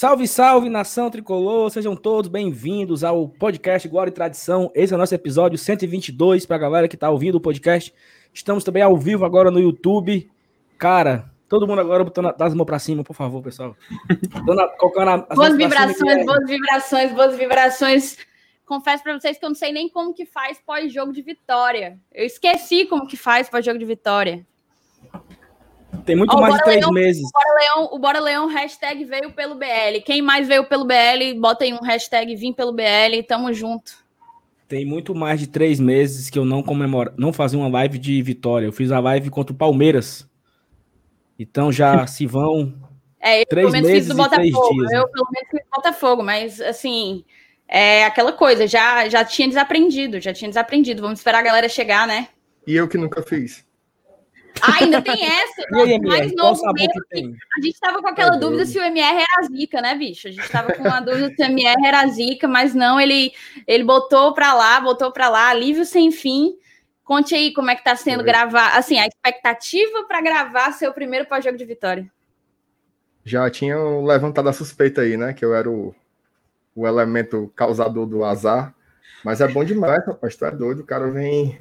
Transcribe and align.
Salve, 0.00 0.26
salve, 0.26 0.70
nação 0.70 1.10
tricolor! 1.10 1.68
Sejam 1.68 1.94
todos 1.94 2.30
bem-vindos 2.30 3.04
ao 3.04 3.28
podcast 3.28 3.86
Glória 3.86 4.10
e 4.10 4.14
Tradição. 4.14 4.72
Esse 4.74 4.94
é 4.94 4.96
o 4.96 4.98
nosso 4.98 5.14
episódio 5.14 5.58
122 5.58 6.46
para 6.46 6.56
a 6.56 6.58
galera 6.58 6.88
que 6.88 6.94
está 6.94 7.10
ouvindo 7.10 7.34
o 7.34 7.40
podcast. 7.40 7.92
Estamos 8.32 8.64
também 8.64 8.82
ao 8.82 8.96
vivo 8.96 9.26
agora 9.26 9.50
no 9.50 9.60
YouTube. 9.60 10.32
Cara, 10.78 11.30
todo 11.46 11.68
mundo 11.68 11.82
agora 11.82 12.02
botando 12.02 12.34
as 12.40 12.54
mãos 12.54 12.64
para 12.64 12.78
cima, 12.78 13.04
por 13.04 13.12
favor, 13.12 13.42
pessoal. 13.42 13.76
Dona, 14.46 14.68
colocando 14.68 15.26
as 15.28 15.36
boas 15.36 15.54
vibrações, 15.54 16.16
é... 16.16 16.24
boas 16.24 16.48
vibrações, 16.48 17.12
boas 17.12 17.36
vibrações. 17.36 18.16
Confesso 18.64 19.02
para 19.02 19.20
vocês 19.20 19.36
que 19.36 19.44
eu 19.44 19.50
não 19.50 19.54
sei 19.54 19.70
nem 19.70 19.86
como 19.90 20.14
que 20.14 20.24
faz 20.24 20.58
pós-jogo 20.64 21.12
de 21.12 21.20
vitória. 21.20 22.00
Eu 22.10 22.24
esqueci 22.24 22.86
como 22.86 23.06
que 23.06 23.18
faz 23.18 23.50
pós-jogo 23.50 23.78
de 23.78 23.84
vitória. 23.84 24.46
Tem 26.04 26.16
muito 26.16 26.36
mais 26.38 26.54
de 26.54 26.62
três 26.62 26.80
Leão, 26.80 26.92
meses. 26.92 27.22
O 27.22 27.30
Bora, 27.32 27.60
Leão, 27.60 27.88
o 27.92 27.98
Bora 27.98 28.20
Leão 28.20 28.46
hashtag 28.46 29.04
veio 29.04 29.32
pelo 29.32 29.54
BL. 29.54 30.00
Quem 30.04 30.22
mais 30.22 30.48
veio 30.48 30.64
pelo 30.64 30.84
BL, 30.84 31.38
bota 31.38 31.64
aí 31.64 31.72
um 31.72 31.82
hashtag 31.82 32.34
vim 32.36 32.52
pelo 32.52 32.72
BL. 32.72 33.22
Tamo 33.26 33.52
junto. 33.52 33.92
Tem 34.68 34.84
muito 34.84 35.14
mais 35.14 35.40
de 35.40 35.46
três 35.46 35.80
meses 35.80 36.30
que 36.30 36.38
eu 36.38 36.44
não 36.44 36.62
comemoro, 36.62 37.12
não 37.16 37.32
fazia 37.32 37.58
uma 37.58 37.68
live 37.68 37.98
de 37.98 38.22
vitória. 38.22 38.66
Eu 38.66 38.72
fiz 38.72 38.92
a 38.92 39.00
live 39.00 39.28
contra 39.28 39.52
o 39.52 39.56
Palmeiras. 39.56 40.28
Então 41.38 41.72
já 41.72 42.06
se 42.08 42.26
vão 42.26 42.72
é, 43.20 43.42
eu 43.42 43.46
três 43.46 43.64
pelo 43.66 43.72
menos 43.72 43.88
meses 43.88 44.06
fiz 44.06 44.16
do 44.16 44.22
Botafogo. 44.22 44.74
Dias, 44.74 44.90
né? 44.92 44.98
Eu 44.98 45.08
pelo 45.08 45.26
menos 45.30 45.50
fiz 45.50 45.60
do 45.60 45.76
Botafogo, 45.76 46.22
mas 46.22 46.60
assim, 46.60 47.24
é 47.68 48.04
aquela 48.04 48.32
coisa, 48.32 48.66
já, 48.66 49.08
já 49.08 49.24
tinha 49.24 49.46
desaprendido, 49.46 50.20
já 50.20 50.32
tinha 50.32 50.48
desaprendido. 50.48 51.02
Vamos 51.02 51.20
esperar 51.20 51.40
a 51.40 51.42
galera 51.42 51.68
chegar, 51.68 52.06
né? 52.06 52.28
E 52.66 52.74
eu 52.74 52.88
que 52.88 52.96
nunca 52.96 53.22
fiz. 53.22 53.64
Ah, 54.60 54.76
ainda 54.80 55.00
tem 55.00 55.24
essa. 55.24 55.62
e 55.70 55.80
aí, 55.80 56.00
mais 56.00 56.34
novo 56.34 56.60
mesmo, 56.72 56.92
que 56.92 57.08
tem? 57.08 57.36
A 57.56 57.64
gente 57.64 57.80
tava 57.80 58.00
com 58.00 58.08
aquela 58.08 58.36
é 58.36 58.38
dúvida 58.38 58.66
se 58.66 58.78
o 58.78 58.82
MR 58.82 59.16
era 59.16 59.48
zica, 59.48 59.80
né, 59.80 59.94
bicho? 59.94 60.28
A 60.28 60.30
gente 60.30 60.48
tava 60.50 60.72
com 60.72 60.82
uma 60.82 61.00
dúvida 61.00 61.34
se 61.34 61.42
o 61.42 61.46
MR 61.46 61.86
era 61.86 62.06
zica, 62.08 62.46
mas 62.46 62.74
não, 62.74 63.00
ele, 63.00 63.32
ele 63.66 63.84
botou 63.84 64.34
pra 64.34 64.54
lá, 64.54 64.80
botou 64.80 65.12
pra 65.12 65.28
lá, 65.28 65.48
alívio 65.48 65.84
sem 65.84 66.10
fim. 66.10 66.56
Conte 67.04 67.34
aí 67.34 67.52
como 67.52 67.70
é 67.70 67.76
que 67.76 67.82
tá 67.82 67.96
sendo 67.96 68.22
gravar, 68.22 68.76
assim, 68.76 68.98
a 68.98 69.06
expectativa 69.06 70.04
para 70.04 70.20
gravar 70.20 70.72
seu 70.72 70.92
primeiro 70.92 71.26
pós-jogo 71.26 71.58
de 71.58 71.64
vitória. 71.64 72.10
Já 73.24 73.50
tinham 73.50 74.04
levantado 74.04 74.48
a 74.48 74.52
suspeita 74.52 75.02
aí, 75.02 75.16
né, 75.16 75.32
que 75.32 75.44
eu 75.44 75.54
era 75.54 75.68
o, 75.68 75.94
o 76.74 76.86
elemento 76.86 77.52
causador 77.56 78.06
do 78.06 78.24
azar, 78.24 78.74
mas 79.24 79.40
é 79.40 79.48
bom 79.48 79.64
demais, 79.64 80.06
rapaz, 80.06 80.36
tu 80.36 80.44
é 80.44 80.50
doido, 80.50 80.80
o 80.80 80.86
cara 80.86 81.10
vem 81.10 81.60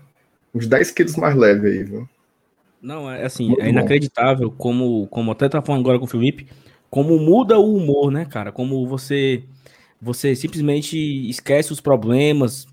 uns 0.53 0.67
10 0.67 0.91
quilos 0.91 1.15
mais 1.15 1.35
leve 1.35 1.67
aí, 1.67 1.83
viu? 1.83 2.07
Não, 2.81 3.11
é 3.11 3.25
assim, 3.25 3.47
Muito 3.47 3.61
é 3.61 3.69
inacreditável 3.69 4.52
como, 4.52 5.08
como 5.08 5.31
até 5.31 5.49
tá 5.49 5.61
falando 5.61 5.81
agora 5.81 5.99
com 5.99 6.05
o 6.05 6.08
Felipe, 6.08 6.47
como 6.89 7.19
muda 7.19 7.59
o 7.59 7.75
humor, 7.75 8.11
né, 8.11 8.25
cara? 8.25 8.52
Como 8.52 8.88
você 8.88 9.44
você 10.02 10.36
simplesmente 10.36 10.97
esquece 11.30 11.73
os 11.73 11.81
problemas. 11.81 12.66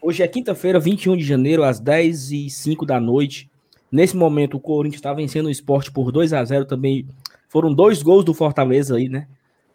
Hoje 0.00 0.22
é 0.22 0.28
quinta-feira, 0.28 0.80
21 0.80 1.16
de 1.16 1.24
janeiro, 1.24 1.62
às 1.62 1.78
10 1.78 2.32
e 2.32 2.50
05 2.50 2.86
da 2.86 2.98
noite. 2.98 3.50
Nesse 3.92 4.16
momento, 4.16 4.56
o 4.56 4.60
Corinthians 4.60 4.98
está 4.98 5.12
vencendo 5.12 5.46
o 5.46 5.50
esporte 5.50 5.92
por 5.92 6.10
2 6.10 6.32
a 6.32 6.42
0 6.44 6.64
também. 6.64 7.06
Foram 7.48 7.72
dois 7.72 8.02
gols 8.02 8.24
do 8.24 8.34
Fortaleza 8.34 8.96
aí, 8.96 9.08
né? 9.08 9.28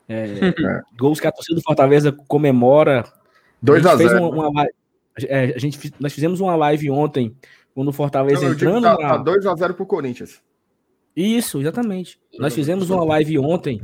É, 0.08 0.26
é. 0.50 0.82
Gols 0.98 1.20
que 1.20 1.28
a 1.28 1.32
torcida 1.32 1.56
do 1.56 1.62
Fortaleza 1.62 2.12
comemora. 2.12 3.06
2 3.62 3.86
a 3.86 3.96
0 3.96 4.30
uma, 4.30 4.50
uma, 4.50 4.68
é, 5.28 5.54
a 5.56 5.60
gente, 5.60 5.94
nós 6.00 6.14
fizemos 6.14 6.40
uma 6.40 6.56
live 6.56 6.90
ontem 6.90 7.36
quando 7.80 7.88
o 7.88 7.94
Fortaleza 7.94 8.44
não, 8.44 8.52
entrando. 8.52 8.84
Tá, 8.84 8.98
na... 8.98 9.24
tá 9.24 9.24
2x0 9.24 9.74
pro 9.74 9.86
Corinthians. 9.86 10.42
Isso, 11.16 11.62
exatamente. 11.62 12.20
Nós 12.38 12.54
fizemos 12.54 12.90
uma 12.90 13.06
live 13.06 13.40
ontem 13.40 13.80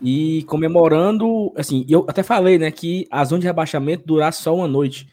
e 0.00 0.42
comemorando, 0.44 1.52
assim, 1.54 1.84
eu 1.86 2.06
até 2.08 2.22
falei, 2.22 2.58
né, 2.58 2.70
que 2.70 3.06
a 3.10 3.22
zona 3.26 3.42
de 3.42 3.46
rebaixamento 3.46 4.06
durar 4.06 4.32
só 4.32 4.56
uma 4.56 4.66
noite. 4.66 5.06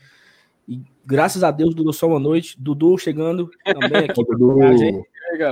E 0.66 0.80
graças 1.06 1.44
a 1.44 1.52
Deus 1.52 1.76
durou 1.76 1.92
só 1.92 2.08
uma 2.08 2.20
noite. 2.20 2.56
Dudu 2.58 2.98
chegando 2.98 3.52
também 3.66 4.06
aqui. 4.10 4.24
Dudu. 4.24 4.58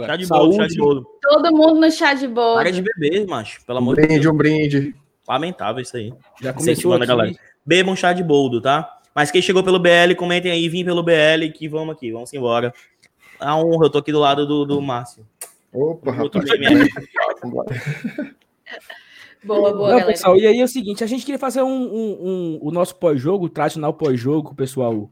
Chá 0.06 0.16
de 0.16 0.28
bolo, 0.28 0.54
chá 0.54 0.68
de 0.68 0.78
bolo. 0.78 1.06
Todo 1.22 1.52
mundo 1.52 1.82
no 1.82 1.92
chá 1.92 2.14
de 2.14 2.28
bolo. 2.30 2.56
Para 2.56 2.72
de 2.72 2.82
beber, 2.82 3.28
macho. 3.28 3.66
Pelo 3.66 3.80
amor 3.80 4.00
de 4.00 4.08
Deus. 4.08 4.26
Um 4.28 4.38
brinde. 4.38 4.96
Lamentável 5.28 5.82
isso 5.82 5.98
aí. 5.98 6.14
Já 6.42 6.54
começou 6.54 6.94
aqui. 6.94 7.06
galera. 7.06 7.34
Bebam 7.66 7.98
chá 7.98 8.14
de 8.14 8.24
boldo, 8.24 8.62
tá? 8.62 9.01
Mas 9.14 9.30
quem 9.32 9.42
chegou 9.42 9.64
pelo 9.64 9.80
BL, 9.80 10.16
comentem 10.18 10.52
aí, 10.52 10.70
vim 10.70 10.86
pelo 10.86 11.04
BL, 11.04 11.52
que 11.54 11.68
vamos 11.68 11.96
aqui, 11.96 12.12
vamos 12.12 12.34
embora. 12.34 12.74
A 13.40 13.58
honra, 13.58 13.86
eu 13.86 13.90
tô 13.90 13.98
aqui 13.98 14.12
do 14.12 14.20
lado 14.20 14.46
do, 14.46 14.66
do 14.66 14.82
Márcio. 14.82 15.26
Opa, 15.74 16.12
rapaz. 16.12 16.46
boa, 19.44 19.74
boa, 19.74 20.00
Não, 20.00 20.06
pessoal, 20.06 20.38
e 20.38 20.46
aí 20.46 20.60
é 20.60 20.64
o 20.64 20.68
seguinte, 20.68 21.04
a 21.04 21.08
gente 21.08 21.26
queria 21.26 21.40
fazer 21.40 21.64
um, 21.64 21.68
um, 21.68 22.18
um 22.22 22.60
o 22.62 22.72
nosso 22.72 22.96
pós-jogo, 22.96 23.46
o 23.46 23.50
tradicional 23.50 23.94
pós-jogo, 23.94 24.54
pessoal, 24.54 25.10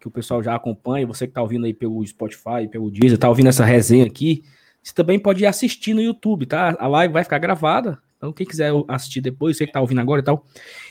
que 0.00 0.08
o 0.08 0.10
pessoal 0.10 0.42
já 0.42 0.54
acompanha, 0.54 1.06
você 1.06 1.26
que 1.26 1.32
tá 1.32 1.42
ouvindo 1.42 1.66
aí 1.66 1.74
pelo 1.74 2.04
Spotify, 2.06 2.66
pelo 2.70 2.90
Deezer, 2.90 3.18
tá 3.18 3.28
ouvindo 3.28 3.48
essa 3.48 3.64
resenha 3.64 4.06
aqui, 4.06 4.42
você 4.82 4.94
também 4.94 5.18
pode 5.18 5.44
assistir 5.44 5.94
no 5.94 6.00
YouTube, 6.00 6.46
tá? 6.46 6.76
A 6.78 6.88
live 6.88 7.12
vai 7.12 7.22
ficar 7.22 7.38
gravada, 7.38 7.98
então, 8.18 8.32
quem 8.32 8.44
quiser 8.44 8.72
assistir 8.88 9.20
depois, 9.20 9.56
você 9.56 9.64
que 9.64 9.72
tá 9.72 9.80
ouvindo 9.80 10.00
agora 10.00 10.20
e 10.20 10.24
tal. 10.24 10.44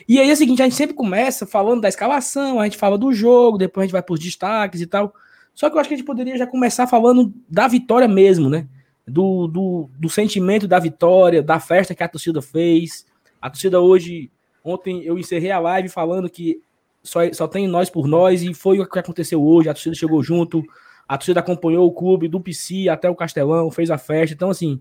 E 0.08 0.18
aí 0.18 0.30
é 0.30 0.34
o 0.34 0.36
seguinte, 0.36 0.62
a 0.62 0.66
gente 0.66 0.78
sempre 0.78 0.96
começa 0.96 1.46
falando 1.46 1.82
da 1.82 1.90
escalação, 1.90 2.60
a 2.60 2.64
gente 2.64 2.78
fala 2.78 2.98
do 2.98 3.12
jogo, 3.12 3.58
depois 3.58 3.84
a 3.84 3.86
gente 3.86 3.92
vai 3.92 4.02
pros 4.02 4.22
destaques 4.22 4.80
e 4.80 4.88
tal. 4.88 5.14
Só 5.54 5.70
que 5.70 5.76
eu 5.76 5.80
acho 5.80 5.90
que 5.90 5.96
a 5.96 5.98
gente 5.98 6.06
poderia 6.06 6.38
já 6.38 6.48
começar 6.48 6.88
falando 6.88 7.34
da 7.50 7.68
vitória 7.68 8.08
mesmo, 8.08 8.50
né? 8.50 8.66
Do, 9.06 9.48
do, 9.48 9.90
do 10.00 10.10
sentimento 10.10 10.68
da 10.70 10.80
vitória, 10.80 11.44
da 11.44 11.60
festa 11.60 11.94
que 11.94 12.02
a 12.02 12.08
torcida 12.08 12.42
fez. 12.42 13.06
A 13.42 13.50
torcida 13.50 13.82
hoje, 13.82 14.32
ontem 14.64 15.04
eu 15.04 15.18
encerrei 15.18 15.52
a 15.52 15.60
live 15.60 15.90
falando 15.90 16.30
que 16.30 16.62
só, 17.04 17.20
só 17.34 17.46
tem 17.46 17.68
nós 17.68 17.90
por 17.90 18.08
nós, 18.08 18.42
e 18.42 18.54
foi 18.54 18.80
o 18.80 18.90
que 18.90 19.00
aconteceu 19.00 19.44
hoje. 19.44 19.68
A 19.68 19.74
torcida 19.74 19.96
chegou 19.96 20.24
junto, 20.24 20.64
a 21.06 21.18
torcida 21.18 21.42
acompanhou 21.42 21.88
o 21.88 21.92
clube 21.92 22.30
do 22.30 22.40
PC 22.40 22.88
até 22.88 23.10
o 23.10 23.16
Castelão, 23.16 23.70
fez 23.70 23.92
a 23.92 23.98
festa. 23.98 24.34
Então, 24.34 24.50
assim, 24.50 24.80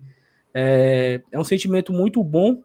é, 0.59 1.21
é 1.31 1.39
um 1.39 1.45
sentimento 1.45 1.93
muito 1.93 2.25
bom 2.25 2.63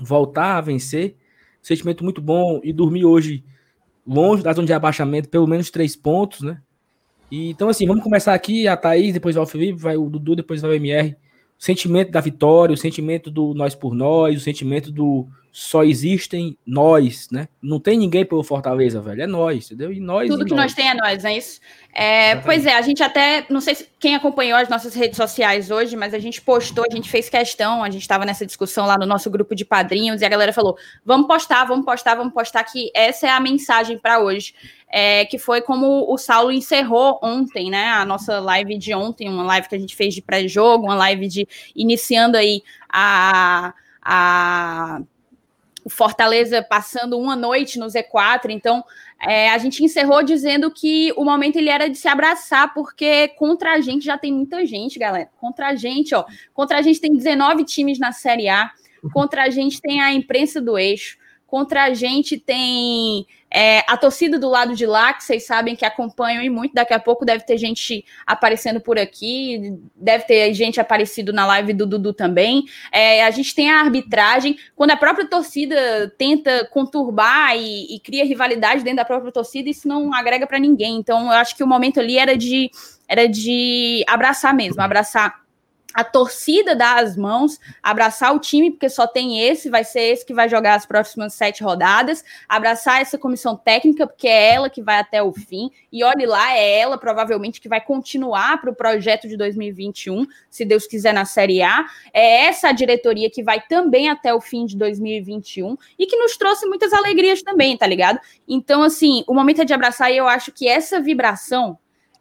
voltar 0.00 0.56
a 0.56 0.60
vencer, 0.62 1.14
um 1.60 1.64
sentimento 1.64 2.02
muito 2.02 2.22
bom 2.22 2.58
e 2.64 2.72
dormir 2.72 3.04
hoje 3.04 3.44
longe 4.06 4.42
da 4.42 4.54
zona 4.54 4.66
de 4.66 4.72
abaixamento, 4.72 5.28
pelo 5.28 5.46
menos 5.46 5.70
três 5.70 5.94
pontos, 5.94 6.40
né? 6.40 6.58
E, 7.30 7.50
então, 7.50 7.68
assim, 7.68 7.86
vamos 7.86 8.02
começar 8.02 8.32
aqui, 8.32 8.66
a 8.66 8.78
Thaís, 8.78 9.12
depois 9.12 9.36
o 9.36 9.44
Felipe, 9.44 9.78
vai 9.78 9.98
o 9.98 10.08
Dudu, 10.08 10.36
depois 10.36 10.62
vai 10.62 10.70
o 10.70 10.74
MR. 10.74 11.14
O 11.58 11.64
sentimento 11.64 12.10
da 12.10 12.20
vitória, 12.20 12.72
o 12.72 12.76
sentimento 12.76 13.30
do 13.30 13.52
nós 13.54 13.74
por 13.74 13.94
nós, 13.94 14.36
o 14.36 14.40
sentimento 14.40 14.92
do 14.92 15.28
só 15.58 15.82
existem 15.82 16.56
nós, 16.64 17.28
né? 17.32 17.48
Não 17.60 17.80
tem 17.80 17.98
ninguém 17.98 18.24
pelo 18.24 18.44
Fortaleza, 18.44 19.00
velho. 19.00 19.22
É 19.22 19.26
nós, 19.26 19.66
entendeu? 19.66 19.92
E 19.92 19.98
nós. 19.98 20.28
Tudo 20.28 20.42
e 20.42 20.44
que 20.44 20.50
nós. 20.52 20.66
nós 20.66 20.74
tem 20.74 20.88
é 20.88 20.94
nós, 20.94 21.24
não 21.24 21.30
é 21.30 21.36
isso? 21.36 21.60
É, 21.92 22.36
pois 22.36 22.64
é, 22.64 22.76
a 22.76 22.82
gente 22.82 23.02
até. 23.02 23.44
Não 23.50 23.60
sei 23.60 23.74
se 23.74 23.88
quem 23.98 24.14
acompanhou 24.14 24.56
as 24.56 24.68
nossas 24.68 24.94
redes 24.94 25.16
sociais 25.16 25.68
hoje, 25.68 25.96
mas 25.96 26.14
a 26.14 26.18
gente 26.20 26.40
postou, 26.40 26.84
a 26.88 26.94
gente 26.94 27.10
fez 27.10 27.28
questão, 27.28 27.82
a 27.82 27.90
gente 27.90 28.02
estava 28.02 28.24
nessa 28.24 28.46
discussão 28.46 28.86
lá 28.86 28.96
no 28.96 29.04
nosso 29.04 29.28
grupo 29.30 29.52
de 29.52 29.64
padrinhos, 29.64 30.20
e 30.20 30.24
a 30.24 30.28
galera 30.28 30.52
falou: 30.52 30.76
vamos 31.04 31.26
postar, 31.26 31.64
vamos 31.64 31.84
postar, 31.84 32.14
vamos 32.14 32.32
postar, 32.32 32.62
que 32.62 32.92
essa 32.94 33.26
é 33.26 33.30
a 33.30 33.40
mensagem 33.40 33.98
para 33.98 34.20
hoje. 34.20 34.54
É, 34.90 35.26
que 35.26 35.38
foi 35.38 35.60
como 35.60 36.10
o 36.10 36.16
Saulo 36.16 36.50
encerrou 36.50 37.18
ontem, 37.22 37.70
né? 37.70 37.88
A 37.88 38.06
nossa 38.06 38.40
live 38.40 38.78
de 38.78 38.94
ontem, 38.94 39.28
uma 39.28 39.44
live 39.44 39.68
que 39.68 39.74
a 39.74 39.78
gente 39.78 39.94
fez 39.94 40.14
de 40.14 40.22
pré-jogo, 40.22 40.86
uma 40.86 40.94
live 40.94 41.28
de 41.28 41.48
iniciando 41.76 42.36
aí 42.36 42.62
a. 42.88 43.74
a 44.02 45.00
o 45.84 45.90
Fortaleza 45.90 46.62
passando 46.62 47.18
uma 47.18 47.34
noite 47.34 47.78
no 47.78 47.86
Z4, 47.86 48.50
então 48.50 48.84
é, 49.20 49.50
a 49.50 49.58
gente 49.58 49.82
encerrou 49.82 50.22
dizendo 50.22 50.70
que 50.70 51.12
o 51.16 51.24
momento 51.24 51.56
ele 51.56 51.70
era 51.70 51.88
de 51.88 51.96
se 51.96 52.06
abraçar, 52.06 52.74
porque 52.74 53.28
contra 53.28 53.72
a 53.72 53.80
gente 53.80 54.04
já 54.04 54.18
tem 54.18 54.30
muita 54.30 54.66
gente, 54.66 54.98
galera. 54.98 55.30
Contra 55.40 55.68
a 55.68 55.74
gente, 55.74 56.14
ó, 56.14 56.24
contra 56.52 56.78
a 56.78 56.82
gente 56.82 57.00
tem 57.00 57.16
19 57.16 57.64
times 57.64 57.98
na 57.98 58.12
Série 58.12 58.48
A, 58.48 58.70
contra 59.12 59.44
a 59.44 59.50
gente 59.50 59.80
tem 59.80 60.00
a 60.00 60.12
imprensa 60.12 60.60
do 60.60 60.78
eixo, 60.78 61.16
contra 61.46 61.84
a 61.84 61.94
gente 61.94 62.38
tem 62.38 63.26
é, 63.50 63.82
a 63.88 63.96
torcida 63.96 64.38
do 64.38 64.48
lado 64.48 64.74
de 64.74 64.84
lá, 64.84 65.12
que 65.12 65.24
vocês 65.24 65.46
sabem 65.46 65.74
que 65.74 65.84
acompanham 65.84 66.42
e 66.42 66.50
muito, 66.50 66.74
daqui 66.74 66.92
a 66.92 67.00
pouco 67.00 67.24
deve 67.24 67.44
ter 67.44 67.56
gente 67.56 68.04
aparecendo 68.26 68.80
por 68.80 68.98
aqui, 68.98 69.78
deve 69.96 70.24
ter 70.24 70.52
gente 70.52 70.80
aparecido 70.80 71.32
na 71.32 71.46
live 71.46 71.72
do 71.72 71.86
Dudu 71.86 72.12
também. 72.12 72.64
É, 72.92 73.24
a 73.24 73.30
gente 73.30 73.54
tem 73.54 73.70
a 73.70 73.80
arbitragem, 73.80 74.58
quando 74.76 74.90
a 74.90 74.96
própria 74.96 75.26
torcida 75.26 76.12
tenta 76.18 76.66
conturbar 76.70 77.56
e, 77.56 77.96
e 77.96 78.00
cria 78.00 78.24
rivalidade 78.24 78.82
dentro 78.82 78.98
da 78.98 79.04
própria 79.04 79.32
torcida, 79.32 79.70
isso 79.70 79.88
não 79.88 80.12
agrega 80.12 80.46
para 80.46 80.58
ninguém. 80.58 80.96
Então, 80.96 81.26
eu 81.26 81.38
acho 81.38 81.56
que 81.56 81.64
o 81.64 81.66
momento 81.66 82.00
ali 82.00 82.18
era 82.18 82.36
de, 82.36 82.70
era 83.08 83.26
de 83.26 84.04
abraçar 84.06 84.54
mesmo, 84.54 84.82
abraçar 84.82 85.47
a 85.98 86.04
torcida 86.04 86.76
dar 86.76 87.02
as 87.02 87.16
mãos, 87.16 87.58
abraçar 87.82 88.32
o 88.32 88.38
time, 88.38 88.70
porque 88.70 88.88
só 88.88 89.04
tem 89.04 89.40
esse, 89.40 89.68
vai 89.68 89.82
ser 89.82 90.12
esse 90.12 90.24
que 90.24 90.32
vai 90.32 90.48
jogar 90.48 90.76
as 90.76 90.86
próximas 90.86 91.34
sete 91.34 91.60
rodadas, 91.60 92.24
abraçar 92.48 93.00
essa 93.00 93.18
comissão 93.18 93.56
técnica, 93.56 94.06
porque 94.06 94.28
é 94.28 94.54
ela 94.54 94.70
que 94.70 94.80
vai 94.80 95.00
até 95.00 95.20
o 95.20 95.32
fim, 95.32 95.72
e 95.90 96.04
olhe 96.04 96.24
lá, 96.24 96.56
é 96.56 96.78
ela 96.78 96.96
provavelmente 96.96 97.60
que 97.60 97.68
vai 97.68 97.80
continuar 97.80 98.60
para 98.60 98.70
o 98.70 98.76
projeto 98.76 99.26
de 99.26 99.36
2021, 99.36 100.24
se 100.48 100.64
Deus 100.64 100.86
quiser, 100.86 101.12
na 101.12 101.24
Série 101.24 101.62
A. 101.62 101.84
É 102.14 102.44
essa 102.44 102.68
a 102.68 102.72
diretoria 102.72 103.28
que 103.28 103.42
vai 103.42 103.60
também 103.60 104.08
até 104.08 104.32
o 104.32 104.40
fim 104.40 104.66
de 104.66 104.76
2021 104.76 105.76
e 105.98 106.06
que 106.06 106.16
nos 106.16 106.36
trouxe 106.36 106.64
muitas 106.66 106.92
alegrias 106.92 107.42
também, 107.42 107.76
tá 107.76 107.88
ligado? 107.88 108.20
Então, 108.46 108.84
assim, 108.84 109.24
o 109.26 109.34
momento 109.34 109.62
é 109.62 109.64
de 109.64 109.74
abraçar 109.74 110.12
e 110.12 110.16
eu 110.16 110.28
acho 110.28 110.52
que 110.52 110.68
essa 110.68 111.00
vibração 111.00 111.76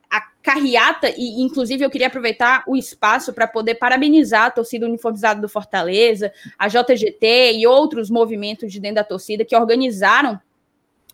a 0.10 0.22
carreata, 0.42 1.10
e 1.10 1.42
inclusive 1.42 1.84
eu 1.84 1.90
queria 1.90 2.08
aproveitar 2.08 2.64
o 2.66 2.76
espaço 2.76 3.34
para 3.34 3.48
poder 3.48 3.76
parabenizar 3.76 4.46
a 4.46 4.52
torcida 4.52 4.86
uniformizada 4.86 5.42
do 5.42 5.50
Fortaleza, 5.50 6.32
a 6.58 6.68
JGT 6.68 7.54
e 7.56 7.68
outros 7.68 8.10
movimentos 8.10 8.72
de 8.72 8.80
dentro 8.80 8.96
da 8.96 9.04
torcida 9.04 9.44
que 9.44 9.56
organizaram 9.56 10.40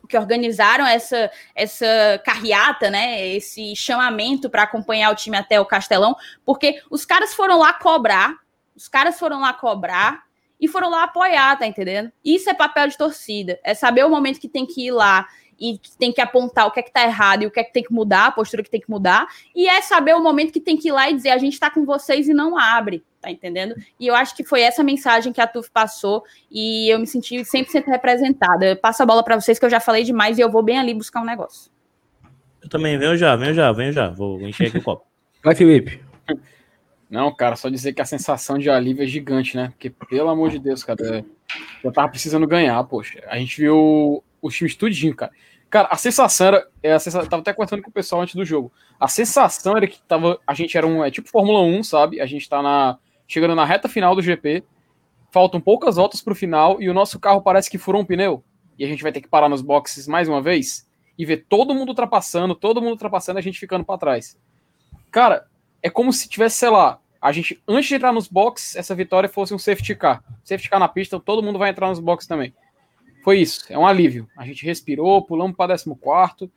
que 0.08 0.18
organizaram 0.18 0.86
essa 0.86 1.32
essa 1.56 2.22
carreata, 2.26 2.90
né, 2.90 3.28
esse 3.30 3.76
chamamento 3.76 4.50
para 4.50 4.64
acompanhar 4.64 5.12
o 5.12 5.16
time 5.16 5.38
até 5.38 5.60
o 5.60 5.66
Castelão, 5.66 6.16
porque 6.46 6.82
os 6.90 7.06
caras 7.06 7.34
foram 7.34 7.58
lá 7.60 7.74
cobrar, 7.74 8.36
os 8.76 8.88
caras 8.88 9.18
foram 9.18 9.40
lá 9.40 9.54
cobrar 9.54 10.24
e 10.60 10.68
foram 10.68 10.90
lá 10.90 11.04
apoiar, 11.04 11.58
tá 11.58 11.66
entendendo? 11.66 12.12
Isso 12.24 12.50
é 12.50 12.54
papel 12.54 12.88
de 12.88 12.98
torcida, 12.98 13.60
é 13.64 13.74
saber 13.74 14.06
o 14.06 14.10
momento 14.10 14.40
que 14.40 14.50
tem 14.50 14.66
que 14.66 14.88
ir 14.88 14.92
lá 14.92 15.28
e 15.64 15.80
tem 15.98 16.12
que 16.12 16.20
apontar 16.20 16.68
o 16.68 16.72
que 16.72 16.82
é 16.82 16.84
que 16.84 16.92
tá 16.92 17.04
errado 17.04 17.44
e 17.44 17.46
o 17.48 17.52
que 17.52 17.58
é 17.58 17.64
que 17.64 17.72
tem 17.72 17.82
que 17.82 17.94
mudar, 17.94 18.26
a 18.26 18.32
postura 18.32 18.62
que 18.62 18.70
tem 18.70 18.82
que 18.82 18.90
mudar, 18.90 19.26
e 19.56 19.66
é 19.66 19.82
saber 19.82 20.14
o 20.14 20.22
momento 20.22 20.52
que 20.52 20.60
tem 20.60 20.76
que 20.76 20.90
ir 20.90 20.92
lá 20.92 21.10
e 21.10 21.16
dizer 21.16 21.30
a 21.30 21.38
gente 21.38 21.58
tá 21.58 21.70
com 21.70 21.86
vocês 21.86 22.28
e 22.28 22.34
não 22.34 22.58
abre, 22.58 23.02
tá 23.22 23.32
entendendo? 23.32 23.74
E 23.98 24.06
eu 24.06 24.14
acho 24.14 24.36
que 24.36 24.44
foi 24.44 24.60
essa 24.60 24.84
mensagem 24.84 25.32
que 25.32 25.40
a 25.40 25.48
TUF 25.48 25.72
passou 25.72 26.26
e 26.52 26.94
eu 26.94 27.00
me 27.00 27.08
senti 27.08 27.38
100% 27.38 27.86
representada. 27.86 28.76
Passa 28.76 29.04
a 29.04 29.06
bola 29.06 29.24
para 29.24 29.40
vocês 29.40 29.58
que 29.58 29.64
eu 29.64 29.70
já 29.70 29.80
falei 29.80 30.04
demais 30.04 30.38
e 30.38 30.42
eu 30.42 30.52
vou 30.52 30.62
bem 30.62 30.78
ali 30.78 30.94
buscar 30.94 31.22
um 31.22 31.26
negócio. 31.26 31.72
Eu 32.62 32.68
também, 32.68 32.98
venho 32.98 33.16
já, 33.16 33.34
venho 33.38 33.54
já, 33.54 33.72
venho 33.72 33.94
já. 33.94 34.10
Vou 34.10 34.42
encher 34.42 34.68
aqui 34.68 34.80
o 34.80 34.84
copo. 34.84 35.06
Vai, 35.42 35.56
Felipe. 35.56 36.04
Não, 37.10 37.34
cara, 37.34 37.56
só 37.56 37.70
dizer 37.70 37.94
que 37.94 38.02
a 38.02 38.06
sensação 38.06 38.58
de 38.58 38.70
alívio 38.70 39.04
é 39.04 39.08
gigante, 39.08 39.56
né? 39.56 39.70
Porque, 39.70 39.90
pelo 39.90 40.30
amor 40.30 40.50
de 40.50 40.60
Deus, 40.60 40.84
cara, 40.84 41.24
eu 41.84 41.92
tava 41.92 42.10
precisando 42.10 42.48
ganhar, 42.48 42.84
poxa. 42.86 43.22
A 43.28 43.38
gente 43.38 43.62
viu 43.62 44.24
o 44.42 44.50
time 44.50 44.74
tudinho, 44.74 45.16
cara. 45.16 45.32
Cara, 45.74 45.88
a 45.90 45.98
sensação 45.98 46.46
era. 46.46 46.68
É, 46.84 46.94
a 46.94 47.00
sensação, 47.00 47.28
tava 47.28 47.42
até 47.42 47.52
conversando 47.52 47.82
com 47.82 47.90
o 47.90 47.94
pessoal 47.94 48.22
antes 48.22 48.36
do 48.36 48.46
jogo. 48.46 48.72
A 49.00 49.08
sensação 49.08 49.76
era 49.76 49.88
que 49.88 50.00
tava. 50.04 50.40
A 50.46 50.54
gente 50.54 50.78
era 50.78 50.86
um. 50.86 51.04
É 51.04 51.10
tipo 51.10 51.28
Fórmula 51.28 51.62
1, 51.62 51.84
sabe? 51.84 52.22
A 52.22 52.28
gente 52.28 52.48
tá 52.48 52.62
na. 52.62 53.00
Chegando 53.28 53.56
na 53.56 53.66
reta 53.66 53.90
final 53.90 54.16
do 54.16 54.22
GP. 54.22 54.64
Faltam 55.32 55.60
poucas 55.60 55.96
voltas 55.96 56.22
pro 56.22 56.36
final 56.36 56.80
e 56.80 56.88
o 56.92 56.94
nosso 56.94 57.20
carro 57.20 57.42
parece 57.42 57.72
que 57.72 57.80
furou 57.80 58.04
um 58.04 58.06
pneu. 58.06 58.44
E 58.78 58.86
a 58.86 58.88
gente 58.88 59.02
vai 59.02 59.12
ter 59.12 59.20
que 59.20 59.28
parar 59.28 59.50
nos 59.50 59.64
boxes 59.64 60.08
mais 60.08 60.30
uma 60.30 60.44
vez 60.44 60.88
e 61.18 61.26
ver 61.26 61.48
todo 61.50 61.74
mundo 61.74 61.90
ultrapassando, 61.90 62.54
todo 62.54 62.80
mundo 62.80 62.92
ultrapassando 62.92 63.40
e 63.40 63.42
a 63.42 63.44
gente 63.44 63.60
ficando 63.60 63.84
para 63.84 63.98
trás. 63.98 64.38
Cara, 65.10 65.48
é 65.82 65.90
como 65.90 66.14
se 66.14 66.30
tivesse, 66.30 66.58
sei 66.58 66.70
lá, 66.70 67.00
a 67.20 67.32
gente, 67.32 67.60
antes 67.68 67.90
de 67.90 67.96
entrar 67.96 68.14
nos 68.14 68.28
boxes, 68.28 68.76
essa 68.76 68.94
vitória 68.94 69.28
fosse 69.28 69.56
um 69.56 69.58
safety 69.58 69.96
car. 69.96 70.24
Safety 70.44 70.70
car 70.70 70.80
na 70.80 70.88
pista, 70.88 71.20
todo 71.20 71.42
mundo 71.42 71.58
vai 71.58 71.72
entrar 71.72 71.90
nos 71.90 72.00
boxes 72.00 72.28
também. 72.28 72.54
Foi 73.24 73.40
isso, 73.40 73.66
é 73.70 73.78
um 73.78 73.88
alívio. 73.88 74.28
A 74.38 74.46
gente 74.46 74.66
respirou, 74.66 75.22
pulamos 75.22 75.56
para 75.56 75.76
14. 75.78 76.52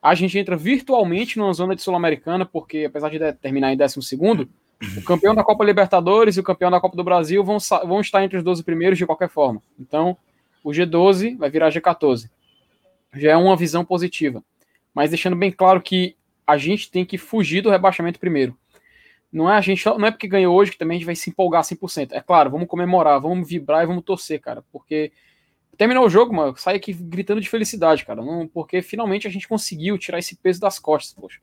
A 0.00 0.14
gente 0.14 0.38
entra 0.38 0.56
virtualmente 0.56 1.36
numa 1.36 1.52
zona 1.52 1.74
de 1.74 1.82
Sul-Americana, 1.82 2.46
porque 2.46 2.84
apesar 2.84 3.10
de 3.10 3.32
terminar 3.34 3.72
em 3.72 3.76
12, 3.76 4.48
o 4.96 5.02
campeão 5.02 5.34
da 5.34 5.42
Copa 5.42 5.64
Libertadores 5.64 6.36
e 6.36 6.40
o 6.40 6.44
campeão 6.44 6.70
da 6.70 6.80
Copa 6.80 6.96
do 6.96 7.02
Brasil 7.02 7.42
vão, 7.42 7.58
vão 7.84 8.00
estar 8.00 8.22
entre 8.22 8.38
os 8.38 8.44
12 8.44 8.62
primeiros 8.62 8.98
de 8.98 9.04
qualquer 9.04 9.28
forma. 9.28 9.60
Então, 9.78 10.16
o 10.62 10.70
G12 10.70 11.36
vai 11.36 11.50
virar 11.50 11.70
G14. 11.70 12.30
Já 13.14 13.32
é 13.32 13.36
uma 13.36 13.56
visão 13.56 13.84
positiva. 13.84 14.44
Mas 14.94 15.10
deixando 15.10 15.34
bem 15.34 15.50
claro 15.50 15.82
que 15.82 16.16
a 16.46 16.56
gente 16.56 16.88
tem 16.88 17.04
que 17.04 17.18
fugir 17.18 17.62
do 17.62 17.70
rebaixamento 17.70 18.20
primeiro. 18.20 18.56
Não 19.32 19.50
é 19.50 19.56
a 19.56 19.60
gente, 19.60 19.84
não 19.86 20.06
é 20.06 20.10
porque 20.10 20.28
ganhou 20.28 20.54
hoje 20.54 20.70
que 20.70 20.78
também 20.78 20.96
a 20.96 20.98
gente 20.98 21.06
vai 21.06 21.16
se 21.16 21.30
empolgar 21.30 21.62
100%. 21.62 22.12
É 22.12 22.20
claro, 22.20 22.50
vamos 22.50 22.68
comemorar, 22.68 23.20
vamos 23.20 23.48
vibrar 23.48 23.82
e 23.82 23.86
vamos 23.86 24.04
torcer, 24.04 24.40
cara, 24.40 24.62
porque 24.70 25.10
terminou 25.82 26.06
o 26.06 26.08
jogo, 26.08 26.32
mano, 26.32 26.56
sai 26.56 26.76
aqui 26.76 26.92
gritando 26.92 27.40
de 27.40 27.48
felicidade, 27.48 28.06
cara, 28.06 28.22
não, 28.22 28.46
porque 28.46 28.80
finalmente 28.80 29.26
a 29.26 29.30
gente 29.30 29.48
conseguiu 29.48 29.98
tirar 29.98 30.20
esse 30.20 30.36
peso 30.36 30.60
das 30.60 30.78
costas, 30.78 31.12
poxa. 31.12 31.40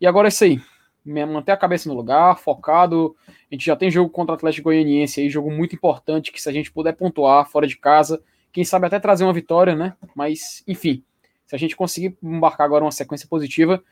E 0.00 0.06
agora 0.06 0.26
é 0.26 0.30
isso 0.30 0.42
aí, 0.42 0.58
manter 1.04 1.52
a 1.52 1.56
cabeça 1.56 1.86
no 1.86 1.94
lugar, 1.94 2.38
focado. 2.38 3.14
A 3.28 3.54
gente 3.54 3.66
já 3.66 3.76
tem 3.76 3.90
jogo 3.90 4.08
contra 4.08 4.32
o 4.32 4.36
Atlético 4.36 4.70
Goianiense 4.70 5.20
aí, 5.20 5.28
jogo 5.28 5.50
muito 5.50 5.76
importante, 5.76 6.32
que 6.32 6.40
se 6.40 6.48
a 6.48 6.52
gente 6.52 6.72
puder 6.72 6.94
pontuar 6.94 7.46
fora 7.46 7.66
de 7.66 7.76
casa, 7.76 8.22
quem 8.50 8.64
sabe 8.64 8.86
até 8.86 8.98
trazer 8.98 9.24
uma 9.24 9.34
vitória, 9.34 9.74
né? 9.74 9.94
Mas, 10.14 10.64
enfim, 10.66 11.04
se 11.44 11.54
a 11.54 11.58
gente 11.58 11.76
conseguir 11.76 12.16
embarcar 12.22 12.64
agora 12.64 12.82
uma 12.82 12.90
sequência 12.90 13.28
positiva, 13.28 13.84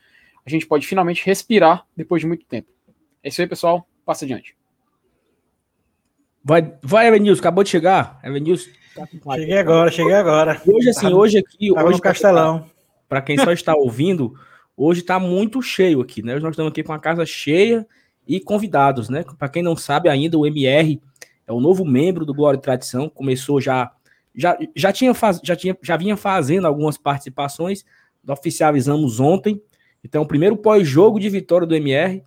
a 0.43 0.49
gente 0.49 0.65
pode 0.65 0.87
finalmente 0.87 1.23
respirar 1.23 1.85
depois 1.95 2.19
de 2.19 2.27
muito 2.27 2.47
tempo. 2.47 2.67
É 3.21 3.29
isso 3.29 3.39
aí, 3.41 3.47
pessoal. 3.47 3.87
Passa 4.03 4.25
adiante. 4.25 4.57
Vai, 6.43 6.73
vai 6.81 7.07
Evanilson, 7.09 7.41
acabou 7.41 7.63
de 7.63 7.69
chegar. 7.69 8.19
Evanilson 8.23 8.71
Cheguei 9.35 9.57
agora, 9.57 9.91
cheguei 9.91 10.13
agora. 10.13 10.61
Hoje, 10.65 10.89
assim, 10.89 11.13
hoje 11.13 11.37
aqui. 11.37 11.73
Tava 11.73 11.87
hoje 11.87 11.97
no 11.97 12.01
Castelão. 12.01 12.65
Para 13.07 13.21
quem 13.21 13.37
só 13.37 13.51
está 13.51 13.75
ouvindo, 13.75 14.33
hoje 14.75 15.01
está 15.01 15.19
muito 15.19 15.61
cheio 15.61 16.01
aqui, 16.01 16.23
né? 16.23 16.39
Nós 16.39 16.51
estamos 16.51 16.71
aqui 16.71 16.83
com 16.83 16.93
a 16.93 16.99
casa 16.99 17.25
cheia 17.25 17.87
e 18.27 18.39
convidados, 18.39 19.09
né? 19.09 19.23
Para 19.37 19.49
quem 19.49 19.63
não 19.63 19.75
sabe 19.75 20.09
ainda, 20.09 20.37
o 20.37 20.45
MR 20.45 21.01
é 21.45 21.53
o 21.53 21.59
novo 21.59 21.85
membro 21.85 22.25
do 22.25 22.33
Glória 22.33 22.57
e 22.57 22.61
Tradição, 22.61 23.09
começou 23.09 23.61
já. 23.61 23.91
Já, 24.35 24.55
já, 24.75 24.91
tinha 24.91 25.15
faz, 25.15 25.39
já, 25.43 25.55
tinha, 25.55 25.75
já 25.81 25.97
vinha 25.97 26.15
fazendo 26.15 26.67
algumas 26.67 26.95
participações, 26.95 27.83
oficializamos 28.27 29.19
ontem. 29.19 29.59
Então, 30.03 30.21
o 30.21 30.27
primeiro 30.27 30.55
pós-jogo 30.55 31.19
de 31.19 31.27
vitória 31.27 31.65
do 31.65 31.75
MR. 31.75 32.23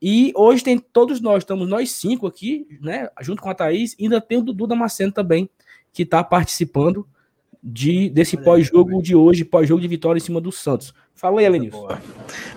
E 0.00 0.32
hoje 0.34 0.64
tem 0.64 0.78
todos 0.78 1.20
nós, 1.20 1.42
estamos 1.42 1.68
nós 1.68 1.92
cinco 1.92 2.26
aqui, 2.26 2.66
né? 2.80 3.08
Junto 3.20 3.42
com 3.42 3.50
a 3.50 3.54
Thaís, 3.54 3.94
ainda 4.00 4.20
tem 4.20 4.38
o 4.38 4.42
Dudu 4.42 4.66
Damasceno 4.66 5.12
também, 5.12 5.48
que 5.92 6.02
está 6.02 6.24
participando 6.24 7.06
de, 7.62 8.10
desse 8.10 8.36
pós-jogo 8.36 9.00
de 9.00 9.14
hoje, 9.14 9.44
pós-jogo 9.44 9.80
de 9.80 9.86
vitória 9.86 10.18
em 10.18 10.22
cima 10.22 10.40
do 10.40 10.50
Santos. 10.50 10.92
Fala 11.14 11.40
aí, 11.40 11.46
Elenilson. 11.46 11.86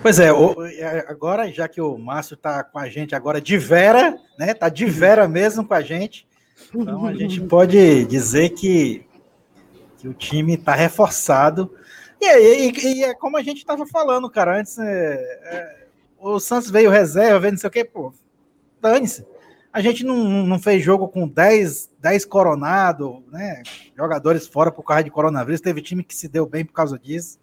Pois 0.02 0.18
é, 0.18 0.28
é, 0.28 1.04
agora, 1.08 1.50
já 1.52 1.68
que 1.68 1.80
o 1.80 1.96
Márcio 1.96 2.34
está 2.34 2.64
com 2.64 2.78
a 2.78 2.88
gente 2.88 3.14
agora 3.14 3.40
de 3.40 3.56
vera, 3.56 4.18
né? 4.36 4.54
Tá 4.54 4.68
de 4.68 4.86
vera 4.86 5.28
mesmo 5.28 5.64
com 5.64 5.74
a 5.74 5.80
gente. 5.80 6.26
Então 6.74 7.06
a 7.06 7.14
gente 7.14 7.40
pode 7.46 8.04
dizer 8.06 8.50
que, 8.50 9.06
que 9.98 10.08
o 10.08 10.14
time 10.14 10.54
está 10.54 10.74
reforçado. 10.74 11.72
E, 12.20 12.26
e, 12.26 12.72
e, 12.72 13.04
é 13.04 13.14
como 13.14 13.36
a 13.36 13.42
gente 13.42 13.58
estava 13.58 13.86
falando, 13.86 14.28
cara, 14.28 14.58
antes. 14.58 14.78
É, 14.78 15.14
é, 15.44 15.86
o 16.18 16.40
Santos 16.40 16.70
veio 16.70 16.90
reserva, 16.90 17.38
veio 17.38 17.52
não 17.52 17.58
sei 17.58 17.68
o 17.68 17.70
quê, 17.70 17.84
pô. 17.84 18.12
Dane-se 18.80 19.24
a 19.76 19.82
gente 19.82 20.04
não, 20.04 20.24
não 20.46 20.58
fez 20.58 20.82
jogo 20.82 21.06
com 21.06 21.28
10, 21.28 21.90
10 22.00 22.24
coronado, 22.24 23.22
né? 23.30 23.62
Jogadores 23.94 24.46
fora 24.46 24.72
por 24.72 24.82
causa 24.82 25.04
de 25.04 25.10
coronavírus. 25.10 25.60
Teve 25.60 25.82
time 25.82 26.02
que 26.02 26.16
se 26.16 26.28
deu 26.28 26.46
bem 26.46 26.64
por 26.64 26.72
causa 26.72 26.98
disso. 26.98 27.38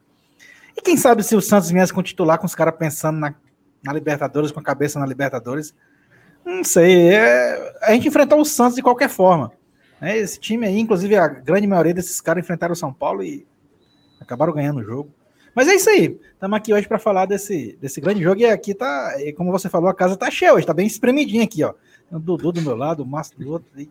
E 0.76 0.82
quem 0.82 0.98
sabe 0.98 1.22
se 1.22 1.36
o 1.36 1.42
Santos 1.42 1.70
viesse 1.70 1.94
com 1.94 2.02
titular, 2.02 2.40
com 2.40 2.48
os 2.48 2.56
caras 2.56 2.74
pensando 2.76 3.20
na, 3.20 3.36
na 3.84 3.94
Libertadores, 3.94 4.52
com 4.52 4.60
a 4.60 4.64
cabeça 4.64 5.00
na 5.00 5.06
Libertadores. 5.06 5.76
Não 6.44 6.64
sei. 6.64 7.14
É, 7.14 7.76
a 7.84 7.94
gente 7.94 8.08
enfrentou 8.08 8.42
o 8.42 8.46
Santos 8.46 8.78
de 8.78 8.82
qualquer 8.82 9.10
forma. 9.10 9.52
Né? 10.02 10.18
Esse 10.18 10.40
time 10.40 10.66
aí, 10.66 10.80
inclusive, 10.80 11.16
a 11.16 11.28
grande 11.28 11.68
maioria 11.68 11.94
desses 11.94 12.20
caras 12.20 12.44
enfrentaram 12.44 12.74
o 12.74 12.76
São 12.76 12.92
Paulo 12.92 13.22
e 13.24 13.46
acabaram 14.20 14.54
ganhando 14.54 14.80
o 14.80 14.84
jogo. 14.84 15.14
Mas 15.56 15.68
é 15.68 15.76
isso 15.76 15.90
aí. 15.90 16.20
Estamos 16.34 16.58
aqui 16.58 16.74
hoje 16.74 16.88
para 16.88 17.00
falar 17.00 17.26
desse, 17.26 17.78
desse 17.80 18.02
grande 18.02 18.22
jogo. 18.22 18.42
E 18.42 18.46
aqui 18.46 18.74
tá, 18.74 19.14
como 19.38 19.52
você 19.52 19.70
falou, 19.70 19.90
a 19.90 19.96
casa 19.96 20.18
tá 20.18 20.30
cheia 20.32 20.54
hoje, 20.54 20.66
tá 20.66 20.74
bem 20.74 20.88
espremidinha 20.88 21.44
aqui, 21.44 21.64
ó. 21.64 21.74
O 22.12 22.20
Dudu 22.20 22.52
do 22.52 22.62
meu 22.62 22.76
lado, 22.76 23.04
o 23.04 23.06
Márcio 23.06 23.38
do 23.38 23.52
outro. 23.52 23.68
E... 23.80 23.90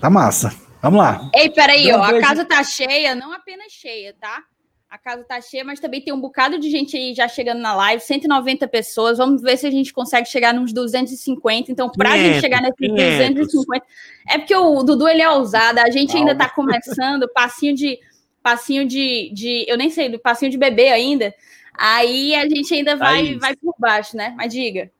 Tá 0.00 0.08
massa. 0.10 0.54
Vamos 0.82 0.98
lá. 0.98 1.30
Ei, 1.34 1.50
peraí, 1.50 1.90
ó. 1.92 2.02
A 2.02 2.20
casa 2.20 2.44
tá 2.44 2.62
cheia, 2.62 3.14
não 3.14 3.32
apenas 3.32 3.72
cheia, 3.72 4.14
tá? 4.18 4.42
A 4.88 4.98
casa 4.98 5.22
tá 5.22 5.40
cheia, 5.40 5.64
mas 5.64 5.78
também 5.78 6.00
tem 6.00 6.12
um 6.12 6.20
bocado 6.20 6.58
de 6.58 6.68
gente 6.68 6.96
aí 6.96 7.14
já 7.14 7.28
chegando 7.28 7.60
na 7.60 7.72
live, 7.74 8.02
190 8.02 8.66
pessoas. 8.66 9.18
Vamos 9.18 9.40
ver 9.40 9.56
se 9.56 9.66
a 9.66 9.70
gente 9.70 9.92
consegue 9.92 10.28
chegar 10.28 10.52
nos 10.52 10.72
250. 10.72 11.70
Então, 11.70 11.88
para 11.88 12.12
a 12.12 12.18
gente 12.18 12.40
chegar 12.40 12.60
nesses 12.60 12.88
250, 12.88 13.86
é 14.28 14.38
porque 14.38 14.56
o 14.56 14.82
Dudu 14.82 15.06
ele 15.06 15.22
é 15.22 15.30
ousado, 15.30 15.78
a 15.78 15.90
gente 15.90 16.16
ainda 16.16 16.34
tá 16.34 16.48
começando, 16.48 17.28
passinho 17.32 17.74
de 17.74 18.00
passinho 18.42 18.86
de, 18.86 19.30
de 19.32 19.64
eu 19.68 19.76
nem 19.76 19.90
sei, 19.90 20.08
do 20.08 20.18
passinho 20.18 20.50
de 20.50 20.58
bebê 20.58 20.88
ainda. 20.88 21.34
Aí 21.74 22.34
a 22.34 22.48
gente 22.48 22.74
ainda 22.74 22.96
vai 22.96 23.38
vai 23.38 23.56
por 23.56 23.74
baixo, 23.78 24.16
né? 24.16 24.34
Mas 24.36 24.52
diga 24.52 24.90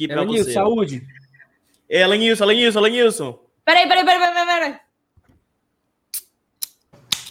aqui 0.00 0.08
para 0.08 0.24
você. 0.24 0.52
saúde. 0.52 1.06
É, 1.88 2.06
Lenilson, 2.06 2.44
Lenilson, 2.44 2.80
Lenilson. 2.80 3.38
Peraí, 3.64 3.86
peraí, 3.86 4.04
peraí, 4.04 4.20
peraí, 4.20 4.46
peraí. 4.46 4.76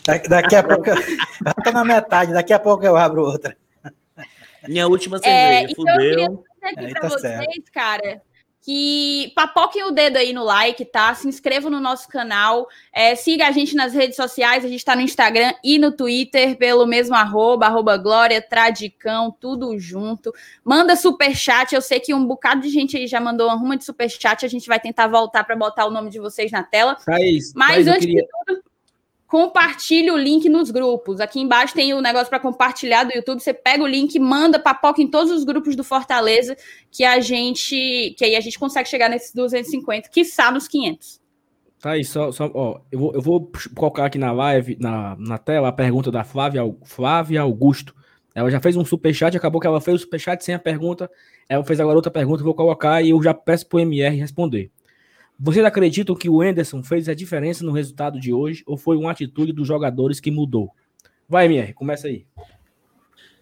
Daqui, 0.05 0.29
daqui 0.29 0.55
a 0.55 0.63
pouco. 0.63 0.84
tá 1.63 1.72
na 1.72 1.84
metade, 1.84 2.34
daqui 2.34 2.53
a 2.53 2.60
pouco 2.60 2.86
eu 2.86 2.96
abro 2.96 3.24
outra. 3.24 3.58
Minha 4.67 4.88
última 4.88 5.17
é, 5.17 5.19
cerveja, 5.19 5.39
é, 5.39 5.63
então 5.63 5.75
fudeu. 5.75 5.96
Eu 5.96 6.10
queria 6.10 6.27
aqui 6.62 6.86
é, 6.86 6.89
para 6.89 7.01
tá 7.01 7.10
vocês, 7.10 7.22
certo. 7.22 7.72
cara, 7.72 8.22
que 8.62 9.32
papoquem 9.36 9.84
o 9.86 9.92
dedo 9.92 10.18
aí 10.18 10.34
no 10.34 10.44
like, 10.44 10.84
tá? 10.86 11.13
Se 11.16 11.28
inscrevam 11.28 11.72
no 11.72 11.80
nosso 11.80 12.08
canal, 12.08 12.68
é, 12.94 13.16
siga 13.16 13.48
a 13.48 13.51
gente 13.51 13.75
nas 13.75 13.94
redes 13.94 14.16
sociais, 14.16 14.66
a 14.66 14.68
gente 14.68 14.84
tá 14.84 14.96
no 14.96 15.01
Instagram 15.01 15.54
e 15.63 15.80
no 15.80 15.92
Twitter 15.92 16.58
pelo 16.58 16.86
mesmo 16.86 17.16
arroba, 17.16 17.66
arroba 17.68 17.98
Glória, 17.98 18.42
Tradicão, 18.42 19.36
tudo 19.39 19.80
junto. 19.80 20.34
Manda 20.63 20.96
super 20.96 21.36
chat, 21.36 21.74
eu 21.74 21.82
sei 21.82 22.00
que 22.00 22.13
um 22.13 22.25
bocado 22.25 22.62
de 22.62 22.70
gente 22.70 22.98
aí 22.98 23.08
já 23.08 23.20
mandou 23.20 23.48
uma 23.48 23.56
ruma 23.56 23.78
de 23.78 23.86
super 23.86 24.10
chat, 24.10 24.46
a 24.46 24.50
gente 24.50 24.68
vai 24.68 24.80
tentar 24.80 25.08
voltar 25.08 25.44
para 25.44 25.56
botar 25.56 25.86
o 25.86 25.92
nome 25.92 26.10
de 26.10 26.20
vocês 26.20 26.51
na 26.51 26.63
tela. 26.63 26.96
Thaís, 27.06 27.54
Mas 27.56 27.86
Thaís, 27.86 27.88
antes 27.88 28.06
queria... 28.06 28.22
de 28.22 28.28
tudo, 28.46 28.63
compartilhe 29.30 30.10
o 30.10 30.18
link 30.18 30.50
nos 30.50 30.72
grupos. 30.72 31.22
Aqui 31.22 31.40
embaixo 31.40 31.76
tem 31.76 31.94
o 31.94 32.02
negócio 32.02 32.30
para 32.30 32.40
compartilhar 32.40 33.04
do 33.04 33.14
YouTube. 33.14 33.40
Você 33.40 33.54
pega 33.54 33.84
o 33.84 33.88
link, 33.88 34.18
manda 34.20 34.60
papoca 34.60 35.04
em 35.04 35.08
todos 35.08 35.32
os 35.32 35.44
grupos 35.44 35.76
do 35.76 35.84
Fortaleza, 35.84 36.58
que 36.92 37.06
a 37.06 37.20
gente, 37.22 38.16
que 38.18 38.26
aí 38.26 38.36
a 38.36 38.42
gente 38.42 38.58
consegue 38.58 38.90
chegar 38.90 39.08
nesses 39.08 39.32
250, 39.34 40.10
quiçá 40.10 40.52
nos 40.52 40.68
500. 40.68 41.22
Tá 41.80 41.92
aí, 41.92 42.04
só, 42.04 42.32
só 42.32 42.52
ó, 42.54 42.82
eu 42.92 43.00
vou, 43.00 43.14
eu 43.14 43.22
vou 43.22 43.52
colocar 43.76 44.08
aqui 44.08 44.18
na 44.18 44.32
live, 44.32 44.76
na, 44.82 45.16
na 45.18 45.38
tela, 45.38 45.68
a 45.70 45.72
pergunta 45.72 46.12
da 46.12 46.24
Flávia, 46.24 46.64
Flávia 46.84 47.42
Augusto. 47.42 47.96
Ela 48.34 48.50
já 48.50 48.60
fez 48.60 48.76
um 48.76 48.84
superchat, 48.84 49.38
acabou 49.38 49.62
que 49.62 49.68
ela 49.68 49.80
fez 49.80 49.96
o 49.96 50.00
superchat 50.00 50.44
sem 50.44 50.56
a 50.56 50.60
pergunta. 50.60 51.10
Ela 51.48 51.64
fez 51.64 51.80
agora 51.80 51.96
outra 51.96 52.12
pergunta, 52.12 52.44
vou 52.44 52.56
colocar 52.56 53.02
e 53.04 53.12
eu 53.12 53.22
já 53.22 53.34
peço 53.34 53.68
pro 53.68 53.80
MR 53.80 54.16
responder. 54.18 54.72
Vocês 55.41 55.63
acreditam 55.65 56.15
que 56.15 56.29
o 56.29 56.43
Enderson 56.43 56.84
fez 56.84 57.08
a 57.08 57.13
diferença 57.13 57.63
no 57.63 57.72
resultado 57.72 58.19
de 58.19 58.34
hoje 58.34 58.62
ou 58.67 58.75
foi 58.75 58.98
uma 58.98 59.12
atitude 59.12 59.53
dos 59.53 59.65
jogadores 59.65 60.19
que 60.19 60.29
mudou? 60.29 60.72
Vai, 61.29 61.46
MR, 61.46 61.74
começa 61.74 62.08
aí. 62.08 62.25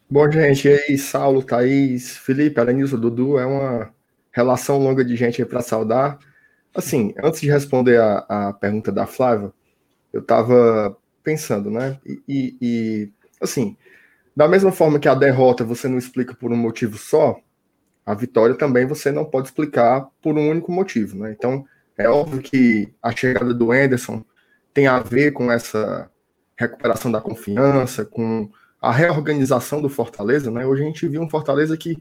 Bom, 0.07 0.29
gente, 0.31 0.67
e 0.67 0.71
aí, 0.73 0.97
Saulo, 0.97 1.41
Thaís, 1.41 2.15
Felipe, 2.17 2.59
Aranilson, 2.59 2.99
Dudu, 2.99 3.39
é 3.39 3.45
uma 3.47 3.91
relação 4.31 4.77
longa 4.77 5.03
de 5.03 5.15
gente 5.15 5.41
aí 5.41 5.47
para 5.47 5.61
saudar. 5.61 6.19
Assim, 6.73 7.15
antes 7.23 7.41
de 7.41 7.49
responder 7.49 7.99
a, 7.99 8.25
a 8.29 8.53
pergunta 8.53 8.91
da 8.91 9.07
Flávia, 9.07 9.51
eu 10.13 10.21
estava 10.21 10.95
pensando, 11.23 11.71
né? 11.71 11.99
E, 12.05 12.21
e, 12.27 12.57
e, 12.61 13.11
assim, 13.41 13.75
da 14.35 14.47
mesma 14.47 14.71
forma 14.71 14.99
que 14.99 15.09
a 15.09 15.15
derrota 15.15 15.63
você 15.63 15.87
não 15.87 15.97
explica 15.97 16.35
por 16.35 16.53
um 16.53 16.57
motivo 16.57 16.95
só, 16.95 17.39
a 18.05 18.13
vitória 18.13 18.55
também 18.55 18.85
você 18.85 19.11
não 19.11 19.25
pode 19.25 19.47
explicar 19.47 20.07
por 20.21 20.37
um 20.37 20.49
único 20.49 20.71
motivo, 20.71 21.17
né? 21.17 21.31
Então, 21.31 21.65
é 21.97 22.07
óbvio 22.07 22.41
que 22.41 22.93
a 23.01 23.11
chegada 23.11 23.53
do 23.53 23.71
Anderson 23.71 24.23
tem 24.73 24.87
a 24.87 24.99
ver 24.99 25.31
com 25.31 25.51
essa 25.51 26.09
recuperação 26.55 27.11
da 27.11 27.19
confiança, 27.19 28.05
com 28.05 28.49
a 28.79 28.91
reorganização 28.91 29.81
do 29.81 29.89
Fortaleza, 29.89 30.51
né? 30.51 30.65
Hoje 30.65 30.83
a 30.83 30.85
gente 30.85 31.07
viu 31.07 31.21
um 31.21 31.29
Fortaleza 31.29 31.75
que, 31.75 31.97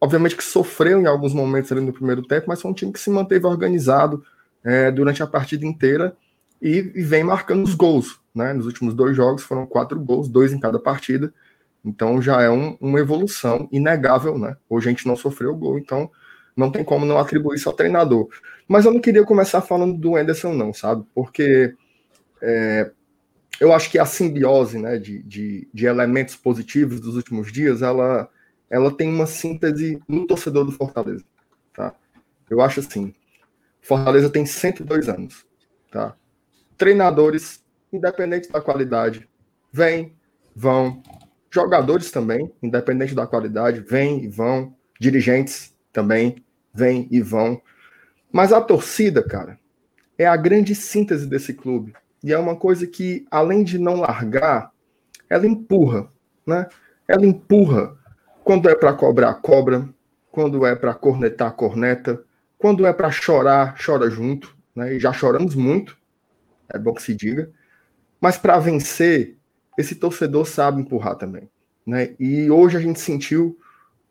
obviamente, 0.00 0.36
que 0.36 0.44
sofreu 0.44 1.00
em 1.00 1.06
alguns 1.06 1.32
momentos 1.32 1.72
ali 1.72 1.80
no 1.80 1.92
primeiro 1.92 2.22
tempo, 2.22 2.46
mas 2.48 2.60
foi 2.60 2.70
um 2.70 2.74
time 2.74 2.92
que 2.92 3.00
se 3.00 3.10
manteve 3.10 3.46
organizado 3.46 4.22
é, 4.62 4.90
durante 4.90 5.22
a 5.22 5.26
partida 5.26 5.64
inteira 5.64 6.14
e, 6.60 6.92
e, 6.94 7.02
vem 7.02 7.24
marcando 7.24 7.64
os 7.64 7.74
gols, 7.74 8.20
né? 8.34 8.52
Nos 8.52 8.66
últimos 8.66 8.94
dois 8.94 9.16
jogos 9.16 9.42
foram 9.42 9.66
quatro 9.66 9.98
gols, 9.98 10.28
dois 10.28 10.52
em 10.52 10.60
cada 10.60 10.78
partida. 10.78 11.32
Então 11.82 12.20
já 12.20 12.42
é 12.42 12.50
um, 12.50 12.76
uma 12.78 13.00
evolução 13.00 13.66
inegável, 13.72 14.38
né? 14.38 14.56
Hoje 14.68 14.88
a 14.88 14.90
gente 14.90 15.06
não 15.06 15.16
sofreu 15.16 15.56
gol, 15.56 15.78
então 15.78 16.10
não 16.56 16.70
tem 16.70 16.84
como 16.84 17.06
não 17.06 17.18
atribuir 17.18 17.56
isso 17.56 17.68
ao 17.68 17.74
treinador. 17.74 18.28
Mas 18.66 18.84
eu 18.84 18.92
não 18.92 19.00
queria 19.00 19.24
começar 19.24 19.60
falando 19.60 19.96
do 19.96 20.16
Anderson, 20.16 20.52
não, 20.52 20.72
sabe? 20.72 21.04
Porque 21.14 21.74
é, 22.42 22.90
eu 23.60 23.72
acho 23.72 23.90
que 23.90 23.98
a 23.98 24.06
simbiose 24.06 24.78
né, 24.78 24.98
de, 24.98 25.22
de, 25.22 25.68
de, 25.72 25.86
elementos 25.86 26.34
positivos 26.34 27.00
dos 27.00 27.16
últimos 27.16 27.52
dias, 27.52 27.82
ela, 27.82 28.28
ela 28.70 28.90
tem 28.90 29.08
uma 29.08 29.26
síntese 29.26 30.00
no 30.08 30.26
torcedor 30.26 30.64
do 30.64 30.72
Fortaleza. 30.72 31.24
Tá? 31.74 31.94
Eu 32.48 32.60
acho 32.60 32.80
assim, 32.80 33.14
Fortaleza 33.82 34.30
tem 34.30 34.46
102 34.46 35.08
anos. 35.08 35.44
Tá? 35.90 36.14
Treinadores, 36.78 37.62
independente 37.92 38.50
da 38.50 38.60
qualidade, 38.60 39.28
vêm, 39.72 40.14
vão. 40.54 41.02
Jogadores 41.50 42.10
também, 42.10 42.50
independente 42.62 43.14
da 43.14 43.26
qualidade, 43.26 43.80
vêm 43.80 44.24
e 44.24 44.28
vão. 44.28 44.74
Dirigentes 44.98 45.74
também 45.92 46.44
vêm 46.72 47.08
e 47.10 47.20
vão. 47.20 47.60
Mas 48.32 48.52
a 48.52 48.60
torcida, 48.60 49.22
cara, 49.22 49.58
é 50.18 50.26
a 50.26 50.36
grande 50.36 50.74
síntese 50.74 51.26
desse 51.26 51.54
clube. 51.54 51.94
E 52.22 52.32
é 52.32 52.38
uma 52.38 52.54
coisa 52.54 52.86
que, 52.86 53.26
além 53.30 53.64
de 53.64 53.78
não 53.78 53.96
largar, 53.96 54.70
ela 55.28 55.46
empurra, 55.46 56.08
né? 56.46 56.68
Ela 57.08 57.26
empurra. 57.26 57.96
Quando 58.44 58.68
é 58.68 58.74
para 58.74 58.92
cobrar, 58.92 59.34
cobra. 59.34 59.88
Quando 60.30 60.64
é 60.66 60.76
para 60.76 60.94
cornetar, 60.94 61.52
corneta. 61.52 62.22
Quando 62.58 62.86
é 62.86 62.92
para 62.92 63.10
chorar, 63.10 63.76
chora 63.82 64.10
junto. 64.10 64.54
Né? 64.74 64.94
E 64.94 65.00
já 65.00 65.12
choramos 65.12 65.54
muito, 65.54 65.96
é 66.68 66.78
bom 66.78 66.94
que 66.94 67.02
se 67.02 67.14
diga. 67.14 67.50
Mas 68.20 68.36
para 68.36 68.58
vencer, 68.58 69.36
esse 69.78 69.94
torcedor 69.94 70.46
sabe 70.46 70.80
empurrar 70.80 71.16
também. 71.16 71.50
Né? 71.86 72.14
E 72.18 72.50
hoje 72.50 72.76
a 72.76 72.80
gente 72.80 73.00
sentiu 73.00 73.58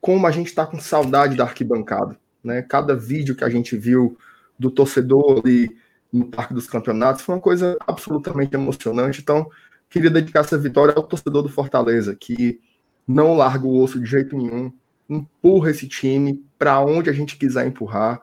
como 0.02 0.26
a 0.26 0.32
gente 0.32 0.48
está 0.48 0.66
com 0.66 0.80
saudade 0.80 1.36
da 1.36 1.44
arquibancada. 1.44 2.18
Né? 2.44 2.62
Cada 2.62 2.96
vídeo 2.96 3.36
que 3.36 3.44
a 3.44 3.50
gente 3.50 3.78
viu 3.78 4.18
do 4.58 4.72
torcedor 4.72 5.42
ali 5.44 5.78
no 6.12 6.26
Parque 6.26 6.54
dos 6.54 6.68
Campeonatos 6.68 7.22
foi 7.22 7.36
uma 7.36 7.42
coisa 7.42 7.78
absolutamente 7.86 8.56
emocionante. 8.56 9.22
Então, 9.22 9.50
queria 9.90 10.10
dedicar 10.10 10.42
essa 10.42 10.58
vitória 10.58 10.94
ao 10.96 11.04
torcedor 11.04 11.44
do 11.44 11.50
Fortaleza, 11.50 12.16
que 12.16 12.60
não 13.08 13.36
larga 13.36 13.66
o 13.66 13.82
osso 13.82 14.00
de 14.00 14.06
jeito 14.06 14.38
nenhum, 14.38 14.72
empurra 15.10 15.72
esse 15.72 15.88
time 15.88 16.44
para 16.58 16.80
onde 16.80 17.10
a 17.10 17.14
gente 17.14 17.38
quiser 17.38 17.66
empurrar. 17.66 18.22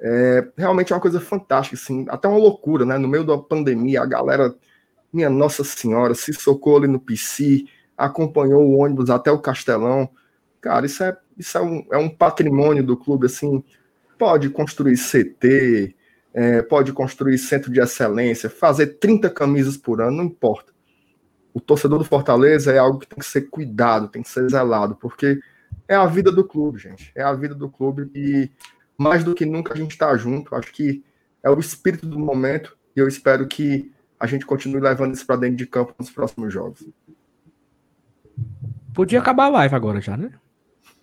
É, 0.00 0.48
realmente 0.56 0.92
é 0.92 0.96
uma 0.96 1.02
coisa 1.02 1.20
fantástica, 1.20 1.76
assim, 1.76 2.04
até 2.08 2.26
uma 2.26 2.38
loucura, 2.38 2.84
né? 2.84 2.98
No 2.98 3.08
meio 3.08 3.24
da 3.24 3.38
pandemia, 3.38 4.02
a 4.02 4.06
galera, 4.06 4.54
minha 5.12 5.30
Nossa 5.30 5.62
Senhora, 5.62 6.14
se 6.14 6.32
socou 6.32 6.76
ali 6.76 6.88
no 6.88 6.98
PC, 6.98 7.64
acompanhou 7.96 8.62
o 8.62 8.78
ônibus 8.78 9.08
até 9.08 9.30
o 9.30 9.38
Castelão. 9.38 10.08
Cara, 10.64 10.86
isso 10.86 11.04
é, 11.04 11.14
isso 11.36 11.58
é, 11.58 11.60
um, 11.60 11.86
é 11.92 11.98
um 11.98 12.08
patrimônio 12.08 12.82
do 12.82 12.96
clube, 12.96 13.26
assim, 13.26 13.62
pode 14.18 14.48
construir 14.48 14.96
CT, 14.96 15.94
é, 16.32 16.62
pode 16.62 16.90
construir 16.90 17.36
centro 17.36 17.70
de 17.70 17.80
excelência, 17.80 18.48
fazer 18.48 18.98
30 18.98 19.28
camisas 19.28 19.76
por 19.76 20.00
ano, 20.00 20.16
não 20.16 20.24
importa. 20.24 20.72
O 21.52 21.60
torcedor 21.60 21.98
do 21.98 22.04
Fortaleza 22.06 22.72
é 22.72 22.78
algo 22.78 22.98
que 22.98 23.06
tem 23.06 23.18
que 23.18 23.26
ser 23.26 23.42
cuidado, 23.42 24.08
tem 24.08 24.22
que 24.22 24.28
ser 24.30 24.48
zelado, 24.48 24.94
porque 24.94 25.38
é 25.86 25.94
a 25.94 26.06
vida 26.06 26.32
do 26.32 26.42
clube, 26.42 26.78
gente. 26.78 27.12
É 27.14 27.22
a 27.22 27.34
vida 27.34 27.54
do 27.54 27.68
clube 27.68 28.10
e 28.14 28.50
mais 28.96 29.22
do 29.22 29.34
que 29.34 29.44
nunca 29.44 29.74
a 29.74 29.76
gente 29.76 29.90
está 29.90 30.16
junto. 30.16 30.54
Acho 30.54 30.72
que 30.72 31.04
é 31.42 31.50
o 31.50 31.60
espírito 31.60 32.06
do 32.06 32.18
momento 32.18 32.74
e 32.96 33.00
eu 33.00 33.06
espero 33.06 33.46
que 33.46 33.92
a 34.18 34.26
gente 34.26 34.46
continue 34.46 34.80
levando 34.80 35.12
isso 35.12 35.26
para 35.26 35.36
dentro 35.36 35.56
de 35.56 35.66
campo 35.66 35.94
nos 35.98 36.08
próximos 36.08 36.50
jogos. 36.50 36.88
Podia 38.94 39.18
acabar 39.18 39.44
a 39.44 39.50
live 39.50 39.74
agora 39.74 40.00
já, 40.00 40.16
né? 40.16 40.30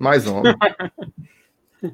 Mais 0.01 0.25
um. 0.25 0.41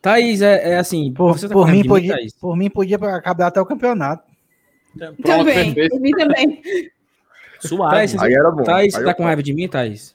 Thaís, 0.00 0.40
é, 0.40 0.74
é 0.74 0.78
assim, 0.78 1.12
por, 1.12 1.36
tá 1.40 1.48
por, 1.48 1.66
mim 1.68 1.82
podia, 1.84 2.14
mim, 2.14 2.28
por 2.40 2.56
mim 2.56 2.70
podia 2.70 2.96
acabar 2.96 3.48
até 3.48 3.60
o 3.60 3.66
campeonato. 3.66 4.22
Pronto, 4.96 5.20
também, 5.20 5.74
por 5.88 6.00
mim 6.00 6.12
também. 6.12 6.62
Suave. 7.58 7.96
Thaís, 7.96 8.16
aí 8.18 8.34
era 8.34 8.50
bom. 8.52 8.62
Thaís, 8.62 8.92
tá 8.92 9.12
com 9.12 9.24
raiva 9.24 9.42
de 9.42 9.52
mim, 9.52 9.66
Thaís? 9.66 10.14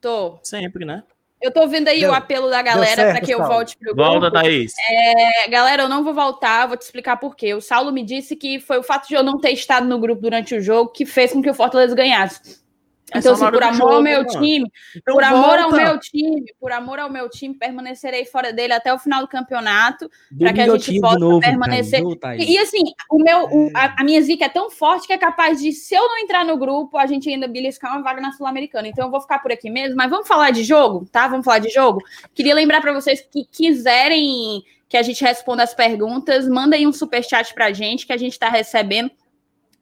Tô. 0.00 0.38
Sempre, 0.40 0.84
né? 0.84 1.02
Eu 1.42 1.50
tô 1.50 1.66
vendo 1.66 1.88
aí 1.88 2.00
deu, 2.00 2.10
o 2.10 2.14
apelo 2.14 2.48
da 2.48 2.62
galera 2.62 3.10
para 3.10 3.20
que 3.20 3.34
eu 3.34 3.38
volte 3.38 3.76
pro 3.76 3.92
grupo. 3.92 4.08
Volta, 4.08 4.30
Thaís. 4.30 4.72
É, 4.88 5.48
galera, 5.50 5.82
eu 5.82 5.88
não 5.88 6.04
vou 6.04 6.14
voltar, 6.14 6.66
vou 6.66 6.76
te 6.76 6.82
explicar 6.82 7.16
por 7.16 7.34
quê. 7.34 7.54
O 7.54 7.60
Saulo 7.60 7.90
me 7.90 8.04
disse 8.04 8.36
que 8.36 8.60
foi 8.60 8.78
o 8.78 8.84
fato 8.84 9.08
de 9.08 9.14
eu 9.14 9.24
não 9.24 9.40
ter 9.40 9.50
estado 9.50 9.88
no 9.88 9.98
grupo 9.98 10.22
durante 10.22 10.54
o 10.54 10.60
jogo 10.60 10.92
que 10.92 11.04
fez 11.04 11.32
com 11.32 11.42
que 11.42 11.50
o 11.50 11.54
Fortaleza 11.54 11.94
ganhasse. 11.96 12.64
É 13.12 13.18
então, 13.18 13.34
assim, 13.34 13.50
por 13.50 13.62
amor 13.62 13.76
jogo, 13.76 13.92
ao 13.92 14.02
meu 14.02 14.24
mano. 14.24 14.40
time, 14.40 14.72
então 14.96 15.14
por 15.14 15.22
volta. 15.22 15.36
amor 15.36 15.58
ao 15.60 15.72
meu 15.72 16.00
time, 16.00 16.44
por 16.58 16.72
amor 16.72 16.98
ao 16.98 17.08
meu 17.08 17.28
time, 17.28 17.54
permanecerei 17.54 18.24
fora 18.24 18.52
dele 18.52 18.72
até 18.72 18.92
o 18.92 18.98
final 18.98 19.20
do 19.20 19.28
campeonato, 19.28 20.10
para 20.36 20.52
que 20.52 20.60
a 20.60 20.68
gente 20.76 21.00
possa 21.00 21.18
novo, 21.18 21.40
permanecer. 21.40 22.02
e, 22.36 22.54
e, 22.54 22.58
assim, 22.58 22.82
o 23.08 23.18
meu, 23.18 23.44
o, 23.44 23.70
a, 23.74 24.00
a, 24.00 24.04
minha 24.04 24.20
zica 24.20 24.46
é 24.46 24.48
tão 24.48 24.70
forte 24.70 25.06
que 25.06 25.12
é 25.12 25.18
capaz 25.18 25.60
de, 25.60 25.70
se 25.72 25.94
eu 25.94 26.02
não 26.02 26.18
entrar 26.18 26.44
no 26.44 26.56
grupo, 26.56 26.98
a 26.98 27.06
gente 27.06 27.28
ainda 27.28 27.46
beliscar 27.46 27.92
uma 27.92 28.02
vaga 28.02 28.20
na 28.20 28.32
Sul-Americana. 28.32 28.88
Então, 28.88 29.04
eu 29.04 29.10
vou 29.10 29.20
ficar 29.20 29.38
por 29.38 29.52
aqui 29.52 29.70
mesmo. 29.70 29.96
Mas 29.96 30.10
vamos 30.10 30.26
falar 30.26 30.50
de 30.50 30.64
jogo, 30.64 31.06
tá? 31.10 31.28
Vamos 31.28 31.44
falar 31.44 31.60
de 31.60 31.70
jogo. 31.70 32.02
Queria 32.34 32.56
lembrar 32.56 32.80
para 32.80 32.92
vocês 32.92 33.20
que 33.20 33.44
quiserem 33.44 34.64
que 34.88 34.96
a 34.96 35.02
gente 35.02 35.22
responda 35.22 35.62
as 35.62 35.74
perguntas, 35.74 36.48
manda 36.48 36.76
aí 36.76 36.86
um 36.86 36.92
super 36.92 37.22
chat 37.22 37.52
pra 37.54 37.72
gente 37.72 38.06
que 38.06 38.12
a 38.12 38.16
gente 38.16 38.32
está 38.32 38.48
recebendo 38.48 39.10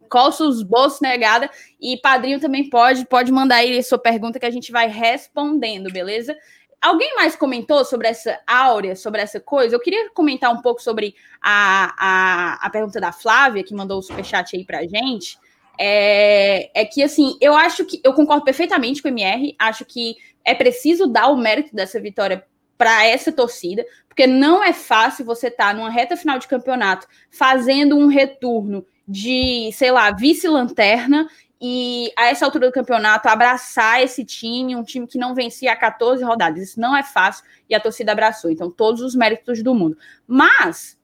coça 0.09 0.45
os 0.45 0.63
bolsos 0.63 1.01
negada. 1.01 1.51
E 1.81 1.97
padrinho 1.99 2.41
também 2.41 2.69
pode, 2.69 3.07
pode 3.07 3.31
mandar 3.33 3.57
aí 3.57 3.83
sua 3.83 3.99
pergunta 3.99 4.39
que 4.39 4.47
a 4.47 4.51
gente 4.51 4.73
vai 4.73 4.89
respondendo, 4.89 5.93
beleza? 5.93 6.37
Alguém 6.81 7.15
mais 7.17 7.35
comentou 7.35 7.85
sobre 7.85 8.09
essa 8.09 8.39
áurea, 8.47 8.95
sobre 8.95 9.23
essa 9.23 9.41
coisa? 9.41 9.75
Eu 9.75 9.81
queria 9.81 10.11
comentar 10.11 10.53
um 10.53 10.61
pouco 10.61 10.83
sobre 10.83 11.15
a, 11.41 11.95
a, 11.97 12.67
a 12.67 12.71
pergunta 12.71 13.01
da 13.01 13.11
Flávia, 13.11 13.65
que 13.65 13.75
mandou 13.75 13.99
o 13.99 14.03
superchat 14.03 14.55
aí 14.55 14.65
pra 14.65 14.87
gente. 14.87 15.39
É, 15.79 16.83
é 16.83 16.85
que, 16.85 17.03
assim, 17.03 17.37
eu 17.41 17.57
acho 17.57 17.85
que 17.85 18.01
eu 18.05 18.13
concordo 18.13 18.45
perfeitamente 18.45 19.01
com 19.01 19.09
o 19.09 19.11
MR, 19.11 19.57
acho 19.59 19.85
que 19.85 20.17
é 20.45 20.55
preciso 20.55 21.07
dar 21.07 21.29
o 21.29 21.37
mérito 21.37 21.75
dessa 21.75 21.99
vitória 21.99 22.45
para 22.77 23.07
essa 23.07 23.33
torcida, 23.33 23.85
porque 24.09 24.27
não 24.27 24.63
é 24.63 24.73
fácil 24.73 25.25
você 25.25 25.49
estar 25.49 25.69
tá 25.69 25.75
numa 25.75 25.91
reta 25.91 26.17
final 26.17 26.39
de 26.39 26.49
campeonato 26.49 27.07
fazendo 27.31 27.97
um 27.97 28.09
retorno 28.09 28.85
de, 29.07 29.71
sei 29.73 29.91
lá, 29.91 30.11
vice-lanterna 30.11 31.29
e 31.61 32.13
a 32.17 32.27
essa 32.27 32.45
altura 32.45 32.67
do 32.67 32.73
campeonato 32.73 33.29
abraçar 33.29 34.03
esse 34.03 34.25
time, 34.25 34.77
um 34.77 34.83
time 34.83 35.07
que 35.07 35.19
não 35.19 35.35
vencia 35.35 35.73
há 35.73 35.77
14 35.77 36.23
rodadas. 36.23 36.63
Isso 36.63 36.81
não 36.81 36.97
é 36.97 37.03
fácil 37.03 37.45
e 37.69 37.75
a 37.75 37.81
torcida 37.81 38.13
abraçou. 38.13 38.51
Então, 38.51 38.71
todos 38.71 39.01
os 39.01 39.15
méritos 39.15 39.63
do 39.63 39.75
mundo. 39.75 39.97
Mas, 40.27 40.99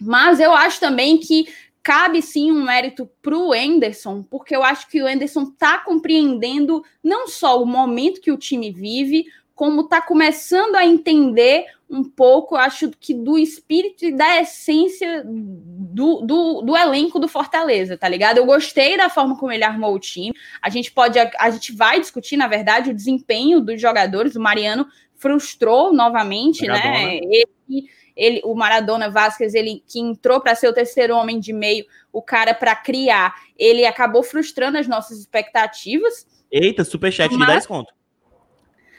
mas 0.00 0.40
eu 0.40 0.52
acho 0.52 0.80
também 0.80 1.18
que 1.18 1.46
cabe 1.82 2.22
sim 2.22 2.52
um 2.52 2.62
mérito 2.62 3.10
para 3.20 3.36
o 3.36 3.54
Enderson, 3.54 4.22
porque 4.22 4.54
eu 4.54 4.62
acho 4.62 4.88
que 4.88 5.02
o 5.02 5.08
Enderson 5.08 5.42
está 5.42 5.78
compreendendo 5.78 6.82
não 7.02 7.26
só 7.26 7.60
o 7.60 7.66
momento 7.66 8.20
que 8.20 8.30
o 8.30 8.38
time 8.38 8.70
vive, 8.70 9.26
como 9.62 9.82
está 9.82 10.02
começando 10.02 10.74
a 10.74 10.84
entender 10.84 11.66
um 11.88 12.02
pouco, 12.02 12.56
acho 12.56 12.90
que 12.98 13.14
do 13.14 13.38
espírito 13.38 14.04
e 14.04 14.10
da 14.10 14.40
essência 14.40 15.22
do, 15.24 16.20
do, 16.22 16.62
do, 16.62 16.76
elenco 16.76 17.20
do 17.20 17.28
Fortaleza, 17.28 17.96
tá 17.96 18.08
ligado? 18.08 18.38
Eu 18.38 18.44
gostei 18.44 18.96
da 18.96 19.08
forma 19.08 19.38
como 19.38 19.52
ele 19.52 19.62
armou 19.62 19.94
o 19.94 20.00
time. 20.00 20.34
A 20.60 20.68
gente 20.68 20.90
pode, 20.90 21.16
a, 21.16 21.30
a 21.38 21.48
gente 21.50 21.70
vai 21.70 22.00
discutir, 22.00 22.36
na 22.36 22.48
verdade, 22.48 22.90
o 22.90 22.94
desempenho 22.94 23.60
dos 23.60 23.80
jogadores. 23.80 24.34
O 24.34 24.40
Mariano 24.40 24.84
frustrou 25.14 25.92
novamente, 25.92 26.66
né? 26.66 26.74
Maradona. 26.74 26.98
né? 26.98 27.20
Ele, 27.22 27.88
ele, 28.16 28.42
o 28.44 28.56
Maradona 28.56 29.10
Vasquez, 29.10 29.54
ele 29.54 29.80
que 29.86 30.00
entrou 30.00 30.40
para 30.40 30.56
ser 30.56 30.66
o 30.66 30.74
terceiro 30.74 31.14
homem 31.14 31.38
de 31.38 31.52
meio, 31.52 31.86
o 32.12 32.20
cara 32.20 32.52
para 32.52 32.74
criar, 32.74 33.32
ele 33.56 33.86
acabou 33.86 34.24
frustrando 34.24 34.76
as 34.76 34.88
nossas 34.88 35.20
expectativas. 35.20 36.26
Eita, 36.50 36.82
superchat 36.82 37.30
mas... 37.30 37.46
de 37.46 37.46
10 37.46 37.66
conto. 37.68 38.01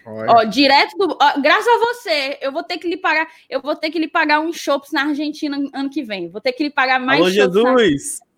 Ó, 0.05 0.43
direto 0.43 0.97
do. 0.97 1.17
Ó, 1.19 1.41
graças 1.41 1.67
a 1.67 1.77
você, 1.79 2.37
eu 2.41 2.51
vou 2.51 2.63
ter 2.63 2.77
que 2.77 2.87
lhe 2.87 2.97
pagar. 2.97 3.27
Eu 3.49 3.61
vou 3.61 3.75
ter 3.75 3.89
que 3.89 3.99
lhe 3.99 4.07
pagar 4.07 4.39
uns 4.39 4.57
shows 4.57 4.91
na 4.91 5.05
Argentina 5.05 5.57
ano 5.73 5.89
que 5.89 6.03
vem. 6.03 6.29
Vou 6.29 6.41
ter 6.41 6.51
que 6.51 6.63
lhe 6.63 6.69
pagar 6.69 6.99
mais 6.99 7.21
Alô, 7.21 7.29
Jesus! 7.29 8.19
Na... 8.19 8.33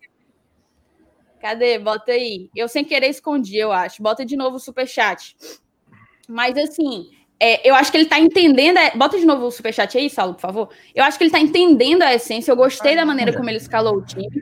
Cadê? 1.40 1.78
Bota 1.78 2.12
aí. 2.12 2.48
Eu 2.54 2.68
sem 2.68 2.84
querer 2.84 3.08
escondi, 3.08 3.56
eu 3.56 3.72
acho. 3.72 4.02
Bota 4.02 4.24
de 4.24 4.36
novo 4.36 4.56
o 4.56 4.60
superchat. 4.60 5.36
Mas 6.28 6.56
assim, 6.56 7.10
é, 7.38 7.68
eu 7.68 7.74
acho 7.74 7.90
que 7.90 7.98
ele 7.98 8.06
tá 8.06 8.18
entendendo. 8.18 8.78
A... 8.78 8.90
Bota 8.96 9.18
de 9.18 9.24
novo 9.24 9.46
o 9.46 9.50
superchat 9.50 9.98
aí, 9.98 10.08
Saulo, 10.08 10.34
por 10.34 10.40
favor. 10.40 10.68
Eu 10.94 11.04
acho 11.04 11.18
que 11.18 11.24
ele 11.24 11.30
tá 11.30 11.40
entendendo 11.40 12.02
a 12.02 12.14
essência. 12.14 12.52
Eu 12.52 12.56
gostei 12.56 12.94
da 12.94 13.04
maneira 13.04 13.32
como 13.32 13.50
ele 13.50 13.58
escalou 13.58 13.96
o 13.96 14.04
time. 14.04 14.40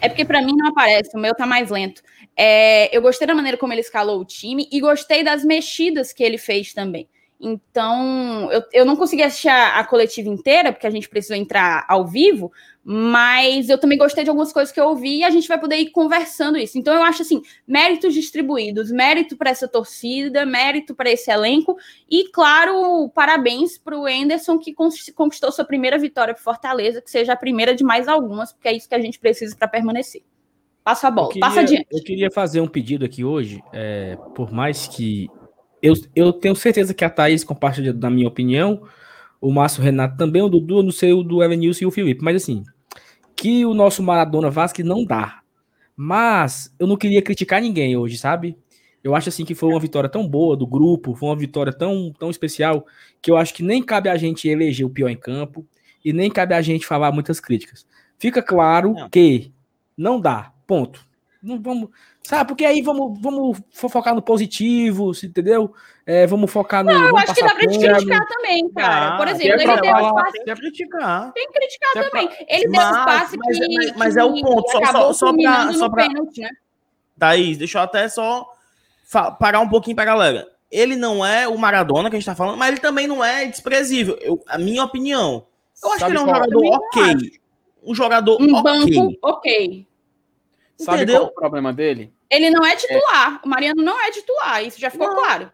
É 0.00 0.08
porque 0.08 0.24
para 0.24 0.42
mim 0.42 0.52
não 0.54 0.68
aparece, 0.68 1.16
o 1.16 1.20
meu 1.20 1.34
tá 1.34 1.46
mais 1.46 1.70
lento. 1.70 2.02
É, 2.36 2.94
eu 2.96 3.00
gostei 3.00 3.26
da 3.26 3.34
maneira 3.34 3.56
como 3.56 3.72
ele 3.72 3.80
escalou 3.80 4.20
o 4.20 4.24
time 4.24 4.68
e 4.70 4.80
gostei 4.80 5.22
das 5.22 5.44
mexidas 5.44 6.12
que 6.12 6.22
ele 6.22 6.38
fez 6.38 6.72
também. 6.72 7.08
Então, 7.40 8.50
eu, 8.50 8.62
eu 8.72 8.84
não 8.86 8.96
consegui 8.96 9.22
assistir 9.22 9.48
a, 9.48 9.78
a, 9.78 9.84
coletiva 9.84 10.28
inteira, 10.28 10.72
porque 10.72 10.86
a 10.86 10.90
gente 10.90 11.08
precisou 11.08 11.36
entrar 11.36 11.84
ao 11.88 12.06
vivo, 12.06 12.50
mas 12.82 13.68
eu 13.68 13.76
também 13.76 13.98
gostei 13.98 14.24
de 14.24 14.30
algumas 14.30 14.52
coisas 14.52 14.72
que 14.72 14.80
eu 14.80 14.86
ouvi 14.86 15.18
e 15.18 15.24
a 15.24 15.30
gente 15.30 15.48
vai 15.48 15.60
poder 15.60 15.76
ir 15.76 15.90
conversando 15.90 16.56
isso. 16.56 16.78
Então, 16.78 16.94
eu 16.94 17.02
acho 17.02 17.22
assim: 17.22 17.42
méritos 17.66 18.14
distribuídos, 18.14 18.90
mérito 18.90 19.36
para 19.36 19.50
essa 19.50 19.68
torcida, 19.68 20.46
mérito 20.46 20.94
para 20.94 21.10
esse 21.10 21.30
elenco, 21.30 21.76
e, 22.08 22.30
claro, 22.30 23.10
parabéns 23.10 23.76
para 23.76 23.98
o 23.98 24.08
Enderson, 24.08 24.58
que 24.58 24.72
conquistou 25.14 25.52
sua 25.52 25.64
primeira 25.64 25.98
vitória 25.98 26.32
para 26.34 26.42
Fortaleza, 26.42 27.02
que 27.02 27.10
seja 27.10 27.34
a 27.34 27.36
primeira 27.36 27.74
de 27.74 27.84
mais 27.84 28.08
algumas, 28.08 28.52
porque 28.52 28.68
é 28.68 28.72
isso 28.72 28.88
que 28.88 28.94
a 28.94 29.00
gente 29.00 29.18
precisa 29.18 29.54
para 29.56 29.68
permanecer. 29.68 30.22
Passa 30.84 31.08
a 31.08 31.10
bola, 31.10 31.28
queria, 31.28 31.40
passa 31.40 31.60
adiante. 31.60 31.86
Eu 31.90 32.02
queria 32.02 32.30
fazer 32.30 32.60
um 32.60 32.68
pedido 32.68 33.06
aqui 33.06 33.24
hoje, 33.24 33.62
é, 33.72 34.16
por 34.34 34.52
mais 34.52 34.86
que. 34.86 35.28
Eu, 35.82 35.94
eu 36.14 36.32
tenho 36.32 36.54
certeza 36.54 36.92
que 36.92 37.04
a 37.04 37.10
Thaís 37.10 37.42
compartilha 37.42 37.92
da 37.92 38.10
minha 38.10 38.28
opinião, 38.28 38.82
o 39.40 39.50
Márcio 39.50 39.82
Renato 39.82 40.16
também, 40.16 40.42
o 40.42 40.48
Dudu, 40.48 40.82
não 40.82 40.90
sei 40.90 41.12
o 41.12 41.22
do 41.22 41.42
Evanilson 41.42 41.84
e 41.84 41.86
o 41.86 41.90
Felipe, 41.90 42.22
mas 42.22 42.36
assim, 42.36 42.62
que 43.34 43.66
o 43.66 43.74
nosso 43.74 44.02
Maradona 44.02 44.50
Vasque 44.50 44.82
não 44.82 45.04
dá. 45.04 45.40
Mas 45.96 46.74
eu 46.78 46.86
não 46.86 46.96
queria 46.96 47.22
criticar 47.22 47.60
ninguém 47.60 47.96
hoje, 47.96 48.16
sabe? 48.18 48.56
Eu 49.02 49.14
acho 49.14 49.28
assim 49.28 49.44
que 49.44 49.54
foi 49.54 49.68
uma 49.68 49.78
vitória 49.78 50.08
tão 50.08 50.26
boa 50.26 50.56
do 50.56 50.66
grupo, 50.66 51.14
foi 51.14 51.28
uma 51.28 51.36
vitória 51.36 51.72
tão, 51.72 52.10
tão 52.18 52.30
especial, 52.30 52.86
que 53.20 53.30
eu 53.30 53.36
acho 53.36 53.52
que 53.52 53.62
nem 53.62 53.82
cabe 53.82 54.08
a 54.08 54.16
gente 54.16 54.48
eleger 54.48 54.86
o 54.86 54.90
pior 54.90 55.10
em 55.10 55.16
campo 55.16 55.66
e 56.02 56.12
nem 56.12 56.30
cabe 56.30 56.54
a 56.54 56.62
gente 56.62 56.86
falar 56.86 57.12
muitas 57.12 57.38
críticas. 57.38 57.86
Fica 58.18 58.42
claro 58.42 58.94
não. 58.94 59.10
que 59.10 59.52
não 59.94 60.18
dá. 60.18 60.53
Ponto. 60.66 61.04
Não 61.42 61.60
vamos, 61.60 61.90
sabe? 62.22 62.48
Porque 62.48 62.64
aí 62.64 62.80
vamos, 62.80 63.20
vamos 63.20 63.58
focar 63.70 64.14
no 64.14 64.22
positivo, 64.22 65.12
entendeu? 65.22 65.74
É, 66.06 66.26
vamos 66.26 66.50
focar 66.50 66.82
no. 66.82 66.90
Não, 66.90 67.08
eu 67.08 67.16
acho 67.18 67.34
que 67.34 67.42
dá 67.42 67.54
pra 67.54 67.66
te 67.66 67.78
criticar 67.78 68.26
também, 68.26 68.70
cara. 68.70 69.14
Ah, 69.14 69.16
Por 69.18 69.28
exemplo, 69.28 69.60
ele 69.60 69.66
deu 69.66 69.92
falar, 69.92 70.08
espaço. 70.08 70.32
Tem 70.32 70.44
que 70.44 70.54
criticar. 70.54 71.32
Tem 71.32 71.46
que 71.46 71.52
criticar 71.52 71.92
tem 71.92 72.02
também. 72.02 72.26
Pra... 72.28 72.36
Ele 72.48 72.68
mas, 72.68 72.88
deu 72.88 72.98
espaço 72.98 73.36
mas, 73.36 73.58
que. 73.58 73.74
Mas, 73.74 73.96
mas, 73.96 74.16
é 74.16 74.24
o 74.24 74.40
ponto, 74.40 74.70
só, 74.70 74.84
só, 74.86 75.12
só 75.12 75.32
pra. 75.36 75.72
Só 75.74 75.88
pra... 75.90 76.08
Pênalti, 76.08 76.40
né? 76.40 76.50
Thaís, 77.18 77.58
deixa 77.58 77.78
eu 77.78 77.82
até 77.82 78.08
só 78.08 78.46
parar 79.38 79.60
um 79.60 79.68
pouquinho 79.68 79.96
pra 79.96 80.06
galera. 80.06 80.48
Ele 80.70 80.96
não 80.96 81.24
é 81.24 81.46
o 81.46 81.58
Maradona 81.58 82.08
que 82.08 82.16
a 82.16 82.18
gente 82.18 82.26
tá 82.26 82.34
falando, 82.34 82.56
mas 82.56 82.68
ele 82.68 82.80
também 82.80 83.06
não 83.06 83.22
é 83.22 83.44
desprezível. 83.46 84.16
Eu, 84.20 84.42
a 84.48 84.58
minha 84.58 84.82
opinião. 84.82 85.46
Eu 85.82 85.90
acho 85.90 86.00
Sabe 86.00 86.12
que 86.12 86.18
ele 86.18 86.30
é 86.30 86.32
um 86.32 86.34
jogador 86.34 86.64
ok. 86.64 87.40
Um 87.86 87.94
jogador 87.94 88.42
um 88.42 88.54
ok. 88.54 88.62
banco 88.62 89.18
ok. 89.22 89.86
Sabe 90.76 91.02
Entendeu? 91.02 91.20
qual 91.20 91.28
é 91.28 91.30
o 91.30 91.34
problema 91.34 91.72
dele? 91.72 92.12
Ele 92.30 92.50
não 92.50 92.64
é 92.64 92.76
titular. 92.76 93.40
É. 93.42 93.46
O 93.46 93.48
Mariano 93.48 93.82
não 93.82 94.00
é 94.00 94.10
titular. 94.10 94.64
Isso 94.64 94.80
já 94.80 94.90
ficou 94.90 95.08
não. 95.08 95.16
claro. 95.16 95.50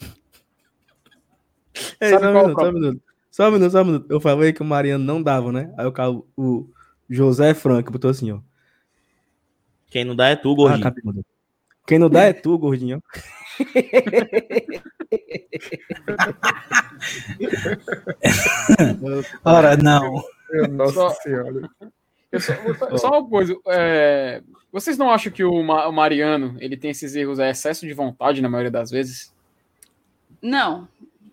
Ei, 2.00 2.10
só, 2.10 2.18
um 2.18 2.32
minuto, 2.32 2.60
só 2.60 2.68
um 2.68 2.72
minuto. 2.72 3.02
Só 3.30 3.48
um 3.48 3.50
minuto, 3.50 3.72
só 3.72 3.82
um 3.82 3.84
minuto. 3.84 4.06
Eu 4.08 4.20
falei 4.20 4.52
que 4.52 4.62
o 4.62 4.64
Mariano 4.64 5.04
não 5.04 5.22
dava, 5.22 5.50
né? 5.50 5.74
Aí 5.76 5.86
o, 5.86 6.26
o 6.36 6.70
José 7.10 7.52
Franco 7.52 7.90
botou 7.90 8.10
assim, 8.10 8.30
ó. 8.30 8.38
Quem 9.88 10.04
não 10.04 10.14
dá 10.14 10.28
é 10.28 10.36
tu, 10.36 10.54
gordinho. 10.54 10.86
Ah, 10.86 10.94
Quem 11.86 11.98
não 11.98 12.08
dá 12.08 12.22
é 12.22 12.32
tu, 12.32 12.56
gordinho. 12.58 13.02
Ora, 19.44 19.76
não. 19.76 20.22
Nossa 20.70 20.94
só, 21.10 21.10
senhora. 21.10 21.68
Só, 22.40 22.52
só, 22.98 23.08
uma 23.18 23.28
coisa. 23.28 23.56
É, 23.68 24.42
vocês 24.72 24.98
não 24.98 25.10
acham 25.10 25.32
que 25.32 25.44
o, 25.44 25.52
o 25.52 25.92
Mariano 25.92 26.56
ele 26.60 26.76
tem 26.76 26.90
esses 26.90 27.14
erros 27.14 27.38
a 27.38 27.48
excesso 27.48 27.86
de 27.86 27.92
vontade 27.92 28.42
na 28.42 28.48
maioria 28.48 28.70
das 28.70 28.90
vezes? 28.90 29.32
Não. 30.40 30.88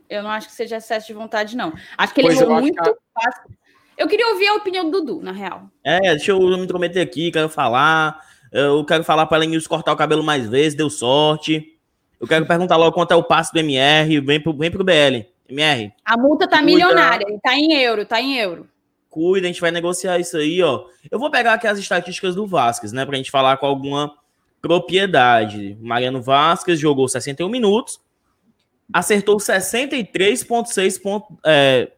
Eu 0.10 0.24
não 0.24 0.30
acho 0.30 0.48
que 0.48 0.54
seja 0.54 0.78
excesso 0.78 1.08
de 1.08 1.14
vontade, 1.14 1.56
não. 1.56 1.74
Acho 1.98 2.14
que 2.14 2.22
ele 2.22 2.34
errou 2.34 2.60
muito 2.60 2.82
que... 2.82 2.94
fácil. 3.14 3.50
Eu 3.98 4.08
queria 4.08 4.28
ouvir 4.30 4.48
a 4.48 4.56
opinião 4.56 4.90
do 4.90 5.02
Dudu, 5.02 5.22
na 5.22 5.32
real. 5.32 5.70
É, 5.84 6.00
deixa 6.00 6.32
eu 6.32 6.40
me 6.40 6.64
intrometer 6.64 7.02
aqui, 7.02 7.32
quero 7.32 7.48
falar. 7.48 8.20
Eu 8.52 8.84
quero 8.84 9.04
falar 9.04 9.26
para 9.26 9.44
ela 9.44 9.62
cortar 9.70 9.94
o 9.94 9.96
cabelo 9.96 10.24
mais 10.24 10.50
vezes, 10.50 10.76
deu 10.76 10.90
sorte. 10.90 11.78
Eu 12.20 12.28
quero 12.28 12.46
perguntar 12.46 12.78
logo 12.78 12.94
quanto 12.94 13.12
é 13.12 13.16
o 13.16 13.24
passe 13.24 13.54
do 13.54 13.60
MR, 13.60 14.20
vem 14.20 14.42
pro, 14.42 14.54
vem 14.54 14.70
pro 14.70 14.84
BL. 14.84 15.26
MR. 15.50 15.92
A 16.06 16.18
multa 16.18 16.48
tá 16.48 16.62
milionária, 16.62 17.26
tá 17.42 17.56
em 17.56 17.74
euro, 17.74 18.06
tá 18.06 18.22
em 18.22 18.38
euro. 18.38 18.68
Cuida, 19.12 19.46
a 19.46 19.52
gente 19.52 19.60
vai 19.60 19.72
negociar 19.72 20.18
isso 20.20 20.38
aí, 20.38 20.64
ó. 20.64 20.86
Eu 21.12 21.20
vou 21.20 21.30
pegar 21.30 21.54
aqui 21.54 21.68
as 21.68 21.78
estatísticas 21.78 22.34
do 22.34 22.48
Vasquez, 22.48 22.94
né, 22.94 23.06
pra 23.06 23.18
gente 23.18 23.30
falar 23.30 23.58
com 23.58 23.66
alguma 23.66 24.16
propriedade. 24.62 25.78
Mariano 25.82 26.22
Vasquez 26.22 26.80
jogou 26.80 27.10
61 27.10 27.50
minutos, 27.50 28.00
acertou 28.94 29.36
63,6% 29.36 31.24
é, 31.46 31.92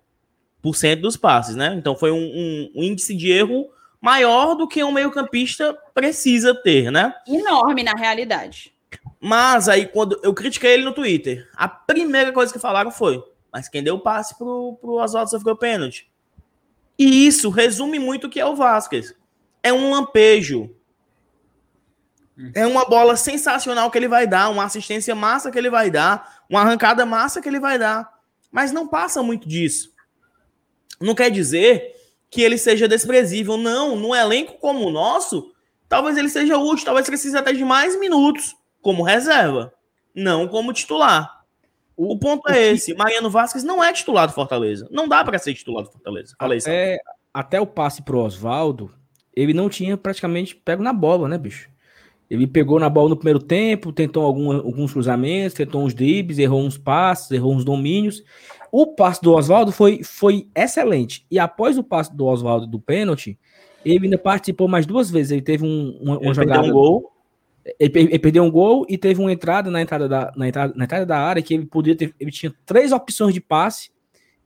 por 0.60 0.76
cento 0.76 1.02
dos 1.02 1.16
passes, 1.16 1.56
né? 1.56 1.76
Então 1.78 1.96
foi 1.96 2.12
um, 2.12 2.18
um, 2.18 2.72
um 2.78 2.84
índice 2.84 3.16
de 3.16 3.32
erro 3.32 3.70
maior 4.02 4.56
do 4.56 4.68
que 4.68 4.84
um 4.84 4.92
meio-campista 4.92 5.78
precisa 5.94 6.56
ter, 6.56 6.92
né? 6.92 7.14
Enorme 7.28 7.84
na 7.84 7.94
realidade. 7.94 8.74
Mas 9.20 9.70
aí, 9.70 9.86
quando 9.86 10.20
eu 10.24 10.34
critiquei 10.34 10.74
ele 10.74 10.84
no 10.84 10.94
Twitter, 10.94 11.48
a 11.56 11.68
primeira 11.68 12.32
coisa 12.32 12.52
que 12.52 12.60
falaram 12.60 12.90
foi: 12.90 13.24
mas 13.52 13.70
quem 13.70 13.84
deu 13.84 13.96
o 13.96 14.00
passe 14.00 14.36
pro, 14.36 14.78
pro 14.82 14.96
Oswaldo 14.96 15.30
sofreu 15.30 15.56
pênalti? 15.56 16.12
E 16.98 17.28
isso 17.28 17.50
resume 17.50 18.00
muito 18.00 18.28
o 18.28 18.30
que 18.30 18.40
é 18.40 18.46
o 18.46 18.56
Vasquez. 18.56 19.14
É 19.62 19.72
um 19.74 19.90
lampejo. 19.90 20.76
É 22.56 22.66
uma 22.66 22.86
bola 22.86 23.16
sensacional 23.16 23.92
que 23.92 23.98
ele 23.98 24.08
vai 24.08 24.26
dar, 24.26 24.50
uma 24.50 24.64
assistência 24.64 25.14
massa 25.14 25.52
que 25.52 25.58
ele 25.58 25.70
vai 25.70 25.92
dar, 25.92 26.44
uma 26.50 26.62
arrancada 26.62 27.06
massa 27.06 27.42
que 27.42 27.48
ele 27.48 27.60
vai 27.60 27.78
dar. 27.78 28.12
Mas 28.52 28.72
não 28.72 28.88
passa 28.88 29.22
muito 29.22 29.48
disso. 29.48 29.94
Não 31.00 31.14
quer 31.14 31.30
dizer 31.30 31.96
que 32.30 32.42
ele 32.42 32.58
seja 32.58 32.88
desprezível. 32.88 33.58
Não, 33.58 33.96
num 33.96 34.16
elenco 34.16 34.58
como 34.60 34.88
o 34.88 34.92
nosso, 34.92 35.54
talvez 35.88 36.18
ele 36.18 36.30
seja 36.30 36.58
útil, 36.58 36.86
talvez 36.86 37.06
precise 37.06 37.38
até 37.38 37.54
de 37.54 37.64
mais 37.64 38.00
minutos 38.00 38.56
como 38.82 39.04
reserva, 39.04 39.74
não 40.14 40.48
como 40.48 40.74
titular. 40.74 41.43
O, 41.96 42.18
ponto 42.18 42.50
é 42.50 42.72
esse: 42.72 42.94
Mariano 42.94 43.30
Vasquez 43.30 43.64
não 43.64 43.84
é 43.84 43.92
titular 43.94 44.28
do 44.28 44.34
Fortaleza. 44.34 44.88
Não 44.92 45.08
dá 45.08 45.24
para 45.24 45.38
ser 45.38 45.54
titular 45.54 45.84
do 45.84 45.92
Fortaleza. 45.92 46.36
Falei 46.40 46.60
até, 46.60 47.00
até 47.34 47.62
o 47.62 47.68
passe 47.68 48.02
pro 48.02 48.20
Oswaldo, 48.20 48.92
ele 49.36 49.54
não 49.54 49.70
tinha 49.70 49.98
praticamente 49.98 50.56
pego 50.56 50.84
na 50.84 50.94
bola, 50.94 51.28
né, 51.28 51.38
bicho? 51.38 51.70
Ele 52.30 52.48
pegou 52.48 52.80
na 52.80 52.90
bola 52.90 53.10
no 53.10 53.16
primeiro 53.16 53.40
tempo, 53.40 53.92
tentou 53.92 54.26
algum, 54.26 54.52
alguns 54.52 54.92
cruzamentos, 54.92 55.54
tentou 55.54 55.84
uns 55.84 55.94
dribles, 55.94 56.40
errou 56.40 56.64
uns 56.64 56.78
passes, 56.78 57.30
errou 57.30 57.54
uns 57.54 57.64
domínios. 57.64 58.24
O 58.72 58.88
passe 58.88 59.22
do 59.22 59.34
Oswaldo 59.34 59.72
foi, 59.72 60.02
foi 60.04 60.48
excelente. 60.56 61.28
E 61.30 61.38
após 61.38 61.78
o 61.78 61.84
passe 61.84 62.16
do 62.16 62.26
Oswaldo 62.26 62.66
do 62.66 62.80
pênalti, 62.80 63.38
ele 63.86 64.06
ainda 64.06 64.18
participou 64.18 64.68
mais 64.68 64.88
duas 64.88 65.12
vezes. 65.12 65.32
Ele 65.32 65.42
teve 65.42 65.64
um, 65.64 65.96
uma, 66.02 66.18
uma 66.18 66.34
jogada. 66.34 66.68
um 66.68 66.72
gol. 66.72 67.13
Ele, 67.80 67.92
ele, 68.00 68.20
perdeu 68.20 68.44
um 68.44 68.52
gol 68.52 68.86
e 68.90 68.98
teve 68.98 69.22
uma 69.22 69.32
entrada 69.32 69.72
na 69.72 69.82
entrada 69.82 70.08
da, 70.08 70.34
na 70.36 70.48
entrada, 70.48 70.74
na 70.76 70.84
entrada 70.84 71.06
da 71.06 71.18
área 71.18 71.42
que 71.42 71.54
ele 71.54 71.66
podia 71.66 71.96
ter. 71.96 72.14
Ele 72.20 72.32
tinha 72.32 72.54
três 72.66 72.92
opções 72.92 73.34
de 73.34 73.40
passe 73.40 73.90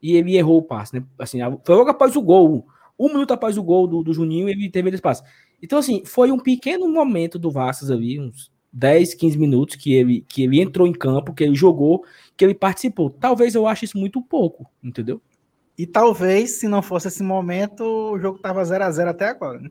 e 0.02 0.16
ele 0.16 0.38
errou 0.38 0.60
o 0.60 0.64
passe. 0.64 0.94
Né? 0.96 1.04
Assim, 1.18 1.40
foi 1.66 1.76
logo 1.76 1.90
após 1.90 2.16
o 2.16 2.22
gol. 2.22 2.68
Um 3.00 3.08
minuto 3.08 3.32
após 3.32 3.58
o 3.58 3.64
gol 3.64 3.88
do, 3.88 4.04
do 4.04 4.14
Juninho, 4.14 4.50
ele 4.50 4.70
teve 4.70 4.90
esse 4.90 5.02
passe. 5.02 5.24
Então, 5.62 5.80
assim, 5.80 6.04
foi 6.06 6.32
um 6.32 6.40
pequeno 6.40 6.88
momento 6.88 7.40
do 7.40 7.50
Vasco 7.50 7.92
ali, 7.92 8.20
uns 8.20 8.52
10, 8.72 9.16
15 9.16 9.38
minutos 9.38 9.76
que 9.76 9.94
ele, 9.94 10.24
que 10.28 10.44
ele 10.44 10.62
entrou 10.62 10.88
em 10.88 10.94
campo, 10.94 11.34
que 11.34 11.44
ele 11.44 11.56
jogou, 11.56 12.04
que 12.36 12.46
ele 12.46 12.54
participou. 12.54 13.10
Talvez 13.10 13.56
eu 13.56 13.68
ache 13.68 13.86
isso 13.86 13.98
muito 13.98 14.22
pouco, 14.22 14.70
entendeu? 14.84 15.22
E 15.78 15.86
talvez, 15.86 16.60
se 16.60 16.68
não 16.68 16.82
fosse 16.82 17.08
esse 17.08 17.24
momento, 17.24 17.84
o 17.84 18.20
jogo 18.20 18.40
tava 18.40 18.64
0 18.64 18.84
a 18.84 18.92
0 18.92 19.10
até 19.10 19.28
agora, 19.28 19.60
né? 19.60 19.70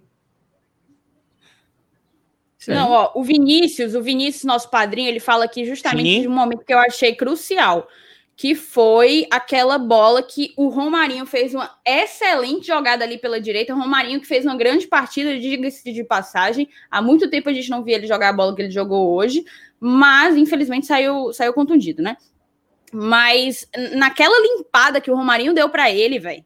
Não, 2.75 2.91
ó, 2.91 3.13
o 3.15 3.23
Vinícius, 3.23 3.95
o 3.95 4.03
Vinícius, 4.03 4.45
nosso 4.45 4.71
padrinho, 4.71 5.09
ele 5.09 5.21
fala 5.21 5.45
aqui 5.45 5.65
justamente 5.65 6.17
Sim. 6.17 6.21
de 6.23 6.29
um 6.29 6.33
momento 6.33 6.65
que 6.65 6.73
eu 6.73 6.79
achei 6.79 7.15
crucial, 7.15 7.89
que 8.35 8.55
foi 8.55 9.27
aquela 9.31 9.79
bola 9.79 10.23
que 10.23 10.53
o 10.57 10.69
Romarinho 10.69 11.25
fez 11.25 11.55
uma 11.55 11.71
excelente 11.87 12.67
jogada 12.67 13.05
ali 13.05 13.19
pela 13.19 13.41
direita. 13.41 13.75
O 13.75 13.79
Romarinho 13.79 14.21
que 14.21 14.27
fez 14.27 14.45
uma 14.45 14.57
grande 14.57 14.87
partida, 14.87 15.39
diga-se 15.39 15.93
de 15.93 16.05
passagem. 16.05 16.69
Há 16.91 17.01
muito 17.01 17.31
tempo 17.31 17.49
a 17.49 17.53
gente 17.53 17.71
não 17.71 17.83
via 17.83 17.97
ele 17.97 18.07
jogar 18.07 18.29
a 18.29 18.33
bola 18.33 18.55
que 18.55 18.63
ele 18.63 18.71
jogou 18.71 19.15
hoje, 19.15 19.45
mas 19.81 20.37
infelizmente 20.37 20.87
saiu, 20.87 21.33
saiu 21.33 21.55
contundido, 21.55 22.03
né? 22.03 22.17
Mas 22.93 23.69
naquela 23.95 24.39
limpada 24.41 25.01
que 25.01 25.11
o 25.11 25.17
Romarinho 25.17 25.55
deu 25.55 25.69
para 25.69 25.91
ele, 25.91 26.19
velho, 26.19 26.45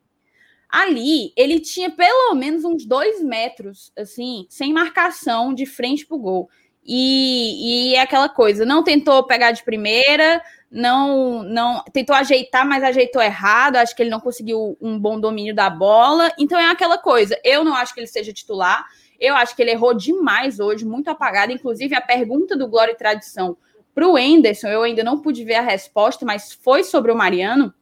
ali 0.71 1.33
ele 1.37 1.61
tinha 1.61 1.91
pelo 1.91 2.35
menos 2.35 2.65
uns 2.65 2.85
dois 2.85 3.23
metros, 3.23 3.93
assim, 3.97 4.47
sem 4.49 4.73
marcação 4.73 5.53
de 5.53 5.67
frente 5.67 6.07
pro 6.07 6.19
gol. 6.19 6.49
E, 6.85 7.93
e 7.93 7.95
é 7.95 8.01
aquela 8.01 8.29
coisa, 8.29 8.65
não 8.65 8.83
tentou 8.83 9.23
pegar 9.25 9.53
de 9.53 9.63
primeira, 9.63 10.43
não, 10.71 11.43
não 11.43 11.83
tentou 11.93 12.15
ajeitar, 12.15 12.67
mas 12.67 12.83
ajeitou 12.83 13.21
errado. 13.21 13.77
Acho 13.77 13.95
que 13.95 14.03
ele 14.03 14.11
não 14.11 14.21
conseguiu 14.21 14.77
um 14.81 14.99
bom 14.99 15.19
domínio 15.19 15.55
da 15.55 15.69
bola. 15.69 16.31
Então 16.39 16.59
é 16.59 16.71
aquela 16.71 16.97
coisa. 16.97 17.39
Eu 17.45 17.65
não 17.65 17.75
acho 17.75 17.93
que 17.93 18.01
ele 18.01 18.07
seja 18.07 18.33
titular. 18.33 18.87
Eu 19.19 19.35
acho 19.35 19.55
que 19.55 19.61
ele 19.61 19.73
errou 19.73 19.93
demais 19.93 20.61
hoje, 20.61 20.85
muito 20.85 21.09
apagado. 21.09 21.53
Inclusive, 21.53 21.95
a 21.95 22.01
pergunta 22.01 22.57
do 22.57 22.69
Glória 22.69 22.93
e 22.93 22.97
Tradição 22.97 23.57
para 23.95 24.09
o 24.09 24.17
Enderson, 24.17 24.69
eu 24.69 24.83
ainda 24.83 25.03
não 25.03 25.21
pude 25.21 25.45
ver 25.45 25.57
a 25.57 25.63
resposta, 25.63 26.25
mas 26.25 26.53
foi 26.53 26.85
sobre 26.85 27.11
o 27.11 27.17
Mariano. 27.17 27.75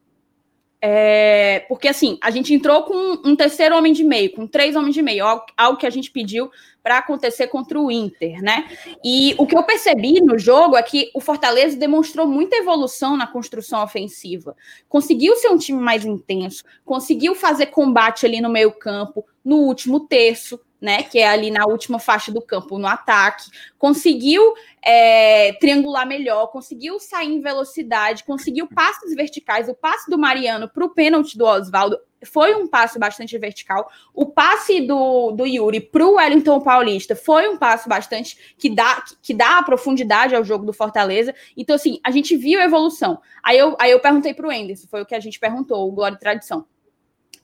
É, 0.80 1.64
porque 1.68 1.88
assim, 1.88 2.18
a 2.22 2.30
gente 2.30 2.54
entrou 2.54 2.84
com 2.84 3.20
um 3.24 3.34
terceiro 3.34 3.76
homem 3.76 3.92
de 3.92 4.04
meio, 4.04 4.32
com 4.32 4.46
três 4.46 4.76
homens 4.76 4.94
de 4.94 5.02
meio, 5.02 5.24
algo 5.56 5.76
que 5.76 5.86
a 5.86 5.90
gente 5.90 6.10
pediu 6.10 6.50
para 6.82 6.98
acontecer 6.98 7.48
contra 7.48 7.78
o 7.78 7.90
Inter, 7.90 8.40
né? 8.40 8.68
E 9.04 9.34
o 9.38 9.46
que 9.46 9.56
eu 9.56 9.62
percebi 9.64 10.20
no 10.20 10.38
jogo 10.38 10.76
é 10.76 10.82
que 10.82 11.10
o 11.12 11.20
Fortaleza 11.20 11.76
demonstrou 11.76 12.26
muita 12.26 12.56
evolução 12.56 13.16
na 13.16 13.26
construção 13.26 13.82
ofensiva. 13.82 14.56
Conseguiu 14.88 15.34
ser 15.36 15.48
um 15.48 15.58
time 15.58 15.80
mais 15.80 16.04
intenso, 16.04 16.62
conseguiu 16.84 17.34
fazer 17.34 17.66
combate 17.66 18.24
ali 18.24 18.40
no 18.40 18.48
meio-campo, 18.48 19.26
no 19.44 19.56
último 19.56 20.00
terço, 20.00 20.60
né? 20.80 21.02
Que 21.02 21.18
é 21.18 21.28
ali 21.28 21.50
na 21.50 21.66
última 21.66 21.98
faixa 21.98 22.32
do 22.32 22.40
campo, 22.40 22.78
no 22.78 22.86
ataque, 22.86 23.50
conseguiu 23.78 24.54
é, 24.82 25.52
triangular 25.54 26.06
melhor, 26.06 26.46
conseguiu 26.48 27.00
sair 27.00 27.28
em 27.28 27.40
velocidade, 27.40 28.24
conseguiu 28.24 28.66
passes 28.68 29.14
verticais. 29.14 29.68
O 29.68 29.74
passe 29.74 30.10
do 30.10 30.18
Mariano 30.18 30.68
para 30.68 30.84
o 30.84 30.90
pênalti 30.90 31.36
do 31.36 31.44
Oswaldo 31.44 31.98
foi 32.24 32.54
um 32.54 32.66
passe 32.66 32.98
bastante 32.98 33.36
vertical. 33.38 33.90
O 34.14 34.26
passe 34.26 34.80
do, 34.80 35.32
do 35.32 35.46
Yuri 35.46 35.80
para 35.80 36.04
o 36.04 36.14
Wellington 36.14 36.60
Paulista 36.60 37.14
foi 37.14 37.48
um 37.48 37.56
passe 37.56 37.88
bastante 37.88 38.54
que 38.58 38.70
dá, 38.70 39.04
que 39.22 39.34
dá 39.34 39.62
profundidade 39.62 40.34
ao 40.34 40.44
jogo 40.44 40.64
do 40.64 40.72
Fortaleza. 40.72 41.34
Então, 41.56 41.76
assim, 41.76 42.00
a 42.02 42.10
gente 42.10 42.36
viu 42.36 42.60
a 42.60 42.64
evolução. 42.64 43.20
Aí 43.42 43.58
eu, 43.58 43.76
aí 43.78 43.90
eu 43.90 44.00
perguntei 44.00 44.34
para 44.34 44.48
o 44.48 44.52
Enderson, 44.52 44.88
foi 44.88 45.02
o 45.02 45.06
que 45.06 45.14
a 45.14 45.20
gente 45.20 45.38
perguntou, 45.38 45.86
o 45.86 45.92
Glória 45.92 46.16
e 46.16 46.18
Tradição. 46.18 46.66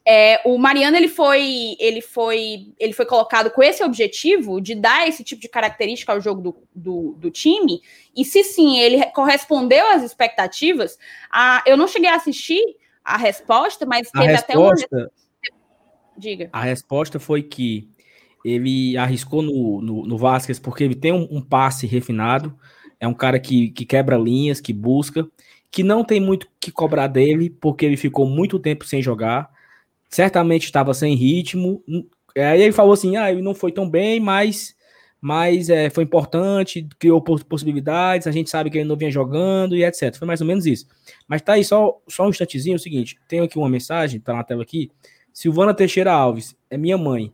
É, 0.06 0.38
o 0.44 0.58
Mariano 0.58 0.96
ele 0.98 1.08
foi, 1.08 1.76
ele 1.78 2.02
foi, 2.02 2.74
ele 2.78 2.92
foi 2.92 3.06
colocado 3.06 3.50
com 3.50 3.62
esse 3.62 3.82
objetivo 3.82 4.60
de 4.60 4.74
dar 4.74 5.08
esse 5.08 5.24
tipo 5.24 5.40
de 5.40 5.48
característica 5.48 6.12
ao 6.12 6.20
jogo 6.20 6.42
do, 6.42 6.56
do, 6.74 7.12
do 7.18 7.30
time. 7.30 7.80
E 8.14 8.22
se 8.22 8.44
sim, 8.44 8.78
ele 8.78 9.02
correspondeu 9.12 9.86
às 9.86 10.02
expectativas. 10.02 10.98
A, 11.30 11.62
eu 11.66 11.76
não 11.76 11.88
cheguei 11.88 12.10
a 12.10 12.16
assistir 12.16 12.62
a 13.02 13.16
resposta, 13.16 13.86
mas 13.86 14.10
teve 14.10 14.34
a 14.34 14.38
até 14.38 14.58
uma. 14.58 14.72
Diga. 16.18 16.50
A 16.52 16.62
resposta 16.62 17.18
foi 17.18 17.42
que 17.42 17.88
ele 18.44 18.96
arriscou 18.98 19.40
no, 19.40 19.80
no, 19.80 20.06
no 20.06 20.18
Vasquez 20.18 20.58
porque 20.58 20.84
ele 20.84 20.94
tem 20.94 21.12
um, 21.12 21.26
um, 21.30 21.40
passe 21.40 21.86
refinado, 21.86 22.56
é 23.00 23.08
um 23.08 23.14
cara 23.14 23.40
que, 23.40 23.70
que 23.70 23.86
quebra 23.86 24.18
linhas, 24.18 24.60
que 24.60 24.72
busca, 24.72 25.26
que 25.70 25.82
não 25.82 26.04
tem 26.04 26.20
muito 26.20 26.46
que 26.60 26.70
cobrar 26.70 27.06
dele, 27.06 27.48
porque 27.48 27.86
ele 27.86 27.96
ficou 27.96 28.26
muito 28.26 28.58
tempo 28.58 28.84
sem 28.84 29.00
jogar 29.00 29.53
certamente 30.14 30.64
estava 30.64 30.94
sem 30.94 31.14
ritmo. 31.16 31.82
Aí 32.36 32.62
ele 32.62 32.72
falou 32.72 32.92
assim: 32.92 33.16
ah, 33.16 33.30
ele 33.30 33.42
não 33.42 33.54
foi 33.54 33.72
tão 33.72 33.88
bem, 33.88 34.20
mas, 34.20 34.74
mas 35.20 35.68
é, 35.68 35.90
foi 35.90 36.04
importante, 36.04 36.88
criou 36.98 37.20
possibilidades, 37.20 38.26
a 38.26 38.30
gente 38.30 38.48
sabe 38.48 38.70
que 38.70 38.78
ele 38.78 38.88
não 38.88 38.96
vinha 38.96 39.10
jogando 39.10 39.76
e 39.76 39.84
etc. 39.84 40.14
Foi 40.16 40.26
mais 40.26 40.40
ou 40.40 40.46
menos 40.46 40.66
isso. 40.66 40.86
Mas 41.26 41.42
tá 41.42 41.54
aí, 41.54 41.64
só, 41.64 42.00
só 42.08 42.26
um 42.26 42.30
instantezinho, 42.30 42.74
é 42.74 42.76
o 42.76 42.80
seguinte: 42.80 43.16
tenho 43.28 43.42
aqui 43.42 43.58
uma 43.58 43.68
mensagem, 43.68 44.20
tá 44.20 44.32
na 44.32 44.44
tela 44.44 44.62
aqui. 44.62 44.90
Silvana 45.32 45.74
Teixeira 45.74 46.12
Alves, 46.12 46.56
é 46.70 46.78
minha 46.78 46.96
mãe. 46.96 47.32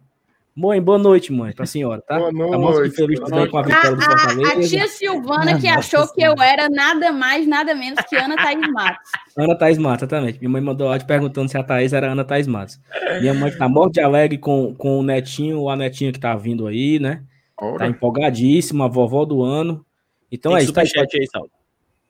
Mãe, 0.55 0.81
boa 0.81 0.99
noite, 0.99 1.33
mãe, 1.33 1.53
pra 1.53 1.65
senhora, 1.65 2.03
tá? 2.03 2.19
Boa 2.19 2.33
noite. 2.33 2.51
Tá 2.51 2.59
muito 2.59 2.95
feliz 2.95 3.21
com 3.21 3.59
a 3.59 3.63
vitória 3.63 3.97
do 3.97 4.03
Fortaleza. 4.03 4.53
A, 4.53 4.59
a 4.59 4.61
tia 4.61 4.89
Silvana 4.89 5.61
que 5.61 5.69
achou 5.69 6.13
que 6.13 6.23
eu 6.23 6.35
era 6.43 6.69
nada 6.69 7.13
mais, 7.13 7.47
nada 7.47 7.75
menos 7.75 8.05
que 8.05 8.17
Ana 8.17 8.37
Thaís 8.37 8.73
Matos. 8.73 9.11
Ana 9.39 9.57
Thaís 9.57 9.79
Matos, 9.79 10.03
exatamente. 10.03 10.39
Minha 10.41 10.51
mãe 10.51 10.61
mandou 10.61 10.89
áudio 10.91 11.07
perguntando 11.07 11.49
se 11.49 11.57
a 11.57 11.63
Thaís 11.63 11.93
era 11.93 12.11
Ana 12.11 12.25
Thaís 12.25 12.49
Matos. 12.49 12.81
Minha 13.21 13.33
mãe 13.33 13.57
tá 13.57 13.69
morte 13.69 13.95
de 13.95 14.01
alegre 14.01 14.39
com, 14.39 14.75
com 14.75 14.99
o 14.99 15.03
netinho, 15.03 15.61
ou 15.61 15.71
a 15.71 15.77
netinha 15.77 16.13
que 16.13 16.19
tá 16.19 16.35
vindo 16.35 16.67
aí, 16.67 16.99
né? 16.99 17.23
Ora. 17.57 17.79
Tá 17.79 17.87
empolgadíssima, 17.87 18.87
a 18.87 18.89
vovó 18.89 19.25
do 19.25 19.43
ano. 19.43 19.87
Então 20.33 20.53
Tem 20.53 20.61
é 20.61 20.65
isso. 20.65 20.73
Tá 20.73 20.85
superchat 20.85 21.17
aí, 21.17 21.27
Saulo. 21.29 21.51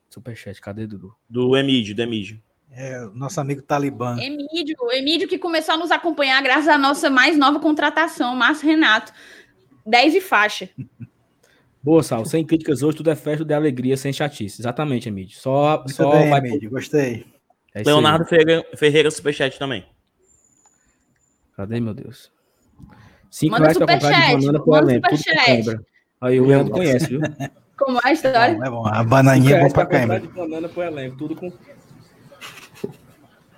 Superchat, 0.09 0.61
cadê, 0.61 0.87
Dudu? 0.87 1.15
Do 1.29 1.57
Emídio, 1.57 1.95
do 1.95 2.03
Emídio. 2.03 2.41
É, 2.73 3.01
nosso 3.15 3.41
amigo 3.41 3.63
Talibã. 3.63 4.17
Emílio, 4.19 4.77
Emílio 4.93 5.29
que 5.29 5.39
começou 5.39 5.75
a 5.75 5.79
nos 5.79 5.91
acompanhar 5.91 6.41
graças 6.43 6.69
à 6.69 6.79
nossa 6.79 7.11
mais 7.11 7.37
nova 7.37 7.59
contratação, 7.59 8.35
Márcio 8.37 8.69
Renato. 8.69 9.13
10 9.85 10.15
e 10.15 10.21
faixa. 10.21 10.69
Boa, 11.83 12.03
Sal. 12.03 12.27
Sem 12.27 12.45
críticas 12.45 12.83
hoje, 12.83 12.99
tudo 12.99 13.11
é 13.11 13.17
festa 13.17 13.45
de 13.45 13.55
alegria, 13.55 13.97
sem 13.97 14.13
chatice. 14.13 14.61
Exatamente, 14.61 15.09
Emílio. 15.09 15.31
Só, 15.31 15.79
Muito 15.79 15.93
só 15.95 16.11
bem, 16.11 16.29
vai... 16.29 16.41
Emílio, 16.41 16.71
gostei. 16.71 17.27
É 17.75 17.83
Leonardo 17.83 18.27
Ferreira, 18.27 18.67
Ferreira 18.77 19.11
Superchat 19.11 19.59
também. 19.59 19.87
Cadê, 21.57 21.81
meu 21.81 21.95
Deus? 21.95 22.31
Cinco 23.31 23.53
Manda 23.53 23.65
reais 23.65 23.79
pra 23.79 23.87
comprar 23.87 24.11
de 24.11 24.37
banana 24.37 24.61
pro 24.61 24.77
elenco. 24.77 25.87
Aí 26.21 26.41
o 26.41 26.47
Leandro 26.47 26.73
conhece, 26.73 27.07
viu? 27.07 27.21
Como 27.79 27.99
é 27.99 28.09
a 28.09 28.13
história? 28.13 28.53
É 28.53 28.57
bom, 28.57 28.65
é 28.65 28.71
bom. 28.71 28.87
A 28.87 29.03
bananinha 29.03 29.57
é 29.57 29.61
bom 29.61 29.71
pra 29.71 29.85
de 30.19 30.29
banana 30.29 30.69
pro 30.69 30.83
elenco, 30.83 31.17
tudo 31.17 31.35
com 31.35 31.51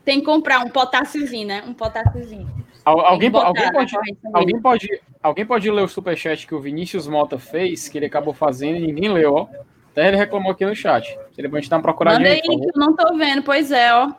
tem 0.05 0.21
que 0.21 0.27
comprar 0.27 0.65
um 0.65 0.69
potássiozinho, 0.69 1.47
né? 1.49 1.65
Um 1.67 1.75
potássiozinho. 1.75 2.49
alguém, 2.85 3.31
alguém, 3.33 3.73
pode, 3.73 3.97
alguém, 4.33 4.61
pode, 4.61 5.01
alguém 5.23 5.47
pode 5.47 5.71
ler 5.71 5.83
o 5.83 5.89
superchat 5.89 6.47
que 6.47 6.55
o 6.55 6.61
Vinícius 6.61 7.07
Mota 7.07 7.39
fez, 7.39 7.89
que 7.89 7.99
ele 7.99 8.07
acabou 8.07 8.35
fazendo 8.35 8.77
e 8.77 8.87
ninguém 8.87 9.13
leu, 9.13 9.35
ó. 9.35 9.49
Até 9.93 10.09
ele 10.09 10.17
reclamou 10.17 10.53
aqui 10.53 10.65
no 10.65 10.75
chat. 10.75 11.19
Seria 11.35 11.51
bom 11.51 11.57
a 11.57 11.61
gente 11.61 11.69
dar 11.69 11.77
uma 11.77 11.83
procuradinha. 11.83 12.29
Manda 12.29 12.35
aí, 12.35 12.41
que 12.41 12.67
eu 12.67 12.73
não 12.81 12.97
tô 12.97 13.15
vendo. 13.17 13.43
Pois 13.43 13.71
é, 13.71 13.93
ó. 13.95 14.11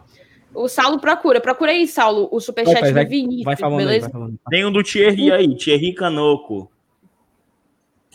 O 0.54 0.68
Saulo 0.68 1.00
procura. 1.00 1.42
Procura 1.42 1.72
aí, 1.72 1.88
Saulo, 1.88 2.30
o 2.32 2.40
superchat 2.40 2.92
vai, 2.92 3.04
do 3.04 3.10
Vinícius, 3.10 3.44
vai 3.44 3.56
falando 3.56 3.78
beleza? 3.80 4.06
Aí, 4.06 4.12
vai 4.12 4.12
falando. 4.12 4.40
Tem 4.50 4.66
um 4.66 4.72
do 4.72 4.84
Thierry 4.84 5.32
aí, 5.32 5.56
Thierry 5.56 5.94
Canoco. 5.94 6.72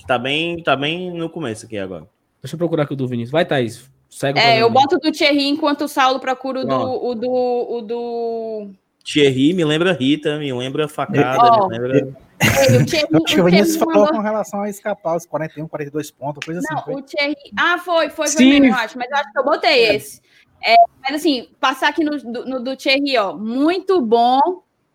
Tá 0.07 0.17
bem, 0.17 0.63
tá 0.63 0.75
bem 0.77 1.11
no 1.13 1.29
começo 1.29 1.67
aqui 1.67 1.77
agora. 1.77 2.09
Deixa 2.41 2.55
eu 2.55 2.59
procurar 2.59 2.85
aqui 2.85 2.93
o 2.93 2.97
do 2.97 3.09
Vinícius. 3.09 3.33
Vai, 3.33 3.45
Thaís. 3.45 3.91
Segue 4.09 4.39
é, 4.39 4.63
eu 4.63 4.71
boto 4.71 4.99
do 4.99 5.13
Thierry 5.13 5.47
enquanto 5.47 5.83
o 5.83 5.89
Saulo 5.89 6.19
procura 6.19 6.61
o 6.61 6.65
do, 6.65 7.07
o 7.07 7.15
do, 7.15 7.31
o 7.31 7.83
do. 7.83 8.71
Thierry 9.05 9.53
me 9.53 9.65
lembra 9.65 9.93
Rita, 9.93 10.39
me 10.39 10.53
lembra 10.53 10.89
facada, 10.89 11.63
oh. 11.63 11.69
me 11.69 11.79
lembra. 11.79 12.17
É, 12.41 12.77
o 12.77 12.87
Thierry, 12.87 13.09
Acho 13.25 13.35
que 13.35 13.41
o 13.41 13.45
Vinícius 13.45 13.77
falou 13.77 13.95
mandou... 13.95 14.15
com 14.15 14.21
relação 14.21 14.63
a 14.63 14.71
escapar 14.71 15.17
os 15.17 15.27
41, 15.27 15.69
42 15.69 16.11
pontos, 16.11 16.45
coisa 16.45 16.61
não, 16.71 16.79
assim. 16.79 16.91
Não, 16.91 16.99
o 16.99 17.03
Thierry. 17.03 17.37
Ah, 17.59 17.79
foi, 17.79 18.09
foi, 18.11 18.29
foi 18.29 18.45
mesmo, 18.45 18.67
eu 18.67 18.75
acho, 18.75 18.99
mas 18.99 19.11
eu 19.11 19.17
acho 19.17 19.33
que 19.33 19.39
eu 19.39 19.45
botei 19.45 19.71
é. 19.71 19.95
esse. 19.95 20.23
É, 20.65 20.75
mas 21.03 21.17
assim, 21.17 21.49
passar 21.61 21.89
aqui 21.89 22.03
no, 22.03 22.19
do, 22.19 22.45
no 22.47 22.61
do 22.61 22.77
Thierry, 22.77 23.17
ó. 23.19 23.37
Muito 23.37 24.01
bom. 24.01 24.41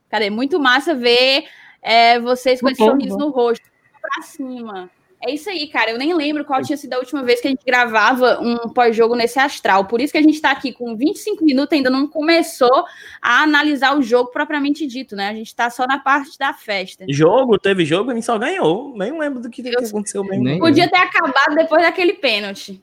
Cadê? 0.10 0.30
Muito 0.30 0.60
massa 0.60 0.94
ver 0.94 1.46
é, 1.82 2.20
vocês 2.20 2.62
com 2.62 2.70
esse 2.70 2.84
sorriso 2.84 3.18
no 3.18 3.30
rosto. 3.30 3.66
Pra 4.02 4.22
cima. 4.24 4.90
É 5.26 5.32
isso 5.34 5.50
aí, 5.50 5.68
cara. 5.68 5.92
Eu 5.92 5.98
nem 5.98 6.14
lembro 6.14 6.44
qual 6.44 6.62
tinha 6.62 6.76
sido 6.76 6.94
a 6.94 6.98
última 7.00 7.24
vez 7.24 7.40
que 7.40 7.48
a 7.48 7.50
gente 7.50 7.64
gravava 7.66 8.40
um 8.42 8.70
pós-jogo 8.70 9.16
nesse 9.16 9.40
astral. 9.40 9.86
Por 9.86 10.02
isso 10.02 10.12
que 10.12 10.18
a 10.18 10.22
gente 10.22 10.34
está 10.36 10.52
aqui 10.52 10.74
com 10.74 10.98
25 10.98 11.46
minutos, 11.46 11.72
ainda 11.72 11.90
não 11.90 12.06
começou 12.08 12.84
a 13.22 13.42
analisar 13.44 13.98
o 13.98 14.02
jogo 14.02 14.32
propriamente 14.32 14.86
dito, 14.86 15.16
né? 15.16 15.30
A 15.30 15.34
gente 15.34 15.48
está 15.48 15.70
só 15.70 15.88
na 15.88 15.98
parte 15.98 16.38
da 16.38 16.54
festa. 16.54 17.06
Jogo? 17.08 17.58
Teve 17.58 17.86
jogo? 17.86 18.12
A 18.12 18.14
gente 18.14 18.26
só 18.26 18.38
ganhou. 18.38 18.94
Nem 18.98 19.18
lembro 19.18 19.42
do 19.42 19.50
que, 19.50 19.64
que 19.64 19.70
aconteceu 19.78 20.24
mesmo. 20.24 20.44
Nem- 20.44 20.60
Podia 20.60 20.90
ter 20.90 20.98
acabado 20.98 21.56
depois 21.56 21.82
daquele 21.82 22.14
pênalti. 22.14 22.82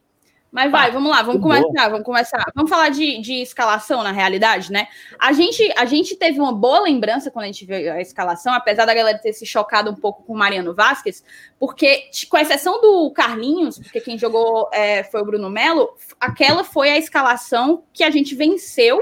Mas 0.50 0.70
vai, 0.70 0.90
vamos 0.90 1.10
lá, 1.10 1.22
vamos 1.22 1.40
começar, 1.40 1.88
vamos 1.88 2.04
começar. 2.04 2.44
Vamos 2.54 2.68
falar 2.68 2.88
de, 2.88 3.20
de 3.20 3.34
escalação, 3.34 4.02
na 4.02 4.10
realidade, 4.10 4.72
né? 4.72 4.88
A 5.16 5.32
gente, 5.32 5.72
a 5.76 5.84
gente 5.84 6.16
teve 6.16 6.40
uma 6.40 6.52
boa 6.52 6.80
lembrança 6.80 7.30
quando 7.30 7.44
a 7.44 7.46
gente 7.46 7.64
viu 7.64 7.92
a 7.92 8.00
escalação, 8.00 8.52
apesar 8.52 8.84
da 8.84 8.92
galera 8.92 9.18
ter 9.18 9.32
se 9.32 9.46
chocado 9.46 9.90
um 9.90 9.94
pouco 9.94 10.24
com 10.24 10.32
o 10.32 10.36
Mariano 10.36 10.74
Vasquez, 10.74 11.22
porque, 11.58 12.10
com 12.28 12.36
exceção 12.36 12.80
do 12.80 13.12
Carlinhos, 13.12 13.78
porque 13.78 14.00
quem 14.00 14.18
jogou 14.18 14.68
é, 14.72 15.04
foi 15.04 15.22
o 15.22 15.24
Bruno 15.24 15.48
Melo, 15.48 15.90
aquela 16.18 16.64
foi 16.64 16.90
a 16.90 16.98
escalação 16.98 17.84
que 17.92 18.02
a 18.02 18.10
gente 18.10 18.34
venceu 18.34 19.00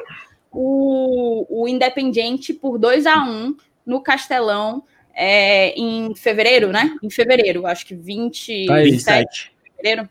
o, 0.53 1.47
o 1.49 1.67
Independiente 1.67 2.53
por 2.53 2.79
2 2.79 3.07
a 3.07 3.23
1 3.23 3.57
no 3.87 4.03
Castelão 4.03 4.85
é, 5.15 5.71
em 5.71 6.15
fevereiro, 6.15 6.71
né? 6.71 6.95
Em 7.03 7.09
fevereiro, 7.09 7.67
acho 7.67 7.87
que 7.87 7.95
20, 7.95 8.67
Tá 8.67 8.75
aí. 8.75 8.91
27 8.91 9.53
de 9.65 9.71
fevereiro. 9.71 10.09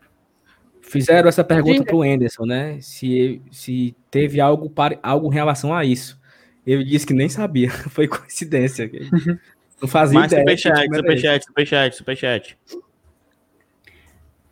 Fizeram 0.89 1.27
essa 1.27 1.43
pergunta 1.43 1.79
Diga. 1.79 1.85
pro 1.85 2.01
Anderson, 2.01 2.45
né? 2.45 2.79
Se, 2.81 3.41
se 3.51 3.95
teve 4.09 4.39
algo, 4.39 4.69
para, 4.69 4.97
algo 5.03 5.29
em 5.31 5.33
relação 5.33 5.73
a 5.73 5.83
isso. 5.83 6.17
Ele 6.65 6.83
disse 6.83 7.05
que 7.05 7.13
nem 7.13 7.27
sabia. 7.29 7.69
Foi 7.89 8.07
coincidência. 8.07 8.89
Não 9.81 9.87
fazia 9.87 10.19
Mais 10.19 10.31
ideia. 10.31 10.41
superchat, 10.57 10.95
superchat, 10.95 11.45
superchat, 11.45 11.95
superchat. 11.95 12.57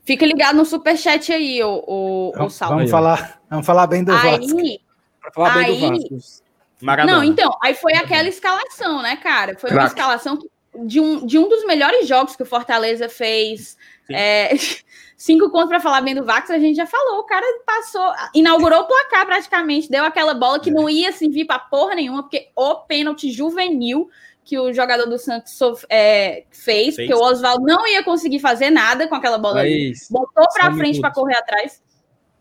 Fica 0.03 0.25
ligado 0.25 0.55
no 0.57 0.65
superchat 0.65 1.31
aí, 1.33 1.63
o, 1.63 1.83
o, 1.87 2.29
o 2.29 2.31
Vamos, 2.33 2.53
Saulo. 2.53 2.75
vamos 2.75 2.91
falar, 2.91 3.41
vamos 3.49 3.65
falar 3.65 3.87
bem 3.87 4.03
do 4.03 4.11
Vasco. 4.11 4.59
Aí, 4.59 4.79
Pra 5.19 5.31
falar 5.33 5.53
bem 5.55 5.65
Aí- 5.65 5.99
do 6.09 6.15
Vasco. 6.15 6.45
Maradona. 6.81 7.17
não, 7.17 7.23
então, 7.23 7.57
aí 7.63 7.73
foi 7.73 7.93
aquela 7.93 8.27
escalação, 8.27 9.01
né, 9.01 9.15
cara? 9.15 9.57
Foi 9.57 9.71
uma 9.71 9.77
Craque. 9.79 9.91
escalação 9.95 10.37
que- 10.37 10.47
de 10.85 10.99
um, 10.99 11.25
de 11.25 11.37
um 11.37 11.47
dos 11.47 11.65
melhores 11.65 12.07
jogos 12.07 12.35
que 12.35 12.43
o 12.43 12.45
Fortaleza 12.45 13.07
fez. 13.09 13.77
É, 14.11 14.49
cinco 15.17 15.49
contos 15.49 15.69
pra 15.69 15.79
falar 15.79 16.01
bem 16.01 16.13
do 16.15 16.25
Vax, 16.25 16.49
a 16.49 16.59
gente 16.59 16.75
já 16.75 16.85
falou. 16.85 17.19
O 17.19 17.23
cara 17.25 17.45
passou, 17.65 18.11
inaugurou 18.33 18.81
o 18.81 18.87
placar 18.87 19.25
praticamente, 19.25 19.89
deu 19.89 20.03
aquela 20.03 20.33
bola 20.33 20.59
que 20.59 20.71
não 20.71 20.89
ia 20.89 21.11
servir 21.11 21.45
pra 21.45 21.59
porra 21.59 21.95
nenhuma, 21.95 22.23
porque 22.23 22.49
o 22.55 22.75
pênalti 22.81 23.31
juvenil 23.31 24.09
que 24.43 24.59
o 24.59 24.71
jogador 24.71 25.07
do 25.07 25.17
Santos 25.17 25.53
sof- 25.53 25.87
é, 25.89 26.43
fez, 26.51 26.95
Fez. 26.95 27.09
porque 27.09 27.13
o 27.15 27.25
Oswaldo 27.25 27.65
não 27.65 27.87
ia 27.87 28.03
conseguir 28.03 28.37
fazer 28.37 28.69
nada 28.69 29.07
com 29.07 29.15
aquela 29.15 29.39
bola 29.39 29.61
ali. 29.61 29.85
Thaís, 29.85 30.07
Botou 30.11 30.43
um 30.43 30.77
frente 30.77 31.01
pra 31.01 31.09
correr 31.11 31.35
atrás. 31.35 31.81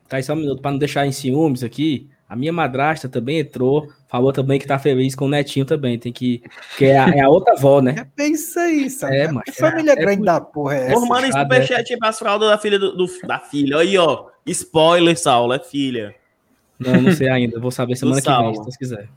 Thaís, 0.06 0.26
só 0.26 0.34
um 0.34 0.36
minuto, 0.36 0.60
pra 0.60 0.70
não 0.70 0.78
deixar 0.78 1.06
em 1.06 1.12
ciúmes 1.12 1.64
aqui. 1.64 2.10
A 2.34 2.36
minha 2.36 2.52
madrasta 2.52 3.08
também 3.08 3.38
entrou, 3.38 3.86
falou 4.08 4.32
também 4.32 4.58
que 4.58 4.66
tá 4.66 4.76
feliz 4.76 5.14
com 5.14 5.26
o 5.26 5.28
netinho 5.28 5.64
também. 5.64 5.96
Tem 5.96 6.12
que. 6.12 6.42
Que 6.76 6.86
é 6.86 6.98
a, 6.98 7.08
é 7.10 7.20
a 7.20 7.28
outra 7.28 7.52
avó, 7.54 7.80
né? 7.80 7.94
É 7.96 8.04
bem 8.16 8.32
isso 8.32 8.58
aí, 8.58 8.90
sabe? 8.90 9.16
É, 9.16 9.26
Que 9.28 9.32
macho, 9.34 9.52
família 9.52 9.90
é- 9.90 9.92
é 9.92 9.96
grande 9.96 10.16
por- 10.18 10.24
da 10.26 10.40
porra 10.40 10.74
é 10.74 10.86
essa? 10.86 10.94
Formando 10.94 11.26
em 11.26 11.30
sabe, 11.32 11.54
superchat 11.54 11.92
aí 11.92 11.98
pras 12.00 12.18
fraldas 12.18 12.48
da 12.48 12.58
filha 12.58 12.76
do, 12.76 12.96
do- 12.96 13.18
da 13.26 13.38
filha. 13.38 13.78
Aí, 13.78 13.96
ó. 13.96 14.26
Spoiler, 14.44 15.16
Saulo, 15.16 15.52
é 15.52 15.60
filha. 15.60 16.12
Não, 16.76 17.00
não 17.02 17.12
sei 17.12 17.28
ainda. 17.28 17.60
Vou 17.60 17.70
saber 17.70 17.94
semana 17.96 18.20
que 18.20 18.28
vem, 18.28 18.54
se 18.56 18.62
Deus 18.62 18.76
quiser. 18.76 19.08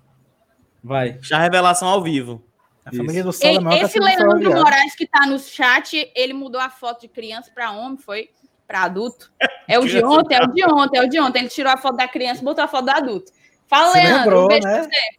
Vai. 0.83 1.17
Já 1.23 1.39
revelação 1.39 1.87
ao 1.87 2.03
vivo. 2.03 2.43
A 2.85 2.91
família 2.95 3.23
do 3.23 3.29
Ei, 3.29 3.33
Saulo 3.33 3.73
é 3.73 3.81
esse 3.81 3.99
Leandro. 3.99 4.53
Moraes 4.53 4.95
que 4.95 5.07
tá 5.07 5.25
no 5.25 5.39
chat, 5.39 6.09
ele 6.15 6.33
mudou 6.33 6.61
a 6.61 6.69
foto 6.69 7.01
de 7.01 7.07
criança 7.07 7.49
para 7.53 7.71
homem, 7.71 7.97
foi 7.97 8.29
para 8.67 8.83
adulto. 8.83 9.31
É 9.67 9.79
o 9.79 9.85
de 9.85 10.03
ontem, 10.03 10.35
é 10.35 10.43
o 10.43 10.47
de 10.47 10.65
ontem, 10.65 10.97
é 10.99 11.03
o 11.03 11.09
de 11.09 11.19
ontem. 11.19 11.39
Ele 11.39 11.49
tirou 11.49 11.71
a 11.71 11.77
foto 11.77 11.95
da 11.95 12.07
criança 12.07 12.41
e 12.41 12.43
botou 12.43 12.63
a 12.63 12.67
foto 12.67 12.85
do 12.85 12.91
adulto. 12.91 13.31
Fala, 13.67 13.91
Se 13.91 13.97
Leandro. 13.97 14.17
lembrou, 14.19 14.45
um 14.45 14.47
beijo 14.47 14.67
né? 14.67 14.73
pra 14.73 14.83
você. 14.83 15.17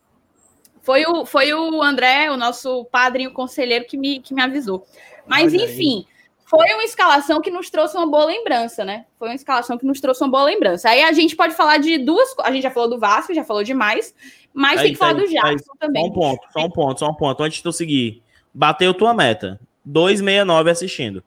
Foi 0.82 1.04
o, 1.04 1.26
foi 1.26 1.52
o 1.52 1.82
André, 1.82 2.30
o 2.30 2.36
nosso 2.36 2.84
padrinho 2.86 3.32
conselheiro, 3.32 3.84
que 3.84 3.96
me, 3.96 4.20
que 4.20 4.32
me 4.32 4.40
avisou. 4.40 4.86
Mas, 5.26 5.52
Olha 5.52 5.64
aí. 5.64 5.70
enfim, 5.70 6.06
foi 6.46 6.72
uma 6.72 6.82
escalação 6.84 7.42
que 7.42 7.50
nos 7.50 7.68
trouxe 7.68 7.94
uma 7.94 8.06
boa 8.06 8.24
lembrança, 8.24 8.84
né? 8.84 9.04
Foi 9.18 9.28
uma 9.28 9.34
escalação 9.34 9.76
que 9.76 9.84
nos 9.84 10.00
trouxe 10.00 10.22
uma 10.24 10.30
boa 10.30 10.44
lembrança. 10.44 10.88
Aí 10.88 11.02
a 11.02 11.12
gente 11.12 11.36
pode 11.36 11.54
falar 11.54 11.76
de 11.76 11.98
duas. 11.98 12.34
A 12.40 12.50
gente 12.50 12.62
já 12.62 12.70
falou 12.70 12.88
do 12.88 12.98
Vasco, 12.98 13.34
já 13.34 13.44
falou 13.44 13.62
demais, 13.62 14.14
mas 14.54 14.78
Aí, 14.78 14.84
tem 14.84 14.92
que 14.94 14.98
falar 14.98 15.10
aí, 15.10 15.16
do 15.18 15.24
aí, 15.24 15.32
Jackson 15.34 15.64
Só 15.66 15.72
também. 15.78 16.06
um 16.06 16.10
ponto, 16.10 16.40
só 16.50 16.60
um 16.60 16.70
ponto, 16.70 16.98
só 17.00 17.08
um 17.10 17.14
ponto. 17.14 17.42
Antes 17.42 17.58
de 17.58 17.62
tu 17.62 17.72
seguir. 17.72 18.22
Bateu 18.54 18.94
tua 18.94 19.12
meta. 19.12 19.60
269 19.84 20.70
assistindo. 20.70 21.22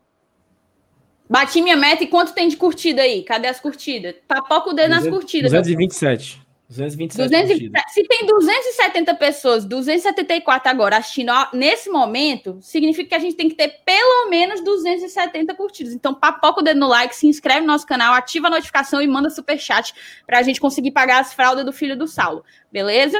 Bati 1.32 1.62
minha 1.62 1.78
meta 1.78 2.04
e 2.04 2.08
quanto 2.08 2.34
tem 2.34 2.50
de 2.50 2.58
curtida 2.58 3.04
aí? 3.04 3.24
Cadê 3.24 3.48
as 3.48 3.58
curtidas? 3.58 4.16
Papoca 4.28 4.72
o 4.72 4.74
dedo 4.74 4.90
nas 4.90 5.08
curtidas. 5.08 5.50
meu 5.50 5.62
227. 5.62 6.42
227. 6.68 7.30
200 7.30 7.52
curtidas. 7.52 7.84
se 7.94 8.04
tem 8.04 8.26
270 8.26 9.16
pessoas, 9.16 9.64
274 9.64 10.70
agora 10.70 10.98
assistindo 10.98 11.32
nesse 11.54 11.90
momento, 11.90 12.58
significa 12.62 13.08
que 13.08 13.16
a 13.16 13.20
gente 13.20 13.38
tem 13.38 13.48
que 13.48 13.56
ter 13.56 13.80
pelo 13.86 14.30
menos 14.30 14.62
270 14.62 15.56
curtidas. 15.56 15.94
Então, 15.94 16.14
papoca 16.14 16.60
o 16.60 16.64
dedo 16.64 16.82
no 16.82 16.88
like, 16.90 17.16
se 17.16 17.28
inscreve 17.28 17.62
no 17.62 17.68
nosso 17.68 17.88
canal, 17.88 18.14
ativa 18.14 18.48
a 18.48 18.52
notificação 18.52 19.02
e 19.02 19.08
manda 19.08 19.30
superchat 19.30 19.94
pra 20.28 20.44
gente 20.44 20.60
conseguir 20.60 20.92
pagar 20.92 21.22
as 21.22 21.34
fraldas 21.34 21.64
do 21.64 21.72
filho 21.72 21.98
do 21.98 22.10
Saulo, 22.10 22.44
beleza? 22.70 23.18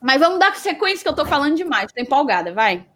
Mas 0.00 0.18
vamos 0.18 0.38
dar 0.38 0.56
sequência 0.56 1.02
que 1.02 1.08
eu 1.10 1.14
tô 1.14 1.26
falando 1.26 1.56
demais, 1.56 1.92
tô 1.92 2.00
empolgada, 2.00 2.54
vai. 2.54 2.86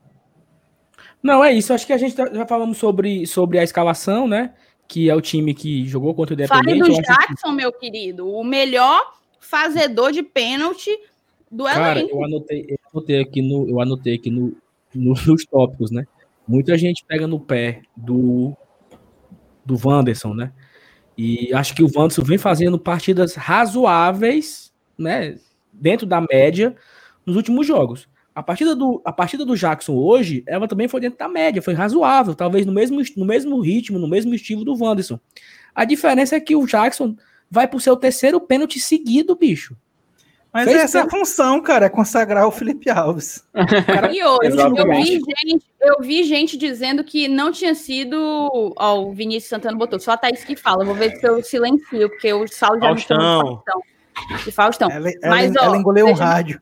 Não, 1.22 1.42
é 1.44 1.52
isso. 1.52 1.72
Acho 1.72 1.86
que 1.86 1.92
a 1.92 1.98
gente 1.98 2.14
tá- 2.14 2.30
já 2.32 2.46
falamos 2.46 2.78
sobre, 2.78 3.26
sobre 3.26 3.58
a 3.58 3.62
escalação, 3.64 4.26
né? 4.26 4.54
Que 4.88 5.08
é 5.08 5.14
o 5.14 5.20
time 5.20 5.54
que 5.54 5.86
jogou 5.86 6.14
contra 6.14 6.34
o 6.34 6.48
Fale 6.48 6.60
Independente. 6.72 6.88
do 6.88 6.92
Eu 6.92 7.00
acho 7.00 7.02
que- 7.02 7.26
Jackson, 7.28 7.52
meu 7.52 7.72
querido, 7.72 8.28
o 8.28 8.42
melhor 8.44 9.00
fazedor 9.38 10.12
de 10.12 10.22
pênalti 10.22 10.90
do 11.50 11.64
Cara, 11.64 12.00
elenco. 12.00 12.16
eu 12.16 12.24
anotei, 12.24 12.66
eu 12.68 12.78
anotei 12.92 13.20
aqui, 13.20 13.42
no, 13.42 13.68
eu 13.68 13.80
anotei 13.80 14.14
aqui 14.14 14.30
no, 14.30 14.56
no- 14.94 15.14
nos 15.26 15.44
tópicos, 15.46 15.90
né? 15.90 16.04
Muita 16.48 16.76
gente 16.76 17.04
pega 17.06 17.26
no 17.26 17.38
pé 17.38 17.82
do, 17.96 18.56
do 19.64 19.76
Wanderson, 19.82 20.34
né? 20.34 20.52
E 21.16 21.52
acho 21.54 21.74
que 21.74 21.82
o 21.84 21.90
Wanderson 21.94 22.22
vem 22.24 22.38
fazendo 22.38 22.78
partidas 22.78 23.34
razoáveis, 23.36 24.72
né? 24.98 25.36
Dentro 25.72 26.06
da 26.06 26.20
média 26.20 26.74
nos 27.24 27.36
últimos 27.36 27.66
jogos. 27.66 28.08
A 28.34 28.42
partida 28.42 28.74
do, 28.74 29.00
a 29.04 29.12
partida 29.12 29.44
do 29.44 29.56
Jackson 29.56 29.94
hoje, 29.94 30.42
ela 30.46 30.66
também 30.66 30.88
foi 30.88 31.00
dentro 31.00 31.18
da 31.18 31.28
média, 31.28 31.60
foi 31.60 31.74
razoável, 31.74 32.34
talvez 32.34 32.64
no 32.64 32.72
mesmo, 32.72 33.00
no 33.16 33.24
mesmo 33.26 33.60
ritmo, 33.60 33.98
no 33.98 34.08
mesmo 34.08 34.34
estilo 34.34 34.64
do 34.64 34.74
Wanderson. 34.74 35.18
A 35.74 35.84
diferença 35.84 36.36
é 36.36 36.40
que 36.40 36.56
o 36.56 36.66
Jackson 36.66 37.14
vai 37.50 37.66
pro 37.68 37.78
seu 37.80 37.94
terceiro 37.96 38.40
pênalti 38.40 38.80
seguido, 38.80 39.36
bicho. 39.36 39.76
Mas 40.52 40.64
Fez 40.64 40.76
essa 40.82 40.98
é 40.98 41.02
a 41.02 41.08
função, 41.08 41.62
cara, 41.62 41.86
é 41.86 41.88
consagrar 41.88 42.46
o 42.46 42.50
Felipe 42.50 42.90
Alves. 42.90 43.42
E 44.12 44.22
hoje, 44.22 44.58
eu 44.58 44.90
vi, 44.90 45.20
gente, 45.20 45.64
eu 45.80 45.96
vi 46.00 46.24
gente 46.24 46.56
dizendo 46.58 47.02
que 47.02 47.26
não 47.26 47.50
tinha 47.50 47.74
sido. 47.74 48.18
Ó, 48.76 49.00
o 49.00 49.12
Vinícius 49.14 49.48
Santana 49.48 49.76
botou, 49.78 49.98
só 49.98 50.12
a 50.12 50.16
Thaís 50.18 50.44
que 50.44 50.54
fala. 50.54 50.84
Vou 50.84 50.94
ver 50.94 51.16
se 51.16 51.26
eu 51.26 51.42
silencio, 51.42 52.08
porque 52.10 52.30
o 52.34 52.46
Saulo 52.48 52.78
já 52.82 52.92
me 52.92 53.00
chamou 53.00 53.42
de 53.42 53.42
Faustão. 53.64 53.82
De 54.44 54.52
Faustão. 54.52 54.90
Ela, 54.90 55.08
ela- 55.22 55.34
Mas, 55.36 55.56
ó, 55.56 55.64
ela 55.64 55.76
engoleu 55.78 56.04
um 56.06 56.10
veja- 56.10 56.24
rádio. 56.24 56.60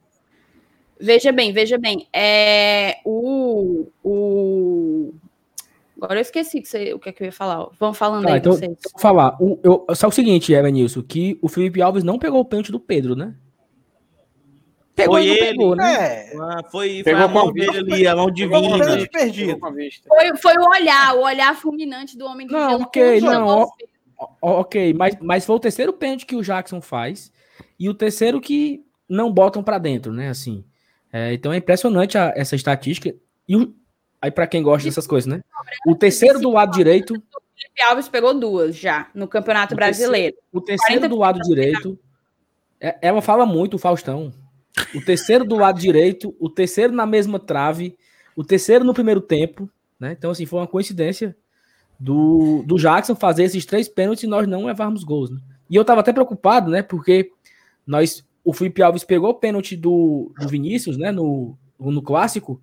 Veja 1.01 1.33
bem, 1.33 1.53
veja 1.53 1.79
bem. 1.79 2.07
É, 2.13 2.99
o, 3.05 3.87
o... 4.05 5.15
Agora 6.01 6.19
eu 6.19 6.23
esqueci 6.23 6.61
que 6.61 6.69
você- 6.69 6.93
o 6.95 6.99
que, 6.99 7.09
é 7.09 7.13
que 7.13 7.23
eu 7.23 7.27
ia 7.27 7.33
falar. 7.33 7.69
Vão 7.79 7.93
falando 7.95 8.25
Tá, 8.27 8.33
aí 8.35 8.39
então- 8.39 8.53
vocês. 8.53 8.77
Vou 8.93 9.01
falar. 9.01 9.37
O, 9.41 9.59
eu, 9.63 9.87
só 9.95 10.09
o 10.09 10.13
seguinte, 10.13 10.53
Evanilson, 10.53 11.03
que 11.03 11.39
o 11.43 11.49
Felipe 11.49 11.81
Alves 11.83 12.05
não 12.05 12.19
pegou 12.19 12.41
o 12.41 12.45
pênalti 12.45 12.71
do 12.73 12.81
Pedro, 12.81 13.15
né? 13.17 13.35
Pegou 14.95 15.15
Foi 15.17 15.27
ele. 15.27 15.39
pegou, 15.39 15.75
né? 15.77 15.95
É, 15.95 16.37
Ah, 16.39 16.63
foi, 16.71 16.89
foi 16.97 17.03
Pegou 17.05 17.23
a 17.25 17.29
mão 17.29 17.53
dele 17.53 17.79
ali, 17.79 18.07
a 18.07 18.15
mão 18.17 18.27
pegou 18.33 18.61
divina. 18.61 18.79
pênalti 18.85 19.09
perdido. 19.11 19.59
Foi, 20.07 20.37
foi 20.37 20.55
o 20.59 20.69
olhar, 20.69 21.15
o 21.17 21.23
olhar 21.23 21.55
fulminante 21.57 22.19
do 22.19 22.27
homem 22.27 22.47
de 22.47 22.53
Não, 22.53 22.71
gelo 22.71 22.83
ok, 22.83 23.21
não. 23.23 23.47
Ó, 24.43 24.61
ok, 24.61 24.93
mas, 24.93 25.17
mas 25.21 25.47
foi 25.47 25.57
o 25.57 25.61
terceiro 25.61 25.95
pênalti 25.95 26.27
que 26.27 26.37
o 26.37 26.43
Jackson 26.43 26.83
faz 26.83 27.33
e 27.79 27.89
o 27.89 27.95
terceiro 27.95 28.39
que 28.41 28.85
não 29.09 29.33
botam 29.33 29.63
pra 29.63 29.79
dentro, 29.79 30.13
né? 30.13 30.29
Assim, 30.29 30.63
É, 31.12 31.33
então 31.33 31.53
é 31.53 31.57
impressionante 31.57 32.16
a- 32.16 32.33
essa 32.37 32.55
estatística. 32.55 33.14
E 33.49 33.57
o- 33.57 33.75
aí 34.20 34.31
para 34.31 34.46
quem 34.46 34.62
gosta 34.62 34.88
dessas 34.88 35.07
coisas, 35.07 35.27
né? 35.27 35.40
O 35.87 35.94
terceiro 35.94 36.38
do 36.40 36.51
lado 36.51 36.73
direito, 36.77 37.14
Felipe 37.14 37.83
Alves 37.83 38.09
pegou 38.09 38.33
duas 38.38 38.77
já 38.77 39.09
no 39.14 39.27
Campeonato 39.29 39.75
O 39.75 39.77
Brasileiro. 39.77 40.37
o 40.53 40.61
terceiro 40.61 41.09
do 41.09 41.16
lado 41.16 41.40
direito, 41.40 41.99
é- 42.81 42.96
ela 43.03 43.20
fala 43.20 43.44
muito, 43.44 43.75
o 43.75 43.79
Faustão. 43.79 44.33
O 44.94 45.05
terceiro 45.05 45.44
do 45.44 45.57
lado 45.57 45.79
direito, 45.81 46.35
o 46.38 46.49
terceiro 46.49 46.92
na 46.92 47.05
mesma 47.05 47.38
trave, 47.38 47.99
o 48.37 48.44
terceiro 48.44 48.85
no 48.85 48.94
primeiro 48.94 49.20
tempo, 49.20 49.68
né? 49.99 50.12
Então, 50.16 50.31
assim, 50.31 50.46
foi 50.46 50.61
uma 50.61 50.66
coincidência 50.66 51.37
do, 51.99 52.62
do 52.66 52.79
Jackson 52.79 53.14
fazer 53.14 53.44
esses 53.44 53.66
três 53.66 53.88
pênaltis 53.88 54.25
e 54.25 54.27
nós 54.27 54.46
não 54.46 54.64
levarmos 54.64 55.05
gols, 55.05 55.29
né? 55.31 55.38
E 55.68 55.77
eu 55.77 55.85
tava 55.85 56.01
até 56.01 56.12
preocupado, 56.12 56.70
né? 56.70 56.83
Porque 56.83 57.31
nós, 57.87 58.25
o 58.51 58.53
Felipe 58.53 58.83
Alves 58.83 59.05
pegou 59.05 59.31
o 59.31 59.35
pênalti 59.35 59.77
do, 59.77 60.33
do 60.39 60.49
Vinícius, 60.49 60.97
né? 60.97 61.13
No, 61.13 61.57
no 61.79 62.03
clássico, 62.03 62.61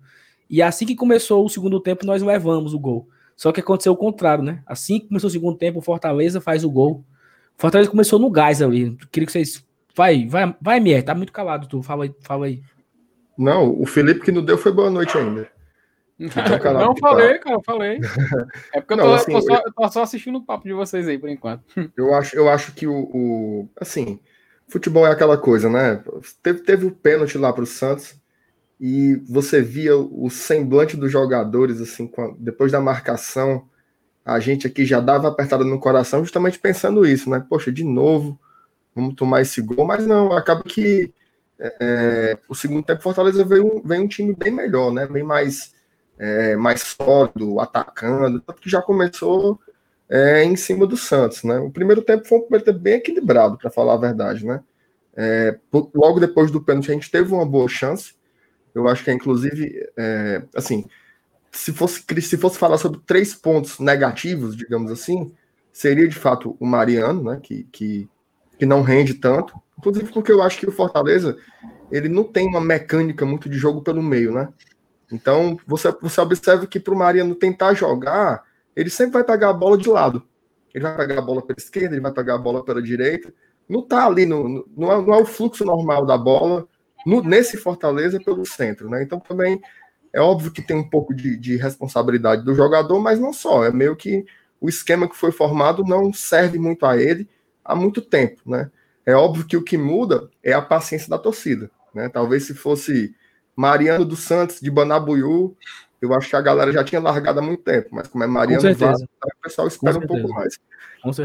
e 0.48 0.62
assim 0.62 0.86
que 0.86 0.94
começou 0.94 1.44
o 1.44 1.48
segundo 1.48 1.80
tempo, 1.80 2.06
nós 2.06 2.22
levamos 2.22 2.72
o 2.72 2.78
gol. 2.78 3.08
Só 3.36 3.52
que 3.52 3.60
aconteceu 3.60 3.92
o 3.92 3.96
contrário, 3.96 4.42
né? 4.42 4.62
Assim 4.66 5.00
que 5.00 5.08
começou 5.08 5.28
o 5.28 5.30
segundo 5.30 5.56
tempo, 5.56 5.78
o 5.78 5.82
Fortaleza 5.82 6.40
faz 6.40 6.64
o 6.64 6.70
gol. 6.70 7.04
O 7.56 7.60
Fortaleza 7.60 7.90
começou 7.90 8.18
no 8.18 8.30
gás 8.30 8.60
ali. 8.60 8.96
Queria 9.10 9.26
que 9.26 9.32
vocês. 9.32 9.64
Vai, 9.94 10.26
vai, 10.26 10.54
vai, 10.60 10.80
Mier, 10.80 11.02
tá 11.04 11.14
muito 11.14 11.32
calado, 11.32 11.66
tu. 11.66 11.82
Fala 11.82 12.04
aí, 12.04 12.14
fala 12.20 12.46
aí. 12.46 12.62
Não, 13.36 13.80
o 13.80 13.86
Felipe 13.86 14.20
que 14.20 14.32
não 14.32 14.44
deu 14.44 14.58
foi 14.58 14.72
boa 14.72 14.90
noite 14.90 15.16
ainda. 15.16 15.48
Então, 16.20 16.74
não, 16.74 16.96
falei, 16.96 17.38
cara, 17.38 17.60
falei. 17.64 18.00
É 18.74 18.80
porque 18.80 18.94
eu, 18.94 18.98
tô, 18.98 19.14
assim, 19.14 19.30
tô 19.30 19.40
só, 19.40 19.54
eu 19.54 19.72
tô, 19.72 19.88
só, 19.88 20.02
assistindo 20.02 20.38
o 20.38 20.44
papo 20.44 20.64
de 20.64 20.74
vocês 20.74 21.06
aí, 21.06 21.16
por 21.16 21.28
enquanto. 21.28 21.62
Eu 21.96 22.12
acho, 22.12 22.34
eu 22.34 22.48
acho 22.48 22.74
que 22.74 22.88
o, 22.88 23.08
o 23.14 23.68
Assim, 23.80 24.18
futebol 24.68 25.06
é 25.06 25.10
aquela 25.10 25.36
coisa, 25.36 25.68
né? 25.68 26.02
Teve, 26.42 26.60
teve 26.60 26.86
o 26.86 26.90
pênalti 26.90 27.38
lá 27.38 27.52
pro 27.52 27.66
Santos 27.66 28.14
e 28.80 29.16
você 29.28 29.60
via 29.60 29.96
o 29.96 30.30
semblante 30.30 30.96
dos 30.96 31.10
jogadores, 31.10 31.80
assim, 31.80 32.10
depois 32.38 32.70
da 32.70 32.80
marcação, 32.80 33.66
a 34.24 34.38
gente 34.38 34.66
aqui 34.66 34.84
já 34.84 35.00
dava 35.00 35.28
apertada 35.28 35.64
no 35.64 35.80
coração, 35.80 36.22
justamente 36.22 36.58
pensando 36.58 37.06
isso, 37.06 37.28
né? 37.28 37.44
Poxa, 37.48 37.72
de 37.72 37.82
novo, 37.82 38.38
vamos 38.94 39.14
tomar 39.14 39.40
esse 39.40 39.60
gol, 39.60 39.86
mas 39.86 40.06
não, 40.06 40.32
acaba 40.32 40.62
que 40.62 41.12
é, 41.58 42.38
o 42.48 42.54
segundo 42.54 42.84
tempo 42.84 43.02
Fortaleza 43.02 43.44
veio, 43.44 43.82
veio 43.84 44.02
um 44.02 44.08
time 44.08 44.34
bem 44.34 44.52
melhor, 44.52 44.92
né? 44.92 45.06
Bem 45.06 45.24
mais, 45.24 45.74
é, 46.18 46.56
mais 46.56 46.82
sólido, 46.82 47.58
atacando, 47.58 48.40
tanto 48.40 48.60
que 48.60 48.70
já 48.70 48.80
começou 48.80 49.58
é, 50.10 50.44
em 50.44 50.56
cima 50.56 50.86
do 50.86 50.96
Santos, 50.96 51.44
né? 51.44 51.58
O 51.58 51.70
primeiro 51.70 52.02
tempo 52.02 52.26
foi 52.26 52.38
um 52.38 52.42
primeiro 52.42 52.64
tempo 52.64 52.78
bem 52.78 52.94
equilibrado, 52.94 53.58
para 53.58 53.70
falar 53.70 53.94
a 53.94 53.98
verdade, 53.98 54.46
né? 54.46 54.62
É, 55.16 55.58
logo 55.94 56.20
depois 56.20 56.50
do 56.50 56.62
pênalti 56.62 56.90
a 56.90 56.94
gente 56.94 57.10
teve 57.10 57.32
uma 57.32 57.44
boa 57.44 57.68
chance, 57.68 58.14
eu 58.74 58.86
acho 58.88 59.02
que 59.02 59.10
é 59.10 59.14
inclusive, 59.14 59.88
é, 59.96 60.42
assim, 60.54 60.84
se 61.50 61.72
fosse, 61.72 62.04
se 62.20 62.36
fosse 62.36 62.58
falar 62.58 62.78
sobre 62.78 63.00
três 63.04 63.34
pontos 63.34 63.78
negativos, 63.80 64.56
digamos 64.56 64.92
assim, 64.92 65.32
seria 65.72 66.06
de 66.08 66.16
fato 66.16 66.56
o 66.60 66.66
Mariano, 66.66 67.22
né? 67.22 67.40
Que, 67.42 67.64
que, 67.72 68.08
que 68.58 68.66
não 68.66 68.82
rende 68.82 69.14
tanto, 69.14 69.54
Inclusive 69.78 70.12
porque 70.12 70.32
eu 70.32 70.42
acho 70.42 70.58
que 70.58 70.68
o 70.68 70.72
Fortaleza 70.72 71.36
ele 71.90 72.08
não 72.08 72.24
tem 72.24 72.46
uma 72.48 72.60
mecânica 72.60 73.24
muito 73.24 73.48
de 73.48 73.56
jogo 73.56 73.80
pelo 73.80 74.02
meio, 74.02 74.32
né? 74.32 74.48
Então 75.10 75.58
você, 75.66 75.90
você 76.02 76.20
observa 76.20 76.66
que 76.66 76.80
para 76.80 76.92
o 76.92 76.98
Mariano 76.98 77.34
tentar 77.34 77.72
jogar, 77.74 78.42
ele 78.78 78.90
sempre 78.90 79.14
vai 79.14 79.24
pegar 79.24 79.50
a 79.50 79.52
bola 79.52 79.76
de 79.76 79.88
lado. 79.88 80.22
Ele 80.72 80.84
vai 80.84 80.96
pegar 80.96 81.18
a 81.18 81.22
bola 81.22 81.42
pela 81.42 81.58
esquerda, 81.58 81.96
ele 81.96 82.00
vai 82.00 82.12
pegar 82.12 82.36
a 82.36 82.38
bola 82.38 82.64
pela 82.64 82.80
direita. 82.80 83.34
Não 83.68 83.82
tá 83.82 84.06
ali, 84.06 84.24
no, 84.24 84.48
no 84.48 84.68
não, 84.76 84.92
é, 84.92 85.02
não, 85.04 85.14
é, 85.14 85.20
o 85.20 85.26
fluxo 85.26 85.64
normal 85.64 86.06
da 86.06 86.16
bola 86.16 86.64
no, 87.04 87.20
nesse 87.20 87.56
Fortaleza 87.56 88.20
pelo 88.20 88.46
centro, 88.46 88.88
né? 88.88 89.02
Então 89.02 89.18
também 89.18 89.60
é 90.12 90.20
óbvio 90.20 90.52
que 90.52 90.62
tem 90.62 90.76
um 90.76 90.88
pouco 90.88 91.12
de, 91.12 91.36
de 91.36 91.56
responsabilidade 91.56 92.44
do 92.44 92.54
jogador, 92.54 93.00
mas 93.00 93.18
não 93.18 93.32
só. 93.32 93.64
É 93.64 93.72
meio 93.72 93.96
que 93.96 94.24
o 94.60 94.68
esquema 94.68 95.08
que 95.08 95.16
foi 95.16 95.32
formado 95.32 95.82
não 95.82 96.12
serve 96.12 96.56
muito 96.56 96.86
a 96.86 96.96
ele 96.96 97.28
há 97.64 97.74
muito 97.74 98.00
tempo, 98.00 98.40
né? 98.46 98.70
É 99.04 99.14
óbvio 99.14 99.44
que 99.44 99.56
o 99.56 99.64
que 99.64 99.76
muda 99.76 100.30
é 100.40 100.52
a 100.52 100.62
paciência 100.62 101.08
da 101.08 101.18
torcida. 101.18 101.68
Né? 101.92 102.08
Talvez 102.08 102.44
se 102.44 102.54
fosse 102.54 103.12
Mariano 103.56 104.04
dos 104.04 104.20
Santos 104.20 104.60
de 104.60 104.70
Banabuiú, 104.70 105.56
eu 106.00 106.14
acho 106.14 106.28
que 106.28 106.36
a 106.36 106.40
galera 106.40 106.72
já 106.72 106.84
tinha 106.84 107.00
largado 107.00 107.40
há 107.40 107.42
muito 107.42 107.62
tempo, 107.62 107.88
mas 107.92 108.06
como 108.06 108.22
é 108.24 108.26
Mariano 108.26 108.74
Vaz, 108.74 109.02
o 109.02 109.42
pessoal 109.42 109.68
espera 109.68 109.98
um 109.98 110.06
pouco 110.06 110.28
mais. 110.28 110.58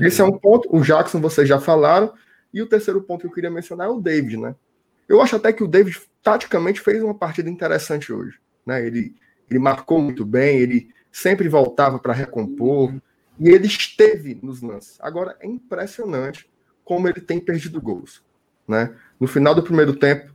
Esse 0.02 0.22
é 0.22 0.24
um 0.24 0.38
ponto. 0.38 0.68
O 0.76 0.82
Jackson 0.82 1.20
vocês 1.20 1.48
já 1.48 1.60
falaram. 1.60 2.14
E 2.54 2.62
o 2.62 2.68
terceiro 2.68 3.02
ponto 3.02 3.22
que 3.22 3.28
eu 3.28 3.32
queria 3.32 3.50
mencionar 3.50 3.88
é 3.88 3.90
o 3.90 4.00
David, 4.00 4.38
né? 4.38 4.56
Eu 5.10 5.22
acho 5.22 5.36
até 5.36 5.52
que 5.52 5.64
o 5.64 5.68
David, 5.68 6.00
taticamente, 6.22 6.80
fez 6.80 7.02
uma 7.02 7.16
partida 7.16 7.50
interessante 7.50 8.14
hoje. 8.14 8.38
Né? 8.66 8.86
Ele, 8.86 9.16
ele 9.50 9.60
marcou 9.60 10.00
muito 10.00 10.24
bem, 10.24 10.60
ele 10.60 10.90
sempre 11.12 11.50
voltava 11.50 11.98
para 11.98 12.14
recompor, 12.14 12.94
e 13.40 13.50
ele 13.50 13.66
esteve 13.66 14.40
nos 14.42 14.62
lances. 14.62 14.98
Agora, 15.02 15.36
é 15.40 15.48
impressionante 15.48 16.50
como 16.84 17.08
ele 17.08 17.22
tem 17.22 17.40
perdido 17.40 17.82
gols. 17.82 18.24
Né? 18.68 18.96
No 19.20 19.28
final 19.28 19.56
do 19.56 19.64
primeiro 19.64 19.96
tempo, 19.96 20.32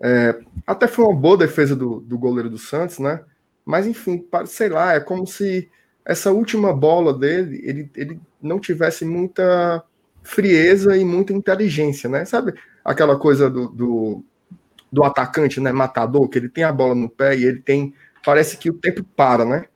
é, 0.00 0.38
até 0.66 0.86
foi 0.86 1.04
uma 1.04 1.14
boa 1.14 1.36
defesa 1.36 1.74
do, 1.74 2.00
do 2.00 2.18
goleiro 2.18 2.50
do 2.50 2.58
Santos, 2.58 2.98
né? 2.98 3.24
Mas 3.64 3.86
enfim, 3.86 4.26
sei 4.46 4.68
lá, 4.68 4.94
é 4.94 5.00
como 5.00 5.26
se 5.26 5.70
essa 6.04 6.32
última 6.32 6.72
bola 6.74 7.16
dele, 7.16 7.60
ele, 7.64 7.90
ele 7.96 8.20
não 8.40 8.58
tivesse 8.58 9.04
muita 9.04 9.82
frieza 10.22 10.96
e 10.96 11.04
muita 11.04 11.32
inteligência, 11.32 12.08
né? 12.08 12.24
Sabe 12.24 12.54
aquela 12.84 13.18
coisa 13.18 13.48
do, 13.48 13.68
do, 13.68 14.24
do, 14.90 15.04
atacante, 15.04 15.60
né? 15.60 15.72
Matador, 15.72 16.28
que 16.28 16.38
ele 16.38 16.48
tem 16.48 16.64
a 16.64 16.72
bola 16.72 16.94
no 16.94 17.08
pé 17.08 17.36
e 17.36 17.44
ele 17.44 17.60
tem. 17.60 17.94
Parece 18.24 18.56
que 18.56 18.70
o 18.70 18.74
tempo 18.74 19.04
para, 19.16 19.44
né? 19.44 19.66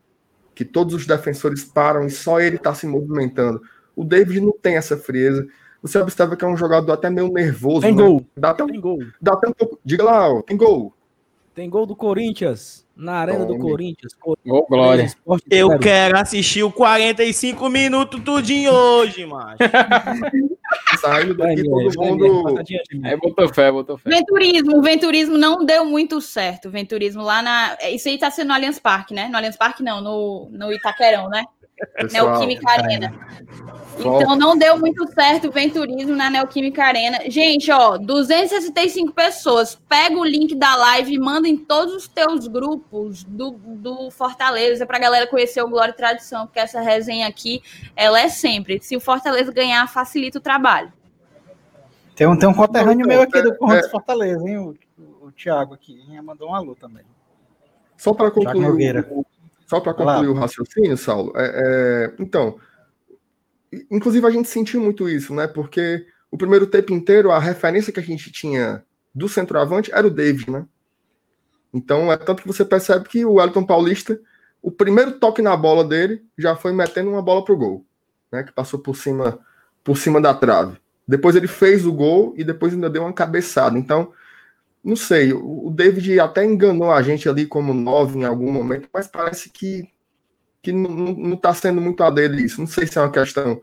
Que 0.54 0.64
todos 0.64 0.94
os 0.94 1.06
defensores 1.06 1.64
param 1.64 2.06
e 2.06 2.10
só 2.10 2.40
ele 2.40 2.56
está 2.56 2.74
se 2.74 2.86
movimentando. 2.86 3.60
O 3.94 4.04
David 4.04 4.40
não 4.40 4.52
tem 4.52 4.76
essa 4.76 4.96
frieza 4.96 5.46
você 5.86 5.98
observa 5.98 6.36
que 6.36 6.44
é 6.44 6.48
um 6.48 6.56
jogador 6.56 6.92
até 6.92 7.08
meio 7.08 7.32
nervoso. 7.32 7.82
Tem 7.82 7.94
né? 7.94 8.02
gol. 8.02 8.26
Dá 8.36 8.50
até, 8.50 8.64
tem 8.64 8.80
gol. 8.80 8.98
Dá 9.20 9.34
até 9.34 9.48
um 9.48 9.52
pouco. 9.52 9.78
Diga 9.84 10.04
lá, 10.04 10.28
ó, 10.28 10.42
tem 10.42 10.56
gol. 10.56 10.92
Tem 11.56 11.70
gol 11.70 11.86
do 11.86 11.96
Corinthians. 11.96 12.84
Na 12.94 13.14
arena 13.14 13.46
Tome. 13.46 13.58
do 13.58 13.64
Corinthians. 13.64 14.12
Ô, 14.44 14.66
Glória. 14.66 15.10
Eu 15.50 15.78
quero 15.78 16.18
assistir 16.18 16.62
o 16.62 16.70
45 16.70 17.68
minutos 17.70 18.22
tudinho 18.22 18.72
hoje, 18.72 19.24
macho. 19.24 19.56
Saindo 21.00 21.34
daqui 21.34 21.64
todo 21.64 21.90
mundo. 21.98 22.62
É, 23.04 23.16
botou 23.16 23.48
fé, 23.48 23.72
botou 23.72 23.96
fé. 23.96 24.10
Venturismo. 24.10 24.78
O 24.78 24.82
venturismo 24.82 25.38
não 25.38 25.64
deu 25.64 25.86
muito 25.86 26.20
certo. 26.20 26.68
O 26.68 26.70
venturismo 26.70 27.22
lá 27.22 27.40
na. 27.40 27.76
Isso 27.90 28.08
aí 28.08 28.18
tá 28.18 28.30
sendo 28.30 28.48
no 28.48 28.54
Allianz 28.54 28.78
Parque, 28.78 29.14
né? 29.14 29.28
No 29.28 29.36
Allianz 29.36 29.56
Parque, 29.56 29.82
não, 29.82 30.02
no, 30.02 30.48
no 30.50 30.72
Itaquerão, 30.72 31.28
né? 31.30 31.42
Pessoal, 31.94 32.30
Neoquímica 32.30 32.70
Arena. 32.70 33.14
Então 33.98 34.36
não 34.36 34.56
deu 34.56 34.78
muito 34.78 35.10
certo 35.12 35.48
o 35.48 35.50
venturismo 35.50 36.14
na 36.14 36.28
Neoquímica 36.28 36.84
Arena. 36.84 37.18
Gente, 37.28 37.70
ó, 37.70 37.96
265 37.96 39.12
pessoas. 39.12 39.74
Pega 39.88 40.16
o 40.16 40.24
link 40.24 40.54
da 40.54 40.76
live 40.76 41.14
e 41.14 41.18
manda 41.18 41.48
em 41.48 41.56
todos 41.56 41.94
os 41.94 42.08
teus 42.08 42.46
grupos 42.46 43.24
do, 43.24 43.52
do 43.52 44.10
Fortaleza 44.10 44.86
pra 44.86 44.98
galera 44.98 45.26
conhecer 45.26 45.62
o 45.62 45.68
Glória 45.68 45.92
e 45.92 45.96
Tradição, 45.96 46.46
porque 46.46 46.58
essa 46.58 46.80
resenha 46.80 47.26
aqui, 47.26 47.62
ela 47.94 48.20
é 48.20 48.28
sempre. 48.28 48.80
Se 48.82 48.96
o 48.96 49.00
Fortaleza 49.00 49.52
ganhar, 49.52 49.86
facilita 49.88 50.38
o 50.38 50.42
trabalho. 50.42 50.92
Tem 52.14 52.26
um, 52.26 52.36
tem 52.36 52.48
um 52.48 52.54
conterrâneo 52.54 53.06
meu 53.06 53.22
aqui 53.22 53.42
do 53.42 53.54
Corinthians 53.56 53.86
é, 53.86 53.90
Fortaleza, 53.90 54.48
hein? 54.48 54.58
O, 54.58 54.74
o, 54.98 55.26
o 55.26 55.32
Thiago 55.32 55.74
aqui. 55.74 56.02
Mandou 56.22 56.50
um 56.50 56.54
alô 56.54 56.74
também. 56.74 57.04
Só 57.96 58.12
para 58.12 58.30
concluir 58.30 59.06
o, 59.10 59.26
só 59.66 59.80
para 59.80 59.94
concluir 59.94 60.28
o 60.28 60.34
raciocínio, 60.34 60.96
Saulo, 60.96 61.32
é, 61.36 61.44
é, 61.44 62.14
então, 62.18 62.58
inclusive 63.90 64.26
a 64.26 64.30
gente 64.30 64.48
sentiu 64.48 64.80
muito 64.80 65.08
isso, 65.08 65.34
né? 65.34 65.46
Porque 65.46 66.06
o 66.30 66.38
primeiro 66.38 66.66
tempo 66.66 66.92
inteiro, 66.92 67.30
a 67.30 67.38
referência 67.38 67.92
que 67.92 68.00
a 68.00 68.02
gente 68.02 68.30
tinha 68.30 68.84
do 69.14 69.28
centroavante 69.28 69.92
era 69.92 70.06
o 70.06 70.10
David, 70.10 70.50
né? 70.50 70.66
Então, 71.74 72.12
é 72.12 72.16
tanto 72.16 72.42
que 72.42 72.48
você 72.48 72.64
percebe 72.64 73.08
que 73.08 73.24
o 73.24 73.40
Elton 73.40 73.64
Paulista, 73.64 74.18
o 74.62 74.70
primeiro 74.70 75.18
toque 75.18 75.42
na 75.42 75.56
bola 75.56 75.84
dele 75.84 76.24
já 76.38 76.54
foi 76.56 76.72
metendo 76.72 77.10
uma 77.10 77.22
bola 77.22 77.44
pro 77.44 77.56
gol, 77.56 77.84
né? 78.30 78.42
Que 78.42 78.52
passou 78.52 78.78
por 78.78 78.96
cima, 78.96 79.38
por 79.82 79.96
cima 79.98 80.20
da 80.20 80.32
trave. 80.32 80.78
Depois 81.06 81.36
ele 81.36 81.46
fez 81.46 81.84
o 81.86 81.92
gol 81.92 82.34
e 82.36 82.44
depois 82.44 82.72
ainda 82.72 82.90
deu 82.90 83.02
uma 83.02 83.12
cabeçada. 83.12 83.78
Então, 83.78 84.12
não 84.86 84.94
sei, 84.94 85.32
o 85.32 85.68
David 85.68 86.20
até 86.20 86.44
enganou 86.44 86.92
a 86.92 87.02
gente 87.02 87.28
ali 87.28 87.44
como 87.44 87.74
nove 87.74 88.20
em 88.20 88.24
algum 88.24 88.52
momento, 88.52 88.88
mas 88.92 89.08
parece 89.08 89.50
que, 89.50 89.90
que 90.62 90.70
não 90.70 91.34
está 91.34 91.52
sendo 91.52 91.80
muito 91.80 92.04
a 92.04 92.10
dele 92.10 92.44
isso. 92.44 92.60
Não 92.60 92.68
sei 92.68 92.86
se 92.86 92.96
é 92.96 93.00
uma 93.00 93.10
questão 93.10 93.60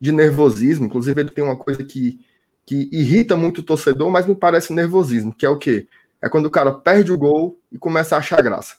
de 0.00 0.10
nervosismo, 0.10 0.86
inclusive 0.86 1.20
ele 1.20 1.30
tem 1.30 1.44
uma 1.44 1.56
coisa 1.56 1.84
que, 1.84 2.18
que 2.64 2.88
irrita 2.90 3.36
muito 3.36 3.58
o 3.58 3.62
torcedor, 3.62 4.10
mas 4.10 4.26
me 4.26 4.34
parece 4.34 4.72
nervosismo, 4.72 5.34
que 5.34 5.44
é 5.44 5.48
o 5.50 5.58
quê? 5.58 5.86
É 6.22 6.28
quando 6.30 6.46
o 6.46 6.50
cara 6.50 6.72
perde 6.72 7.12
o 7.12 7.18
gol 7.18 7.60
e 7.70 7.76
começa 7.76 8.16
a 8.16 8.20
achar 8.20 8.40
graça. 8.42 8.76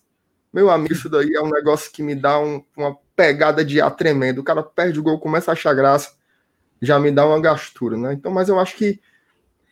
Meu 0.52 0.72
amigo, 0.72 0.94
isso 0.94 1.08
daí 1.08 1.36
é 1.36 1.42
um 1.44 1.52
negócio 1.52 1.92
que 1.92 2.02
me 2.02 2.16
dá 2.16 2.40
um, 2.40 2.64
uma 2.76 2.98
pegada 3.16 3.64
de 3.64 3.80
ar 3.80 3.92
tremendo. 3.92 4.40
O 4.40 4.44
cara 4.44 4.64
perde 4.64 5.00
o 5.00 5.04
gol, 5.04 5.20
começa 5.20 5.52
a 5.52 5.54
achar 5.54 5.76
graça, 5.76 6.14
já 6.82 7.00
me 7.00 7.12
dá 7.12 7.24
uma 7.24 7.40
gastura, 7.40 7.96
né? 7.98 8.14
Então, 8.14 8.32
mas 8.32 8.50
eu 8.50 8.60
acho 8.60 8.76
que 8.76 9.00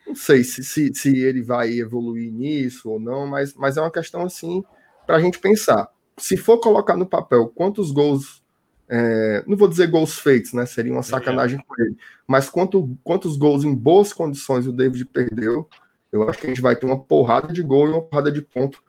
não 0.06 0.14
sei 0.14 0.42
se, 0.44 0.64
se, 0.64 0.92
se 0.94 1.18
ele 1.18 1.42
vai 1.42 1.72
evoluir 1.72 2.32
nisso 2.32 2.90
ou 2.90 3.00
não, 3.00 3.26
mas, 3.26 3.54
mas 3.54 3.76
é 3.76 3.80
uma 3.80 3.90
questão 3.90 4.22
assim 4.22 4.62
para 5.06 5.16
a 5.16 5.20
gente 5.20 5.38
pensar. 5.38 5.88
Se 6.18 6.36
for 6.36 6.58
colocar 6.58 6.96
no 6.96 7.06
papel 7.06 7.48
quantos 7.48 7.90
gols, 7.90 8.42
é, 8.88 9.42
não 9.46 9.56
vou 9.56 9.68
dizer 9.68 9.86
gols 9.88 10.18
feitos, 10.18 10.52
né? 10.52 10.66
Seria 10.66 10.92
uma 10.92 11.02
sacanagem 11.02 11.58
com 11.66 11.82
ele, 11.82 11.96
mas 12.26 12.48
quanto, 12.50 12.96
quantos 13.02 13.36
gols 13.36 13.64
em 13.64 13.74
boas 13.74 14.12
condições 14.12 14.66
o 14.66 14.72
David 14.72 15.04
perdeu, 15.06 15.68
eu 16.10 16.28
acho 16.28 16.38
que 16.38 16.46
a 16.46 16.50
gente 16.50 16.60
vai 16.60 16.76
ter 16.76 16.84
uma 16.84 16.98
porrada 16.98 17.52
de 17.52 17.62
gol 17.62 17.88
e 17.88 17.92
uma 17.92 18.02
porrada 18.02 18.30
de 18.30 18.42
ponto 18.42 18.82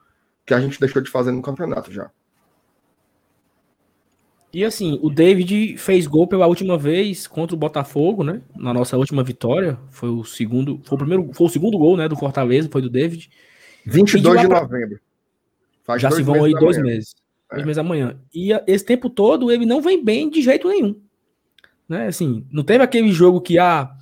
que 0.44 0.52
a 0.52 0.60
gente 0.60 0.78
deixou 0.78 1.00
de 1.00 1.10
fazer 1.10 1.32
no 1.32 1.40
campeonato 1.40 1.90
já. 1.90 2.10
E 4.54 4.64
assim, 4.64 5.00
o 5.02 5.10
David 5.10 5.76
fez 5.78 6.06
gol 6.06 6.28
pela 6.28 6.46
última 6.46 6.78
vez 6.78 7.26
contra 7.26 7.56
o 7.56 7.58
Botafogo, 7.58 8.22
né? 8.22 8.40
Na 8.54 8.72
nossa 8.72 8.96
última 8.96 9.24
vitória. 9.24 9.76
Foi 9.90 10.08
o 10.08 10.24
segundo. 10.24 10.80
Foi 10.84 10.94
o 10.94 10.98
primeiro. 10.98 11.30
Foi 11.32 11.48
o 11.48 11.50
segundo 11.50 11.76
gol, 11.76 11.96
né? 11.96 12.08
Do 12.08 12.14
Fortaleza, 12.14 12.68
foi 12.70 12.80
do 12.80 12.88
David. 12.88 13.28
22 13.84 14.40
de, 14.40 14.46
novembro. 14.46 15.00
Faz 15.82 16.00
já 16.00 16.08
se 16.08 16.22
vão 16.22 16.44
aí 16.44 16.52
dois 16.52 16.80
meses. 16.80 17.16
É. 17.50 17.56
Seis 17.56 17.66
meses 17.66 17.78
amanhã. 17.78 18.16
E 18.32 18.50
esse 18.68 18.84
tempo 18.84 19.10
todo 19.10 19.50
ele 19.50 19.66
não 19.66 19.82
vem 19.82 20.02
bem 20.02 20.30
de 20.30 20.40
jeito 20.40 20.68
nenhum. 20.68 21.00
Né? 21.88 22.06
Assim, 22.06 22.46
não 22.52 22.62
teve 22.62 22.84
aquele 22.84 23.10
jogo 23.10 23.40
que 23.40 23.58
ah, 23.58 23.92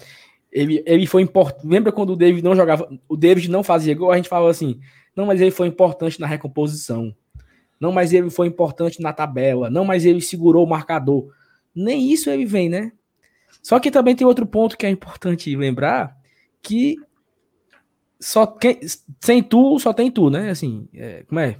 ele, 0.52 0.82
ele 0.84 1.06
foi 1.06 1.22
importante. 1.22 1.66
Lembra 1.66 1.90
quando 1.90 2.10
o 2.10 2.16
David 2.16 2.44
não 2.44 2.54
jogava, 2.54 2.86
o 3.08 3.16
David 3.16 3.50
não 3.50 3.64
fazia 3.64 3.94
gol, 3.94 4.12
a 4.12 4.16
gente 4.16 4.28
falava 4.28 4.50
assim: 4.50 4.78
"Não, 5.16 5.24
mas 5.24 5.40
ele 5.40 5.50
foi 5.50 5.66
importante 5.66 6.20
na 6.20 6.26
recomposição. 6.26 7.14
Não, 7.82 7.90
mas 7.90 8.12
ele 8.12 8.30
foi 8.30 8.46
importante 8.46 9.02
na 9.02 9.12
tabela. 9.12 9.68
Não, 9.68 9.84
mas 9.84 10.06
ele 10.06 10.20
segurou 10.20 10.64
o 10.64 10.68
marcador." 10.70 11.28
Nem 11.74 12.12
isso 12.12 12.30
ele 12.30 12.46
vem, 12.46 12.68
né? 12.68 12.92
Só 13.60 13.80
que 13.80 13.90
também 13.90 14.14
tem 14.14 14.24
outro 14.24 14.46
ponto 14.46 14.78
que 14.78 14.86
é 14.86 14.90
importante 14.90 15.54
lembrar, 15.56 16.16
que 16.62 16.96
só 18.20 18.46
quem, 18.46 18.78
sem 19.20 19.42
tu 19.42 19.80
só 19.80 19.92
tem 19.92 20.12
tu, 20.12 20.30
né? 20.30 20.50
Assim, 20.50 20.86
é, 20.94 21.24
como 21.24 21.40
é? 21.40 21.58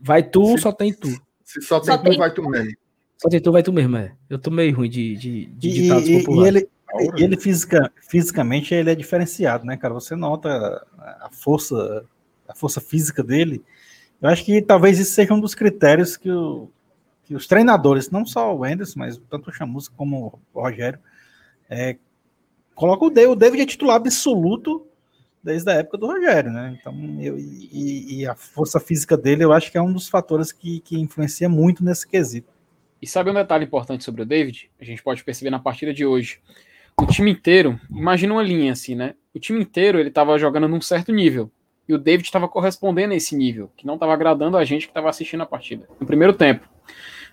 Vai 0.00 0.22
tu, 0.22 0.56
se, 0.56 0.62
só 0.62 0.72
tem 0.72 0.90
tu. 0.90 1.08
Se 1.44 1.60
só 1.60 1.80
tem 1.80 1.92
só 1.92 1.98
tu, 1.98 2.08
tem... 2.08 2.18
vai 2.18 2.32
tu 2.32 2.48
mesmo. 2.48 2.76
Só 3.18 3.28
tem 3.28 3.40
tu, 3.40 3.52
vai 3.52 3.62
tu 3.62 3.72
mesmo, 3.74 3.96
é. 3.98 4.14
Eu 4.30 4.38
tô 4.38 4.50
meio 4.50 4.74
ruim 4.74 4.88
de, 4.88 5.16
de, 5.16 5.44
de 5.46 5.70
ditados 5.70 6.08
e, 6.08 6.18
populares. 6.18 6.54
E 6.54 6.58
ele, 6.58 7.10
e 7.18 7.22
ele 7.24 7.36
fisica, 7.36 7.92
fisicamente 8.08 8.74
ele 8.74 8.90
é 8.90 8.94
diferenciado, 8.94 9.66
né, 9.66 9.76
cara? 9.76 9.92
Você 9.92 10.16
nota 10.16 10.86
a 10.98 11.28
força, 11.30 12.06
a 12.48 12.54
força 12.54 12.80
física 12.80 13.22
dele. 13.22 13.62
Eu 14.24 14.30
acho 14.30 14.42
que 14.42 14.62
talvez 14.62 14.98
isso 14.98 15.12
seja 15.12 15.34
um 15.34 15.38
dos 15.38 15.54
critérios 15.54 16.16
que, 16.16 16.30
o, 16.30 16.70
que 17.24 17.34
os 17.34 17.46
treinadores, 17.46 18.10
não 18.10 18.24
só 18.24 18.56
o 18.56 18.64
Anderson, 18.64 19.00
mas 19.00 19.20
tanto 19.28 19.50
o 19.50 19.52
Chamusca 19.52 19.94
como 19.94 20.40
o 20.54 20.62
Rogério, 20.62 20.98
é, 21.68 21.98
colocam 22.74 23.08
o 23.08 23.10
David, 23.10 23.32
o 23.32 23.36
David 23.36 23.62
é 23.62 23.66
titular 23.66 23.96
absoluto 23.96 24.86
desde 25.42 25.70
a 25.70 25.74
época 25.74 25.98
do 25.98 26.06
Rogério, 26.06 26.50
né? 26.50 26.74
Então, 26.80 26.94
eu, 27.20 27.38
e, 27.38 28.20
e, 28.20 28.26
a 28.26 28.34
força 28.34 28.80
física 28.80 29.14
dele, 29.14 29.44
eu 29.44 29.52
acho 29.52 29.70
que 29.70 29.76
é 29.76 29.82
um 29.82 29.92
dos 29.92 30.08
fatores 30.08 30.52
que, 30.52 30.80
que 30.80 30.98
influencia 30.98 31.50
muito 31.50 31.84
nesse 31.84 32.08
quesito. 32.08 32.50
E 33.02 33.06
sabe 33.06 33.28
um 33.28 33.34
detalhe 33.34 33.66
importante 33.66 34.04
sobre 34.04 34.22
o 34.22 34.26
David? 34.26 34.70
A 34.80 34.84
gente 34.84 35.02
pode 35.02 35.22
perceber 35.22 35.50
na 35.50 35.58
partida 35.58 35.92
de 35.92 36.06
hoje. 36.06 36.40
O 36.98 37.04
time 37.04 37.30
inteiro, 37.30 37.78
imagina 37.90 38.32
uma 38.32 38.42
linha 38.42 38.72
assim, 38.72 38.94
né? 38.94 39.16
O 39.34 39.38
time 39.38 39.60
inteiro 39.60 40.00
ele 40.00 40.08
estava 40.08 40.38
jogando 40.38 40.66
num 40.66 40.80
certo 40.80 41.12
nível. 41.12 41.52
E 41.88 41.94
o 41.94 41.98
David 41.98 42.26
estava 42.26 42.48
correspondendo 42.48 43.12
a 43.12 43.16
esse 43.16 43.36
nível, 43.36 43.70
que 43.76 43.86
não 43.86 43.94
estava 43.94 44.12
agradando 44.12 44.56
a 44.56 44.64
gente 44.64 44.86
que 44.86 44.90
estava 44.90 45.10
assistindo 45.10 45.42
a 45.42 45.46
partida. 45.46 45.88
No 46.00 46.06
primeiro 46.06 46.32
tempo. 46.32 46.68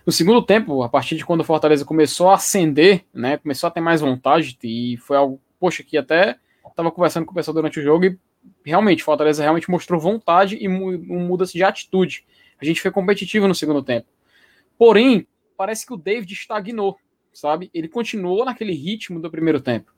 No 0.04 0.12
segundo 0.12 0.42
tempo, 0.42 0.82
a 0.82 0.88
partir 0.88 1.16
de 1.16 1.24
quando 1.24 1.40
o 1.40 1.44
Fortaleza 1.44 1.84
começou 1.84 2.28
a 2.28 2.34
ascender, 2.34 3.04
né? 3.14 3.38
Começou 3.38 3.68
a 3.68 3.70
ter 3.70 3.80
mais 3.80 4.00
vontade, 4.00 4.58
e 4.62 4.96
foi 4.98 5.16
algo, 5.16 5.40
poxa, 5.58 5.82
que 5.82 5.96
até 5.96 6.36
estava 6.68 6.90
conversando 6.90 7.24
com 7.24 7.32
o 7.32 7.34
pessoal 7.34 7.54
durante 7.54 7.78
o 7.78 7.82
jogo 7.82 8.04
e 8.06 8.18
realmente, 8.64 9.02
Fortaleza 9.02 9.42
realmente 9.42 9.70
mostrou 9.70 10.00
vontade 10.00 10.56
e 10.60 10.68
muda-se 10.68 11.52
de 11.52 11.62
atitude. 11.62 12.24
A 12.60 12.64
gente 12.64 12.80
foi 12.80 12.90
competitivo 12.90 13.48
no 13.48 13.54
segundo 13.54 13.82
tempo. 13.82 14.06
Porém, 14.78 15.26
parece 15.56 15.86
que 15.86 15.92
o 15.92 15.96
David 15.96 16.32
estagnou, 16.32 16.96
sabe? 17.32 17.70
Ele 17.72 17.88
continuou 17.88 18.44
naquele 18.44 18.72
ritmo 18.72 19.20
do 19.20 19.30
primeiro 19.30 19.60
tempo. 19.60 19.92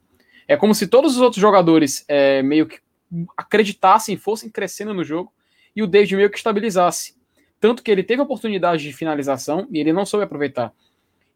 É 0.46 0.57
como 0.57 0.74
se 0.74 0.86
todos 0.86 1.14
os 1.14 1.22
outros 1.22 1.40
jogadores 1.40 2.05
é, 2.07 2.42
meio 2.42 2.66
que 2.66 2.78
acreditassem, 3.36 4.16
fossem 4.16 4.50
crescendo 4.50 4.94
no 4.94 5.04
jogo 5.04 5.32
e 5.74 5.82
o 5.82 5.86
David 5.86 6.16
meio 6.16 6.30
que 6.30 6.36
estabilizasse. 6.36 7.16
Tanto 7.60 7.82
que 7.82 7.90
ele 7.90 8.02
teve 8.02 8.20
oportunidade 8.20 8.82
de 8.82 8.92
finalização 8.92 9.66
e 9.70 9.78
ele 9.78 9.92
não 9.92 10.04
soube 10.04 10.24
aproveitar. 10.24 10.72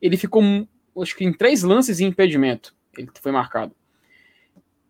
Ele 0.01 0.17
ficou, 0.17 0.43
acho 1.01 1.17
que 1.17 1.25
em 1.25 1.33
três 1.33 1.63
lances 1.63 2.01
em 2.01 2.07
impedimento. 2.07 2.75
Ele 2.97 3.09
foi 3.21 3.33
marcado. 3.33 3.75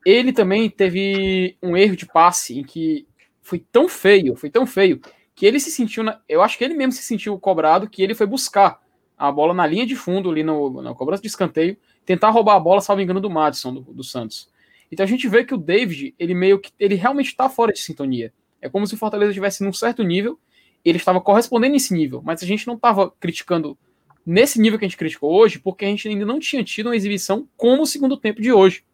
Ele 0.05 0.33
também 0.33 0.69
teve 0.71 1.57
um 1.63 1.77
erro 1.77 1.97
de 1.97 2.07
passe 2.07 2.59
em 2.59 2.65
que 2.65 3.07
foi 3.41 3.59
tão 3.59 3.89
feio, 3.89 4.37
foi 4.37 4.51
tão 4.51 4.67
feio, 4.67 5.01
que 5.35 5.47
ele 5.47 5.61
se 5.61 5.71
sentiu. 5.71 6.03
Na, 6.03 6.21
eu 6.29 6.43
acho 6.43 6.59
que 6.59 6.65
ele 6.65 6.75
mesmo 6.75 6.93
se 6.93 7.03
sentiu 7.03 7.39
cobrado 7.39 7.89
que 7.89 8.03
ele 8.03 8.15
foi 8.15 8.27
buscar 8.27 8.81
a 9.17 9.33
bola 9.33 9.53
na 9.53 9.67
linha 9.67 9.87
de 9.87 9.97
fundo, 9.97 10.31
ali 10.31 10.43
no, 10.43 10.83
na 10.83 10.95
cobrança 10.95 11.23
de 11.23 11.29
escanteio, 11.29 11.77
tentar 12.05 12.31
roubar 12.31 12.57
a 12.57 12.61
bola, 12.61 12.81
salvo 12.81 13.03
engano, 13.03 13.21
do 13.21 13.31
Madison, 13.31 13.75
do, 13.75 13.81
do 13.81 14.05
Santos. 14.05 14.51
Então 14.91 15.05
a 15.05 15.07
gente 15.09 15.29
vê 15.29 15.45
que 15.45 15.55
o 15.55 15.59
David, 15.59 16.15
ele 16.19 16.35
meio 16.35 16.59
que. 16.59 16.71
ele 16.79 16.95
realmente 16.95 17.29
está 17.29 17.49
fora 17.49 17.73
de 17.73 17.81
sintonia. 17.81 18.33
É 18.61 18.69
como 18.69 18.87
se 18.87 18.95
o 18.95 18.99
Fortaleza 18.99 19.31
estivesse 19.31 19.63
num 19.63 19.73
certo 19.73 20.03
nível, 20.03 20.39
ele 20.85 20.99
estava 20.99 21.21
correspondendo 21.21 21.73
nesse 21.73 21.93
nível, 21.95 22.23
mas 22.25 22.43
a 22.43 22.47
gente 22.47 22.67
não 22.67 22.75
estava 22.75 23.11
criticando 23.21 23.79
nesse 24.25 24.61
nível 24.61 24.79
que 24.79 24.85
a 24.85 24.89
gente 24.89 24.97
criticou 24.97 25.33
hoje, 25.33 25.59
porque 25.59 25.85
a 25.85 25.89
gente 25.89 26.09
ainda 26.09 26.27
não 26.27 26.39
tinha 26.39 26.63
tido 26.63 26.87
uma 26.87 26.97
exibição 26.97 27.49
como 27.57 27.83
o 27.83 27.87
segundo 27.87 28.17
tempo 28.17 28.43
de 28.43 28.53
hoje. 28.53 28.85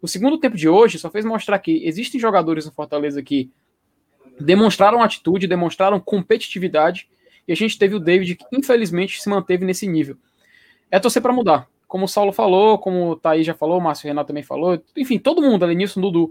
O 0.00 0.06
segundo 0.06 0.38
tempo 0.38 0.56
de 0.56 0.68
hoje 0.68 0.98
só 0.98 1.10
fez 1.10 1.24
mostrar 1.24 1.58
que 1.58 1.84
existem 1.84 2.20
jogadores 2.20 2.66
no 2.66 2.72
Fortaleza 2.72 3.22
que 3.22 3.50
demonstraram 4.38 5.02
atitude, 5.02 5.46
demonstraram 5.46 5.98
competitividade, 5.98 7.08
e 7.48 7.52
a 7.52 7.56
gente 7.56 7.78
teve 7.78 7.94
o 7.94 8.00
David 8.00 8.36
que 8.36 8.44
infelizmente 8.52 9.20
se 9.20 9.28
manteve 9.28 9.64
nesse 9.64 9.86
nível. 9.86 10.16
É 10.90 11.00
torcer 11.00 11.22
para 11.22 11.32
mudar. 11.32 11.68
Como 11.96 12.04
o 12.04 12.08
Saulo 12.08 12.30
falou, 12.30 12.76
como 12.76 13.12
o 13.12 13.16
Thaís 13.16 13.46
já 13.46 13.54
falou, 13.54 13.78
o 13.78 13.80
Márcio 13.80 14.06
Renato 14.06 14.26
também 14.26 14.42
falou, 14.42 14.78
enfim, 14.94 15.18
todo 15.18 15.40
mundo, 15.40 15.64
ali 15.64 15.74
nisso, 15.74 15.98
Dudu. 15.98 16.30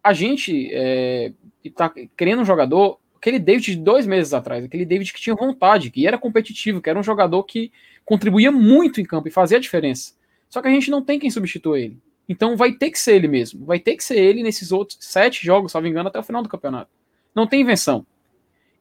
A 0.00 0.12
gente 0.12 0.70
é, 0.72 1.32
tá 1.74 1.92
querendo 2.16 2.42
um 2.42 2.44
jogador, 2.44 3.00
aquele 3.16 3.40
David 3.40 3.72
de 3.72 3.82
dois 3.82 4.06
meses 4.06 4.32
atrás, 4.32 4.64
aquele 4.64 4.86
David 4.86 5.12
que 5.12 5.20
tinha 5.20 5.34
vontade, 5.34 5.90
que 5.90 6.06
era 6.06 6.16
competitivo, 6.16 6.80
que 6.80 6.88
era 6.88 6.96
um 6.96 7.02
jogador 7.02 7.42
que 7.42 7.72
contribuía 8.04 8.52
muito 8.52 9.00
em 9.00 9.04
campo 9.04 9.26
e 9.26 9.32
fazia 9.32 9.58
a 9.58 9.60
diferença. 9.60 10.14
Só 10.48 10.62
que 10.62 10.68
a 10.68 10.70
gente 10.70 10.88
não 10.88 11.02
tem 11.02 11.18
quem 11.18 11.32
substitua 11.32 11.80
ele. 11.80 11.98
Então 12.28 12.56
vai 12.56 12.70
ter 12.74 12.92
que 12.92 12.98
ser 13.00 13.16
ele 13.16 13.26
mesmo. 13.26 13.66
Vai 13.66 13.80
ter 13.80 13.96
que 13.96 14.04
ser 14.04 14.18
ele 14.18 14.40
nesses 14.40 14.70
outros 14.70 14.98
sete 15.00 15.44
jogos, 15.44 15.72
salvo 15.72 15.88
engano, 15.88 16.10
até 16.10 16.20
o 16.20 16.22
final 16.22 16.44
do 16.44 16.48
campeonato. 16.48 16.92
Não 17.34 17.44
tem 17.44 17.62
invenção. 17.62 18.06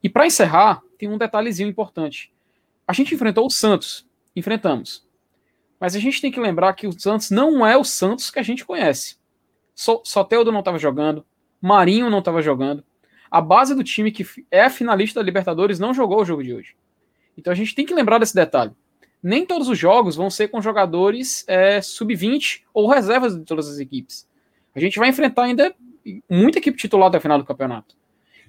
E 0.03 0.07
para 0.07 0.27
encerrar, 0.27 0.83
tem 0.99 1.09
um 1.09 1.17
detalhezinho 1.17 1.67
importante. 1.67 2.31
A 2.87 2.93
gente 2.93 3.15
enfrentou 3.15 3.47
o 3.47 3.49
Santos. 3.49 4.07
Enfrentamos. 4.35 5.09
Mas 5.80 5.95
a 5.95 5.99
gente 5.99 6.21
tem 6.21 6.32
que 6.32 6.39
lembrar 6.39 6.73
que 6.73 6.88
o 6.88 6.99
Santos 6.99 7.32
não 7.32 7.65
é 7.65 7.77
o 7.77 7.84
Santos 7.84 8.30
que 8.30 8.39
a 8.39 8.43
gente 8.43 8.65
conhece. 8.65 9.17
So 9.73 10.01
Soteldo 10.03 10.51
não 10.51 10.59
estava 10.59 10.77
jogando. 10.77 11.25
Marinho 11.61 12.09
não 12.09 12.19
estava 12.19 12.41
jogando. 12.41 12.84
A 13.32 13.39
base 13.39 13.75
do 13.75 13.84
time 13.84 14.11
que 14.11 14.25
é 14.51 14.69
finalista 14.69 15.19
da 15.19 15.25
Libertadores 15.25 15.80
não 15.80 15.93
jogou 15.93 16.21
o 16.21 16.25
jogo 16.25 16.43
de 16.43 16.53
hoje. 16.53 16.75
Então 17.38 17.53
a 17.53 17.55
gente 17.55 17.73
tem 17.73 17.86
que 17.86 17.93
lembrar 17.93 18.17
desse 18.17 18.36
detalhe 18.36 18.73
nem 19.21 19.45
todos 19.45 19.67
os 19.67 19.77
jogos 19.77 20.15
vão 20.15 20.30
ser 20.30 20.47
com 20.47 20.61
jogadores 20.61 21.43
é, 21.47 21.82
sub-20 21.82 22.61
ou 22.73 22.89
reservas 22.89 23.38
de 23.38 23.43
todas 23.43 23.67
as 23.67 23.80
equipes. 23.80 24.27
A 24.73 24.80
gente 24.80 24.97
vai 24.97 25.09
enfrentar 25.09 25.43
ainda 25.43 25.75
muita 26.30 26.59
equipe 26.59 26.77
titular 26.77 27.09
até 27.09 27.17
o 27.17 27.21
final 27.21 27.38
do 27.38 27.45
campeonato. 27.45 27.95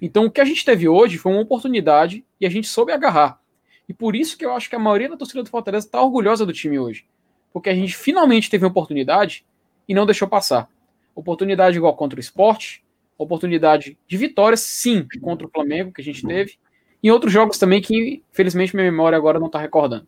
Então, 0.01 0.25
o 0.25 0.31
que 0.31 0.41
a 0.41 0.45
gente 0.45 0.65
teve 0.65 0.87
hoje 0.87 1.17
foi 1.17 1.31
uma 1.31 1.41
oportunidade 1.41 2.25
e 2.39 2.45
a 2.45 2.49
gente 2.49 2.67
soube 2.67 2.91
agarrar. 2.91 3.39
E 3.87 3.93
por 3.93 4.15
isso 4.15 4.37
que 4.37 4.45
eu 4.45 4.53
acho 4.53 4.69
que 4.69 4.75
a 4.75 4.79
maioria 4.79 5.09
da 5.09 5.17
torcida 5.17 5.43
do 5.43 5.49
Fortaleza 5.49 5.85
está 5.85 6.01
orgulhosa 6.01 6.45
do 6.45 6.53
time 6.53 6.79
hoje. 6.79 7.05
Porque 7.53 7.69
a 7.69 7.75
gente 7.75 7.95
finalmente 7.95 8.49
teve 8.49 8.65
uma 8.65 8.71
oportunidade 8.71 9.45
e 9.87 9.93
não 9.93 10.05
deixou 10.05 10.27
passar. 10.27 10.69
Oportunidade 11.13 11.77
igual 11.77 11.95
contra 11.95 12.17
o 12.17 12.19
esporte, 12.19 12.83
oportunidade 13.17 13.97
de 14.07 14.17
vitórias, 14.17 14.61
sim, 14.61 15.05
contra 15.21 15.45
o 15.45 15.49
Flamengo, 15.49 15.91
que 15.91 16.01
a 16.01 16.03
gente 16.03 16.25
teve, 16.25 16.57
e 17.03 17.11
outros 17.11 17.31
jogos 17.31 17.57
também 17.57 17.81
que, 17.81 18.23
felizmente, 18.31 18.75
minha 18.75 18.89
memória 18.89 19.17
agora 19.17 19.39
não 19.39 19.47
está 19.47 19.59
recordando. 19.59 20.07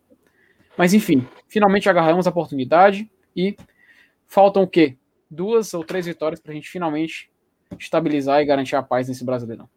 Mas 0.76 0.92
enfim, 0.92 1.26
finalmente 1.48 1.88
agarramos 1.88 2.26
a 2.26 2.30
oportunidade 2.30 3.10
e 3.36 3.56
faltam 4.26 4.62
o 4.62 4.68
quê? 4.68 4.96
Duas 5.30 5.74
ou 5.74 5.84
três 5.84 6.06
vitórias 6.06 6.40
para 6.40 6.52
a 6.52 6.54
gente 6.54 6.68
finalmente 6.68 7.30
estabilizar 7.78 8.40
e 8.40 8.44
garantir 8.44 8.76
a 8.76 8.82
paz 8.82 9.08
nesse 9.08 9.24
Brasileirão. 9.24 9.68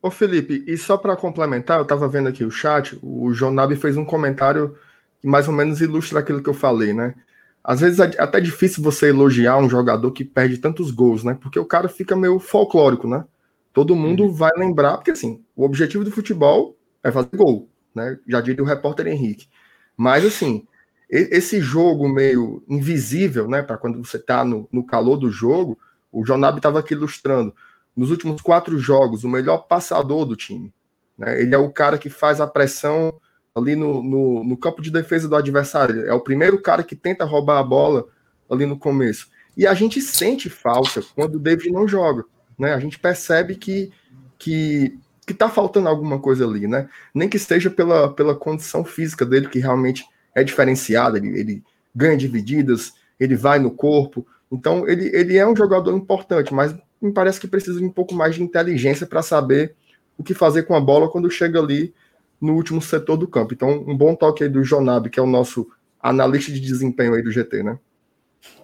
Ô 0.00 0.10
Felipe, 0.10 0.64
e 0.66 0.76
só 0.76 0.96
para 0.96 1.16
complementar, 1.16 1.78
eu 1.78 1.82
estava 1.82 2.06
vendo 2.06 2.28
aqui 2.28 2.44
o 2.44 2.50
chat, 2.50 2.96
o 3.02 3.32
João 3.32 3.52
Nabi 3.52 3.74
fez 3.74 3.96
um 3.96 4.04
comentário 4.04 4.76
que 5.20 5.26
mais 5.26 5.48
ou 5.48 5.54
menos 5.54 5.80
ilustra 5.80 6.20
aquilo 6.20 6.42
que 6.42 6.48
eu 6.48 6.54
falei, 6.54 6.92
né? 6.92 7.14
Às 7.62 7.80
vezes 7.80 7.98
é 7.98 8.10
até 8.18 8.40
difícil 8.40 8.82
você 8.82 9.08
elogiar 9.08 9.58
um 9.58 9.68
jogador 9.68 10.10
que 10.12 10.24
perde 10.24 10.58
tantos 10.58 10.90
gols, 10.90 11.24
né? 11.24 11.36
Porque 11.40 11.58
o 11.58 11.64
cara 11.64 11.88
fica 11.88 12.16
meio 12.16 12.38
folclórico, 12.38 13.06
né? 13.06 13.24
Todo 13.72 13.96
mundo 13.96 14.24
uhum. 14.24 14.32
vai 14.32 14.50
lembrar, 14.56 14.96
porque 14.96 15.10
assim, 15.10 15.44
o 15.54 15.64
objetivo 15.64 16.04
do 16.04 16.10
futebol 16.10 16.76
é 17.02 17.10
fazer 17.10 17.36
gol, 17.36 17.68
né? 17.94 18.18
Já 18.26 18.40
diria 18.40 18.62
o 18.62 18.66
repórter 18.66 19.06
Henrique. 19.06 19.48
Mas, 19.96 20.24
assim, 20.24 20.66
esse 21.10 21.60
jogo 21.60 22.08
meio 22.08 22.62
invisível, 22.68 23.48
né, 23.48 23.62
para 23.62 23.78
quando 23.78 24.04
você 24.04 24.18
está 24.18 24.44
no, 24.44 24.68
no 24.70 24.84
calor 24.84 25.16
do 25.16 25.30
jogo, 25.30 25.78
o 26.12 26.24
Jonab 26.24 26.58
estava 26.58 26.78
aqui 26.78 26.94
ilustrando. 26.94 27.54
Nos 27.96 28.10
últimos 28.10 28.40
quatro 28.40 28.78
jogos, 28.78 29.24
o 29.24 29.28
melhor 29.28 29.66
passador 29.66 30.24
do 30.24 30.36
time. 30.36 30.72
Né? 31.16 31.40
Ele 31.42 31.54
é 31.54 31.58
o 31.58 31.72
cara 31.72 31.98
que 31.98 32.08
faz 32.08 32.40
a 32.40 32.46
pressão 32.46 33.18
ali 33.58 33.76
no, 33.76 34.02
no, 34.02 34.44
no, 34.44 34.56
campo 34.56 34.80
de 34.80 34.90
defesa 34.90 35.28
do 35.28 35.36
adversário. 35.36 36.06
É 36.06 36.12
o 36.12 36.20
primeiro 36.20 36.60
cara 36.60 36.82
que 36.82 36.96
tenta 36.96 37.24
roubar 37.24 37.58
a 37.58 37.62
bola 37.62 38.06
ali 38.50 38.64
no 38.64 38.78
começo. 38.78 39.28
E 39.56 39.66
a 39.66 39.74
gente 39.74 40.00
sente 40.00 40.48
falta 40.48 41.02
quando 41.14 41.34
o 41.34 41.40
David 41.40 41.70
não 41.70 41.86
joga. 41.86 42.24
Né? 42.58 42.72
A 42.72 42.80
gente 42.80 42.98
percebe 42.98 43.56
que, 43.56 43.92
que 44.38 44.98
que 45.28 45.34
tá 45.34 45.50
faltando 45.50 45.90
alguma 45.90 46.18
coisa 46.18 46.46
ali, 46.46 46.66
né? 46.66 46.88
Nem 47.14 47.28
que 47.28 47.36
esteja 47.36 47.68
pela, 47.68 48.10
pela 48.10 48.34
condição 48.34 48.82
física 48.82 49.26
dele, 49.26 49.46
que 49.46 49.58
realmente 49.58 50.06
é 50.34 50.42
diferenciada, 50.42 51.18
ele, 51.18 51.38
ele 51.38 51.64
ganha 51.94 52.16
divididas, 52.16 52.94
ele 53.20 53.36
vai 53.36 53.58
no 53.58 53.70
corpo. 53.70 54.26
Então, 54.50 54.88
ele, 54.88 55.14
ele 55.14 55.36
é 55.36 55.46
um 55.46 55.54
jogador 55.54 55.94
importante, 55.94 56.54
mas 56.54 56.74
me 56.98 57.12
parece 57.12 57.38
que 57.38 57.46
precisa 57.46 57.78
de 57.78 57.84
um 57.84 57.90
pouco 57.90 58.14
mais 58.14 58.36
de 58.36 58.42
inteligência 58.42 59.06
para 59.06 59.20
saber 59.20 59.74
o 60.16 60.22
que 60.22 60.32
fazer 60.32 60.62
com 60.62 60.74
a 60.74 60.80
bola 60.80 61.10
quando 61.10 61.30
chega 61.30 61.60
ali 61.60 61.92
no 62.40 62.54
último 62.54 62.80
setor 62.80 63.16
do 63.16 63.28
campo. 63.28 63.54
Então, 63.54 63.84
um 63.86 63.96
bom 63.96 64.14
toque 64.14 64.44
aí 64.44 64.48
do 64.48 64.62
Jonab, 64.62 65.10
que 65.10 65.18
é 65.18 65.22
o 65.22 65.26
nosso 65.26 65.68
analista 66.00 66.52
de 66.52 66.60
desempenho 66.60 67.14
aí 67.14 67.22
do 67.22 67.30
GT, 67.30 67.62
né? 67.62 67.78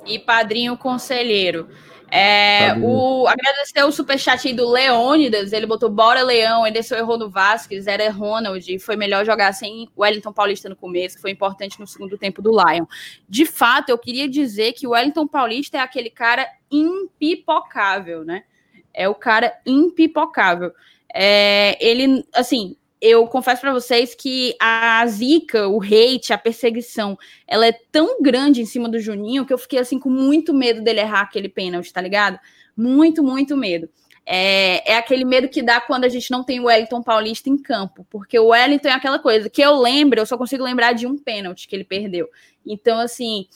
E 0.06 0.18
padrinho 0.18 0.76
conselheiro. 0.76 1.68
É, 2.16 2.76
o, 2.80 3.26
agradecer 3.26 3.82
o 3.82 3.90
superchat 3.90 4.46
aí 4.46 4.54
do 4.54 4.70
Leônidas, 4.70 5.52
ele 5.52 5.66
botou 5.66 5.90
bora 5.90 6.22
Leão, 6.22 6.64
ele 6.64 6.74
desceu 6.74 6.96
errou 6.96 7.18
no 7.18 7.28
Vasquez, 7.28 7.88
era 7.88 8.08
Ronald, 8.08 8.78
foi 8.78 8.94
melhor 8.94 9.24
jogar 9.24 9.52
sem 9.52 9.88
o 9.96 10.02
Wellington 10.02 10.32
Paulista 10.32 10.68
no 10.68 10.76
começo, 10.76 11.20
foi 11.20 11.32
importante 11.32 11.80
no 11.80 11.88
segundo 11.88 12.16
tempo 12.16 12.40
do 12.40 12.50
Lion. 12.50 12.84
De 13.28 13.44
fato, 13.44 13.88
eu 13.88 13.98
queria 13.98 14.28
dizer 14.28 14.74
que 14.74 14.86
o 14.86 14.90
Wellington 14.90 15.26
Paulista 15.26 15.78
é 15.78 15.80
aquele 15.80 16.08
cara 16.08 16.46
impipocável, 16.70 18.24
né? 18.24 18.44
É 18.92 19.08
o 19.08 19.14
cara 19.16 19.52
impipocável. 19.66 20.72
É, 21.12 21.76
ele, 21.84 22.24
assim, 22.32 22.76
eu 23.04 23.26
confesso 23.26 23.60
para 23.60 23.72
vocês 23.72 24.14
que 24.14 24.56
a 24.58 25.04
zica, 25.06 25.68
o 25.68 25.78
hate, 25.82 26.32
a 26.32 26.38
perseguição, 26.38 27.18
ela 27.46 27.66
é 27.66 27.72
tão 27.92 28.22
grande 28.22 28.62
em 28.62 28.64
cima 28.64 28.88
do 28.88 28.98
Juninho 28.98 29.44
que 29.44 29.52
eu 29.52 29.58
fiquei 29.58 29.78
assim 29.78 29.98
com 29.98 30.08
muito 30.08 30.54
medo 30.54 30.80
dele 30.82 31.00
errar 31.00 31.20
aquele 31.20 31.50
pênalti, 31.50 31.92
tá 31.92 32.00
ligado? 32.00 32.40
Muito, 32.74 33.22
muito 33.22 33.58
medo. 33.58 33.90
É, 34.24 34.92
é, 34.92 34.96
aquele 34.96 35.22
medo 35.22 35.50
que 35.50 35.62
dá 35.62 35.82
quando 35.82 36.04
a 36.04 36.08
gente 36.08 36.30
não 36.30 36.42
tem 36.42 36.60
o 36.60 36.64
Wellington 36.64 37.02
Paulista 37.02 37.50
em 37.50 37.58
campo, 37.58 38.06
porque 38.08 38.38
o 38.38 38.46
Wellington 38.46 38.88
é 38.88 38.92
aquela 38.92 39.18
coisa 39.18 39.50
que 39.50 39.60
eu 39.60 39.78
lembro, 39.78 40.18
eu 40.18 40.24
só 40.24 40.38
consigo 40.38 40.64
lembrar 40.64 40.94
de 40.94 41.06
um 41.06 41.18
pênalti 41.18 41.68
que 41.68 41.76
ele 41.76 41.84
perdeu. 41.84 42.26
Então, 42.64 42.98
assim, 43.00 43.46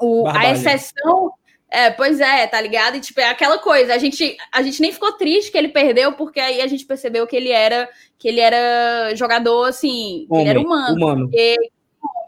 o, 0.00 0.28
a 0.28 0.52
exceção 0.52 1.32
é, 1.72 1.90
pois 1.90 2.20
é, 2.20 2.46
tá 2.46 2.60
ligado? 2.60 2.96
E, 2.96 3.00
tipo, 3.00 3.18
é 3.18 3.30
aquela 3.30 3.58
coisa, 3.58 3.94
a 3.94 3.98
gente, 3.98 4.36
a 4.52 4.62
gente 4.62 4.80
nem 4.82 4.92
ficou 4.92 5.12
triste 5.12 5.50
que 5.50 5.56
ele 5.56 5.68
perdeu, 5.68 6.12
porque 6.12 6.38
aí 6.38 6.60
a 6.60 6.66
gente 6.66 6.84
percebeu 6.84 7.26
que 7.26 7.34
ele 7.34 7.48
era, 7.48 7.88
que 8.18 8.28
ele 8.28 8.40
era 8.40 9.14
jogador, 9.14 9.64
assim, 9.64 10.26
Homem, 10.28 10.42
ele 10.42 10.50
era 10.50 10.60
humano. 10.60 10.96
humano. 10.96 11.24
Porque, 11.24 11.56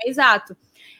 exato. 0.06 0.56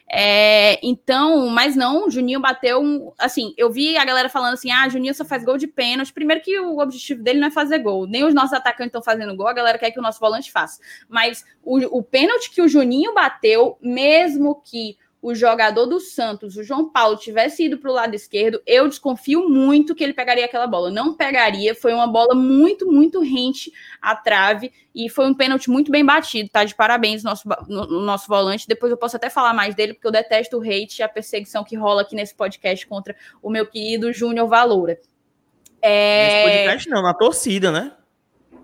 É, 0.07 0.79
então, 0.85 1.47
mas 1.47 1.75
não, 1.75 2.05
o 2.05 2.11
Juninho 2.11 2.39
bateu 2.39 2.79
um, 2.79 3.11
assim, 3.17 3.55
eu 3.57 3.71
vi 3.71 3.97
a 3.97 4.05
galera 4.05 4.29
falando 4.29 4.53
assim, 4.53 4.71
ah, 4.71 4.87
Juninho 4.87 5.15
só 5.15 5.25
faz 5.25 5.43
gol 5.43 5.57
de 5.57 5.65
pênalti, 5.65 6.13
primeiro 6.13 6.43
que 6.43 6.59
o 6.59 6.77
objetivo 6.77 7.23
dele 7.23 7.39
não 7.39 7.47
é 7.47 7.51
fazer 7.51 7.79
gol, 7.79 8.05
nem 8.05 8.23
os 8.23 8.33
nossos 8.33 8.53
atacantes 8.53 8.89
estão 8.89 9.01
fazendo 9.01 9.35
gol, 9.35 9.47
a 9.47 9.53
galera 9.53 9.79
quer 9.79 9.89
que 9.89 9.99
o 9.99 10.03
nosso 10.03 10.19
volante 10.19 10.51
faça, 10.51 10.79
mas 11.09 11.43
o, 11.63 11.97
o 11.97 12.03
pênalti 12.03 12.51
que 12.51 12.61
o 12.61 12.67
Juninho 12.67 13.15
bateu, 13.15 13.79
mesmo 13.81 14.61
que 14.63 14.95
o 15.25 15.33
jogador 15.33 15.87
do 15.87 15.99
Santos, 15.99 16.55
o 16.55 16.63
João 16.63 16.87
Paulo, 16.87 17.17
tivesse 17.17 17.65
ido 17.65 17.79
para 17.79 17.89
o 17.89 17.93
lado 17.95 18.13
esquerdo, 18.13 18.61
eu 18.63 18.87
desconfio 18.87 19.49
muito 19.49 19.95
que 19.95 20.03
ele 20.03 20.13
pegaria 20.13 20.45
aquela 20.45 20.67
bola. 20.67 20.91
Não 20.91 21.15
pegaria, 21.15 21.73
foi 21.73 21.95
uma 21.95 22.05
bola 22.05 22.35
muito, 22.35 22.85
muito 22.91 23.19
rente 23.21 23.73
à 23.99 24.15
trave 24.15 24.71
e 24.93 25.09
foi 25.09 25.25
um 25.25 25.33
pênalti 25.33 25.67
muito 25.67 25.91
bem 25.91 26.05
batido, 26.05 26.47
tá? 26.49 26.63
De 26.63 26.75
parabéns 26.75 27.23
nosso, 27.23 27.49
no, 27.67 27.87
no 27.87 28.01
nosso 28.01 28.27
volante. 28.27 28.67
Depois 28.67 28.91
eu 28.91 28.97
posso 28.97 29.15
até 29.15 29.27
falar 29.27 29.51
mais 29.51 29.73
dele, 29.73 29.95
porque 29.95 30.05
eu 30.05 30.11
detesto 30.11 30.59
o 30.59 30.61
hate 30.61 30.99
e 30.99 31.03
a 31.03 31.09
perseguição 31.09 31.63
que 31.63 31.75
rola 31.75 32.03
aqui 32.03 32.15
nesse 32.15 32.35
podcast 32.35 32.85
contra 32.85 33.15
o 33.41 33.49
meu 33.49 33.65
querido 33.65 34.13
Júnior 34.13 34.47
Valoura. 34.47 34.99
É... 35.81 36.27
Nesse 36.27 36.59
podcast 36.59 36.89
não, 36.91 37.01
na 37.01 37.15
torcida, 37.15 37.71
né? 37.71 37.93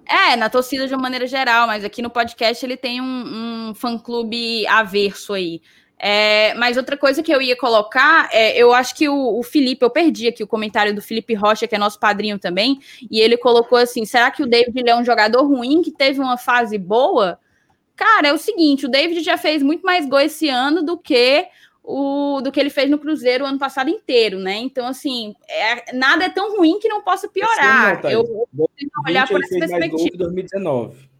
É, 0.07 0.35
na 0.35 0.49
torcida 0.49 0.87
de 0.87 0.93
uma 0.93 1.01
maneira 1.01 1.25
geral, 1.25 1.65
mas 1.65 1.83
aqui 1.83 2.03
no 2.03 2.09
podcast 2.09 2.63
ele 2.63 2.77
tem 2.77 3.01
um, 3.01 3.69
um 3.69 3.73
fã-clube 3.73 4.67
averso 4.67 5.33
aí. 5.33 5.59
É, 6.03 6.55
mas 6.55 6.77
outra 6.77 6.97
coisa 6.97 7.21
que 7.21 7.31
eu 7.31 7.39
ia 7.39 7.55
colocar, 7.55 8.27
é, 8.31 8.57
eu 8.57 8.73
acho 8.73 8.95
que 8.95 9.07
o, 9.07 9.37
o, 9.37 9.43
Felipe, 9.43 9.85
eu 9.85 9.89
perdi 9.91 10.27
aqui 10.27 10.43
o 10.43 10.47
comentário 10.47 10.95
do 10.95 11.01
Felipe 11.01 11.35
Rocha, 11.35 11.67
que 11.67 11.75
é 11.75 11.77
nosso 11.77 11.99
padrinho 11.99 12.39
também, 12.39 12.79
e 13.09 13.19
ele 13.19 13.37
colocou 13.37 13.77
assim: 13.77 14.03
será 14.03 14.31
que 14.31 14.41
o 14.41 14.47
David 14.47 14.89
é 14.89 14.95
um 14.95 15.05
jogador 15.05 15.43
ruim 15.43 15.83
que 15.83 15.91
teve 15.91 16.19
uma 16.19 16.37
fase 16.37 16.75
boa? 16.79 17.39
Cara, 17.95 18.29
é 18.29 18.33
o 18.33 18.37
seguinte: 18.39 18.87
o 18.87 18.89
David 18.89 19.21
já 19.21 19.37
fez 19.37 19.61
muito 19.61 19.83
mais 19.83 20.09
gol 20.09 20.21
esse 20.21 20.49
ano 20.49 20.81
do 20.81 20.97
que 20.97 21.45
o 21.83 22.41
do 22.41 22.51
que 22.51 22.59
ele 22.59 22.71
fez 22.71 22.89
no 22.89 22.97
Cruzeiro 22.97 23.43
o 23.43 23.47
ano 23.47 23.59
passado 23.59 23.91
inteiro, 23.91 24.39
né? 24.39 24.57
Então, 24.57 24.87
assim, 24.87 25.35
é, 25.47 25.93
nada 25.93 26.25
é 26.25 26.29
tão 26.29 26.57
ruim 26.57 26.79
que 26.79 26.89
não 26.89 27.03
possa 27.03 27.27
piorar. 27.27 28.01
Não, 28.01 28.09
eu 28.09 28.47
vou 28.55 28.69
olhar 29.05 29.27
por 29.27 29.39
essa 29.39 29.53
perspectiva. 29.55 30.17
2019. 30.17 31.10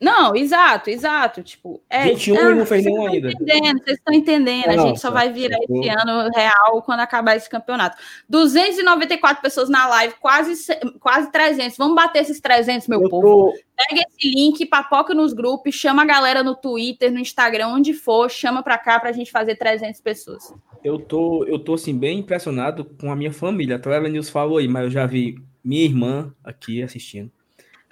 Não, 0.00 0.36
exato, 0.36 0.90
exato. 0.90 1.42
Tipo, 1.42 1.82
é, 1.88 2.04
21 2.04 2.36
é, 2.36 2.54
não 2.54 2.66
fez 2.66 2.84
nenhum 2.84 3.06
ainda. 3.06 3.30
Vocês 3.30 3.96
estão 3.98 4.14
entendendo, 4.14 4.68
a 4.68 4.76
gente 4.76 5.00
só 5.00 5.10
vai 5.10 5.32
virar 5.32 5.58
esse 5.62 5.88
ano 5.88 6.30
real 6.34 6.82
quando 6.82 7.00
acabar 7.00 7.34
esse 7.34 7.48
campeonato. 7.48 7.96
294 8.28 9.42
pessoas 9.42 9.68
na 9.68 9.88
live, 9.88 10.14
quase, 10.20 10.52
quase 11.00 11.32
300. 11.32 11.78
Vamos 11.78 11.96
bater 11.96 12.22
esses 12.22 12.40
300, 12.40 12.88
meu 12.88 13.02
eu 13.02 13.08
povo. 13.08 13.26
Tô... 13.26 13.66
Pega 13.88 14.06
esse 14.08 14.30
link, 14.30 14.64
papoca 14.66 15.14
nos 15.14 15.32
grupos, 15.32 15.74
chama 15.74 16.02
a 16.02 16.06
galera 16.06 16.42
no 16.42 16.54
Twitter, 16.54 17.12
no 17.12 17.18
Instagram, 17.18 17.68
onde 17.68 17.92
for, 17.92 18.30
chama 18.30 18.62
pra 18.62 18.78
cá 18.78 18.98
pra 18.98 19.12
gente 19.12 19.30
fazer 19.30 19.56
300 19.56 20.00
pessoas. 20.00 20.54
Eu 20.82 20.98
tô, 20.98 21.44
eu 21.44 21.58
tô 21.58 21.74
assim, 21.74 21.96
bem 21.96 22.20
impressionado 22.20 22.84
com 22.84 23.10
a 23.10 23.16
minha 23.16 23.32
família. 23.32 23.80
A 23.82 23.90
Ela 23.90 24.08
News 24.08 24.30
falou 24.30 24.58
aí, 24.58 24.68
mas 24.68 24.84
eu 24.84 24.90
já 24.90 25.06
vi 25.06 25.36
minha 25.64 25.84
irmã 25.84 26.32
aqui 26.44 26.82
assistindo, 26.82 27.30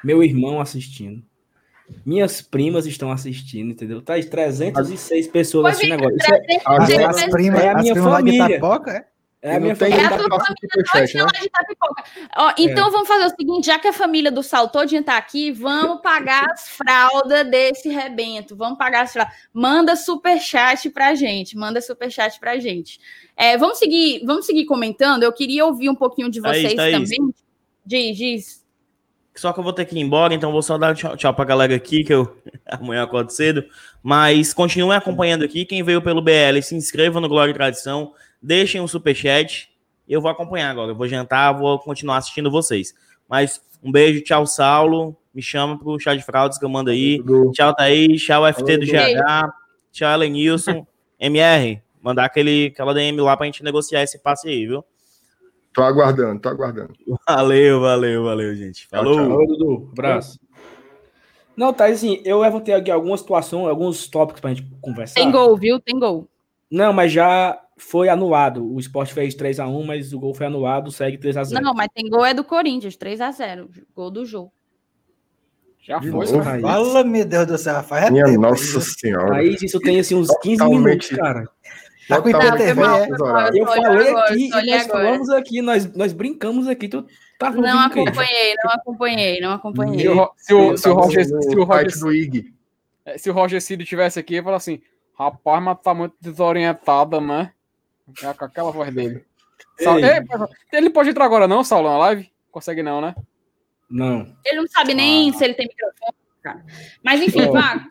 meu 0.03 0.23
irmão 0.23 0.61
assistindo 0.61 1.23
minhas 2.05 2.41
primas 2.41 2.87
estão 2.87 3.11
assistindo, 3.11 3.73
entendeu? 3.73 4.01
Tá 4.03 4.15
306 4.15 5.29
pessoas 5.29 5.75
assistindo 5.75 5.95
agora. 5.95 6.15
Isso 6.15 6.35
é, 6.35 7.05
as, 7.05 7.17
as 7.17 7.31
primas, 7.31 7.61
é 7.61 7.69
a 7.69 7.75
minha 7.77 7.95
família. 7.95 8.57
Itapoca, 8.57 8.91
é? 8.91 9.15
É 9.45 9.57
a 9.57 9.61
minha 9.61 9.77
família. 9.77 10.01
É 10.01 10.05
a 10.07 10.17
tua 10.17 10.41
família 10.41 11.25
né? 11.27 11.39
de 11.39 11.47
Itapipoca. 11.47 12.05
Ó, 12.35 12.55
então 12.57 12.89
é. 12.89 12.91
vamos 12.91 13.07
fazer 13.07 13.27
o 13.27 13.37
seguinte, 13.37 13.67
já 13.67 13.79
que 13.79 13.87
a 13.87 13.93
família 13.93 14.33
do 14.33 14.43
Sal 14.43 14.71
todinha 14.71 15.03
tá 15.03 15.19
aqui, 15.19 15.53
vamos 15.53 16.01
pagar 16.01 16.47
as 16.51 16.71
fraldas 16.71 17.47
desse 17.51 17.91
rebento. 17.91 18.57
Vamos 18.57 18.79
pagar 18.79 19.03
as 19.03 19.13
fraldas. 19.13 19.35
Manda 19.53 19.97
super 19.97 20.41
chat 20.41 20.89
pra 20.89 21.15
gente, 21.15 21.59
manda 21.59 21.83
super 21.83 22.11
chat 22.11 22.41
pra 22.41 22.59
gente. 22.59 22.99
É, 23.37 23.59
vamos 23.59 23.79
seguir, 23.79 24.25
vamos 24.25 24.47
seguir 24.47 24.65
comentando. 24.65 25.25
Eu 25.25 25.33
queria 25.33 25.67
ouvir 25.67 25.91
um 25.91 25.95
pouquinho 25.95 26.31
de 26.31 26.41
vocês 26.41 26.73
tá 26.73 26.85
aí, 26.85 26.93
tá 26.93 26.99
também. 26.99 27.35
Diz, 27.85 28.17
diz. 28.17 28.64
Só 29.35 29.53
que 29.53 29.59
eu 29.59 29.65
vou 29.65 29.73
ter 29.73 29.85
que 29.85 29.97
ir 29.97 30.01
embora, 30.01 30.33
então 30.33 30.53
vou 30.53 30.63
só 30.63 30.79
dar 30.79 30.95
tchau, 30.95 31.17
tchau 31.17 31.35
pra 31.35 31.45
galera 31.45 31.75
aqui, 31.75 32.05
que 32.05 32.15
eu 32.15 32.37
amanhã 32.67 33.03
acordo 33.03 33.31
cedo. 33.31 33.65
Mas 34.03 34.55
continuem 34.55 34.97
acompanhando 34.97 35.45
aqui. 35.45 35.65
Quem 35.65 35.83
veio 35.83 36.01
pelo 36.01 36.23
BL, 36.23 36.61
se 36.63 36.75
inscreva 36.75 37.21
no 37.21 37.29
Glória 37.29 37.51
e 37.51 37.55
Tradição, 37.55 38.13
deixem 38.41 38.81
um 38.81 38.87
superchat. 38.87 39.71
Eu 40.09 40.21
vou 40.21 40.31
acompanhar 40.31 40.71
agora. 40.71 40.93
Eu 40.93 40.95
vou 40.95 41.09
jantar, 41.09 41.53
vou 41.53 41.79
continuar 41.79 42.19
assistindo 42.19 42.51
vocês. 42.51 42.95
Mas 43.29 43.61
um 43.83 43.91
beijo, 43.91 44.23
tchau, 44.23 44.47
Saulo. 44.47 45.17
Me 45.35 45.43
chama 45.43 45.77
pro 45.79 45.99
chá 45.99 46.15
de 46.15 46.23
fraudes 46.23 46.57
que 46.59 46.65
eu 46.65 46.69
mando 46.69 46.91
aí. 46.91 47.21
Tchau, 47.53 47.75
Thaís. 47.75 48.23
Tchau, 48.23 48.47
FT 48.53 48.77
do 48.79 48.87
GH. 48.87 49.53
Tchau, 49.91 50.13
Elenilson. 50.13 50.87
MR, 51.19 51.83
mandar 52.01 52.25
aquele, 52.25 52.67
aquela 52.67 52.95
DM 52.95 53.21
lá 53.21 53.37
pra 53.37 53.47
gente 53.47 53.65
negociar 53.65 54.03
esse 54.03 54.19
passe 54.19 54.49
aí, 54.49 54.67
viu? 54.67 54.85
Tô 55.75 55.83
aguardando, 55.83 56.41
tô 56.41 56.49
aguardando. 56.49 56.93
Valeu, 57.29 57.81
valeu, 57.81 58.23
valeu, 58.23 58.55
gente. 58.55 58.87
Falou. 58.87 59.17
Tchau, 59.17 59.29
tchau. 59.29 59.47
Dudu. 59.47 59.89
Abraço. 59.93 60.39
Não, 61.57 61.73
tá 61.73 61.87
assim, 61.87 62.21
eu 62.25 62.41
levantei 62.41 62.75
aqui 62.75 62.91
algumas 62.91 63.21
situações, 63.21 63.69
alguns 63.69 64.09
tópicos 64.09 64.41
pra 64.41 64.51
gente 64.55 64.69
conversar. 64.81 65.15
Tem 65.15 65.31
gol, 65.31 65.57
viu? 65.57 65.81
Tem 65.81 65.99
gol. 65.99 66.29
Não, 66.71 66.93
mas 66.93 67.13
já 67.13 67.61
foi 67.77 68.09
anulado. 68.09 68.65
O 68.65 68.79
Sport 68.79 69.13
fez 69.13 69.35
3x1, 69.35 69.85
mas 69.85 70.13
o 70.13 70.19
gol 70.19 70.35
foi 70.35 70.47
anulado, 70.47 70.91
segue 70.91 71.19
3x0. 71.19 71.61
Não, 71.61 71.75
mas 71.75 71.89
tem 71.95 72.09
gol 72.09 72.25
é 72.25 72.33
do 72.33 72.45
Corinthians, 72.45 72.97
3x0. 72.97 73.69
Gol 73.95 74.11
do 74.11 74.25
jogo. 74.25 74.53
Já 75.81 76.01
foi, 76.01 76.27
Fala, 76.27 77.05
meu 77.05 77.27
Deus 77.27 77.47
do 77.47 77.59
céu, 77.59 77.75
Rafael. 77.75 78.07
É 78.07 78.11
Minha 78.11 78.25
tempo, 78.25 78.41
nossa 78.41 78.81
senhora. 78.81 79.37
Aí 79.37 79.55
isso 79.61 79.79
tem 79.81 80.01
assim 80.01 80.15
uns 80.15 80.29
15 80.39 80.59
Totalmente. 80.59 80.83
minutos, 80.83 81.09
cara. 81.11 81.49
Tá 82.09 82.21
com 82.21 82.29
IPTV, 82.29 82.83
é. 82.83 83.61
Eu 83.61 83.67
falei 83.67 84.15
aqui, 84.15 84.49
nós 84.49 84.87
falamos 84.87 85.31
aqui, 85.31 85.63
nós, 85.63 85.93
nós 85.95 86.13
brincamos 86.13 86.69
aqui, 86.69 86.89
tu 86.89 87.07
tá 87.39 87.51
Não 87.51 87.81
acompanhei, 87.81 88.55
não 88.63 88.71
acompanhei, 88.73 89.41
não 89.41 89.53
acompanhei. 89.53 90.01
Se 90.37 90.55
o, 90.55 90.77
se 90.77 90.89
o, 90.89 90.95
Roger, 90.95 91.25
se 91.25 91.57
o 91.57 91.65
Roger, 91.65 91.99
do 91.99 92.13
IG. 92.13 92.53
É, 93.05 93.19
se 93.19 93.31
o 93.31 93.33
Roger 93.33 93.61
Cid 93.61 93.85
tivesse 93.85 94.19
aqui, 94.19 94.35
ele 94.35 94.43
fala 94.43 94.57
assim, 94.57 94.83
rapaz, 95.19 95.63
mas 95.63 95.79
tá 95.81 95.95
muito 95.95 96.15
desorientada, 96.21 97.21
né? 97.21 97.53
Já 98.21 98.35
com 98.35 98.45
aquela 98.45 98.71
voz 98.71 98.93
dele. 98.95 99.25
ele 100.73 100.91
pode 100.91 101.11
entrar 101.11 101.25
agora 101.25 101.49
não, 101.49 101.65
Saulo, 101.65 101.89
na 101.89 101.99
live? 101.99 102.31
Consegue 102.51 102.83
não, 102.83 103.01
né? 103.01 103.15
Não. 103.91 104.35
Ele 104.45 104.61
não 104.61 104.67
sabe 104.69 104.95
nem 104.95 105.31
ah. 105.31 105.33
se 105.33 105.45
ele 105.45 105.55
tem 105.55 105.67
microfone, 105.67 106.15
cara. 106.43 106.65
Mas 107.03 107.21
enfim, 107.23 107.51
vá, 107.51 107.87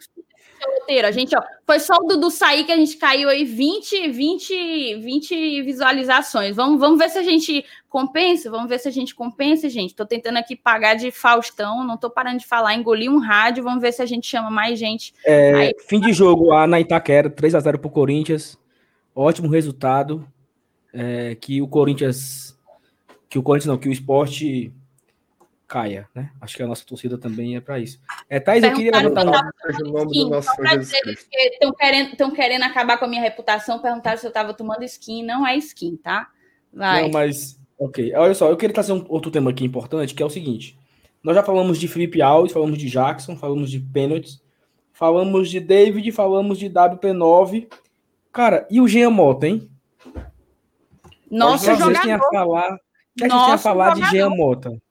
roteiro. 0.66 1.08
A 1.08 1.12
gente, 1.12 1.36
ó, 1.36 1.42
foi 1.66 1.80
só 1.80 1.96
o 1.96 2.08
Dudu 2.08 2.30
sair 2.30 2.64
que 2.64 2.72
a 2.72 2.76
gente 2.76 2.98
caiu 2.98 3.30
aí 3.30 3.44
20, 3.44 4.10
20, 4.10 4.96
20 4.96 5.62
visualizações. 5.64 6.56
Vamos, 6.56 6.80
vamos 6.80 6.98
ver 6.98 7.10
se 7.10 7.18
a 7.18 7.24
gente 7.24 7.66
compensa, 7.90 8.50
vamos 8.50 8.68
ver 8.68 8.80
se 8.80 8.88
a 8.88 8.92
gente 8.92 9.14
compensa, 9.14 9.70
gente. 9.70 9.96
Tô 9.96 10.06
tentando 10.06 10.38
aqui 10.38 10.56
pagar 10.56 10.96
de 10.96 11.12
Faustão, 11.12 11.84
não 11.84 11.98
tô 11.98 12.10
parando 12.10 12.40
de 12.40 12.48
falar, 12.48 12.74
engoli 12.74 13.08
um 13.08 13.20
rádio, 13.20 13.64
vamos 13.64 13.82
ver 13.82 13.92
se 13.92 14.02
a 14.02 14.06
gente 14.06 14.28
chama 14.28 14.50
mais 14.50 14.80
gente. 14.80 15.14
É, 15.26 15.54
aí... 15.54 15.76
Fim 15.88 16.00
de 16.00 16.12
jogo 16.12 16.46
lá 16.46 16.66
na 16.66 16.80
Itaquera, 16.80 17.30
3 17.30 17.56
a 17.56 17.60
0 17.60 17.80
pro 17.80 17.90
Corinthians. 17.90 18.58
Ótimo 19.16 19.48
resultado. 19.48 20.28
É, 20.94 21.36
que 21.36 21.62
o 21.62 21.68
Corinthians. 21.68 22.58
Que 23.30 23.40
o 23.40 23.44
Corinthians 23.44 23.68
não, 23.68 23.78
que 23.78 23.90
o 23.90 23.92
esporte 23.92 24.72
caia, 25.68 26.08
né? 26.14 26.32
Acho 26.40 26.56
que 26.56 26.64
a 26.64 26.68
nossa 26.68 26.86
torcida 26.86 27.18
também 27.18 27.56
é 27.56 27.62
para 27.62 27.80
isso. 27.80 28.00
É, 28.30 28.40
Thaís, 28.40 28.64
eu 28.64 28.74
queria 28.74 28.92
levantar. 28.92 29.50
Estão 31.52 31.74
querendo, 31.74 32.32
querendo 32.34 32.64
acabar 32.64 32.98
com 32.98 33.06
a 33.06 33.08
minha 33.08 33.22
reputação, 33.22 33.80
perguntaram 33.80 34.18
se 34.18 34.26
eu 34.26 34.30
estava 34.30 34.54
tomando 34.54 34.84
skin. 34.84 35.24
Não 35.24 35.46
é 35.46 35.56
skin, 35.58 35.98
tá? 35.98 36.30
Vai. 36.72 37.04
Não, 37.04 37.12
mas, 37.12 37.60
ok. 37.78 38.14
Olha 38.16 38.34
só, 38.34 38.50
eu 38.50 38.58
queria 38.58 38.74
trazer 38.74 38.94
um 38.94 39.06
outro 39.10 39.32
tema 39.32 39.52
aqui 39.52 39.66
importante, 39.66 40.14
que 40.14 40.22
é 40.22 40.26
o 40.26 40.30
seguinte. 40.30 40.78
Nós 41.24 41.36
já 41.36 41.44
falamos 41.44 41.80
de 41.80 41.88
Felipe 41.88 42.22
Alves, 42.22 42.52
falamos 42.52 42.78
de 42.78 42.90
Jackson, 42.90 43.36
falamos 43.36 43.72
de 43.72 43.80
pênaltis, 43.80 44.42
falamos 44.92 45.50
de 45.50 45.60
David, 45.60 46.12
falamos 46.12 46.60
de 46.60 46.70
WP9. 46.70 47.68
Cara, 48.32 48.68
e 48.70 48.82
o 48.82 48.88
Jean 48.88 49.10
Mota, 49.10 49.48
hein? 49.48 49.70
Nossa, 51.32 51.76
jogador. 51.76 52.20
Falar, 52.30 52.78
que 53.18 53.24
a 53.24 53.30
gente 53.30 53.46
tinha 53.46 53.58
falar 53.58 53.96
de 53.96 54.02
Jean 54.12 54.30
Mota? 54.30 54.82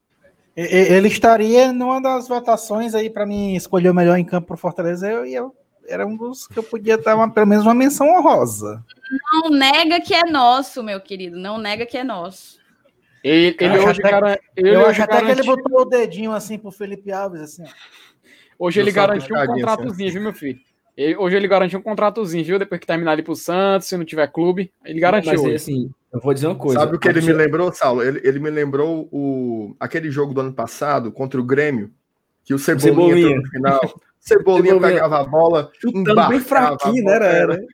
Ele 0.55 1.09
estaria 1.09 1.73
numa 1.73 2.01
das 2.01 2.29
votações 2.29 2.95
aí 2.95 3.09
para 3.09 3.25
mim 3.25 3.55
escolher 3.55 3.89
o 3.89 3.95
melhor 3.95 4.19
em 4.19 4.25
campo 4.25 4.49
para 4.49 4.57
Fortaleza. 4.57 5.11
Eu, 5.11 5.25
eu 5.25 5.55
era 5.89 6.07
um 6.07 6.17
dos 6.17 6.47
que 6.47 6.59
eu 6.59 6.63
podia 6.63 6.99
dar 6.99 7.17
uma, 7.17 7.31
pelo 7.31 7.47
menos 7.47 7.65
uma 7.65 7.75
menção 7.75 8.09
honrosa. 8.09 8.85
Não 9.33 9.51
nega 9.51 10.01
que 10.01 10.15
é 10.15 10.25
nosso, 10.25 10.83
meu 10.83 11.01
querido. 11.01 11.39
Não 11.39 11.59
nega 11.59 11.87
que 11.87 11.97
é 11.97 12.05
nosso. 12.05 12.61
Ele, 13.25 13.57
ele 13.59 13.79
hoje, 13.79 14.01
até, 14.01 14.11
cara, 14.11 14.41
ele 14.57 14.75
eu 14.75 14.87
acho 14.87 15.03
até 15.03 15.25
que 15.25 15.31
ele 15.31 15.43
botou 15.45 15.81
o 15.81 15.85
dedinho 15.85 16.33
assim 16.33 16.59
pro 16.59 16.73
Felipe 16.73 17.13
Alves, 17.13 17.41
assim. 17.41 17.65
Hoje 18.59 18.81
ele 18.81 18.91
garantiu 18.91 19.37
um 19.37 19.47
contratozinho, 19.47 20.09
assim. 20.09 20.19
viu, 20.19 20.23
meu 20.23 20.33
filho? 20.33 20.61
Ele, 20.97 21.17
hoje 21.17 21.37
ele 21.37 21.49
garantiu 21.49 21.79
um 21.79 21.83
contratozinho, 21.83 22.45
viu? 22.45 22.59
Depois 22.59 22.81
que 22.81 22.87
terminar 22.87 23.13
ali 23.13 23.23
pro 23.23 23.37
Santos, 23.37 23.89
se 23.89 23.97
não 23.97 24.05
tiver 24.05 24.27
clube, 24.27 24.73
ele 24.85 25.01
garantiu. 25.01 25.43
Mas, 25.45 25.55
assim, 25.55 25.91
eu 26.13 26.21
vou 26.21 26.35
dizer 26.35 26.47
uma 26.47 26.57
coisa. 26.57 26.81
Sabe 26.81 26.97
o 26.97 26.99
que 26.99 27.09
ele 27.09 27.23
me 27.23 27.33
lembrou, 27.33 27.73
Saulo? 27.73 28.03
Ele, 28.03 28.21
ele 28.23 28.39
me 28.39 28.51
lembrou 28.51 29.09
o, 29.11 29.75
aquele 29.81 30.11
jogo 30.11 30.35
do 30.35 30.43
ano 30.43 30.53
passado 30.53 31.11
contra 31.11 31.41
o 31.41 31.45
Grêmio, 31.45 31.91
que 32.45 32.53
o 32.53 32.59
Cebolinha, 32.59 32.93
Cebolinha. 32.93 33.27
entrou 33.29 33.43
no 33.43 33.49
final. 33.49 33.81
Cebolinha, 34.21 34.73
Cebolinha 34.73 34.81
pegava 34.81 35.21
a 35.21 35.25
bola, 35.25 35.71
chutando 35.81 36.29
bem 36.29 36.41
fraquinho, 36.41 37.05
né? 37.05 37.15
Era, 37.15 37.65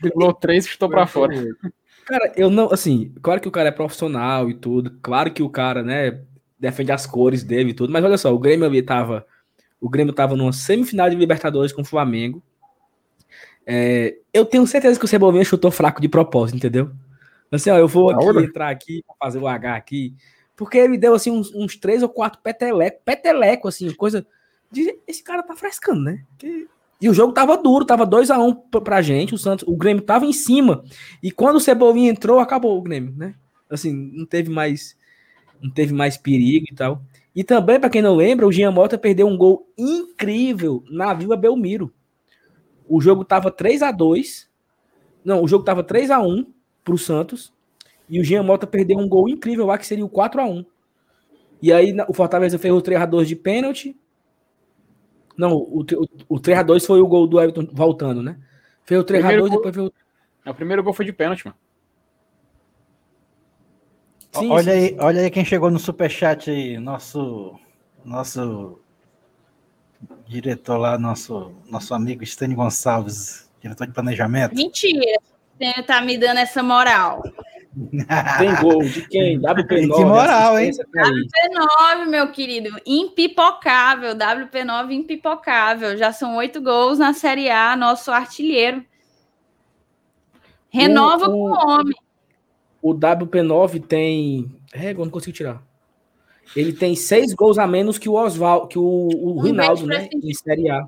Driblou 0.00 0.34
três 0.34 0.66
e 0.66 0.68
chutou 0.68 0.90
para 0.90 1.06
fora. 1.06 1.34
Cara, 2.04 2.32
eu 2.36 2.50
não, 2.50 2.72
assim, 2.72 3.12
claro 3.22 3.40
que 3.40 3.48
o 3.48 3.50
cara 3.50 3.70
é 3.70 3.72
profissional 3.72 4.48
e 4.48 4.54
tudo, 4.54 4.98
claro 5.02 5.32
que 5.32 5.42
o 5.42 5.48
cara, 5.48 5.82
né, 5.82 6.20
defende 6.58 6.92
as 6.92 7.06
cores 7.06 7.42
dele 7.42 7.70
e 7.70 7.74
tudo, 7.74 7.92
mas 7.92 8.04
olha 8.04 8.16
só, 8.16 8.32
o 8.32 8.38
Grêmio 8.38 8.66
ali 8.66 8.82
tava, 8.82 9.26
o 9.80 9.88
Grêmio 9.88 10.12
tava 10.12 10.36
numa 10.36 10.52
semifinal 10.52 11.10
de 11.10 11.16
Libertadores 11.16 11.72
com 11.72 11.82
o 11.82 11.84
Flamengo. 11.84 12.42
É, 13.66 14.16
eu 14.32 14.46
tenho 14.46 14.66
certeza 14.66 14.98
que 14.98 15.04
o 15.04 15.08
Cebolinha 15.08 15.44
chutou 15.44 15.70
fraco 15.70 16.00
de 16.00 16.08
propósito, 16.08 16.56
entendeu? 16.56 16.90
Assim, 17.50 17.70
ó, 17.70 17.76
eu 17.76 17.88
vou 17.88 18.10
aqui, 18.10 18.38
entrar 18.40 18.68
aqui 18.68 19.04
fazer 19.18 19.38
o 19.38 19.46
H 19.46 19.74
aqui. 19.74 20.14
Porque 20.56 20.76
ele 20.76 20.98
deu 20.98 21.14
assim 21.14 21.30
uns, 21.30 21.54
uns 21.54 21.76
três 21.76 22.02
ou 22.02 22.08
quatro 22.08 22.40
peteleco, 22.42 23.00
peteleco, 23.04 23.68
assim, 23.68 23.92
coisa. 23.94 24.26
De, 24.70 24.98
esse 25.06 25.22
cara 25.22 25.42
tá 25.42 25.56
frescando, 25.56 26.02
né? 26.02 26.24
Que, 26.36 26.68
e 27.00 27.08
o 27.08 27.14
jogo 27.14 27.32
tava 27.32 27.56
duro, 27.56 27.84
tava 27.84 28.04
2 28.04 28.30
a 28.30 28.38
1 28.38 28.48
um 28.48 28.54
pra 28.54 29.00
gente. 29.00 29.34
O 29.34 29.38
Santos, 29.38 29.66
o 29.68 29.76
Grêmio 29.76 30.02
tava 30.02 30.26
em 30.26 30.32
cima. 30.32 30.84
E 31.22 31.30
quando 31.30 31.56
o 31.56 31.60
Cebolinha 31.60 32.10
entrou, 32.10 32.40
acabou 32.40 32.76
o 32.76 32.82
Grêmio, 32.82 33.14
né? 33.16 33.34
Assim, 33.70 33.92
não 33.92 34.26
teve 34.26 34.50
mais 34.50 34.96
não 35.60 35.70
teve 35.70 35.92
mais 35.92 36.16
perigo 36.16 36.66
e 36.70 36.74
tal. 36.74 37.02
E 37.34 37.44
também, 37.44 37.78
para 37.78 37.90
quem 37.90 38.02
não 38.02 38.16
lembra, 38.16 38.46
o 38.46 38.52
Jean 38.52 38.70
Mota 38.70 38.98
perdeu 38.98 39.26
um 39.26 39.36
gol 39.36 39.68
incrível 39.76 40.82
na 40.90 41.14
Vila 41.14 41.36
Belmiro. 41.36 41.92
O 42.88 43.00
jogo 43.00 43.24
tava 43.24 43.50
3 43.50 43.82
a 43.82 43.90
2 43.90 44.48
Não, 45.24 45.42
o 45.42 45.48
jogo 45.48 45.64
tava 45.64 45.84
3 45.84 46.10
a 46.10 46.20
1 46.20 46.46
para 46.88 46.94
o 46.94 46.98
Santos. 46.98 47.52
E 48.08 48.18
o 48.18 48.24
Jean 48.24 48.42
Mota 48.42 48.66
perdeu 48.66 48.98
um 48.98 49.06
gol 49.06 49.28
incrível 49.28 49.66
lá, 49.66 49.76
que 49.76 49.86
seria 49.86 50.04
o 50.04 50.08
4 50.08 50.40
a 50.40 50.44
1 50.46 50.64
E 51.60 51.70
aí 51.72 51.94
o 52.08 52.14
Fortaleza 52.14 52.58
fez 52.58 52.72
o 52.72 52.80
3x2 52.80 53.26
de 53.26 53.36
pênalti. 53.36 53.96
Não, 55.36 55.52
o, 55.52 55.80
o, 55.80 56.36
o 56.36 56.40
3x2 56.40 56.86
foi 56.86 57.00
o 57.00 57.06
gol 57.06 57.26
do 57.26 57.38
Everton 57.38 57.68
voltando, 57.70 58.22
né? 58.22 58.38
Fez 58.84 58.98
o 58.98 59.04
3x2 59.04 59.50
depois 59.50 59.74
fez 59.74 59.86
o. 59.86 59.92
O 60.50 60.54
primeiro 60.54 60.82
gol 60.82 60.94
foi 60.94 61.04
de 61.04 61.12
pênalti, 61.12 61.44
mano. 61.44 61.56
Sim, 64.32 64.50
olha, 64.50 64.72
sim, 64.72 64.78
aí, 64.78 64.88
sim. 64.88 64.96
olha 65.00 65.20
aí 65.22 65.30
quem 65.30 65.44
chegou 65.44 65.70
no 65.70 65.78
superchat 65.78 66.50
aí, 66.50 66.78
nosso, 66.78 67.58
nosso 68.04 68.78
diretor 70.26 70.78
lá, 70.78 70.98
nosso, 70.98 71.52
nosso 71.68 71.92
amigo 71.92 72.24
Stênio 72.24 72.56
Gonçalves, 72.56 73.50
diretor 73.60 73.86
de 73.86 73.92
planejamento. 73.92 74.54
Mentira, 74.54 75.18
você 75.58 75.82
tá 75.82 76.00
me 76.00 76.16
dando 76.16 76.38
essa 76.38 76.62
moral. 76.62 77.22
Tem 78.38 78.54
gol 78.60 78.82
de 78.82 79.06
quem? 79.06 79.40
WP9. 79.40 79.94
Que 79.94 80.04
moral, 80.04 80.58
hein? 80.58 80.70
WP9, 80.70 82.06
meu 82.08 82.30
querido. 82.32 82.76
Impipocável. 82.86 84.14
WP9 84.14 84.92
impipocável. 84.92 85.96
Já 85.96 86.12
são 86.12 86.36
oito 86.36 86.60
gols 86.60 86.98
na 86.98 87.12
Série 87.12 87.50
A, 87.50 87.76
nosso 87.76 88.10
artilheiro. 88.10 88.84
Renova 90.70 91.26
o, 91.26 91.32
com 91.32 91.50
o 91.50 91.68
homem. 91.68 91.94
O 92.82 92.94
WP9 92.94 93.84
tem. 93.84 94.50
É, 94.72 94.92
eu 94.92 94.98
não 94.98 95.10
consigo 95.10 95.36
tirar. 95.36 95.62
Ele 96.56 96.72
tem 96.72 96.96
seis 96.96 97.34
gols 97.34 97.58
a 97.58 97.66
menos 97.66 97.98
que 97.98 98.08
o 98.08 98.14
Oswaldo, 98.14 98.68
que 98.68 98.78
o, 98.78 99.08
o 99.12 99.38
Rinaldo, 99.38 99.86
né? 99.86 100.08
Em 100.12 100.34
Série 100.34 100.70
A. 100.70 100.86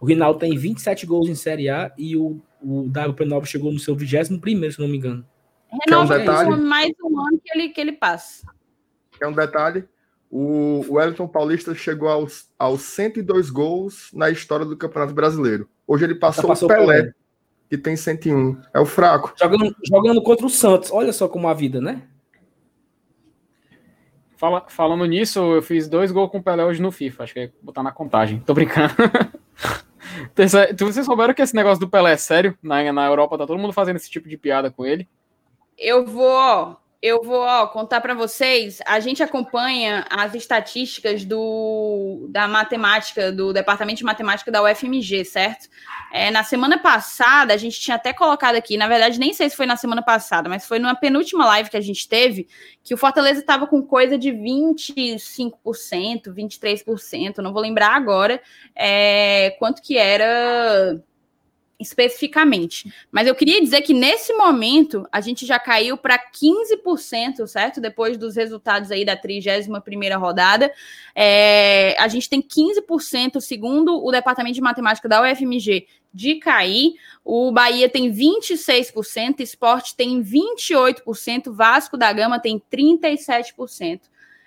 O 0.00 0.06
Rinaldo 0.06 0.38
tem 0.38 0.56
27 0.56 1.04
gols 1.04 1.28
em 1.28 1.34
Série 1.34 1.68
A 1.68 1.92
e 1.98 2.16
o, 2.16 2.40
o 2.62 2.84
WP9 2.84 3.44
chegou 3.46 3.72
no 3.72 3.78
seu 3.78 3.94
21 3.94 4.38
primeiro, 4.38 4.74
se 4.74 4.80
não 4.80 4.88
me 4.88 4.96
engano. 4.96 5.24
Renova 5.86 6.14
é 6.14 6.16
um 6.16 6.20
detalhe, 6.20 6.56
mais 6.56 6.92
um 7.02 7.20
ano 7.20 7.40
que 7.44 7.58
ele, 7.58 7.68
que 7.68 7.80
ele 7.80 7.92
passa. 7.92 8.46
É 9.20 9.26
um 9.26 9.32
detalhe. 9.32 9.84
O, 10.30 10.84
o 10.88 10.94
Wellington 10.94 11.26
Paulista 11.26 11.74
chegou 11.74 12.08
aos, 12.08 12.50
aos 12.58 12.82
102 12.82 13.50
gols 13.50 14.10
na 14.12 14.30
história 14.30 14.64
do 14.64 14.76
Campeonato 14.76 15.14
Brasileiro. 15.14 15.68
Hoje 15.86 16.04
ele 16.04 16.14
passou, 16.14 16.48
passou 16.48 16.68
o 16.68 16.72
Pelé, 16.72 16.86
Pelé, 16.86 17.14
que 17.68 17.78
tem 17.78 17.96
101. 17.96 18.60
É 18.74 18.80
o 18.80 18.86
fraco. 18.86 19.32
Jogando, 19.38 19.74
jogando 19.82 20.22
contra 20.22 20.46
o 20.46 20.50
Santos. 20.50 20.90
Olha 20.92 21.12
só 21.12 21.28
como 21.28 21.48
a 21.48 21.54
vida, 21.54 21.80
né? 21.80 22.02
Fala, 24.36 24.66
falando 24.68 25.04
nisso, 25.04 25.40
eu 25.40 25.62
fiz 25.62 25.88
dois 25.88 26.12
gols 26.12 26.30
com 26.30 26.38
o 26.38 26.42
Pelé 26.42 26.64
hoje 26.64 26.80
no 26.80 26.92
FIFA. 26.92 27.24
Acho 27.24 27.34
que 27.34 27.40
é 27.40 27.52
botar 27.62 27.82
na 27.82 27.90
contagem. 27.90 28.40
Tô 28.40 28.54
brincando. 28.54 28.94
Vocês 30.34 31.06
souberam 31.06 31.34
que 31.34 31.42
esse 31.42 31.54
negócio 31.54 31.80
do 31.80 31.88
Pelé 31.88 32.12
é 32.12 32.16
sério? 32.16 32.56
Na, 32.62 32.92
na 32.92 33.06
Europa 33.06 33.38
tá 33.38 33.46
todo 33.46 33.58
mundo 33.58 33.72
fazendo 33.72 33.96
esse 33.96 34.10
tipo 34.10 34.28
de 34.28 34.36
piada 34.36 34.70
com 34.70 34.84
ele 34.84 35.08
eu 35.78 36.04
vou, 36.04 36.76
eu 37.00 37.22
vou 37.22 37.42
ó, 37.42 37.66
contar 37.68 38.00
para 38.00 38.12
vocês. 38.12 38.80
A 38.84 38.98
gente 38.98 39.22
acompanha 39.22 40.04
as 40.10 40.34
estatísticas 40.34 41.24
do, 41.24 42.26
da 42.28 42.48
matemática, 42.48 43.30
do 43.30 43.52
Departamento 43.52 43.98
de 43.98 44.04
Matemática 44.04 44.50
da 44.50 44.62
UFMG, 44.62 45.24
certo? 45.24 45.68
É, 46.12 46.30
na 46.30 46.42
semana 46.42 46.78
passada, 46.78 47.54
a 47.54 47.56
gente 47.56 47.78
tinha 47.78 47.94
até 47.94 48.12
colocado 48.12 48.56
aqui, 48.56 48.76
na 48.76 48.88
verdade, 48.88 49.20
nem 49.20 49.32
sei 49.32 49.48
se 49.48 49.56
foi 49.56 49.66
na 49.66 49.76
semana 49.76 50.02
passada, 50.02 50.48
mas 50.48 50.66
foi 50.66 50.80
numa 50.80 50.96
penúltima 50.96 51.46
live 51.46 51.70
que 51.70 51.76
a 51.76 51.80
gente 51.80 52.08
teve, 52.08 52.48
que 52.82 52.94
o 52.94 52.98
Fortaleza 52.98 53.40
estava 53.40 53.66
com 53.66 53.80
coisa 53.80 54.18
de 54.18 54.32
25%, 54.32 56.34
23%, 56.34 57.38
não 57.38 57.52
vou 57.52 57.62
lembrar 57.62 57.94
agora 57.94 58.42
é, 58.74 59.54
quanto 59.58 59.82
que 59.82 59.96
era 59.96 61.00
especificamente. 61.78 62.92
Mas 63.10 63.26
eu 63.28 63.34
queria 63.34 63.60
dizer 63.60 63.82
que 63.82 63.94
nesse 63.94 64.32
momento 64.34 65.06
a 65.12 65.20
gente 65.20 65.46
já 65.46 65.58
caiu 65.58 65.96
para 65.96 66.18
15%, 66.18 67.46
certo? 67.46 67.80
Depois 67.80 68.16
dos 68.16 68.34
resultados 68.34 68.90
aí 68.90 69.04
da 69.04 69.16
31ª 69.16 70.18
rodada, 70.18 70.72
é, 71.14 71.94
a 71.98 72.08
gente 72.08 72.28
tem 72.28 72.42
15%, 72.42 73.40
segundo 73.40 74.04
o 74.04 74.10
Departamento 74.10 74.54
de 74.54 74.60
Matemática 74.60 75.08
da 75.08 75.22
UFMG, 75.22 75.86
de 76.12 76.36
cair. 76.36 76.94
O 77.24 77.52
Bahia 77.52 77.88
tem 77.88 78.12
26%, 78.12 79.40
Esporte 79.40 79.94
tem 79.94 80.20
28%, 80.20 81.52
Vasco 81.52 81.96
da 81.96 82.12
Gama 82.12 82.40
tem 82.40 82.60
37%. 82.72 84.00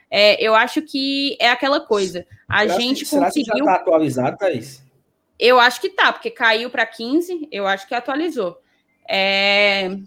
É, 0.09 0.43
eu 0.43 0.53
acho 0.53 0.81
que 0.81 1.37
é 1.39 1.49
aquela 1.49 1.79
coisa. 1.79 2.25
A 2.49 2.63
será 2.63 2.79
gente 2.79 3.05
que, 3.05 3.11
conseguiu. 3.11 3.31
Será 3.31 3.31
que 3.31 3.43
já 3.45 3.57
está 3.59 3.73
atualizado, 3.75 4.37
Thaís? 4.37 4.90
Eu 5.41 5.59
acho 5.59 5.81
que 5.81 5.89
tá, 5.89 6.13
porque 6.13 6.29
caiu 6.29 6.69
para 6.69 6.85
15, 6.85 7.47
eu 7.51 7.65
acho 7.65 7.87
que 7.87 7.95
atualizou. 7.95 8.61
É, 9.09 9.97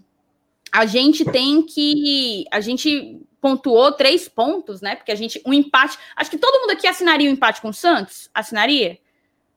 a 0.71 0.85
gente 0.85 1.25
tem 1.25 1.61
que. 1.61 2.45
A 2.49 2.61
gente 2.61 3.19
pontuou 3.41 3.91
três 3.91 4.29
pontos, 4.29 4.79
né? 4.79 4.95
Porque 4.95 5.11
a 5.11 5.15
gente. 5.15 5.41
Um 5.45 5.53
empate. 5.53 5.97
Acho 6.15 6.31
que 6.31 6.37
todo 6.37 6.61
mundo 6.61 6.71
aqui 6.71 6.87
assinaria 6.87 7.27
o 7.27 7.31
um 7.31 7.33
empate 7.33 7.61
com 7.61 7.67
o 7.67 7.73
Santos? 7.73 8.29
Assinaria? 8.33 8.97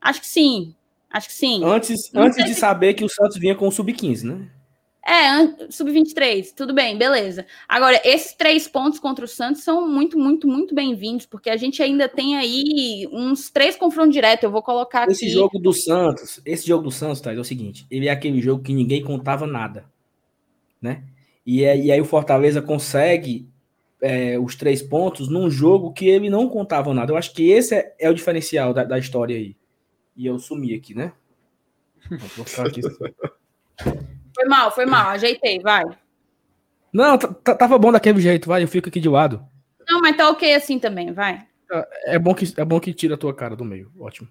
Acho 0.00 0.20
que 0.20 0.26
sim. 0.26 0.74
Acho 1.08 1.28
que 1.28 1.34
sim. 1.34 1.64
Antes, 1.64 2.12
antes 2.12 2.44
de 2.44 2.54
saber 2.54 2.94
que 2.94 3.04
o 3.04 3.08
Santos 3.08 3.38
vinha 3.38 3.54
com 3.54 3.68
o 3.68 3.72
Sub-15, 3.72 4.22
né? 4.24 4.50
É, 5.09 5.70
sub-23, 5.70 6.52
tudo 6.54 6.74
bem, 6.74 6.98
beleza. 6.98 7.46
Agora, 7.66 7.98
esses 8.04 8.34
três 8.34 8.68
pontos 8.68 8.98
contra 8.98 9.24
o 9.24 9.28
Santos 9.28 9.62
são 9.62 9.88
muito, 9.88 10.18
muito, 10.18 10.46
muito 10.46 10.74
bem-vindos, 10.74 11.24
porque 11.24 11.48
a 11.48 11.56
gente 11.56 11.82
ainda 11.82 12.06
tem 12.06 12.36
aí 12.36 13.09
uns 13.11 13.48
três 13.48 13.74
confrontos 13.74 14.12
diretos. 14.12 14.44
Eu 14.44 14.50
vou 14.50 14.62
colocar 14.62 15.04
aqui. 15.04 15.12
Esse 15.12 15.30
jogo 15.30 15.59
do 15.59 15.72
Santos, 15.72 16.42
esse 16.44 16.68
jogo 16.68 16.84
do 16.84 16.90
Santos, 16.90 17.22
tá, 17.22 17.32
é 17.32 17.38
o 17.38 17.44
seguinte: 17.44 17.86
ele 17.90 18.06
é 18.06 18.11
aquele 18.11 18.38
jogo 18.42 18.62
que 18.62 18.74
ninguém 18.74 19.02
contava 19.02 19.46
nada, 19.46 19.86
né? 20.78 21.04
E, 21.46 21.64
é, 21.64 21.74
e 21.74 21.90
aí 21.90 22.00
o 22.02 22.04
Fortaleza 22.04 22.61
consegue 22.61 23.48
é, 24.02 24.38
os 24.38 24.56
três 24.56 24.82
pontos 24.82 25.26
num 25.26 25.50
jogo 25.50 25.90
que 25.90 26.06
ele 26.06 26.28
não 26.28 26.50
contava 26.50 26.92
nada. 26.92 27.12
Eu 27.12 27.16
acho 27.16 27.32
que 27.32 27.48
esse 27.48 27.74
é, 27.74 27.94
é 27.98 28.11
o 28.11 28.14
diferencial 28.14 28.74
da, 28.74 28.84
da, 28.84 28.98
história 28.98 29.34
aí. 29.34 29.56
E 30.14 30.26
eu 30.26 30.38
sumi 30.38 30.74
aqui, 30.74 30.94
né? 30.94 31.14
Vou 32.36 32.44
ficar 32.44 32.66
aqui. 32.66 32.82
Foi 34.39 34.49
mal, 34.49 34.70
foi 34.70 34.86
mal. 34.86 35.09
Ajeitei, 35.09 35.59
vai. 35.59 35.82
Não, 36.93 37.18
tava 37.18 37.76
bom 37.76 37.91
daquele 37.91 38.20
jeito, 38.20 38.47
vai. 38.47 38.62
Eu 38.62 38.68
fico 38.68 38.89
aqui 38.89 39.01
de 39.01 39.09
lado. 39.09 39.45
Não, 39.89 40.01
mas 40.01 40.16
tá 40.16 40.30
ok 40.30 40.55
assim 40.55 40.78
também, 40.78 41.12
vai. 41.12 41.45
É 42.05 42.20
bom 42.20 42.32
que, 42.32 42.45
é 42.57 42.64
bom 42.64 42.78
que 42.78 42.95
tira 42.95 43.16
a 43.16 43.18
tua 43.18 43.34
cara 43.34 43.57
do 43.57 43.64
meio. 43.64 43.91
Ótimo. 43.99 44.28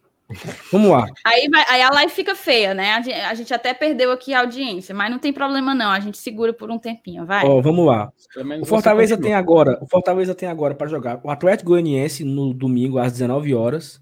Vamos 0.72 0.92
lá. 0.92 1.08
Aí, 1.26 1.50
vai, 1.50 1.66
aí 1.68 1.82
a 1.82 1.90
live 1.90 2.12
fica 2.12 2.36
feia, 2.36 2.74
né? 2.74 2.94
A 3.30 3.34
gente 3.34 3.54
até 3.54 3.74
perdeu 3.74 4.14
aqui 4.14 4.34
a 4.34 4.40
audiência, 4.40 4.96
mas 4.96 5.12
não 5.12 5.20
tem 5.20 5.34
problema 5.34 5.76
não. 5.76 5.92
A 5.92 6.00
gente 6.00 6.18
segura 6.18 6.54
por 6.54 6.72
um 6.72 6.80
tempinho, 6.80 7.26
vai. 7.26 7.46
Ó, 7.46 7.62
vamos 7.62 7.86
lá. 7.86 8.10
O 8.62 8.66
Fortaleza 8.66 9.18
tem 9.18 9.34
agora, 9.34 9.78
o 9.82 9.88
Fortaleza 9.88 10.34
tem 10.34 10.48
agora 10.48 10.74
para 10.74 10.88
jogar 10.88 11.20
o 11.22 11.30
Atlético 11.30 11.72
Goianiense 11.72 12.24
no 12.24 12.54
domingo 12.54 12.98
às 12.98 13.12
19 13.12 13.54
horas 13.54 14.02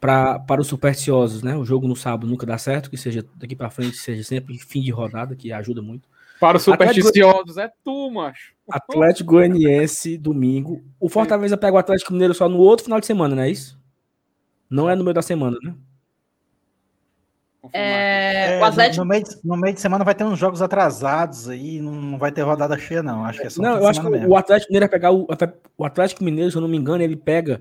para 0.00 0.38
para 0.38 0.60
os 0.60 0.66
supersticiosos, 0.66 1.42
né? 1.42 1.56
O 1.56 1.64
jogo 1.64 1.88
no 1.88 1.96
sábado 1.96 2.26
nunca 2.26 2.46
dá 2.46 2.56
certo, 2.58 2.90
que 2.90 2.96
seja 2.96 3.24
daqui 3.36 3.56
para 3.56 3.70
frente 3.70 3.96
seja 3.96 4.22
sempre 4.22 4.58
fim 4.58 4.80
de 4.80 4.90
rodada, 4.90 5.34
que 5.34 5.52
ajuda 5.52 5.82
muito. 5.82 6.08
Para 6.40 6.56
os 6.56 6.62
supersticiosos 6.62 7.56
é 7.56 7.70
tu, 7.84 8.10
macho. 8.10 8.54
Atlético 8.70 9.32
Goianiense 9.32 10.16
domingo. 10.16 10.82
O 11.00 11.08
Fortaleza 11.08 11.56
pega 11.56 11.74
o 11.74 11.78
Atlético 11.78 12.12
Mineiro 12.12 12.34
só 12.34 12.48
no 12.48 12.58
outro 12.58 12.84
final 12.84 13.00
de 13.00 13.06
semana, 13.06 13.34
não 13.34 13.42
é 13.42 13.50
isso? 13.50 13.78
Não 14.70 14.88
é 14.88 14.94
no 14.94 15.02
meio 15.02 15.14
da 15.14 15.22
semana, 15.22 15.56
né? 15.62 15.74
É, 17.72 18.54
é, 18.54 18.60
o 18.60 18.64
Atlético... 18.64 19.04
no, 19.04 19.08
meio 19.08 19.24
de, 19.24 19.30
no 19.44 19.56
meio 19.56 19.74
de 19.74 19.80
semana 19.80 20.04
vai 20.04 20.14
ter 20.14 20.24
uns 20.24 20.38
jogos 20.38 20.62
atrasados 20.62 21.48
aí, 21.48 21.80
não 21.80 22.16
vai 22.16 22.30
ter 22.30 22.42
rodada 22.42 22.78
cheia, 22.78 23.02
não. 23.02 23.24
Acho 23.24 23.40
que 23.40 23.46
é 23.46 23.50
só 23.50 23.60
Não, 23.60 23.76
eu 23.76 23.86
acho 23.86 24.00
que 24.00 24.08
mesmo. 24.08 24.28
o 24.28 24.36
Atlético 24.36 24.72
Mineiro 24.72 24.84
vai 24.84 24.98
pegar 24.98 25.12
o, 25.12 25.26
o 25.76 25.84
Atlético 25.84 26.24
Mineiro, 26.24 26.50
se 26.50 26.56
eu 26.56 26.62
não 26.62 26.68
me 26.68 26.76
engano, 26.76 27.02
ele 27.02 27.16
pega 27.16 27.60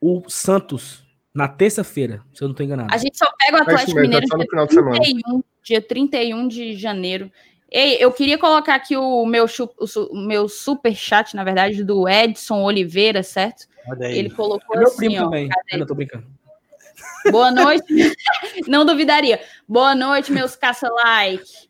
o 0.00 0.22
Santos 0.28 1.04
na 1.34 1.48
terça-feira, 1.48 2.22
se 2.32 2.42
eu 2.42 2.48
não 2.48 2.52
estou 2.52 2.66
enganado. 2.66 2.92
A 2.92 2.98
gente 2.98 3.16
só 3.16 3.26
pega 3.38 3.58
o 3.58 3.62
Atlético 3.62 4.00
Mineiro 4.00 4.26
dia 4.26 4.38
31, 4.68 5.42
dia 5.62 5.82
31 5.82 6.48
de 6.48 6.74
janeiro. 6.74 7.30
Ei, 7.70 7.98
eu 8.00 8.10
queria 8.12 8.36
colocar 8.36 8.74
aqui 8.74 8.96
o 8.96 9.24
meu, 9.24 9.46
o 10.10 10.16
meu 10.18 10.48
super 10.48 10.94
chat, 10.94 11.36
na 11.36 11.44
verdade, 11.44 11.84
do 11.84 12.08
Edson 12.08 12.62
Oliveira, 12.62 13.22
certo? 13.22 13.68
Ele 14.00 14.28
colocou 14.30 14.74
é 14.74 14.78
meu 14.80 14.88
assim, 14.88 14.96
primo 14.96 15.16
ó, 15.16 15.24
também. 15.24 15.48
Eu 15.70 15.86
tô 15.86 15.94
brincando. 15.94 16.26
Boa 17.30 17.50
noite. 17.52 17.84
não 18.66 18.84
duvidaria. 18.84 19.40
Boa 19.68 19.94
noite, 19.94 20.32
meus 20.32 20.56
caça-like. 20.56 21.68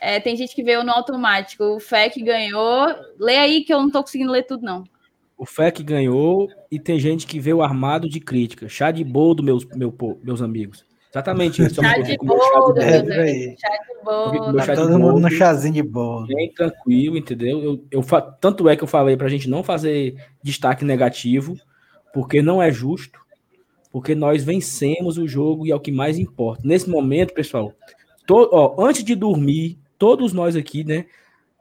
É, 0.00 0.18
tem 0.18 0.36
gente 0.36 0.54
que 0.54 0.64
veio 0.64 0.82
no 0.82 0.90
automático. 0.90 1.62
O 1.62 1.80
FEC 1.80 2.22
ganhou. 2.22 2.88
Lê 3.18 3.36
aí 3.36 3.64
que 3.64 3.72
eu 3.72 3.80
não 3.80 3.90
tô 3.90 4.02
conseguindo 4.02 4.32
ler 4.32 4.42
tudo, 4.44 4.64
não. 4.64 4.84
O 5.36 5.44
FEC 5.44 5.82
ganhou 5.82 6.48
e 6.70 6.78
tem 6.78 6.98
gente 6.98 7.26
que 7.26 7.38
veio 7.38 7.60
armado 7.60 8.08
de 8.08 8.20
crítica. 8.20 8.68
Chá 8.68 8.90
de 8.90 9.04
boldo, 9.04 9.42
meus, 9.42 9.66
meu, 9.66 9.94
meus 10.22 10.40
amigos. 10.40 10.84
Exatamente 11.12 11.62
isso. 11.62 11.82
Chá 11.82 11.98
de 11.98 12.16
boldo, 12.16 12.80
é, 12.80 13.56
Chá 13.58 13.68
de 13.68 14.04
boldo. 14.04 14.56
Tá 14.56 14.74
todo 14.74 14.98
mundo 14.98 15.20
no 15.20 15.30
chazinho 15.30 15.74
de 15.74 15.82
boldo. 15.82 16.28
Bem 16.28 16.52
tranquilo, 16.52 17.18
entendeu? 17.18 17.62
Eu, 17.62 17.84
eu, 17.90 18.02
tanto 18.40 18.68
é 18.68 18.76
que 18.76 18.82
eu 18.82 18.88
falei 18.88 19.16
pra 19.16 19.28
gente 19.28 19.48
não 19.48 19.62
fazer 19.62 20.16
destaque 20.42 20.84
negativo, 20.84 21.56
porque 22.14 22.40
não 22.40 22.62
é 22.62 22.72
justo, 22.72 23.18
porque 23.92 24.14
nós 24.14 24.42
vencemos 24.42 25.18
o 25.18 25.28
jogo 25.28 25.66
e 25.66 25.70
é 25.70 25.74
o 25.74 25.80
que 25.80 25.92
mais 25.92 26.18
importa. 26.18 26.62
Nesse 26.64 26.88
momento, 26.88 27.34
pessoal, 27.34 27.74
to, 28.26 28.48
ó, 28.52 28.86
antes 28.86 29.04
de 29.04 29.14
dormir, 29.14 29.78
todos 29.98 30.32
nós 30.32 30.56
aqui, 30.56 30.82
né, 30.82 31.06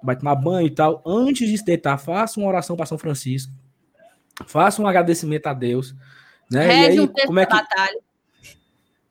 vai 0.03 0.15
tomar 0.15 0.35
banho 0.35 0.67
e 0.67 0.71
tal, 0.71 1.01
antes 1.05 1.49
de 1.49 1.57
se 1.57 1.65
deitar, 1.65 1.97
faça 1.97 2.39
uma 2.39 2.47
oração 2.47 2.75
para 2.75 2.85
São 2.85 2.97
Francisco, 2.97 3.51
faça 4.45 4.81
um 4.81 4.87
agradecimento 4.87 5.47
a 5.47 5.53
Deus, 5.53 5.95
né? 6.51 6.65
Reze 6.65 6.97
e 6.97 7.01
aí, 7.01 7.25
como 7.25 7.39
é 7.39 7.45
que 7.45 7.53
batalha 7.53 8.05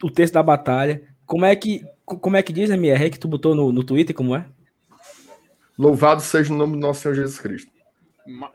o 0.05 0.11
texto 0.11 0.35
da 0.35 0.43
batalha. 0.43 1.03
Como 1.25 1.47
é 1.47 1.57
que, 1.57 1.83
como 2.05 2.37
é 2.37 2.43
que 2.43 2.53
diz, 2.53 2.69
MR, 2.69 3.11
que 3.11 3.19
tu 3.19 3.27
botou 3.27 3.55
no, 3.55 3.73
no 3.73 3.83
Twitter, 3.83 4.15
como 4.15 4.37
é? 4.37 4.45
Louvado 5.79 6.21
seja 6.21 6.53
o 6.53 6.57
nome 6.57 6.75
do 6.75 6.79
nosso 6.79 7.01
Senhor 7.01 7.15
Jesus 7.15 7.39
Cristo. 7.39 7.73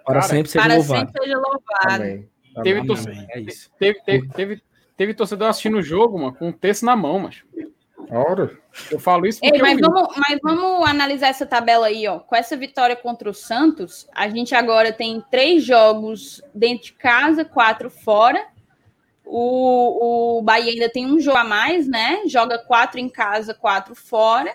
Para 0.05 0.21
sempre 0.21 0.49
seja 0.51 0.65
para 0.65 0.75
louvado. 0.75 1.07
Sempre 1.07 1.23
seja 1.23 1.37
louvado. 1.37 2.03
Amém. 2.03 2.29
Teve, 2.63 2.85
torcedor, 2.85 3.25
é 3.29 3.39
isso. 3.39 3.71
Teve, 3.79 4.01
teve, 4.01 4.27
teve, 4.29 4.63
teve, 4.95 5.13
torcedor 5.13 5.47
assistindo 5.49 5.77
o 5.77 5.81
jogo, 5.81 6.19
mano, 6.19 6.33
com 6.33 6.49
o 6.49 6.53
texto 6.53 6.85
na 6.85 6.95
mão, 6.95 7.19
mas. 7.19 7.43
Ora. 8.09 8.57
Eu 8.89 8.99
falo 8.99 9.27
isso 9.27 9.39
porque. 9.39 9.55
Ei, 9.55 9.61
mas, 9.61 9.79
vamos, 9.79 10.15
mas 10.17 10.39
vamos 10.41 10.87
analisar 10.87 11.27
essa 11.27 11.45
tabela 11.45 11.87
aí, 11.87 12.07
ó. 12.07 12.19
Com 12.19 12.35
essa 12.35 12.57
vitória 12.57 12.95
contra 12.95 13.29
o 13.29 13.33
Santos, 13.33 14.07
a 14.13 14.27
gente 14.27 14.55
agora 14.55 14.91
tem 14.91 15.23
três 15.29 15.63
jogos 15.63 16.41
dentro 16.53 16.85
de 16.85 16.93
casa, 16.93 17.45
quatro 17.45 17.89
fora. 17.89 18.43
O, 19.23 20.39
o 20.39 20.41
Bahia 20.41 20.71
ainda 20.71 20.89
tem 20.89 21.05
um 21.05 21.19
jogo 21.19 21.37
a 21.37 21.43
mais, 21.43 21.87
né? 21.87 22.23
Joga 22.25 22.57
quatro 22.57 22.99
em 22.99 23.07
casa, 23.07 23.53
quatro 23.53 23.93
fora. 23.93 24.51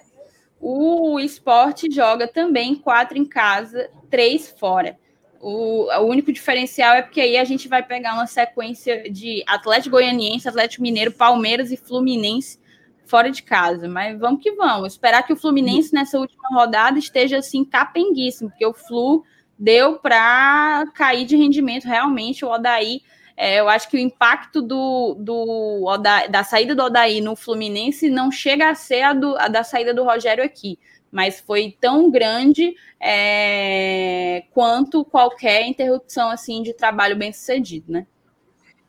O 0.61 1.21
esporte 1.21 1.89
joga 1.91 2.27
também 2.27 2.75
quatro 2.75 3.17
em 3.17 3.25
casa, 3.25 3.89
três 4.11 4.51
fora. 4.59 4.99
O, 5.41 5.85
o, 5.85 6.07
único 6.07 6.33
diferencial 6.33 6.95
é 6.95 7.03
porque 7.03 7.21
aí 7.21 7.37
a 7.37 7.45
gente 7.45 7.69
vai 7.69 7.83
pegar 7.83 8.15
uma 8.15 8.27
sequência 8.27 9.11
de 9.11 9.45
Atlético 9.47 9.97
Goianiense, 9.97 10.49
Atlético 10.49 10.83
Mineiro, 10.83 11.13
Palmeiras 11.13 11.71
e 11.71 11.77
Fluminense 11.77 12.59
fora 13.07 13.31
de 13.31 13.43
casa. 13.43 13.89
Mas 13.89 14.19
vamos 14.19 14.43
que 14.43 14.53
vamos. 14.53 14.93
Esperar 14.93 15.23
que 15.23 15.33
o 15.33 15.37
Fluminense 15.37 15.93
nessa 15.93 16.19
última 16.19 16.49
rodada 16.51 16.99
esteja 16.99 17.39
assim 17.39 17.65
capenguíssimo, 17.65 18.51
porque 18.51 18.67
o 18.67 18.75
Flu 18.75 19.25
deu 19.59 19.99
para 19.99 20.85
cair 20.95 21.25
de 21.25 21.37
rendimento 21.37 21.85
realmente. 21.85 22.45
O 22.45 22.51
Odaí 22.51 23.01
é, 23.37 23.59
eu 23.59 23.69
acho 23.69 23.89
que 23.89 23.97
o 23.97 24.01
impacto 24.01 24.63
do, 24.63 25.17
do 25.19 25.85
da 26.31 26.45
saída 26.45 26.75
do 26.75 26.85
Odaí 26.85 27.21
no 27.21 27.35
Fluminense 27.35 28.09
não 28.09 28.31
chega 28.31 28.71
a 28.71 28.75
ser 28.75 29.03
a, 29.03 29.13
do, 29.13 29.37
a 29.37 29.49
da 29.49 29.65
saída 29.65 29.93
do 29.93 30.05
Rogério 30.05 30.45
aqui, 30.45 30.79
mas 31.11 31.41
foi 31.41 31.77
tão 31.81 32.11
grande 32.11 32.75
é, 33.01 34.45
quanto 34.53 35.05
qualquer 35.05 35.67
interrupção 35.67 36.31
assim 36.31 36.63
de 36.63 36.73
trabalho 36.75 37.17
bem 37.17 37.33
sucedido, 37.33 37.93
né? 37.93 38.07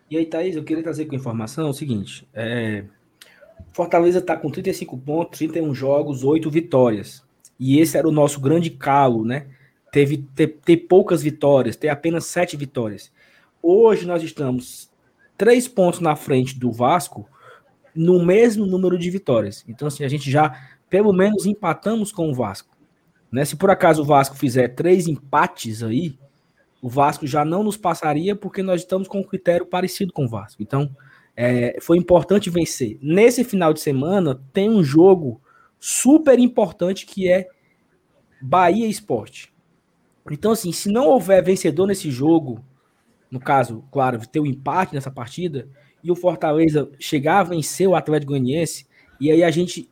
E 0.09 0.17
aí, 0.17 0.25
Thaís, 0.27 0.55
eu 0.55 0.63
queria 0.63 0.83
trazer 0.83 1.05
com 1.05 1.15
informação 1.15 1.69
o 1.69 1.73
seguinte: 1.73 2.27
é, 2.31 2.85
Fortaleza 3.75 4.19
está 4.19 4.37
com 4.37 4.49
35 4.49 4.97
pontos, 4.97 5.37
31 5.39 5.75
jogos, 5.75 6.23
8 6.23 6.49
vitórias. 6.49 7.21
E 7.59 7.77
esse 7.77 7.97
era 7.97 8.07
o 8.07 8.11
nosso 8.11 8.39
grande 8.39 8.69
calo, 8.69 9.25
né? 9.25 9.47
Teve 9.91 10.25
ter, 10.33 10.47
ter 10.63 10.77
poucas 10.77 11.21
vitórias, 11.21 11.75
ter 11.75 11.89
apenas 11.89 12.23
sete 12.23 12.55
vitórias. 12.55 13.11
Hoje 13.61 14.07
nós 14.07 14.23
estamos 14.23 14.89
três 15.37 15.67
pontos 15.67 15.99
na 15.99 16.15
frente 16.15 16.57
do 16.57 16.71
Vasco 16.71 17.27
no 17.93 18.23
mesmo 18.23 18.65
número 18.65 18.97
de 18.97 19.09
vitórias. 19.09 19.65
Então, 19.67 19.89
assim, 19.89 20.05
a 20.05 20.07
gente 20.07 20.31
já 20.31 20.57
pelo 20.89 21.11
menos 21.11 21.45
empatamos 21.45 22.13
com 22.13 22.31
o 22.31 22.33
Vasco. 22.33 22.73
Né? 23.29 23.43
Se 23.43 23.57
por 23.57 23.69
acaso 23.69 24.03
o 24.03 24.05
Vasco 24.05 24.37
fizer 24.37 24.69
três 24.69 25.05
empates 25.05 25.83
aí, 25.83 26.17
o 26.81 26.87
Vasco 26.87 27.27
já 27.27 27.43
não 27.43 27.61
nos 27.61 27.75
passaria 27.75 28.37
porque 28.37 28.63
nós 28.63 28.83
estamos 28.83 29.05
com 29.05 29.19
um 29.19 29.23
critério 29.23 29.65
parecido 29.65 30.13
com 30.13 30.23
o 30.23 30.29
Vasco. 30.29 30.63
Então, 30.63 30.89
é, 31.35 31.77
foi 31.81 31.97
importante 31.97 32.49
vencer. 32.49 32.97
Nesse 33.01 33.43
final 33.43 33.73
de 33.73 33.81
semana, 33.81 34.41
tem 34.53 34.69
um 34.69 34.83
jogo 34.83 35.41
super 35.79 36.39
importante 36.39 37.05
que 37.05 37.29
é 37.29 37.47
Bahia 38.41 38.87
Esporte. 38.87 39.53
Então, 40.31 40.51
assim, 40.51 40.71
se 40.71 40.89
não 40.89 41.07
houver 41.07 41.43
vencedor 41.43 41.87
nesse 41.87 42.09
jogo, 42.09 42.63
no 43.29 43.39
caso, 43.39 43.83
claro, 43.91 44.19
ter 44.27 44.39
o 44.39 44.43
um 44.43 44.45
empate 44.45 44.93
nessa 44.93 45.11
partida, 45.11 45.67
e 46.03 46.11
o 46.11 46.15
Fortaleza 46.15 46.89
chegar 46.99 47.39
a 47.39 47.43
vencer 47.43 47.87
o 47.87 47.95
Atlético 47.95 48.31
Goianiense, 48.31 48.87
e 49.19 49.31
aí 49.31 49.43
a 49.43 49.51
gente 49.51 49.89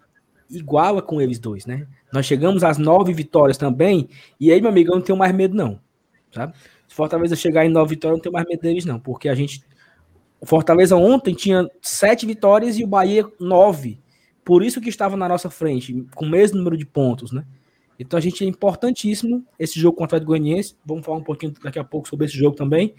iguala 0.49 1.01
com 1.01 1.21
eles 1.21 1.39
dois, 1.39 1.65
né? 1.65 1.87
Nós 2.11 2.25
chegamos 2.25 2.63
às 2.63 2.77
nove 2.77 3.13
vitórias 3.13 3.57
também, 3.57 4.07
e 4.39 4.51
aí, 4.51 4.61
meu 4.61 4.69
amigo, 4.69 4.91
eu 4.91 4.95
não 4.95 5.01
tenho 5.01 5.17
mais 5.17 5.33
medo, 5.33 5.55
não. 5.55 5.79
Sabe? 6.31 6.53
Se 6.87 6.95
Fortaleza 6.95 7.35
chegar 7.35 7.65
em 7.65 7.69
nove 7.69 7.95
vitórias, 7.95 8.13
eu 8.13 8.17
não 8.17 8.21
tenho 8.21 8.33
mais 8.33 8.47
medo 8.47 8.61
deles, 8.61 8.85
não, 8.85 8.99
porque 8.99 9.29
a 9.29 9.35
gente. 9.35 9.63
O 10.43 10.45
Fortaleza 10.45 10.97
ontem 10.97 11.33
tinha 11.33 11.65
sete 11.81 12.25
vitórias 12.25 12.77
e 12.77 12.83
o 12.83 12.87
Bahia 12.87 13.25
nove. 13.39 14.01
Por 14.43 14.61
isso 14.61 14.81
que 14.81 14.89
estava 14.89 15.15
na 15.15 15.29
nossa 15.29 15.49
frente, 15.49 16.05
com 16.13 16.25
o 16.25 16.29
mesmo 16.29 16.57
número 16.57 16.75
de 16.75 16.85
pontos, 16.85 17.31
né? 17.31 17.45
Então 17.97 18.17
a 18.17 18.21
gente 18.21 18.43
é 18.43 18.47
importantíssimo 18.47 19.45
esse 19.57 19.79
jogo 19.79 19.95
contra 19.95 20.15
o 20.15 20.17
Atlético 20.17 20.31
Goianiense. 20.31 20.75
Vamos 20.85 21.05
falar 21.05 21.19
um 21.19 21.23
pouquinho 21.23 21.53
daqui 21.63 21.79
a 21.79 21.83
pouco 21.85 22.09
sobre 22.09 22.25
esse 22.25 22.37
jogo 22.37 22.57
também. 22.57 22.93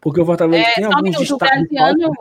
Porque 0.00 0.20
o 0.20 0.26
Fortaleza 0.26 0.66
é, 0.70 0.74
tem 0.74 0.84
alguns 0.86 1.16
destaques. 1.16 1.30
O 1.30 1.68
Graziano, 1.68 2.12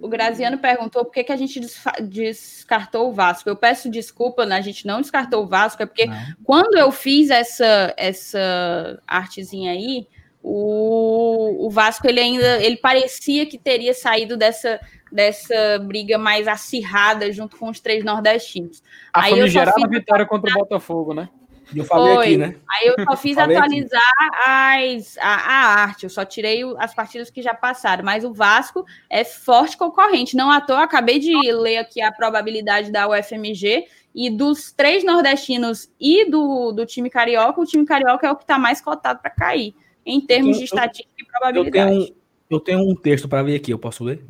o 0.00 0.08
Graziano 0.08 0.56
perguntou 0.56 1.04
por 1.04 1.12
que, 1.12 1.24
que 1.24 1.32
a 1.32 1.36
gente 1.36 1.60
descartou 2.00 3.10
o 3.10 3.12
Vasco. 3.12 3.46
Eu 3.46 3.56
peço 3.56 3.90
desculpa, 3.90 4.46
né? 4.46 4.56
a 4.56 4.62
gente 4.62 4.86
não 4.86 5.02
descartou 5.02 5.44
o 5.44 5.46
Vasco, 5.46 5.82
é 5.82 5.86
porque 5.86 6.06
não. 6.06 6.16
quando 6.44 6.78
eu 6.78 6.90
fiz 6.90 7.28
essa, 7.28 7.92
essa 7.94 9.02
artezinha 9.06 9.72
aí, 9.72 10.08
o, 10.42 11.66
o 11.66 11.70
Vasco 11.70 12.06
ele 12.06 12.20
ainda 12.20 12.62
ele 12.62 12.76
parecia 12.76 13.46
que 13.46 13.58
teria 13.58 13.92
saído 13.92 14.36
dessa, 14.36 14.80
dessa 15.10 15.78
briga 15.80 16.16
mais 16.18 16.46
acirrada 16.46 17.32
junto 17.32 17.56
com 17.56 17.68
os 17.68 17.80
três 17.80 18.04
nordestinos. 18.04 18.82
A 19.12 19.24
aí 19.24 19.30
famigerada 19.30 19.80
fiz... 19.80 19.90
vitória 19.90 20.26
contra 20.26 20.50
o 20.50 20.54
Botafogo, 20.54 21.14
né? 21.14 21.28
Eu 21.74 21.84
falei 21.84 22.14
Foi. 22.14 22.24
aqui, 22.24 22.36
né? 22.38 22.54
Aí 22.70 22.88
eu 22.88 23.04
só 23.04 23.14
fiz 23.16 23.36
aqui. 23.36 23.54
atualizar 23.54 24.12
as, 24.46 25.18
a, 25.18 25.34
a 25.34 25.82
arte, 25.82 26.04
eu 26.04 26.10
só 26.10 26.24
tirei 26.24 26.62
as 26.78 26.94
partidas 26.94 27.30
que 27.30 27.42
já 27.42 27.52
passaram, 27.52 28.02
mas 28.02 28.24
o 28.24 28.32
Vasco 28.32 28.86
é 29.10 29.22
forte 29.22 29.76
concorrente. 29.76 30.34
Não 30.34 30.50
à 30.50 30.62
toa, 30.62 30.84
acabei 30.84 31.18
de 31.18 31.34
ler 31.52 31.76
aqui 31.76 32.00
a 32.00 32.10
probabilidade 32.10 32.90
da 32.90 33.06
UFMG, 33.06 33.86
e 34.14 34.30
dos 34.30 34.72
três 34.72 35.04
nordestinos 35.04 35.88
e 36.00 36.28
do, 36.28 36.72
do 36.72 36.84
time 36.84 37.08
carioca, 37.08 37.60
o 37.60 37.64
time 37.64 37.84
carioca 37.84 38.26
é 38.26 38.30
o 38.30 38.36
que 38.36 38.42
está 38.42 38.58
mais 38.58 38.80
cotado 38.80 39.20
para 39.20 39.30
cair, 39.30 39.74
em 40.08 40.20
termos 40.20 40.48
Eu- 40.48 40.54
de 40.54 40.60
eu- 40.60 40.64
estatística 40.64 41.14
e 41.18 41.22
Eu 41.22 41.26
probabilidade. 41.28 41.90
tenho, 41.90 42.02
um, 42.02 42.14
eu 42.50 42.60
tenho 42.60 42.78
um 42.90 42.94
texto 42.94 43.28
para 43.28 43.42
ver 43.42 43.56
aqui, 43.56 43.70
eu 43.72 43.78
posso 43.78 44.02
ler? 44.04 44.24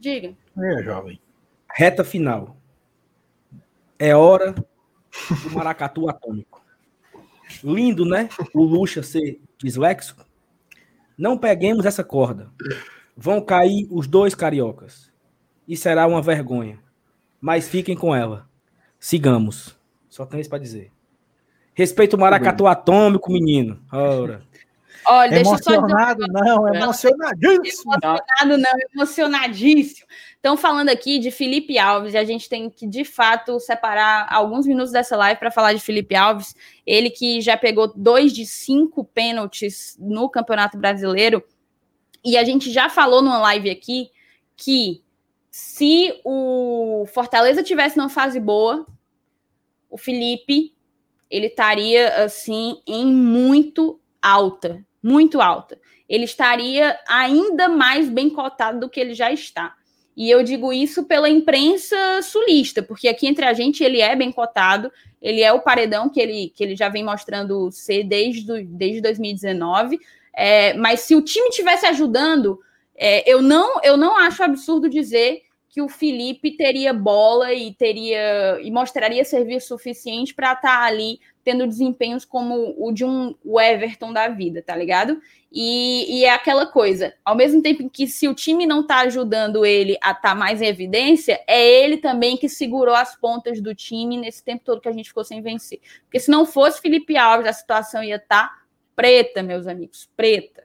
Diga. 0.00 0.34
É, 0.58 0.82
jovem. 0.82 1.20
Reta 1.74 2.02
final. 2.04 2.56
É 3.98 4.14
hora 4.16 4.52
do 4.52 5.50
maracatu 5.52 6.08
atômico. 6.08 6.64
Lindo, 7.64 8.04
né? 8.04 8.28
O 8.54 8.62
Lucha 8.62 9.02
ser 9.02 9.40
disléxico. 9.58 10.24
Não 11.16 11.36
peguemos 11.36 11.84
essa 11.84 12.04
corda. 12.04 12.50
Vão 13.16 13.40
cair 13.40 13.88
os 13.90 14.06
dois 14.06 14.34
cariocas. 14.34 15.10
E 15.66 15.76
será 15.76 16.06
uma 16.06 16.22
vergonha. 16.22 16.78
Mas 17.40 17.68
fiquem 17.68 17.96
com 17.96 18.14
ela. 18.14 18.48
Sigamos. 19.00 19.76
Só 20.08 20.24
tenho 20.24 20.40
isso 20.40 20.50
para 20.50 20.58
dizer. 20.60 20.92
Respeito 21.74 22.14
o 22.16 22.20
maracatu 22.20 22.66
atômico, 22.66 23.32
menino. 23.32 23.80
Ora. 23.92 24.42
Olha, 25.10 25.30
deixa 25.30 25.50
eu 25.50 25.58
só 25.58 25.70
dizer 25.70 25.74
Emocionado, 25.76 26.26
não, 26.28 26.74
emocionadíssimo. 26.74 27.94
Emocionado 27.94 28.58
não, 28.58 28.72
emocionadíssimo. 28.94 30.06
Estão 30.36 30.56
falando 30.56 30.90
aqui 30.90 31.18
de 31.18 31.30
Felipe 31.30 31.78
Alves 31.78 32.12
e 32.12 32.18
a 32.18 32.24
gente 32.24 32.48
tem 32.48 32.68
que, 32.68 32.86
de 32.86 33.04
fato, 33.04 33.58
separar 33.58 34.26
alguns 34.30 34.66
minutos 34.66 34.92
dessa 34.92 35.16
live 35.16 35.40
para 35.40 35.50
falar 35.50 35.72
de 35.72 35.80
Felipe 35.80 36.14
Alves. 36.14 36.54
Ele 36.86 37.08
que 37.08 37.40
já 37.40 37.56
pegou 37.56 37.92
dois 37.94 38.32
de 38.32 38.44
cinco 38.44 39.02
pênaltis 39.02 39.96
no 39.98 40.28
Campeonato 40.28 40.76
Brasileiro. 40.76 41.42
E 42.22 42.36
a 42.36 42.44
gente 42.44 42.70
já 42.70 42.90
falou 42.90 43.22
numa 43.22 43.38
live 43.38 43.70
aqui 43.70 44.10
que 44.56 45.02
se 45.50 46.20
o 46.22 47.06
Fortaleza 47.12 47.62
tivesse 47.62 47.96
numa 47.96 48.10
fase 48.10 48.38
boa, 48.38 48.86
o 49.88 49.96
Felipe 49.96 50.74
ele 51.30 51.46
estaria 51.46 52.24
assim 52.24 52.80
em 52.86 53.06
muito 53.06 53.98
alta, 54.20 54.84
muito 55.08 55.40
alta. 55.40 55.78
Ele 56.08 56.24
estaria 56.24 56.98
ainda 57.08 57.68
mais 57.68 58.08
bem 58.08 58.28
cotado 58.30 58.80
do 58.80 58.88
que 58.88 59.00
ele 59.00 59.14
já 59.14 59.32
está. 59.32 59.74
E 60.16 60.28
eu 60.30 60.42
digo 60.42 60.72
isso 60.72 61.04
pela 61.04 61.28
imprensa 61.28 61.96
sulista, 62.22 62.82
porque 62.82 63.06
aqui 63.06 63.26
entre 63.26 63.44
a 63.44 63.52
gente 63.52 63.84
ele 63.84 64.00
é 64.00 64.16
bem 64.16 64.32
cotado, 64.32 64.90
ele 65.22 65.42
é 65.42 65.52
o 65.52 65.60
paredão 65.60 66.08
que 66.08 66.20
ele, 66.20 66.52
que 66.54 66.64
ele 66.64 66.74
já 66.74 66.88
vem 66.88 67.04
mostrando 67.04 67.70
ser 67.70 68.02
desde, 68.02 68.44
do- 68.44 68.64
desde 68.64 69.00
2019. 69.00 69.98
É, 70.34 70.74
mas 70.74 71.00
se 71.00 71.14
o 71.14 71.22
time 71.22 71.50
tivesse 71.50 71.86
ajudando, 71.86 72.58
é, 72.96 73.30
eu, 73.30 73.40
não, 73.40 73.80
eu 73.82 73.96
não 73.96 74.16
acho 74.16 74.42
absurdo 74.42 74.88
dizer 74.88 75.42
que 75.78 75.82
o 75.82 75.88
Felipe 75.88 76.56
teria 76.56 76.92
bola 76.92 77.54
e 77.54 77.72
teria 77.72 78.58
e 78.60 78.68
mostraria 78.68 79.24
serviço 79.24 79.68
suficiente 79.68 80.34
para 80.34 80.52
estar 80.52 80.82
ali 80.82 81.20
tendo 81.44 81.68
desempenhos 81.68 82.24
como 82.24 82.74
o 82.76 82.90
de 82.90 83.04
um 83.04 83.32
Everton 83.44 84.12
da 84.12 84.26
vida, 84.26 84.60
tá 84.60 84.74
ligado? 84.74 85.20
E, 85.52 86.18
e 86.18 86.24
é 86.24 86.30
aquela 86.30 86.66
coisa, 86.66 87.14
ao 87.24 87.36
mesmo 87.36 87.62
tempo 87.62 87.84
em 87.84 87.88
que 87.88 88.08
se 88.08 88.26
o 88.26 88.34
time 88.34 88.66
não 88.66 88.84
tá 88.84 89.02
ajudando 89.02 89.64
ele 89.64 89.96
a 90.02 90.10
estar 90.10 90.34
mais 90.34 90.60
em 90.60 90.66
evidência, 90.66 91.40
é 91.46 91.84
ele 91.84 91.98
também 91.98 92.36
que 92.36 92.48
segurou 92.48 92.96
as 92.96 93.14
pontas 93.14 93.60
do 93.60 93.72
time 93.72 94.16
nesse 94.16 94.42
tempo 94.42 94.64
todo 94.64 94.80
que 94.80 94.88
a 94.88 94.92
gente 94.92 95.10
ficou 95.10 95.22
sem 95.22 95.40
vencer. 95.40 95.78
Porque 96.02 96.18
se 96.18 96.28
não 96.28 96.44
fosse 96.44 96.80
Felipe 96.80 97.16
Alves, 97.16 97.46
a 97.46 97.52
situação 97.52 98.02
ia 98.02 98.16
estar 98.16 98.64
preta, 98.96 99.44
meus 99.44 99.68
amigos, 99.68 100.10
preta. 100.16 100.64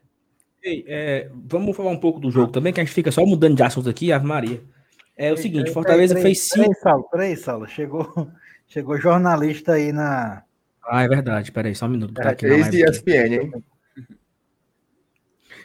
Ei, 0.64 0.84
é, 0.88 1.30
vamos 1.32 1.78
falar 1.78 1.92
um 1.92 2.00
pouco 2.00 2.20
do 2.20 2.32
jogo 2.32 2.52
também, 2.52 2.74
que 2.74 2.82
a 2.82 2.84
gente 2.84 2.96
fica 2.96 3.12
só 3.12 3.24
mudando 3.24 3.56
de 3.56 3.62
assunto 3.62 3.88
aqui, 3.88 4.12
Ave 4.12 4.26
Maria. 4.26 4.74
É 5.16 5.32
o 5.32 5.38
seguinte, 5.38 5.72
Fortaleza 5.72 6.16
Peraí, 6.16 6.34
fez 6.36 6.50
peraí, 6.50 6.66
cinco. 6.66 6.80
Saulo, 6.82 7.04
peraí, 7.10 7.36
Saulo. 7.38 7.68
Chegou, 7.68 8.32
chegou 8.68 9.00
jornalista 9.00 9.74
aí 9.74 9.92
na. 9.92 10.44
Ah, 10.86 11.04
é 11.04 11.08
verdade. 11.08 11.52
Peraí, 11.52 11.76
só 11.76 11.86
um 11.86 11.90
minuto. 11.90 12.14
Tá 12.14 12.30
aqui 12.32 12.48
na 12.48 12.56
Ex 12.56 12.62
live 12.64 12.78
de 12.78 12.84
aqui. 12.84 12.92
ESPN, 12.98 13.34
hein? 13.36 13.52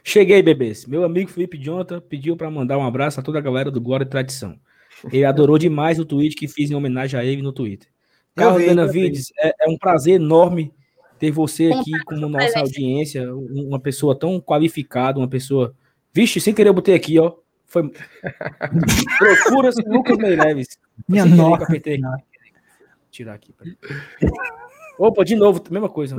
Cheguei, 0.05 0.42
bebês. 0.42 0.86
Meu 0.86 1.05
amigo 1.05 1.30
Felipe 1.30 1.59
Jonta 1.59 2.01
pediu 2.01 2.36
para 2.36 2.51
mandar 2.51 2.78
um 2.78 2.86
abraço 2.86 3.20
a 3.20 3.22
toda 3.22 3.38
a 3.38 3.42
galera 3.42 3.70
do 3.70 3.80
Glória 3.80 4.05
e 4.05 4.09
Tradição. 4.09 4.59
Ele 5.12 5.24
adorou 5.24 5.59
demais 5.59 5.99
o 5.99 6.05
tweet 6.05 6.34
que 6.34 6.49
fiz 6.49 6.70
em 6.70 6.74
homenagem 6.74 7.18
a 7.18 7.24
ele 7.24 7.42
no 7.42 7.53
Twitter. 7.53 7.88
Carlos 8.34 8.62
Benavides, 8.64 9.32
é, 9.38 9.53
é 9.61 9.68
um 9.68 9.76
prazer 9.76 10.14
enorme 10.14 10.72
ter 11.18 11.30
você 11.30 11.72
aqui 11.72 11.90
como 12.07 12.20
com 12.22 12.28
nossa 12.28 12.61
audiência, 12.61 13.34
um- 13.34 13.68
uma 13.68 13.80
pessoa 13.80 14.16
tão 14.16 14.40
qualificada, 14.40 15.18
uma 15.18 15.28
pessoa. 15.28 15.74
Vixe, 16.12 16.40
sem 16.40 16.55
querer 16.55 16.68
eu 16.70 16.74
botei 16.74 16.94
aqui, 16.94 17.18
ó. 17.18 17.34
Foi. 17.68 17.90
Procura-se 19.18 19.82
Lucas 19.86 20.16
Meireles. 20.18 20.66
Minha. 21.08 21.24
Vou 21.26 21.58
Tirar 23.10 23.34
aqui. 23.34 23.52
peraí. 23.52 23.76
Opa, 24.98 25.24
de 25.24 25.36
novo, 25.36 25.62
mesma 25.70 25.88
coisa. 25.88 26.16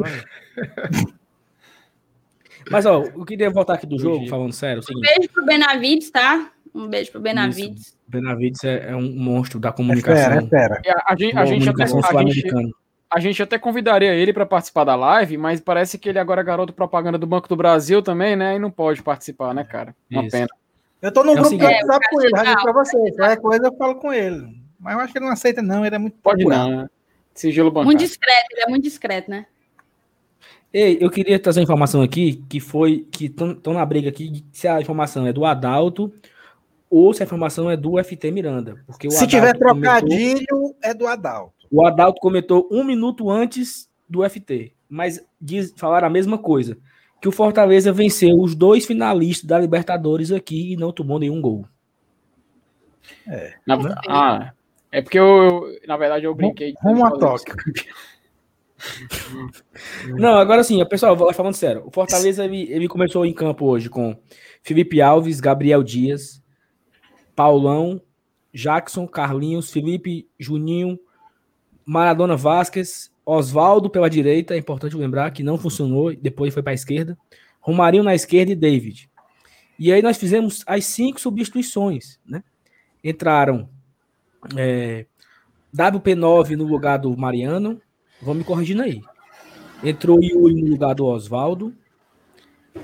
Mas, 2.70 2.86
ó, 2.86 3.04
eu 3.04 3.26
queria 3.26 3.50
voltar 3.50 3.74
aqui 3.76 3.86
do 3.88 3.97
jogo, 3.97 4.28
falando 4.28 4.54
sério. 4.54 4.78
é 4.78 4.80
o 4.80 4.80
Um 4.80 4.84
seguinte, 4.84 5.16
beijo 5.18 5.34
pro 5.34 5.45
Benavides, 5.45 6.12
tá? 6.12 6.52
Um 6.74 6.88
beijo 6.88 7.12
pro 7.12 7.20
Benavides. 7.22 7.97
Benavides 8.08 8.64
é, 8.64 8.91
é 8.91 8.95
um 8.95 9.12
monstro 9.12 9.60
da 9.60 9.70
É 9.70 9.72
comunicação. 9.72 10.34
é 10.34 10.47
fera. 10.47 10.82
E 10.86 10.89
A, 10.89 11.04
a 11.08 11.16
gente, 11.16 11.38
a, 11.38 11.45
gente 11.45 11.70
até, 11.70 11.88
gente, 11.88 12.74
a 13.12 13.20
gente 13.20 13.43
até 13.43 13.58
convidaria 13.58 14.14
ele 14.14 14.32
para 14.34 14.45
participar 14.45 14.84
da 14.84 14.95
live, 14.95 15.38
mas 15.38 15.60
parece 15.60 15.97
que 15.97 16.10
ele 16.10 16.20
agora 16.20 16.41
é 16.41 16.43
garoto 16.43 16.74
propaganda 16.74 17.18
do 17.18 17.26
Banco 17.26 17.47
do 17.47 17.56
Brasil 17.56 18.02
também, 18.04 18.36
né? 18.36 18.56
E 18.56 18.60
não 18.60 18.70
pode 18.70 19.02
participar, 19.02 19.54
né, 19.54 19.64
cara? 19.64 19.95
Uma 20.12 20.24
Isso. 20.24 20.32
pena. 20.32 20.50
Eu 21.02 21.12
tô 21.12 21.24
no 21.24 21.32
É 21.32 21.36
grupo 21.36 21.50
seguinte- 21.50 21.68
do 21.68 21.88
WhatsApp 21.88 22.06
com 22.12 22.22
ele, 22.22 22.30
já 22.32 22.43
disse 22.43 22.64
pra 22.64 22.74
vocês. 22.74 23.16
Qualquer 23.16 23.38
coisa 23.41 23.68
eu 23.68 23.76
falo 23.78 23.95
com 23.95 24.14
ele. 24.14 24.60
Mas 24.80 24.93
eu 24.93 25.00
acho 25.00 25.14
que 25.14 25.20
ele 25.20 25.26
não 25.26 25.34
aceita, 25.34 25.62
não. 25.62 25.86
Ele 25.86 25.95
é 25.95 26.00
muito 26.00 26.18
Pode 26.22 26.43
não, 26.45 26.70
né? 26.70 26.89
Sigilo 27.34 27.70
bancário. 27.72 27.86
Muito 27.88 28.00
discreto, 28.00 28.45
ele 28.52 28.62
é 28.64 28.68
muito 28.68 28.84
discreto, 28.84 29.30
né? 29.32 29.45
Ei, 30.74 30.97
eu 31.02 31.10
queria 31.10 31.39
trazer 31.39 31.60
uma 31.62 31.64
informação 31.64 32.02
aqui 32.02 32.43
que 32.50 32.60
foi 32.60 33.08
que 33.12 33.26
estão 33.26 33.74
na 33.74 33.86
briga 33.86 34.10
aqui 34.10 34.30
de 34.30 34.45
se 34.52 34.68
a 34.68 34.80
informação 34.80 35.26
é 35.26 35.34
do 35.34 35.43
Adalto 35.45 36.14
ou 36.89 37.14
se 37.14 37.24
a 37.24 37.26
informação 37.26 37.70
é 37.72 37.76
do 37.78 37.97
FT 38.04 38.30
Miranda. 38.30 38.76
Porque 38.86 39.08
o 39.08 39.12
Se 39.12 39.26
tiver 39.26 39.50
Adalto 39.56 39.60
comentou- 39.60 40.00
trocadilho, 40.10 40.76
é 40.84 40.93
do 40.93 41.08
Adalto. 41.08 41.54
o 41.72 41.86
Adalto 41.86 42.20
comentou 42.22 42.68
um 42.72 42.84
minuto 42.84 43.30
antes 43.32 43.89
do 44.08 44.24
FT, 44.24 44.74
mas 44.88 45.24
diz, 45.41 45.74
falaram 45.76 46.08
a 46.08 46.12
mesma 46.12 46.38
coisa. 46.38 46.78
Que 47.22 47.28
o 47.28 47.32
Fortaleza 47.32 47.92
venceu 47.92 48.40
os 48.40 48.56
dois 48.56 48.86
finalistas 48.86 49.46
da 49.48 49.60
Libertadores 49.60 50.32
aqui 50.32 50.74
e 50.74 50.78
não 50.78 50.92
tomou 50.92 51.20
nenhum 51.20 51.42
gol. 51.42 51.66
Na- 53.66 53.76
ah, 54.08 54.52
é 54.92 55.02
porque 55.02 55.20
eu, 55.20 55.26
eu- 55.26 55.80
na 55.88 55.98
verdade, 55.98 56.26
eu 56.26 56.34
brinquei. 56.36 56.74
Rumo 56.82 57.06
a 57.06 57.12
Tóquio. 57.12 57.56
Não, 60.18 60.38
agora 60.38 60.64
sim, 60.64 60.84
pessoal, 60.86 61.16
vou- 61.16 61.34
falando 61.34 61.54
sério. 61.56 61.84
O 61.86 61.92
Fortaleza 61.92 62.46
ele, 62.46 62.72
ele 62.72 62.88
começou 62.88 63.26
em 63.26 63.34
campo 63.34 63.66
hoje 63.66 63.90
com 63.90 64.18
Felipe 64.64 65.02
Alves, 65.02 65.40
Gabriel 65.40 65.84
Dias, 65.84 66.42
Paulão, 67.36 68.02
Jackson, 68.54 69.06
Carlinhos, 69.08 69.70
Felipe, 69.72 70.28
Juninho, 70.40 70.98
Maradona 71.86 72.36
Vasquez, 72.38 73.12
Oswaldo 73.30 73.90
pela 73.90 74.10
direita, 74.10 74.56
é 74.56 74.58
importante 74.58 74.96
lembrar 74.96 75.32
que 75.32 75.44
não 75.44 75.58
funcionou, 75.58 76.16
depois 76.16 76.54
foi 76.54 76.64
para 76.64 76.72
a 76.72 76.76
esquerda. 76.76 77.18
Romarinho 77.62 78.04
na 78.04 78.16
esquerda 78.16 78.52
e 78.52 78.56
David. 78.56 79.10
E 79.78 79.94
aí 79.94 80.02
nós 80.02 80.18
fizemos 80.18 80.64
as 80.66 80.86
cinco 80.86 81.20
substituições, 81.20 82.20
né? 82.26 82.44
Entraram 83.04 83.70
é, 84.58 85.06
WP9 85.76 86.56
no 86.56 86.66
lugar 86.66 86.98
do 86.98 87.16
Mariano, 87.16 87.82
vão 88.22 88.34
me 88.34 88.44
corrigindo 88.44 88.82
aí. 88.82 89.02
Entrou 89.84 90.22
Yuri 90.22 90.62
no 90.62 90.72
lugar 90.72 90.96
do 90.96 91.06
Oswaldo. 91.06 91.74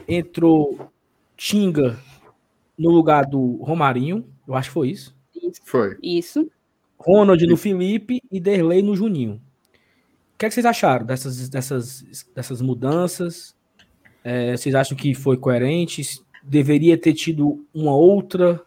Entrou 0.08 0.90
Tinga 1.36 2.00
no 2.78 2.90
lugar 2.90 3.26
do 3.26 3.58
Romarinho. 3.58 4.26
Eu 4.48 4.56
acho 4.56 4.70
que 4.70 4.74
foi 4.74 4.90
isso. 4.90 5.16
Foi. 5.64 5.98
Isso. 6.02 6.50
Ronald 6.98 7.46
no 7.46 7.58
Felipe 7.58 8.22
e 8.32 8.40
Derlei 8.40 8.82
no 8.82 8.96
Juninho. 8.96 9.42
O 10.36 10.38
que, 10.38 10.46
é 10.46 10.50
que 10.50 10.54
vocês 10.54 10.66
acharam 10.66 11.06
dessas, 11.06 11.48
dessas, 11.48 12.04
dessas 12.36 12.62
mudanças? 12.62 13.56
É, 14.22 14.56
vocês 14.56 14.76
acham 14.76 14.98
que 14.98 15.14
foi 15.14 15.38
coerente? 15.38 16.04
Deveria 16.44 16.98
ter 16.98 17.14
tido 17.14 17.66
uma 17.74 17.96
outra? 17.96 18.62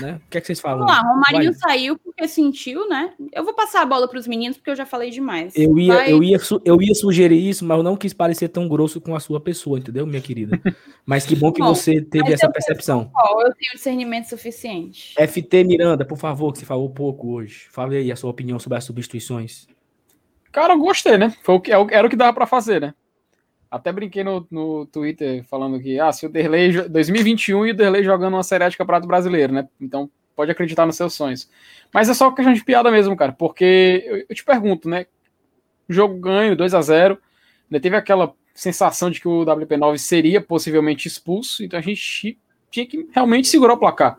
Né? 0.00 0.18
O 0.26 0.30
que, 0.30 0.38
é 0.38 0.40
que 0.40 0.46
vocês 0.46 0.58
falam? 0.60 0.86
Vamos 0.86 0.92
lá, 0.94 1.02
Romarinho 1.02 1.52
Vai. 1.52 1.60
saiu 1.60 1.98
porque 1.98 2.26
sentiu, 2.26 2.88
né? 2.88 3.12
Eu 3.34 3.44
vou 3.44 3.52
passar 3.52 3.82
a 3.82 3.84
bola 3.86 4.08
para 4.08 4.18
os 4.18 4.26
meninos 4.26 4.56
porque 4.56 4.70
eu 4.70 4.76
já 4.76 4.86
falei 4.86 5.10
demais. 5.10 5.52
Eu 5.54 5.78
ia, 5.78 5.94
Vai. 5.94 6.10
eu, 6.12 6.22
ia, 6.24 6.38
eu 6.64 6.80
ia 6.80 6.94
sugerir 6.94 7.46
isso, 7.46 7.62
mas 7.66 7.76
eu 7.76 7.82
não 7.82 7.94
quis 7.94 8.14
parecer 8.14 8.48
tão 8.48 8.66
grosso 8.66 8.98
com 9.02 9.14
a 9.14 9.20
sua 9.20 9.38
pessoa, 9.38 9.78
entendeu, 9.78 10.06
minha 10.06 10.22
querida? 10.22 10.58
Mas 11.04 11.26
que 11.26 11.36
bom 11.36 11.52
que 11.52 11.60
Bom, 11.60 11.74
você 11.74 12.00
teve 12.00 12.32
essa 12.32 12.46
eu- 12.46 12.52
percepção. 12.52 13.10
Eu 13.40 13.52
tenho 13.54 13.72
discernimento 13.74 14.26
suficiente. 14.28 15.14
FT 15.18 15.64
Miranda, 15.64 16.04
por 16.06 16.16
favor, 16.16 16.52
que 16.52 16.60
você 16.60 16.64
falou 16.64 16.88
pouco 16.88 17.32
hoje. 17.32 17.66
Fale 17.70 17.96
aí 17.96 18.10
a 18.10 18.16
sua 18.16 18.30
opinião 18.30 18.58
sobre 18.58 18.78
as 18.78 18.84
substituições. 18.84 19.66
Cara, 20.52 20.74
eu 20.74 20.78
gostei, 20.78 21.16
né? 21.16 21.30
Foi 21.42 21.54
o 21.54 21.60
que, 21.60 21.72
é 21.72 21.76
era 21.90 22.06
o 22.06 22.10
que 22.10 22.16
dava 22.16 22.32
para 22.32 22.46
fazer, 22.46 22.80
né? 22.80 22.94
Até 23.70 23.92
brinquei 23.92 24.24
no, 24.24 24.46
no 24.50 24.84
Twitter 24.86 25.44
falando 25.44 25.80
que, 25.80 26.00
ah, 26.00 26.10
se 26.10 26.26
o 26.26 26.28
Derlei 26.28 26.72
2021 26.88 27.66
e 27.66 27.70
o 27.70 27.74
Derlei 27.76 28.02
jogando 28.02 28.34
uma 28.34 28.42
série 28.42 28.68
de 28.68 28.76
campeonato 28.76 29.06
brasileiro, 29.06 29.52
né? 29.52 29.68
Então 29.80 30.10
pode 30.34 30.50
acreditar 30.50 30.86
nos 30.86 30.96
seus 30.96 31.14
sonhos. 31.14 31.48
Mas 31.92 32.08
é 32.08 32.14
só 32.14 32.30
questão 32.32 32.52
de 32.52 32.64
piada 32.64 32.90
mesmo, 32.90 33.16
cara, 33.16 33.32
porque 33.32 34.02
eu, 34.06 34.24
eu 34.28 34.34
te 34.34 34.44
pergunto, 34.44 34.88
né? 34.88 35.06
Jogo 35.88 36.18
ganho, 36.18 36.56
2 36.56 36.74
a 36.74 36.82
0 36.82 37.18
ainda 37.70 37.80
teve 37.80 37.96
aquela 37.96 38.34
sensação 38.52 39.10
de 39.10 39.20
que 39.20 39.28
o 39.28 39.44
WP9 39.44 39.98
seria 39.98 40.40
possivelmente 40.40 41.06
expulso, 41.06 41.62
então 41.62 41.78
a 41.78 41.82
gente 41.82 42.38
tinha 42.70 42.86
que 42.86 43.08
realmente 43.12 43.48
segurar 43.48 43.74
o 43.74 43.78
placar. 43.78 44.18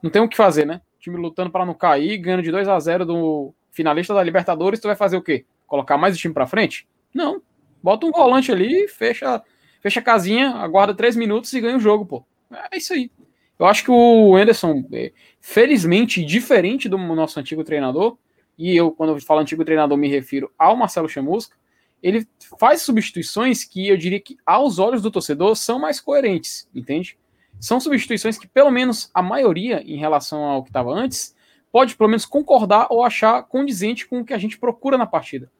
Não 0.00 0.10
tem 0.10 0.22
o 0.22 0.28
que 0.28 0.36
fazer, 0.36 0.64
né? 0.64 0.80
O 0.96 1.00
time 1.00 1.16
lutando 1.16 1.50
para 1.50 1.66
não 1.66 1.74
cair, 1.74 2.18
ganhando 2.18 2.42
de 2.42 2.52
2 2.52 2.68
a 2.68 2.78
0 2.78 3.04
do 3.04 3.54
finalista 3.70 4.14
da 4.14 4.22
Libertadores, 4.22 4.78
tu 4.78 4.86
vai 4.86 4.96
fazer 4.96 5.16
o 5.16 5.22
quê? 5.22 5.44
Colocar 5.72 5.96
mais 5.96 6.14
o 6.14 6.18
time 6.18 6.34
para 6.34 6.46
frente? 6.46 6.86
Não, 7.14 7.40
Bota 7.82 8.06
um 8.06 8.12
volante 8.12 8.52
ali, 8.52 8.86
fecha, 8.86 9.42
fecha 9.80 9.98
a 9.98 10.02
casinha, 10.02 10.50
aguarda 10.50 10.94
três 10.94 11.16
minutos 11.16 11.52
e 11.52 11.60
ganha 11.60 11.76
o 11.76 11.80
jogo, 11.80 12.06
pô. 12.06 12.24
É 12.70 12.76
isso 12.76 12.92
aí. 12.92 13.10
Eu 13.58 13.66
acho 13.66 13.84
que 13.84 13.90
o 13.90 14.36
Anderson, 14.36 14.84
é, 14.92 15.12
felizmente, 15.40 16.24
diferente 16.24 16.88
do 16.88 16.96
nosso 16.96 17.40
antigo 17.40 17.64
treinador, 17.64 18.16
e 18.56 18.76
eu, 18.76 18.92
quando 18.92 19.14
eu 19.14 19.20
falo 19.20 19.40
antigo 19.40 19.64
treinador, 19.64 19.98
me 19.98 20.08
refiro 20.08 20.50
ao 20.56 20.76
Marcelo 20.76 21.08
Chamusca, 21.08 21.56
ele 22.00 22.26
faz 22.58 22.82
substituições 22.82 23.64
que 23.64 23.88
eu 23.88 23.96
diria 23.96 24.20
que, 24.20 24.36
aos 24.46 24.78
olhos 24.78 25.02
do 25.02 25.10
torcedor, 25.10 25.56
são 25.56 25.78
mais 25.78 26.00
coerentes, 26.00 26.68
entende? 26.74 27.18
São 27.60 27.80
substituições 27.80 28.38
que, 28.38 28.46
pelo 28.46 28.70
menos 28.70 29.10
a 29.14 29.22
maioria, 29.22 29.82
em 29.84 29.96
relação 29.96 30.42
ao 30.44 30.62
que 30.62 30.70
estava 30.70 30.92
antes, 30.92 31.34
pode 31.70 31.96
pelo 31.96 32.10
menos 32.10 32.26
concordar 32.26 32.88
ou 32.90 33.04
achar 33.04 33.42
condizente 33.44 34.06
com 34.06 34.20
o 34.20 34.24
que 34.24 34.34
a 34.34 34.38
gente 34.38 34.58
procura 34.58 34.98
na 34.98 35.06
partida. 35.06 35.50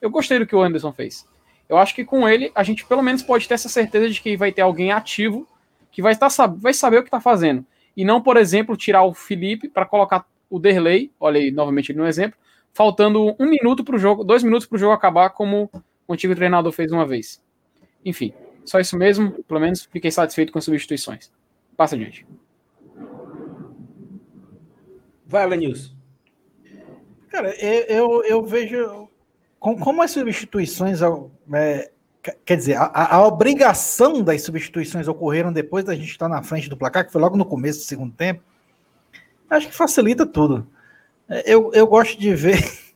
Eu 0.00 0.10
gostei 0.10 0.38
do 0.38 0.46
que 0.46 0.54
o 0.54 0.62
Anderson 0.62 0.92
fez. 0.92 1.26
Eu 1.68 1.76
acho 1.76 1.94
que 1.94 2.04
com 2.04 2.28
ele 2.28 2.50
a 2.54 2.62
gente 2.62 2.84
pelo 2.84 3.02
menos 3.02 3.22
pode 3.22 3.46
ter 3.46 3.54
essa 3.54 3.68
certeza 3.68 4.08
de 4.08 4.20
que 4.20 4.36
vai 4.36 4.50
ter 4.50 4.62
alguém 4.62 4.92
ativo 4.92 5.46
que 5.90 6.00
vai, 6.02 6.12
estar, 6.12 6.28
vai 6.56 6.72
saber 6.72 6.98
o 6.98 7.02
que 7.02 7.08
está 7.08 7.20
fazendo. 7.20 7.64
E 7.96 8.04
não, 8.04 8.22
por 8.22 8.36
exemplo, 8.36 8.76
tirar 8.76 9.02
o 9.02 9.12
Felipe 9.12 9.68
para 9.68 9.84
colocar 9.84 10.26
o 10.48 10.58
Derley, 10.58 11.12
olha 11.18 11.40
aí 11.40 11.50
novamente 11.50 11.92
no 11.92 12.06
exemplo, 12.06 12.38
faltando 12.72 13.36
um 13.38 13.46
minuto 13.46 13.84
para 13.84 13.96
o 13.96 13.98
jogo, 13.98 14.24
dois 14.24 14.42
minutos 14.42 14.66
para 14.66 14.76
o 14.76 14.78
jogo 14.78 14.92
acabar, 14.92 15.30
como 15.30 15.70
o 16.06 16.12
antigo 16.12 16.34
treinador 16.34 16.72
fez 16.72 16.92
uma 16.92 17.06
vez. 17.06 17.42
Enfim, 18.04 18.32
só 18.64 18.80
isso 18.80 18.96
mesmo. 18.96 19.32
Pelo 19.44 19.60
menos 19.60 19.84
fiquei 19.84 20.10
satisfeito 20.10 20.52
com 20.52 20.58
as 20.58 20.64
substituições. 20.64 21.30
Passa 21.76 21.94
adiante. 21.94 22.26
Vai, 25.26 25.46
Lenilson. 25.46 25.94
Cara, 27.28 27.54
eu, 27.60 28.24
eu 28.24 28.42
vejo 28.44 29.09
como 29.60 30.02
as 30.02 30.10
substituições, 30.10 31.00
é, 31.52 31.90
quer 32.46 32.56
dizer, 32.56 32.76
a, 32.76 33.16
a, 33.16 33.26
obrigação 33.26 34.22
das 34.22 34.42
substituições 34.42 35.06
ocorreram 35.06 35.52
depois 35.52 35.84
da 35.84 35.94
gente 35.94 36.10
estar 36.10 36.28
na 36.28 36.42
frente 36.42 36.70
do 36.70 36.78
placar, 36.78 37.04
que 37.04 37.12
foi 37.12 37.20
logo 37.20 37.36
no 37.36 37.44
começo 37.44 37.80
do 37.80 37.84
segundo 37.84 38.14
tempo, 38.14 38.42
acho 39.50 39.68
que 39.68 39.74
facilita 39.74 40.24
tudo. 40.24 40.66
É, 41.28 41.42
eu, 41.54 41.70
eu 41.74 41.86
gosto 41.86 42.18
de 42.18 42.34
ver. 42.34 42.58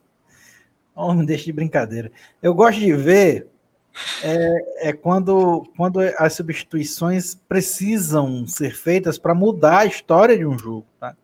Oh, 0.96 1.12
me 1.12 1.26
deixa 1.26 1.46
de 1.46 1.52
brincadeira. 1.52 2.12
Eu 2.40 2.54
gosto 2.54 2.78
de 2.78 2.92
ver 2.92 3.48
é, 4.22 4.90
é 4.90 4.92
quando, 4.92 5.68
quando 5.76 5.98
as 5.98 6.34
substituições 6.34 7.34
precisam 7.48 8.46
ser 8.46 8.76
feitas 8.76 9.18
para 9.18 9.34
mudar 9.34 9.78
a 9.78 9.86
história 9.86 10.38
de 10.38 10.46
um 10.46 10.56
jogo. 10.56 10.86
Tá? 11.00 11.16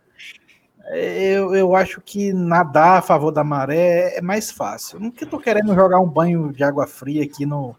Eu, 0.93 1.55
eu 1.55 1.77
acho 1.77 2.01
que 2.01 2.33
nadar 2.33 2.99
a 2.99 3.03
favor 3.03 3.31
da 3.31 3.45
maré 3.45 4.17
é 4.17 4.21
mais 4.21 4.51
fácil. 4.51 4.99
Não 4.99 5.11
que 5.11 5.25
eu 5.25 5.29
tô 5.29 5.39
querendo 5.39 5.75
jogar 5.75 6.01
um 6.01 6.09
banho 6.09 6.53
de 6.53 6.65
água 6.65 6.87
fria 6.87 7.23
aqui 7.23 7.47
no, 7.47 7.77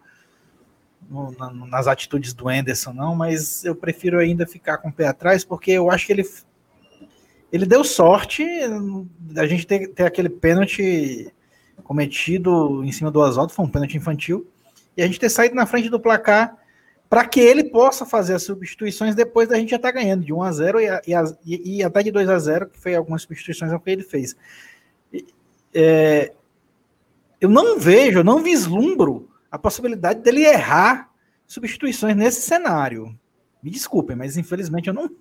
no, 1.10 1.68
nas 1.68 1.88
atitudes 1.88 2.34
do 2.34 2.48
Anderson, 2.48 2.94
não, 2.94 3.16
mas 3.16 3.66
eu 3.66 3.76
prefiro 3.76 4.20
ainda 4.20 4.48
ficar 4.48 4.78
com 4.78 4.90
o 4.90 4.94
pé 4.94 5.08
atrás, 5.08 5.44
porque 5.44 5.72
eu 5.72 5.92
acho 5.92 6.06
que 6.06 6.14
ele, 6.14 6.24
ele 7.52 7.66
deu 7.66 7.84
sorte 7.84 8.46
da 9.20 9.46
gente 9.46 9.68
ter, 9.68 9.88
ter 9.90 10.06
aquele 10.06 10.30
pênalti 10.30 11.34
cometido 11.84 12.84
em 12.84 12.92
cima 12.92 13.12
do 13.12 13.20
Oswaldo, 13.20 13.52
foi 13.52 13.66
um 13.66 13.70
pênalti 13.70 13.98
infantil, 13.98 14.48
e 14.96 15.04
a 15.04 15.06
gente 15.08 15.20
ter 15.20 15.30
saído 15.30 15.56
na 15.56 15.66
frente 15.66 15.90
do 15.90 16.00
placar 16.00 16.61
para 17.12 17.26
que 17.26 17.42
ele 17.42 17.66
possa 17.66 18.06
fazer 18.06 18.36
as 18.36 18.44
substituições 18.44 19.14
depois 19.14 19.50
da 19.50 19.58
gente 19.58 19.72
já 19.72 19.76
estar 19.76 19.92
tá 19.92 20.00
ganhando 20.00 20.24
de 20.24 20.32
1 20.32 20.44
a 20.44 20.52
0 20.54 20.80
e, 20.80 20.88
e, 21.46 21.76
e, 21.76 21.84
até 21.84 22.02
de 22.02 22.10
2 22.10 22.30
a 22.30 22.40
0 22.40 22.70
que 22.70 22.80
foi 22.80 22.96
algumas 22.96 23.24
substituições 23.24 23.70
que 23.70 23.90
ele 23.90 24.02
fez. 24.02 24.34
É, 25.74 26.32
eu 27.42 27.50
não 27.50 27.78
vejo, 27.78 28.20
eu 28.20 28.24
não 28.24 28.42
vislumbro 28.42 29.30
a 29.52 29.60
possibilidade 29.60 30.22
dele 30.22 30.46
errar 30.46 31.12
substituições 31.46 32.16
nesse 32.16 32.44
cenário. 32.44 33.14
Me 33.62 33.70
desculpem, 33.70 34.16
mas 34.16 34.38
infelizmente 34.38 34.88
eu 34.88 34.94
não, 34.94 35.12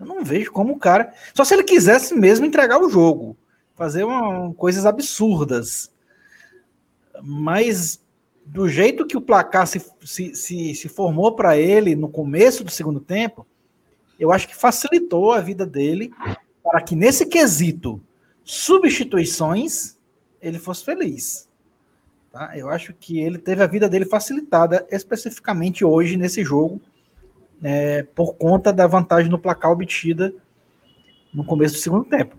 eu 0.00 0.04
não 0.04 0.24
vejo 0.24 0.50
como 0.50 0.72
o 0.72 0.78
cara. 0.80 1.12
Só 1.32 1.44
se 1.44 1.54
ele 1.54 1.62
quisesse 1.62 2.12
mesmo 2.12 2.44
entregar 2.44 2.80
o 2.80 2.90
jogo, 2.90 3.36
fazer 3.76 4.02
uma, 4.02 4.52
coisas 4.54 4.84
absurdas. 4.84 5.92
Mas 7.22 8.04
do 8.46 8.68
jeito 8.68 9.06
que 9.06 9.16
o 9.16 9.20
placar 9.20 9.66
se, 9.66 9.84
se, 10.04 10.34
se, 10.34 10.74
se 10.74 10.88
formou 10.88 11.34
para 11.34 11.58
ele 11.58 11.96
no 11.96 12.08
começo 12.08 12.62
do 12.62 12.70
segundo 12.70 13.00
tempo, 13.00 13.46
eu 14.18 14.32
acho 14.32 14.48
que 14.48 14.56
facilitou 14.56 15.32
a 15.32 15.40
vida 15.40 15.66
dele 15.66 16.12
para 16.62 16.80
que 16.80 16.94
nesse 16.94 17.26
quesito 17.26 18.00
substituições 18.44 19.96
ele 20.40 20.58
fosse 20.58 20.84
feliz. 20.84 21.48
Tá? 22.30 22.56
Eu 22.56 22.70
acho 22.70 22.94
que 22.94 23.18
ele 23.18 23.38
teve 23.38 23.62
a 23.62 23.66
vida 23.66 23.88
dele 23.88 24.04
facilitada 24.04 24.86
especificamente 24.90 25.84
hoje 25.84 26.16
nesse 26.16 26.44
jogo 26.44 26.80
é, 27.62 28.02
por 28.02 28.34
conta 28.34 28.72
da 28.72 28.86
vantagem 28.86 29.30
no 29.30 29.38
placar 29.38 29.72
obtida 29.72 30.32
no 31.32 31.44
começo 31.44 31.74
do 31.74 31.80
segundo 31.80 32.04
tempo. 32.04 32.36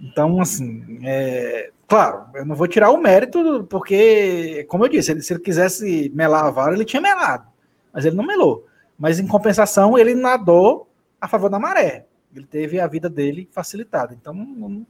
Então, 0.00 0.40
assim, 0.40 0.98
é, 1.02 1.70
Claro, 1.88 2.26
eu 2.34 2.44
não 2.44 2.56
vou 2.56 2.66
tirar 2.66 2.90
o 2.90 2.96
mérito, 2.96 3.64
porque, 3.70 4.64
como 4.68 4.84
eu 4.84 4.88
disse, 4.88 5.12
ele, 5.12 5.22
se 5.22 5.32
ele 5.32 5.40
quisesse 5.40 6.10
melar 6.14 6.46
a 6.46 6.50
vara, 6.50 6.74
ele 6.74 6.84
tinha 6.84 7.00
melado. 7.00 7.46
Mas 7.92 8.04
ele 8.04 8.16
não 8.16 8.26
melou. 8.26 8.66
Mas, 8.98 9.20
em 9.20 9.26
compensação, 9.26 9.96
ele 9.96 10.14
nadou 10.14 10.88
a 11.20 11.28
favor 11.28 11.48
da 11.48 11.60
maré. 11.60 12.06
Ele 12.34 12.44
teve 12.44 12.80
a 12.80 12.88
vida 12.88 13.08
dele 13.08 13.48
facilitada. 13.52 14.14
Então, 14.14 14.84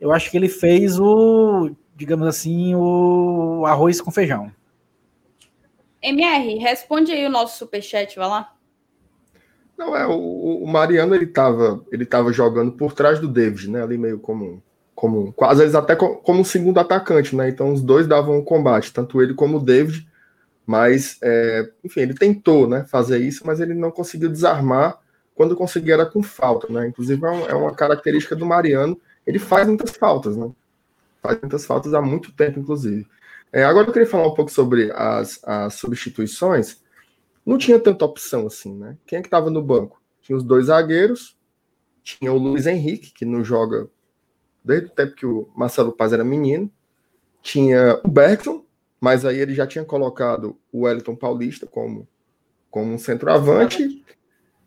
eu 0.00 0.10
acho 0.10 0.28
que 0.28 0.36
ele 0.36 0.48
fez 0.48 0.98
o, 0.98 1.70
digamos 1.94 2.26
assim, 2.26 2.74
o 2.74 3.64
arroz 3.64 4.00
com 4.00 4.10
feijão. 4.10 4.52
MR, 6.02 6.58
responde 6.58 7.12
aí 7.12 7.24
o 7.24 7.30
nosso 7.30 7.58
superchat, 7.58 8.16
vai 8.18 8.28
lá. 8.28 8.56
Não, 9.82 9.96
é, 9.96 10.06
o, 10.06 10.62
o 10.62 10.66
Mariano, 10.66 11.12
ele 11.12 11.26
tava, 11.26 11.84
ele 11.90 12.06
tava 12.06 12.32
jogando 12.32 12.70
por 12.72 12.92
trás 12.92 13.18
do 13.18 13.26
David, 13.26 13.68
né, 13.68 13.82
ali 13.82 13.98
meio 13.98 14.18
como 14.18 14.62
como 14.94 15.34
às 15.40 15.58
vezes 15.58 15.74
até 15.74 15.96
como 15.96 16.40
um 16.40 16.44
segundo 16.44 16.78
atacante, 16.78 17.34
né? 17.34 17.48
Então 17.48 17.72
os 17.72 17.82
dois 17.82 18.06
davam 18.06 18.38
um 18.38 18.44
combate, 18.44 18.92
tanto 18.92 19.20
ele 19.20 19.34
como 19.34 19.56
o 19.58 19.60
David, 19.60 20.06
mas 20.64 21.18
é, 21.20 21.68
enfim, 21.82 22.02
ele 22.02 22.14
tentou, 22.14 22.68
né, 22.68 22.84
fazer 22.84 23.18
isso, 23.18 23.44
mas 23.44 23.58
ele 23.58 23.74
não 23.74 23.90
conseguiu 23.90 24.28
desarmar 24.28 25.00
quando 25.34 25.56
conseguia 25.56 25.94
era 25.94 26.06
com 26.06 26.22
falta, 26.22 26.72
né? 26.72 26.86
Inclusive 26.86 27.20
é, 27.26 27.50
é 27.50 27.54
uma 27.54 27.74
característica 27.74 28.36
do 28.36 28.46
Mariano, 28.46 29.00
ele 29.26 29.40
faz 29.40 29.66
muitas 29.66 29.90
faltas, 29.90 30.36
né? 30.36 30.48
Faz 31.20 31.40
muitas 31.40 31.66
faltas 31.66 31.94
há 31.94 32.00
muito 32.00 32.30
tempo, 32.32 32.60
inclusive. 32.60 33.04
É, 33.52 33.64
agora 33.64 33.88
eu 33.88 33.92
queria 33.92 34.08
falar 34.08 34.28
um 34.28 34.34
pouco 34.34 34.52
sobre 34.52 34.92
as, 34.92 35.40
as 35.42 35.74
substituições. 35.74 36.80
Não 37.44 37.58
tinha 37.58 37.78
tanta 37.78 38.04
opção 38.04 38.46
assim, 38.46 38.74
né? 38.74 38.96
Quem 39.06 39.18
é 39.18 39.22
que 39.22 39.26
estava 39.26 39.50
no 39.50 39.62
banco? 39.62 40.00
Tinha 40.20 40.36
os 40.36 40.44
dois 40.44 40.66
zagueiros, 40.66 41.36
tinha 42.02 42.32
o 42.32 42.38
Luiz 42.38 42.66
Henrique, 42.66 43.12
que 43.12 43.24
não 43.24 43.44
joga 43.44 43.88
desde 44.64 44.86
o 44.86 44.90
tempo 44.90 45.14
que 45.14 45.26
o 45.26 45.50
Marcelo 45.56 45.92
Paz 45.92 46.12
era 46.12 46.24
menino. 46.24 46.70
Tinha 47.42 48.00
o 48.04 48.08
Bergson, 48.08 48.64
mas 49.00 49.24
aí 49.24 49.38
ele 49.38 49.54
já 49.54 49.66
tinha 49.66 49.84
colocado 49.84 50.56
o 50.72 50.82
Wellington 50.82 51.16
Paulista 51.16 51.66
como, 51.66 52.06
como 52.70 52.92
um 52.92 52.98
centroavante. 52.98 54.04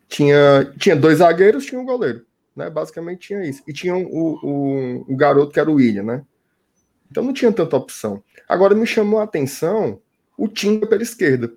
Tinha, 0.08 0.72
tinha 0.78 0.94
dois 0.94 1.18
zagueiros, 1.18 1.64
tinha 1.64 1.80
um 1.80 1.86
goleiro. 1.86 2.24
Né? 2.54 2.68
Basicamente 2.68 3.28
tinha 3.28 3.44
isso. 3.44 3.62
E 3.66 3.72
tinha 3.72 3.96
o, 3.96 4.38
o, 4.42 5.12
o 5.12 5.16
garoto 5.16 5.52
que 5.52 5.60
era 5.60 5.70
o 5.70 5.74
William, 5.74 6.02
né? 6.02 6.24
Então 7.10 7.22
não 7.22 7.32
tinha 7.32 7.52
tanta 7.52 7.76
opção. 7.76 8.22
Agora 8.48 8.74
me 8.74 8.86
chamou 8.86 9.20
a 9.20 9.24
atenção 9.24 10.00
o 10.36 10.48
Tinga 10.48 10.86
pela 10.86 11.02
esquerda. 11.02 11.52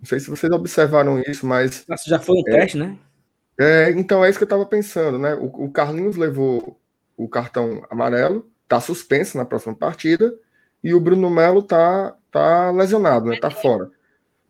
Não 0.00 0.06
sei 0.06 0.18
se 0.18 0.30
vocês 0.30 0.50
observaram 0.50 1.20
isso, 1.26 1.46
mas. 1.46 1.84
Nossa, 1.86 2.08
já 2.08 2.18
foi 2.18 2.36
um 2.36 2.48
é, 2.48 2.50
teste, 2.52 2.78
né? 2.78 2.96
É, 3.58 3.90
então 3.90 4.24
é 4.24 4.30
isso 4.30 4.38
que 4.38 4.44
eu 4.44 4.46
estava 4.46 4.64
pensando, 4.64 5.18
né? 5.18 5.34
O, 5.34 5.66
o 5.66 5.70
Carlinhos 5.70 6.16
levou 6.16 6.80
o 7.16 7.28
cartão 7.28 7.86
amarelo, 7.90 8.50
está 8.62 8.80
suspenso 8.80 9.36
na 9.36 9.44
próxima 9.44 9.74
partida, 9.74 10.34
e 10.82 10.94
o 10.94 11.00
Bruno 11.00 11.28
Melo 11.28 11.60
está 11.60 12.16
tá 12.32 12.70
lesionado, 12.70 13.26
né? 13.26 13.38
Tá 13.38 13.50
fora. 13.50 13.90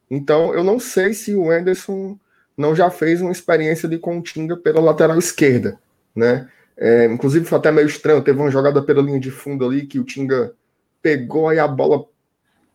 Então, 0.09 0.55
eu 0.55 0.63
não 0.63 0.79
sei 0.79 1.13
se 1.13 1.35
o 1.35 1.51
Anderson 1.51 2.17
não 2.57 2.77
já 2.77 2.91
fez 2.91 3.21
uma 3.21 3.33
experiência 3.33 3.89
de 3.89 3.99
continga 3.99 4.57
pela 4.57 4.81
lateral 4.81 5.19
esquerda, 5.19 5.79
né? 6.15 6.49
É, 6.77 7.07
inclusive 7.07 7.45
foi 7.45 7.59
até 7.59 7.73
meio 7.73 7.87
estranho, 7.87 8.23
teve 8.23 8.39
uma 8.39 8.51
jogada 8.51 8.81
pela 8.81 9.03
linha 9.03 9.21
de 9.21 9.31
fundo 9.31 9.67
ali 9.67 9.87
que 9.87 9.99
o 9.99 10.05
Tinga 10.05 10.55
pegou 11.03 11.49
aí 11.49 11.59
a 11.59 11.67
bola 11.69 12.05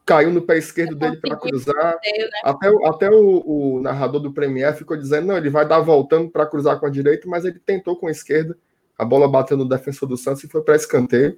caiu 0.05 0.31
no 0.31 0.41
pé 0.41 0.57
esquerdo 0.57 0.95
dele 0.95 1.17
para 1.17 1.35
cruzar. 1.35 1.75
né? 1.75 2.29
Até, 2.43 2.67
até 2.85 3.09
o, 3.09 3.43
o, 3.45 3.81
narrador 3.81 4.21
do 4.21 4.31
Premier 4.31 4.75
ficou 4.75 4.95
dizendo: 4.95 5.27
não, 5.27 5.37
ele 5.37 5.49
vai 5.49 5.67
dar 5.67 5.79
voltando 5.79 6.29
para 6.29 6.45
cruzar 6.45 6.79
com 6.79 6.85
a 6.85 6.89
direita, 6.89 7.27
mas 7.27 7.43
ele 7.43 7.59
tentou 7.59 7.97
com 7.97 8.07
a 8.07 8.11
esquerda. 8.11 8.57
A 8.97 9.03
bola 9.03 9.27
bateu 9.27 9.57
no 9.57 9.67
defensor 9.67 10.07
do 10.07 10.15
Santos 10.15 10.43
e 10.43 10.47
foi 10.47 10.61
para 10.61 10.75
escanteio. 10.75 11.37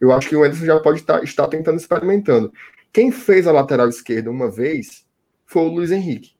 Eu 0.00 0.12
acho 0.12 0.28
que 0.28 0.36
o 0.36 0.42
Anderson 0.42 0.64
já 0.64 0.80
pode 0.80 1.00
estar, 1.00 1.22
estar 1.22 1.48
tentando 1.48 1.76
experimentando. 1.76 2.52
Quem 2.92 3.10
fez 3.10 3.46
a 3.46 3.52
lateral 3.52 3.88
esquerda 3.88 4.30
uma 4.30 4.50
vez 4.50 5.04
foi 5.44 5.62
o 5.62 5.68
Luiz 5.68 5.90
Henrique. 5.90 6.34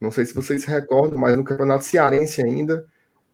Não 0.00 0.10
sei 0.10 0.26
se 0.26 0.34
vocês 0.34 0.62
se 0.62 0.68
recordam, 0.68 1.18
mas 1.18 1.36
no 1.36 1.44
Campeonato 1.44 1.84
Cearense 1.84 2.42
ainda, 2.42 2.84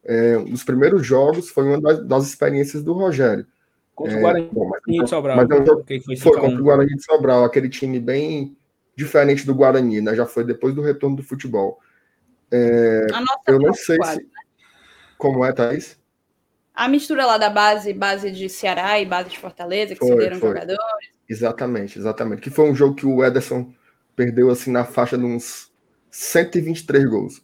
é, 0.04 0.36
nos 0.36 0.62
primeiros 0.62 1.04
jogos, 1.04 1.48
foi 1.48 1.64
uma 1.64 1.80
das, 1.80 2.06
das 2.06 2.26
experiências 2.26 2.82
do 2.82 2.92
Rogério. 2.92 3.46
Contra 4.00 4.14
o 4.14 4.18
é, 4.18 4.22
Guarani 4.22 4.48
bom, 4.50 4.70
mas, 4.70 4.80
de 4.86 5.10
Sobral. 5.10 5.36
Mas 5.36 5.50
é 5.50 5.66
jogo, 5.66 5.84
foi, 5.86 6.16
foi 6.16 6.40
contra 6.40 6.58
o 6.58 6.64
Guarani 6.64 6.96
de 6.96 7.04
Sobral, 7.04 7.44
aquele 7.44 7.68
time 7.68 8.00
bem 8.00 8.56
diferente 8.96 9.44
do 9.44 9.54
Guarani, 9.54 10.00
né? 10.00 10.14
Já 10.14 10.24
foi 10.24 10.42
depois 10.42 10.74
do 10.74 10.80
retorno 10.80 11.16
do 11.16 11.22
futebol. 11.22 11.78
É, 12.50 13.06
eu 13.46 13.58
não 13.58 13.74
sei 13.74 13.98
quadra, 13.98 14.14
se... 14.14 14.22
Né? 14.22 14.30
Como 15.18 15.44
é, 15.44 15.52
Thaís? 15.52 16.00
A 16.74 16.88
mistura 16.88 17.26
lá 17.26 17.36
da 17.36 17.50
base, 17.50 17.92
base 17.92 18.30
de 18.30 18.48
Ceará 18.48 18.98
e 18.98 19.04
base 19.04 19.28
de 19.28 19.38
Fortaleza, 19.38 19.92
que 19.92 20.00
foi, 20.00 20.08
cederam 20.08 20.38
foi. 20.38 20.48
jogadores. 20.48 20.80
Exatamente, 21.28 21.98
exatamente. 21.98 22.40
Que 22.40 22.48
foi 22.48 22.70
um 22.70 22.74
jogo 22.74 22.94
que 22.94 23.04
o 23.04 23.22
Ederson 23.22 23.70
perdeu 24.16 24.48
assim 24.48 24.72
na 24.72 24.86
faixa 24.86 25.18
de 25.18 25.26
uns 25.26 25.70
123 26.10 27.04
gols. 27.04 27.42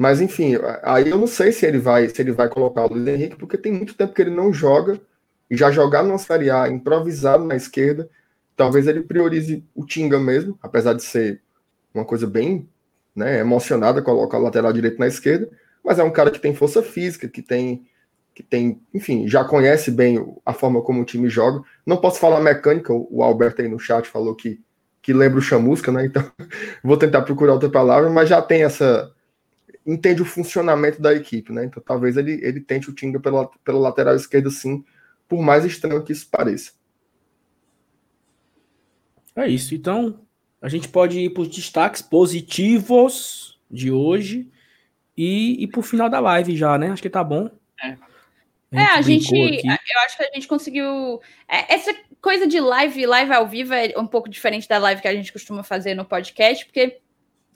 Mas 0.00 0.18
enfim, 0.22 0.54
aí 0.82 1.10
eu 1.10 1.18
não 1.18 1.26
sei 1.26 1.52
se 1.52 1.66
ele 1.66 1.76
vai 1.76 2.08
se 2.08 2.22
ele 2.22 2.32
vai 2.32 2.48
colocar 2.48 2.86
o 2.86 2.88
Luiz 2.88 3.06
Henrique, 3.06 3.36
porque 3.36 3.58
tem 3.58 3.70
muito 3.70 3.92
tempo 3.92 4.14
que 4.14 4.22
ele 4.22 4.30
não 4.30 4.50
joga 4.50 4.98
e 5.50 5.54
já 5.54 5.70
jogar 5.70 6.02
numa 6.02 6.16
Série 6.16 6.50
A 6.50 6.70
improvisado 6.70 7.44
na 7.44 7.54
esquerda, 7.54 8.08
talvez 8.56 8.86
ele 8.86 9.02
priorize 9.02 9.62
o 9.74 9.84
Tinga 9.84 10.18
mesmo, 10.18 10.58
apesar 10.62 10.94
de 10.94 11.02
ser 11.02 11.42
uma 11.92 12.02
coisa 12.02 12.26
bem 12.26 12.66
né, 13.14 13.40
emocionada 13.40 14.00
colocar 14.00 14.38
o 14.38 14.42
lateral 14.42 14.72
direito 14.72 14.98
na 14.98 15.06
esquerda, 15.06 15.50
mas 15.84 15.98
é 15.98 16.02
um 16.02 16.10
cara 16.10 16.30
que 16.30 16.40
tem 16.40 16.54
força 16.54 16.82
física, 16.82 17.28
que 17.28 17.42
tem 17.42 17.86
que 18.34 18.42
tem, 18.42 18.80
enfim, 18.94 19.28
já 19.28 19.44
conhece 19.44 19.90
bem 19.90 20.34
a 20.46 20.54
forma 20.54 20.80
como 20.80 21.02
o 21.02 21.04
time 21.04 21.28
joga. 21.28 21.62
Não 21.84 21.98
posso 21.98 22.18
falar 22.18 22.40
mecânica, 22.40 22.90
o 22.90 23.22
Alberto 23.22 23.60
aí 23.60 23.68
no 23.68 23.78
chat 23.78 24.08
falou 24.08 24.34
que 24.34 24.58
que 25.02 25.12
lembra 25.12 25.40
o 25.40 25.42
chamusca, 25.42 25.92
né? 25.92 26.06
Então 26.06 26.24
vou 26.82 26.96
tentar 26.96 27.20
procurar 27.20 27.52
outra 27.52 27.68
palavra, 27.68 28.08
mas 28.08 28.30
já 28.30 28.40
tem 28.40 28.62
essa 28.62 29.12
entende 29.86 30.22
o 30.22 30.26
funcionamento 30.26 31.00
da 31.00 31.14
equipe, 31.14 31.52
né? 31.52 31.64
Então 31.64 31.82
talvez 31.84 32.16
ele, 32.16 32.40
ele 32.42 32.60
tente 32.60 32.90
o 32.90 32.94
Tinga 32.94 33.18
pela, 33.18 33.48
pela 33.64 33.78
lateral 33.78 34.14
esquerda, 34.14 34.50
sim, 34.50 34.84
por 35.28 35.42
mais 35.42 35.64
estranho 35.64 36.04
que 36.04 36.12
isso 36.12 36.28
pareça. 36.30 36.72
É 39.34 39.48
isso. 39.48 39.74
Então 39.74 40.20
a 40.60 40.68
gente 40.68 40.88
pode 40.88 41.18
ir 41.18 41.30
para 41.30 41.42
os 41.42 41.48
destaques 41.48 42.02
positivos 42.02 43.58
de 43.70 43.90
hoje 43.90 44.50
e, 45.16 45.62
e 45.62 45.66
para 45.66 45.80
o 45.80 45.82
final 45.82 46.08
da 46.08 46.20
live 46.20 46.56
já, 46.56 46.76
né? 46.76 46.90
Acho 46.90 47.02
que 47.02 47.10
tá 47.10 47.24
bom. 47.24 47.50
É. 47.82 47.96
A 48.72 49.02
gente, 49.02 49.36
é, 49.36 49.42
a 49.42 49.48
gente 49.48 49.66
eu 49.66 50.00
acho 50.04 50.16
que 50.16 50.22
a 50.22 50.30
gente 50.32 50.46
conseguiu. 50.46 51.20
É, 51.48 51.74
essa 51.74 51.92
coisa 52.20 52.46
de 52.46 52.60
live, 52.60 53.04
live 53.04 53.32
ao 53.32 53.48
vivo 53.48 53.74
é 53.74 53.92
um 53.96 54.06
pouco 54.06 54.28
diferente 54.28 54.68
da 54.68 54.78
live 54.78 55.02
que 55.02 55.08
a 55.08 55.14
gente 55.14 55.32
costuma 55.32 55.64
fazer 55.64 55.94
no 55.94 56.04
podcast, 56.04 56.64
porque 56.64 57.00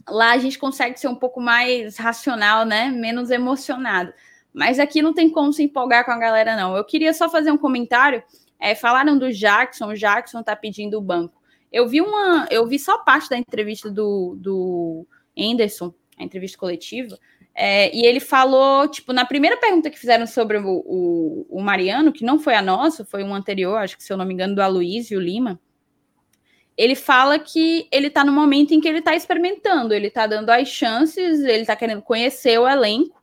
Lá 0.09 0.33
a 0.33 0.39
gente 0.39 0.59
consegue 0.59 0.99
ser 0.99 1.09
um 1.09 1.15
pouco 1.15 1.41
mais 1.41 1.97
racional, 1.97 2.65
né? 2.65 2.91
Menos 2.91 3.31
emocionado. 3.31 4.13
Mas 4.53 4.79
aqui 4.79 5.03
não 5.03 5.13
tem 5.13 5.29
como 5.31 5.53
se 5.53 5.63
empolgar 5.63 6.05
com 6.05 6.13
a 6.13 6.19
galera, 6.19 6.57
não. 6.57 6.77
Eu 6.77 6.85
queria 6.85 7.13
só 7.13 7.29
fazer 7.29 7.51
um 7.51 7.59
comentário. 7.59 8.23
É, 8.61 8.75
falaram 8.75 9.19
do 9.19 9.33
Jackson, 9.33 9.89
o 9.89 9.95
Jackson 9.95 10.43
tá 10.43 10.55
pedindo 10.55 10.97
o 10.99 11.03
banco. 11.03 11.43
Eu 11.73 11.89
vi 11.89 12.01
uma, 12.01 12.47
eu 12.51 12.67
vi 12.67 12.79
só 12.79 12.99
parte 12.99 13.29
da 13.29 13.37
entrevista 13.37 13.91
do, 13.91 14.37
do 14.39 15.07
Anderson, 15.37 15.93
a 16.17 16.23
entrevista 16.23 16.57
coletiva, 16.57 17.19
é, 17.55 17.95
e 17.95 18.05
ele 18.05 18.21
falou, 18.21 18.89
tipo, 18.89 19.13
na 19.13 19.25
primeira 19.25 19.57
pergunta 19.57 19.89
que 19.89 19.99
fizeram 19.99 20.27
sobre 20.27 20.59
o, 20.59 20.83
o, 20.87 21.47
o, 21.49 21.61
Mariano, 21.61 22.13
que 22.13 22.25
não 22.25 22.39
foi 22.39 22.55
a 22.55 22.63
nossa, 22.63 23.05
foi 23.05 23.23
um 23.23 23.35
anterior, 23.35 23.77
acho 23.79 23.97
que 23.97 24.03
se 24.03 24.13
eu 24.13 24.17
não 24.17 24.25
me 24.25 24.35
engano, 24.35 24.57
do 24.57 24.63
Aloysio 24.63 25.21
Lima, 25.21 25.61
ele 26.77 26.95
fala 26.95 27.39
que 27.39 27.87
ele 27.91 28.09
está 28.09 28.25
no 28.25 28.33
momento 28.33 28.73
em 28.73 28.81
que 28.81 28.89
ele 28.89 28.99
está 28.99 29.15
experimentando, 29.15 29.95
ele 29.95 30.09
está 30.09 30.27
dando 30.27 30.51
as 30.51 30.69
chances, 30.69 31.41
ele 31.41 31.63
está 31.63 31.77
querendo 31.77 32.03
conhecer 32.03 32.59
o 32.59 32.69
elenco 32.69 33.23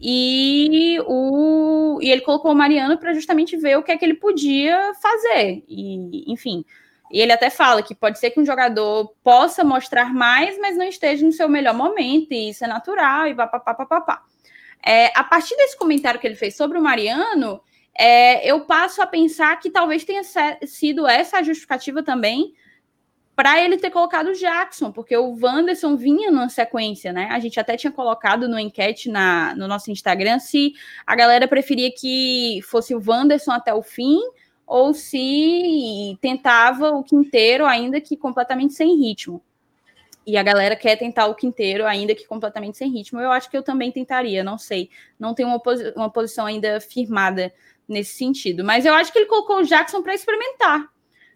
e, 0.00 0.98
o, 1.06 1.98
e 2.00 2.10
ele 2.10 2.22
colocou 2.22 2.52
o 2.52 2.54
Mariano 2.54 2.98
para 2.98 3.12
justamente 3.12 3.56
ver 3.56 3.76
o 3.76 3.82
que 3.82 3.92
é 3.92 3.96
que 3.96 4.04
ele 4.04 4.14
podia 4.14 4.92
fazer. 5.00 5.64
E, 5.68 6.32
enfim, 6.32 6.64
e 7.10 7.20
ele 7.20 7.32
até 7.32 7.50
fala 7.50 7.82
que 7.82 7.94
pode 7.94 8.18
ser 8.18 8.30
que 8.30 8.40
um 8.40 8.46
jogador 8.46 9.12
possa 9.22 9.62
mostrar 9.62 10.12
mais, 10.14 10.58
mas 10.58 10.76
não 10.76 10.84
esteja 10.84 11.24
no 11.24 11.32
seu 11.32 11.48
melhor 11.48 11.74
momento, 11.74 12.32
e 12.32 12.50
isso 12.50 12.64
é 12.64 12.66
natural, 12.66 13.26
e 13.26 13.34
papapá, 13.34 13.74
papapá. 13.74 14.22
É, 14.84 15.16
a 15.16 15.22
partir 15.22 15.56
desse 15.56 15.76
comentário 15.76 16.18
que 16.18 16.26
ele 16.26 16.34
fez 16.34 16.56
sobre 16.56 16.78
o 16.78 16.82
Mariano, 16.82 17.60
é, 17.96 18.44
eu 18.48 18.62
passo 18.62 19.02
a 19.02 19.06
pensar 19.06 19.58
que 19.60 19.70
talvez 19.70 20.04
tenha 20.04 20.22
sido 20.64 21.06
essa 21.06 21.38
a 21.38 21.42
justificativa 21.42 22.02
também 22.02 22.54
para 23.34 23.64
ele 23.64 23.78
ter 23.78 23.90
colocado 23.90 24.28
o 24.28 24.34
Jackson, 24.34 24.92
porque 24.92 25.16
o 25.16 25.36
Wanderson 25.40 25.96
vinha 25.96 26.30
numa 26.30 26.48
sequência, 26.48 27.12
né? 27.12 27.28
A 27.30 27.40
gente 27.40 27.58
até 27.58 27.76
tinha 27.76 27.92
colocado 27.92 28.48
no 28.48 28.58
enquete 28.58 29.10
na, 29.10 29.54
no 29.54 29.66
nosso 29.66 29.90
Instagram 29.90 30.38
se 30.38 30.74
a 31.06 31.16
galera 31.16 31.48
preferia 31.48 31.90
que 31.90 32.60
fosse 32.64 32.94
o 32.94 33.02
Wanderson 33.04 33.52
até 33.52 33.72
o 33.72 33.82
fim 33.82 34.18
ou 34.66 34.92
se 34.92 36.16
tentava 36.20 36.90
o 36.90 37.02
quinteiro 37.02 37.64
ainda 37.64 38.00
que 38.00 38.16
completamente 38.16 38.74
sem 38.74 38.96
ritmo. 38.96 39.42
E 40.26 40.36
a 40.36 40.42
galera 40.42 40.76
quer 40.76 40.96
tentar 40.96 41.26
o 41.26 41.34
quinteiro 41.34 41.84
ainda 41.84 42.14
que 42.14 42.26
completamente 42.26 42.78
sem 42.78 42.90
ritmo. 42.90 43.18
Eu 43.18 43.32
acho 43.32 43.50
que 43.50 43.56
eu 43.56 43.62
também 43.62 43.90
tentaria, 43.90 44.44
não 44.44 44.56
sei. 44.56 44.88
Não 45.18 45.34
tenho 45.34 45.48
uma, 45.48 45.58
posi 45.58 45.92
uma 45.96 46.08
posição 46.10 46.46
ainda 46.46 46.80
firmada 46.80 47.52
nesse 47.88 48.14
sentido. 48.14 48.62
Mas 48.62 48.86
eu 48.86 48.94
acho 48.94 49.12
que 49.12 49.18
ele 49.18 49.26
colocou 49.26 49.58
o 49.58 49.64
Jackson 49.64 50.00
para 50.00 50.14
experimentar 50.14 50.91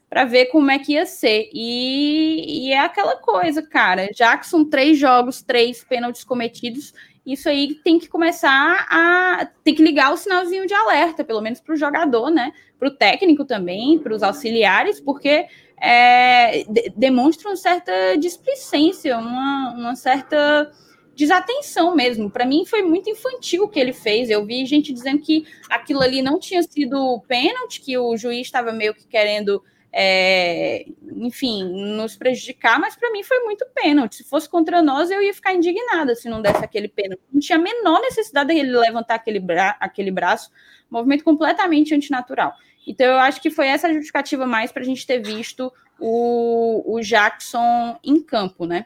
para 0.09 0.25
ver 0.25 0.47
como 0.47 0.71
é 0.71 0.79
que 0.79 0.93
ia 0.93 1.05
ser. 1.05 1.51
E, 1.53 2.69
e, 2.69 2.73
é 2.73 2.79
aquela 2.79 3.17
coisa, 3.17 3.63
cara. 3.63 4.09
Jackson, 4.15 4.65
três 4.65 4.99
jogos, 4.99 5.43
três 5.43 5.83
pênaltis 5.85 6.25
cometidos. 6.25 6.95
Isso 7.25 7.49
aí 7.49 7.75
tem 7.83 7.99
que 7.99 8.09
começar 8.09 8.87
a. 8.89 9.49
tem 9.65 9.75
que 9.75 9.83
ligar 9.83 10.13
o 10.13 10.17
sinalzinho 10.17 10.67
de 10.67 10.75
alerta, 10.75 11.25
pelo 11.25 11.41
menos 11.41 11.61
para 11.61 11.75
o 11.75 11.77
jogador, 11.77 12.31
né? 12.31 12.53
Para 12.79 12.89
o 12.89 12.95
técnico 12.95 13.45
também, 13.45 13.99
para 13.99 14.15
os 14.15 14.23
auxiliares, 14.23 15.01
porque 15.01 15.47
é, 15.81 16.63
de, 16.65 16.93
demonstra 16.97 17.49
uma 17.49 17.57
certa 17.57 18.17
displicência, 18.17 19.19
uma, 19.19 19.75
uma 19.77 19.97
certa 19.97 20.71
desatenção 21.17 21.97
mesmo. 21.97 22.31
Para 22.31 22.47
mim 22.47 22.65
foi 22.65 22.83
muito 22.83 23.11
infantil 23.11 23.65
o 23.65 23.69
que 23.69 23.81
ele 23.81 23.93
fez. 23.93 24.31
Eu 24.31 24.45
vi 24.47 24.65
gente 24.65 24.93
dizendo 24.93 25.21
que 25.21 25.47
aquilo 25.69 26.03
ali 26.03 26.23
não 26.23 26.39
tinha 26.39 26.63
sido 26.63 27.21
pênalti, 27.27 27.81
que 27.81 27.99
o 27.99 28.17
juiz 28.17 28.47
estava 28.47 28.71
meio 28.71 28.95
que 28.95 29.07
querendo 29.09 29.61
é, 29.99 30.85
enfim, 31.17 31.65
nos 31.65 32.17
prejudicar, 32.17 32.79
mas 32.79 32.95
para 32.95 33.11
mim 33.11 33.23
foi 33.23 33.39
muito 33.45 33.67
pênalti. 33.75 34.17
Se 34.17 34.25
fosse 34.25 34.47
contra 34.47 34.83
nós, 34.83 35.11
eu 35.11 35.23
ia 35.23 35.33
ficar 35.33 35.55
indignada 35.55 36.15
se 36.15 36.29
não 36.29 36.43
desse 36.43 36.63
aquele 36.63 36.87
pênalti. 36.87 37.23
Não 37.33 37.41
tinha 37.41 37.57
a 37.57 37.63
menor 37.63 38.03
necessidade 38.03 38.49
dele 38.49 38.77
levantar 38.77 39.15
aquele, 39.15 39.41
bra 39.41 39.75
aquele 39.81 40.11
braço, 40.11 40.51
movimento 40.91 41.25
completamente 41.25 41.95
antinatural. 41.95 42.53
Então, 42.87 43.07
eu 43.07 43.19
acho 43.19 43.41
que 43.41 43.49
foi 43.49 43.69
essa 43.69 43.89
a 43.89 43.93
justificativa 43.93 44.47
mais 44.47 44.71
para 44.71 44.83
a 44.83 44.85
gente 44.85 45.07
ter 45.07 45.19
visto 45.19 45.73
o, 45.99 46.95
o 46.95 47.01
Jackson 47.01 47.99
em 48.05 48.21
campo, 48.21 48.67
né? 48.67 48.85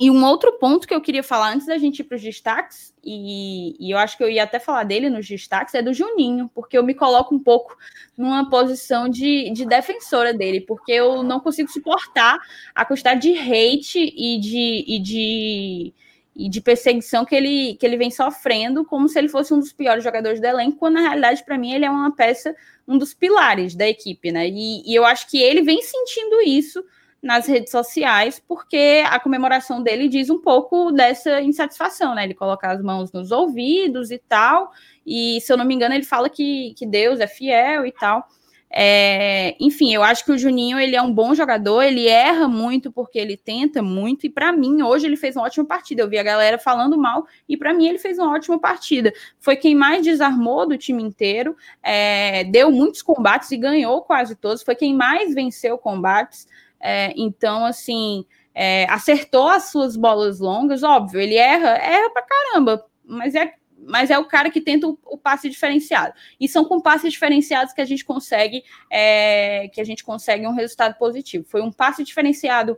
E 0.00 0.12
um 0.12 0.24
outro 0.24 0.52
ponto 0.60 0.86
que 0.86 0.94
eu 0.94 1.00
queria 1.00 1.24
falar 1.24 1.52
antes 1.54 1.66
da 1.66 1.76
gente 1.76 2.00
ir 2.00 2.04
para 2.04 2.14
os 2.14 2.22
destaques, 2.22 2.94
e, 3.02 3.74
e, 3.80 3.90
eu 3.90 3.98
acho 3.98 4.16
que 4.16 4.22
eu 4.22 4.30
ia 4.30 4.44
até 4.44 4.60
falar 4.60 4.84
dele 4.84 5.10
nos 5.10 5.26
destaques, 5.26 5.74
é 5.74 5.82
do 5.82 5.92
Juninho, 5.92 6.48
porque 6.54 6.78
eu 6.78 6.84
me 6.84 6.94
coloco 6.94 7.34
um 7.34 7.38
pouco 7.38 7.76
numa 8.16 8.48
posição 8.48 9.08
de, 9.08 9.50
de 9.50 9.66
defensora 9.66 10.32
dele, 10.32 10.60
porque 10.60 10.92
eu 10.92 11.24
não 11.24 11.40
consigo 11.40 11.68
suportar 11.68 12.38
a 12.72 12.84
quantidade 12.84 13.22
de 13.22 13.36
hate 13.36 14.14
e 14.16 14.38
de, 14.38 14.84
e 14.86 14.98
de, 15.00 15.94
e 16.36 16.48
de 16.48 16.60
perseguição 16.60 17.24
que 17.24 17.34
ele, 17.34 17.74
que 17.74 17.84
ele 17.84 17.96
vem 17.96 18.12
sofrendo, 18.12 18.84
como 18.84 19.08
se 19.08 19.18
ele 19.18 19.28
fosse 19.28 19.52
um 19.52 19.58
dos 19.58 19.72
piores 19.72 20.04
jogadores 20.04 20.40
do 20.40 20.46
elenco, 20.46 20.78
quando 20.78 20.94
na 20.94 21.00
realidade, 21.00 21.44
para 21.44 21.58
mim, 21.58 21.72
ele 21.72 21.84
é 21.84 21.90
uma 21.90 22.14
peça, 22.14 22.54
um 22.86 22.96
dos 22.96 23.12
pilares 23.12 23.74
da 23.74 23.88
equipe, 23.88 24.30
né? 24.30 24.48
E, 24.48 24.88
e 24.88 24.94
eu 24.94 25.04
acho 25.04 25.28
que 25.28 25.42
ele 25.42 25.62
vem 25.62 25.82
sentindo 25.82 26.40
isso 26.40 26.84
nas 27.22 27.46
redes 27.46 27.70
sociais, 27.70 28.40
porque 28.46 29.02
a 29.06 29.18
comemoração 29.18 29.82
dele 29.82 30.08
diz 30.08 30.30
um 30.30 30.40
pouco 30.40 30.92
dessa 30.92 31.42
insatisfação, 31.42 32.14
né? 32.14 32.24
Ele 32.24 32.34
coloca 32.34 32.70
as 32.70 32.80
mãos 32.80 33.12
nos 33.12 33.32
ouvidos 33.32 34.10
e 34.10 34.18
tal, 34.18 34.70
e 35.04 35.40
se 35.40 35.52
eu 35.52 35.56
não 35.56 35.64
me 35.64 35.74
engano, 35.74 35.94
ele 35.94 36.04
fala 36.04 36.28
que, 36.28 36.74
que 36.76 36.86
Deus 36.86 37.18
é 37.20 37.26
fiel 37.26 37.84
e 37.84 37.92
tal. 37.92 38.26
É, 38.70 39.56
enfim, 39.58 39.94
eu 39.94 40.02
acho 40.02 40.24
que 40.24 40.30
o 40.30 40.36
Juninho 40.36 40.78
ele 40.78 40.94
é 40.94 41.00
um 41.00 41.12
bom 41.12 41.34
jogador, 41.34 41.82
ele 41.82 42.06
erra 42.06 42.46
muito 42.46 42.92
porque 42.92 43.18
ele 43.18 43.34
tenta 43.36 43.82
muito, 43.82 44.26
e 44.26 44.30
para 44.30 44.52
mim, 44.52 44.82
hoje 44.82 45.06
ele 45.06 45.16
fez 45.16 45.36
uma 45.36 45.46
ótima 45.46 45.64
partida. 45.64 46.02
Eu 46.02 46.08
vi 46.08 46.18
a 46.18 46.22
galera 46.22 46.58
falando 46.58 46.98
mal, 46.98 47.26
e 47.48 47.56
para 47.56 47.72
mim 47.72 47.88
ele 47.88 47.98
fez 47.98 48.18
uma 48.18 48.32
ótima 48.34 48.58
partida. 48.58 49.12
Foi 49.40 49.56
quem 49.56 49.74
mais 49.74 50.04
desarmou 50.04 50.68
do 50.68 50.76
time 50.76 51.02
inteiro, 51.02 51.56
é, 51.82 52.44
deu 52.44 52.70
muitos 52.70 53.00
combates 53.02 53.50
e 53.50 53.56
ganhou 53.56 54.02
quase 54.02 54.36
todos, 54.36 54.62
foi 54.62 54.74
quem 54.74 54.94
mais 54.94 55.34
venceu 55.34 55.78
combates. 55.78 56.46
É, 56.80 57.12
então, 57.16 57.64
assim, 57.64 58.24
é, 58.54 58.86
acertou 58.90 59.48
as 59.48 59.70
suas 59.70 59.96
bolas 59.96 60.40
longas, 60.40 60.82
óbvio, 60.82 61.20
ele 61.20 61.36
erra, 61.36 61.70
erra 61.76 62.10
pra 62.10 62.22
caramba, 62.22 62.84
mas 63.04 63.34
é 63.34 63.54
mas 63.80 64.10
é 64.10 64.18
o 64.18 64.24
cara 64.26 64.50
que 64.50 64.60
tenta 64.60 64.86
o, 64.86 64.98
o, 65.06 65.16
passe 65.16 65.48
diferenciado. 65.48 66.12
E 66.38 66.48
são 66.48 66.64
com 66.64 66.80
passes 66.80 67.12
diferenciados 67.12 67.72
que 67.72 67.80
a 67.80 67.84
gente 67.84 68.04
consegue 68.04 68.62
é, 68.90 69.68
que 69.72 69.80
a 69.80 69.84
gente 69.84 70.04
consegue 70.04 70.46
um 70.46 70.52
resultado 70.52 70.98
positivo. 70.98 71.46
Foi 71.48 71.62
um 71.62 71.72
passe 71.72 72.04
diferenciado 72.04 72.76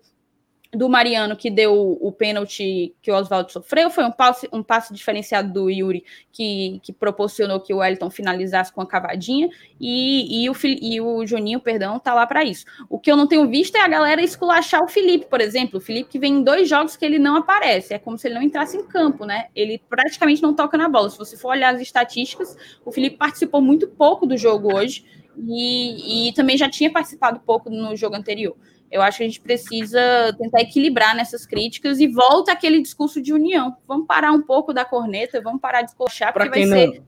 do 0.72 0.88
Mariano 0.88 1.36
que 1.36 1.50
deu 1.50 1.98
o 2.00 2.12
pênalti 2.12 2.94
que 3.02 3.10
o 3.10 3.14
Oswaldo 3.16 3.50
sofreu, 3.50 3.90
foi 3.90 4.04
um 4.04 4.12
passe, 4.12 4.48
um 4.52 4.62
passe 4.62 4.94
diferenciado 4.94 5.52
do 5.52 5.68
Yuri 5.68 6.04
que, 6.30 6.80
que 6.82 6.92
proporcionou 6.92 7.58
que 7.58 7.74
o 7.74 7.78
Wellington 7.78 8.08
finalizasse 8.08 8.72
com 8.72 8.80
a 8.80 8.86
cavadinha 8.86 9.48
e, 9.80 10.44
e, 10.44 10.48
o, 10.48 10.54
e 10.64 11.00
o 11.00 11.26
Juninho, 11.26 11.58
perdão, 11.58 11.98
tá 11.98 12.14
lá 12.14 12.24
para 12.24 12.44
isso. 12.44 12.64
O 12.88 13.00
que 13.00 13.10
eu 13.10 13.16
não 13.16 13.26
tenho 13.26 13.48
visto 13.48 13.74
é 13.74 13.80
a 13.80 13.88
galera 13.88 14.22
esculachar 14.22 14.84
o 14.84 14.88
Felipe, 14.88 15.26
por 15.26 15.40
exemplo. 15.40 15.78
O 15.78 15.80
Felipe 15.80 16.08
que 16.08 16.18
vem 16.20 16.34
em 16.34 16.44
dois 16.44 16.68
jogos 16.68 16.96
que 16.96 17.04
ele 17.04 17.18
não 17.18 17.36
aparece, 17.36 17.92
é 17.92 17.98
como 17.98 18.16
se 18.16 18.28
ele 18.28 18.36
não 18.36 18.42
entrasse 18.42 18.76
em 18.76 18.86
campo, 18.86 19.24
né? 19.24 19.48
Ele 19.56 19.82
praticamente 19.88 20.40
não 20.40 20.54
toca 20.54 20.78
na 20.78 20.88
bola. 20.88 21.10
Se 21.10 21.18
você 21.18 21.36
for 21.36 21.48
olhar 21.48 21.74
as 21.74 21.80
estatísticas, 21.80 22.56
o 22.84 22.92
Felipe 22.92 23.16
participou 23.16 23.60
muito 23.60 23.88
pouco 23.88 24.24
do 24.24 24.36
jogo 24.36 24.72
hoje 24.72 25.04
e, 25.36 26.28
e 26.28 26.32
também 26.34 26.56
já 26.56 26.68
tinha 26.68 26.92
participado 26.92 27.40
pouco 27.40 27.68
no 27.68 27.96
jogo 27.96 28.14
anterior. 28.14 28.56
Eu 28.90 29.02
acho 29.02 29.18
que 29.18 29.24
a 29.24 29.26
gente 29.26 29.40
precisa 29.40 30.00
tentar 30.36 30.60
equilibrar 30.60 31.14
nessas 31.14 31.46
críticas 31.46 32.00
e 32.00 32.08
volta 32.08 32.50
aquele 32.50 32.82
discurso 32.82 33.22
de 33.22 33.32
união. 33.32 33.76
Vamos 33.86 34.06
parar 34.06 34.32
um 34.32 34.42
pouco 34.42 34.72
da 34.72 34.84
corneta, 34.84 35.40
vamos 35.40 35.60
parar 35.60 35.82
de 35.82 35.90
escochar, 35.90 36.32
porque 36.32 36.48
vai 36.48 36.64
não... 36.64 36.76
ser 36.76 37.02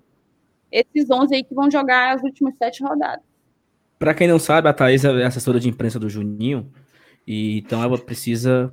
esses 0.71 1.11
11 1.11 1.35
aí 1.35 1.45
que 1.45 1.55
vão 1.55 1.71
jogar 1.71 2.15
as 2.15 2.23
últimas 2.23 2.57
sete 2.57 2.83
rodadas. 2.83 3.25
Para 3.99 4.15
quem 4.15 4.27
não 4.27 4.39
sabe, 4.39 4.69
a 4.69 4.73
Thaís 4.73 5.05
é 5.05 5.25
assessora 5.25 5.61
de 5.61 5.69
imprensa 5.69 5.99
do 5.99 6.09
Juninho, 6.09 6.73
e 7.27 7.59
então 7.59 7.83
ela 7.83 7.99
precisa. 7.99 8.73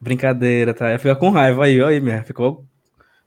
Brincadeira, 0.00 0.72
tá? 0.72 0.88
Ela 0.88 0.98
fica 0.98 1.14
com 1.14 1.28
raiva 1.28 1.66
aí, 1.66 1.82
aí, 1.82 2.00
minha. 2.00 2.24
Ficou. 2.24 2.64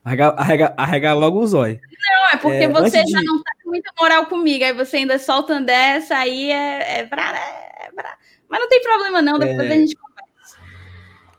Arregar, 0.04 0.34
arregar, 0.36 0.74
arregar 0.76 1.14
logo 1.16 1.40
os 1.40 1.54
olhos. 1.54 1.80
Não, 1.80 2.30
é 2.34 2.38
porque 2.38 2.58
é, 2.58 2.68
você 2.68 3.06
já 3.06 3.20
de... 3.20 3.26
não 3.26 3.44
tá 3.44 3.52
com 3.64 3.70
muita 3.70 3.92
moral 4.00 4.26
comigo, 4.26 4.66
aí 4.66 4.74
você 4.74 4.98
ainda 4.98 5.20
solta 5.20 5.62
dessa, 5.62 6.18
aí 6.18 6.52
é, 6.52 7.00
é 7.00 7.06
pra. 7.06 7.32
Mas 8.54 8.62
não 8.62 8.70
tem 8.70 8.84
problema, 8.84 9.20
não, 9.20 9.40
depois 9.40 9.68
é... 9.68 9.74
a 9.74 9.78
gente 9.78 9.96
conversa. 9.96 10.58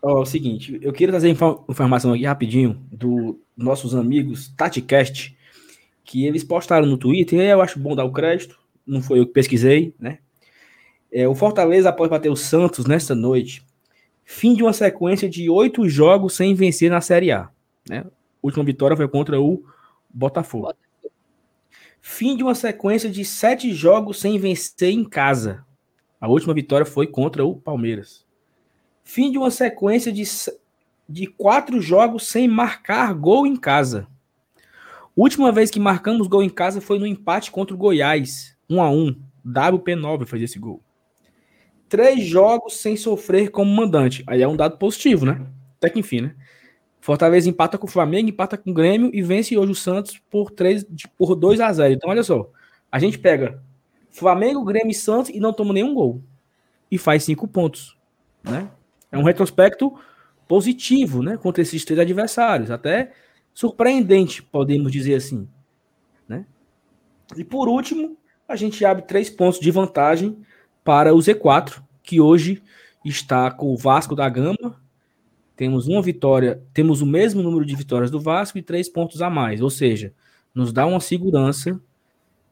Ó, 0.02 0.18
é 0.18 0.20
o 0.22 0.26
seguinte, 0.26 0.80
eu 0.82 0.92
queria 0.92 1.12
trazer 1.12 1.28
informação 1.68 2.12
aqui 2.12 2.24
rapidinho 2.24 2.84
do 2.90 3.40
nossos 3.56 3.94
amigos 3.94 4.48
TatiCast, 4.56 5.36
que 6.02 6.26
eles 6.26 6.42
postaram 6.42 6.86
no 6.86 6.98
Twitter, 6.98 7.38
eu 7.38 7.62
acho 7.62 7.78
bom 7.78 7.94
dar 7.94 8.04
o 8.04 8.10
crédito, 8.10 8.58
não 8.84 9.00
foi 9.00 9.20
eu 9.20 9.26
que 9.28 9.32
pesquisei, 9.32 9.94
né? 9.96 10.18
É, 11.12 11.28
o 11.28 11.36
Fortaleza, 11.36 11.88
após 11.88 12.10
bater 12.10 12.28
o 12.28 12.34
Santos 12.34 12.84
nesta 12.84 13.14
noite, 13.14 13.64
fim 14.24 14.52
de 14.52 14.64
uma 14.64 14.72
sequência 14.72 15.30
de 15.30 15.48
oito 15.48 15.88
jogos 15.88 16.34
sem 16.34 16.52
vencer 16.52 16.90
na 16.90 17.00
Série 17.00 17.30
A. 17.30 17.48
Né? 17.88 17.98
A 18.00 18.10
última 18.42 18.64
vitória 18.64 18.96
foi 18.96 19.06
contra 19.06 19.40
o. 19.40 19.64
Botafogo. 20.12 20.74
Fim 22.00 22.36
de 22.36 22.42
uma 22.42 22.54
sequência 22.56 23.08
de 23.08 23.24
sete 23.24 23.72
jogos 23.72 24.20
sem 24.20 24.36
vencer 24.36 24.90
em 24.90 25.04
casa. 25.04 25.64
A 26.20 26.28
última 26.28 26.54
vitória 26.54 26.86
foi 26.86 27.06
contra 27.06 27.44
o 27.44 27.56
Palmeiras. 27.56 28.24
Fim 29.02 29.30
de 29.30 29.38
uma 29.38 29.50
sequência 29.50 30.12
de, 30.12 30.24
de 31.08 31.26
quatro 31.26 31.80
jogos 31.80 32.26
sem 32.26 32.48
marcar 32.48 33.12
gol 33.14 33.46
em 33.46 33.56
casa. 33.56 34.06
Última 35.16 35.52
vez 35.52 35.70
que 35.70 35.78
marcamos 35.78 36.26
gol 36.26 36.42
em 36.42 36.48
casa 36.48 36.80
foi 36.80 36.98
no 36.98 37.06
empate 37.06 37.50
contra 37.50 37.74
o 37.74 37.78
Goiás, 37.78 38.56
1 38.68 38.82
a 38.82 38.90
1 38.90 39.16
WP9 39.46 40.26
fez 40.26 40.42
esse 40.42 40.58
gol. 40.58 40.82
Três 41.88 42.24
jogos 42.24 42.78
sem 42.78 42.96
sofrer 42.96 43.50
como 43.50 43.70
mandante. 43.70 44.24
Aí 44.26 44.42
é 44.42 44.48
um 44.48 44.56
dado 44.56 44.78
positivo, 44.78 45.26
né? 45.26 45.46
Até 45.76 45.90
que 45.90 46.00
enfim, 46.00 46.22
né? 46.22 46.34
Fortaleza 47.00 47.48
empata 47.48 47.76
com 47.76 47.86
o 47.86 47.90
Flamengo, 47.90 48.30
empata 48.30 48.56
com 48.56 48.70
o 48.70 48.74
Grêmio 48.74 49.10
e 49.12 49.20
vence 49.20 49.56
hoje 49.56 49.72
o 49.72 49.74
Santos 49.74 50.18
por, 50.30 50.50
3, 50.50 50.86
por 51.18 51.34
2 51.34 51.60
a 51.60 51.70
0 51.70 51.92
Então, 51.92 52.08
olha 52.08 52.22
só. 52.22 52.50
A 52.90 52.98
gente 52.98 53.18
pega 53.18 53.62
Flamengo, 54.14 54.64
Grêmio 54.64 54.92
e 54.92 54.94
Santos 54.94 55.30
e 55.30 55.40
não 55.40 55.52
toma 55.52 55.74
nenhum 55.74 55.92
gol. 55.92 56.22
E 56.88 56.96
faz 56.96 57.24
cinco 57.24 57.48
pontos. 57.48 57.98
Né? 58.44 58.70
É 59.10 59.18
um 59.18 59.24
retrospecto 59.24 59.92
positivo 60.46 61.20
né, 61.20 61.36
contra 61.36 61.62
esses 61.62 61.84
três 61.84 61.98
adversários. 61.98 62.70
Até 62.70 63.12
surpreendente, 63.52 64.40
podemos 64.40 64.92
dizer 64.92 65.16
assim. 65.16 65.48
Né? 66.28 66.46
E 67.36 67.42
por 67.42 67.68
último, 67.68 68.16
a 68.48 68.54
gente 68.54 68.84
abre 68.84 69.02
três 69.02 69.28
pontos 69.28 69.58
de 69.58 69.70
vantagem 69.72 70.38
para 70.84 71.12
o 71.12 71.18
Z4, 71.18 71.82
que 72.00 72.20
hoje 72.20 72.62
está 73.04 73.50
com 73.50 73.72
o 73.72 73.76
Vasco 73.76 74.14
da 74.14 74.28
Gama. 74.28 74.80
Temos 75.56 75.88
uma 75.88 76.00
vitória, 76.00 76.62
temos 76.72 77.02
o 77.02 77.06
mesmo 77.06 77.42
número 77.42 77.64
de 77.64 77.74
vitórias 77.74 78.12
do 78.12 78.20
Vasco 78.20 78.58
e 78.58 78.62
três 78.62 78.88
pontos 78.88 79.20
a 79.20 79.28
mais. 79.28 79.60
Ou 79.60 79.70
seja, 79.70 80.12
nos 80.54 80.72
dá 80.72 80.86
uma 80.86 81.00
segurança 81.00 81.80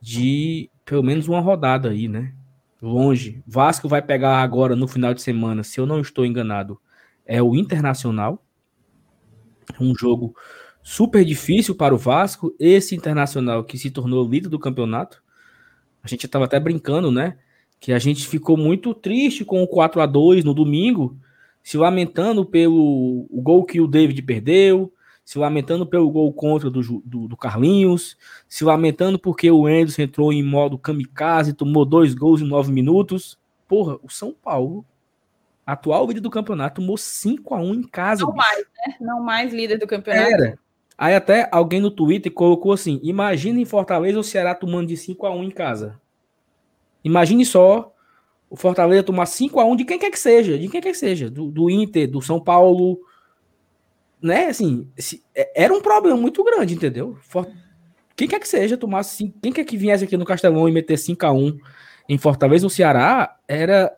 de 0.00 0.68
pelo 0.84 1.02
menos 1.02 1.28
uma 1.28 1.40
rodada 1.40 1.90
aí, 1.90 2.08
né? 2.08 2.34
Longe. 2.80 3.42
Vasco 3.46 3.88
vai 3.88 4.02
pegar 4.02 4.42
agora 4.42 4.74
no 4.74 4.88
final 4.88 5.14
de 5.14 5.22
semana, 5.22 5.62
se 5.62 5.78
eu 5.78 5.86
não 5.86 6.00
estou 6.00 6.26
enganado, 6.26 6.80
é 7.24 7.40
o 7.42 7.54
Internacional. 7.54 8.44
Um 9.80 9.94
jogo 9.96 10.34
super 10.82 11.24
difícil 11.24 11.74
para 11.76 11.94
o 11.94 11.98
Vasco. 11.98 12.54
Esse 12.58 12.96
Internacional 12.96 13.62
que 13.62 13.78
se 13.78 13.90
tornou 13.90 14.28
líder 14.28 14.48
do 14.48 14.58
campeonato. 14.58 15.22
A 16.02 16.08
gente 16.08 16.26
estava 16.26 16.46
até 16.46 16.58
brincando, 16.58 17.12
né? 17.12 17.38
Que 17.78 17.92
a 17.92 17.98
gente 17.98 18.26
ficou 18.26 18.56
muito 18.56 18.92
triste 18.92 19.44
com 19.44 19.62
o 19.62 19.68
4 19.68 20.00
a 20.00 20.06
2 20.06 20.44
no 20.44 20.52
domingo, 20.52 21.16
se 21.62 21.76
lamentando 21.76 22.44
pelo 22.44 23.26
o 23.30 23.40
gol 23.40 23.64
que 23.64 23.80
o 23.80 23.86
David 23.86 24.20
perdeu, 24.22 24.92
se 25.32 25.38
lamentando 25.38 25.86
pelo 25.86 26.10
gol 26.10 26.30
contra 26.30 26.68
do, 26.68 26.82
do, 26.82 27.26
do, 27.26 27.36
Carlinhos, 27.38 28.18
se 28.46 28.64
lamentando 28.64 29.18
porque 29.18 29.50
o 29.50 29.66
Anderson 29.66 30.02
entrou 30.02 30.30
em 30.30 30.42
modo 30.42 30.76
kamikaze, 30.76 31.54
tomou 31.54 31.86
dois 31.86 32.12
gols 32.12 32.42
em 32.42 32.46
nove 32.46 32.70
minutos. 32.70 33.38
Porra, 33.66 33.98
o 34.02 34.10
São 34.10 34.34
Paulo, 34.34 34.84
atual 35.64 36.06
líder 36.06 36.20
do 36.20 36.28
campeonato, 36.28 36.82
tomou 36.82 36.98
5 36.98 37.54
a 37.54 37.62
1 37.62 37.74
em 37.74 37.82
casa. 37.82 38.26
Não 38.26 38.32
bicho. 38.34 38.46
mais, 38.46 38.58
né? 38.58 38.96
Não 39.00 39.22
mais 39.22 39.54
líder 39.54 39.78
do 39.78 39.86
campeonato. 39.86 40.34
Era. 40.34 40.58
Aí 40.98 41.14
até 41.14 41.48
alguém 41.50 41.80
no 41.80 41.90
Twitter 41.90 42.30
colocou 42.30 42.72
assim: 42.72 43.00
imagina 43.02 43.58
em 43.58 43.64
Fortaleza 43.64 44.20
o 44.20 44.24
Ceará 44.24 44.54
tomando 44.54 44.88
de 44.88 44.98
5 44.98 45.24
a 45.24 45.34
1 45.34 45.44
em 45.44 45.50
casa. 45.50 45.98
Imagine 47.02 47.46
só 47.46 47.90
o 48.50 48.56
Fortaleza 48.56 49.02
tomar 49.02 49.24
5 49.24 49.58
a 49.58 49.64
1 49.64 49.76
de 49.76 49.84
quem 49.86 49.98
quer 49.98 50.10
que 50.10 50.20
seja, 50.20 50.58
de 50.58 50.68
quem 50.68 50.78
quer 50.78 50.92
que 50.92 50.98
seja, 50.98 51.30
do, 51.30 51.50
do 51.50 51.70
Inter, 51.70 52.06
do 52.06 52.20
São 52.20 52.38
Paulo, 52.38 53.00
né, 54.22 54.46
assim, 54.46 54.88
se, 54.96 55.22
é, 55.34 55.64
era 55.64 55.74
um 55.74 55.82
problema 55.82 56.16
muito 56.16 56.42
grande, 56.44 56.74
entendeu? 56.74 57.16
For, 57.22 57.46
quem 58.16 58.28
quer 58.28 58.40
que 58.40 58.48
seja, 58.48 58.76
tomasse 58.76 59.16
cinco, 59.16 59.38
quem 59.42 59.52
quer 59.52 59.64
que 59.64 59.76
viesse 59.76 60.04
aqui 60.04 60.16
no 60.16 60.24
Castelão 60.24 60.68
e 60.68 60.72
meter 60.72 60.96
5 60.96 61.26
a 61.26 61.32
1 61.32 61.58
em 62.08 62.18
Fortaleza, 62.18 62.64
no 62.64 62.70
Ceará, 62.70 63.36
era 63.48 63.92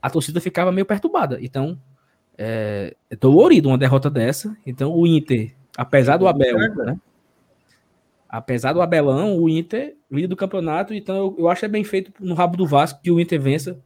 a 0.00 0.10
torcida 0.10 0.40
ficava 0.40 0.70
meio 0.70 0.86
perturbada. 0.86 1.38
Então, 1.40 1.78
é, 2.36 2.94
é 3.10 3.16
dolorido 3.16 3.68
uma 3.68 3.78
derrota 3.78 4.08
dessa. 4.08 4.56
Então, 4.64 4.92
o 4.92 5.06
Inter, 5.06 5.54
apesar 5.76 6.16
do 6.16 6.28
Abel, 6.28 6.56
né? 6.56 6.98
Apesar 8.28 8.72
do 8.72 8.82
Abelão, 8.82 9.38
o 9.38 9.48
Inter 9.48 9.96
líder 10.10 10.28
do 10.28 10.36
campeonato, 10.36 10.94
então 10.94 11.16
eu, 11.16 11.36
eu 11.38 11.48
acho 11.48 11.60
que 11.60 11.66
é 11.66 11.68
bem 11.68 11.84
feito 11.84 12.12
no 12.20 12.34
rabo 12.34 12.56
do 12.56 12.66
Vasco 12.66 13.00
que 13.02 13.10
o 13.10 13.20
Inter 13.20 13.40
vença 13.40 13.78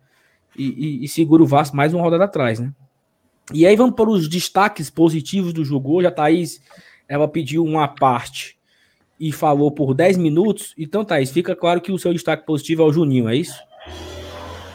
e, 0.57 1.01
e, 1.01 1.05
e 1.05 1.09
segura 1.09 1.43
o 1.43 1.47
Vasco 1.47 1.77
mais 1.77 1.93
uma 1.95 2.03
rodada 2.03 2.25
atrás, 2.25 2.61
né? 2.61 2.73
E 3.55 3.67
aí 3.67 3.77
vamos 3.77 3.95
para 3.95 4.09
os 4.09 4.29
destaques 4.29 4.89
positivos 4.91 5.53
do 5.53 5.65
jogo. 5.65 5.95
Hoje 5.95 6.07
a 6.07 6.11
Thaís 6.11 6.61
ela 7.09 7.29
pediu 7.29 7.65
uma 7.65 7.87
parte 7.89 8.57
e 9.21 9.31
falou 9.31 9.71
por 9.71 9.95
10 9.95 10.17
minutos. 10.17 10.75
Então, 10.79 11.05
Thaís, 11.05 11.31
fica 11.31 11.55
claro 11.55 11.81
que 11.81 11.93
o 11.93 11.99
seu 11.99 12.13
destaque 12.13 12.45
positivo 12.47 12.83
é 12.83 12.87
o 12.87 12.93
Juninho, 12.93 13.29
é 13.29 13.37
isso? 13.37 13.55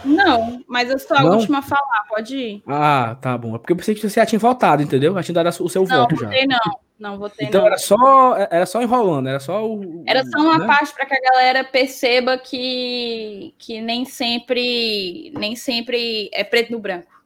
Não, 0.06 0.64
mas 0.68 0.90
eu 0.90 0.98
sou 0.99 1.18
a 1.18 1.24
Não? 1.24 1.38
última 1.38 1.60
a 1.60 1.62
falar, 1.62 2.06
pode 2.08 2.38
ir. 2.38 2.64
Ah, 2.66 3.18
tá 3.20 3.38
bom. 3.38 3.56
É 3.56 3.58
porque 3.58 3.74
eu 3.74 3.78
pensei 3.78 3.94
que 3.94 3.99
você 4.02 4.20
já 4.20 4.26
tinha 4.26 4.40
faltado, 4.40 4.82
entendeu? 4.82 5.14
Já 5.16 5.24
tinha 5.24 5.36
dado 5.36 5.49
o 5.49 5.70
seu 5.70 5.84
não, 5.86 5.98
voto 5.99 6.16
votei, 6.16 6.41
já. 6.41 6.48
Não, 6.48 6.80
não 7.12 7.18
votei 7.20 7.48
Então 7.48 7.62
não. 7.62 7.68
era 7.68 7.78
só 7.78 8.36
era 8.49 8.66
só 8.66 8.82
enrolando, 8.82 9.28
era 9.28 9.40
só 9.40 9.66
o 9.68 10.04
Era 10.08 10.24
só 10.24 10.40
uma 10.40 10.60
né? 10.60 10.66
parte 10.68 10.94
para 10.94 11.06
que 11.08 11.14
a 11.16 11.22
galera 11.22 11.64
perceba 11.66 12.38
que 12.38 13.54
que 13.58 13.82
nem 13.82 14.06
sempre 14.06 15.34
nem 15.38 15.56
sempre 15.58 16.30
é 16.32 16.44
preto 16.44 16.72
no 16.72 16.80
branco. 16.80 17.16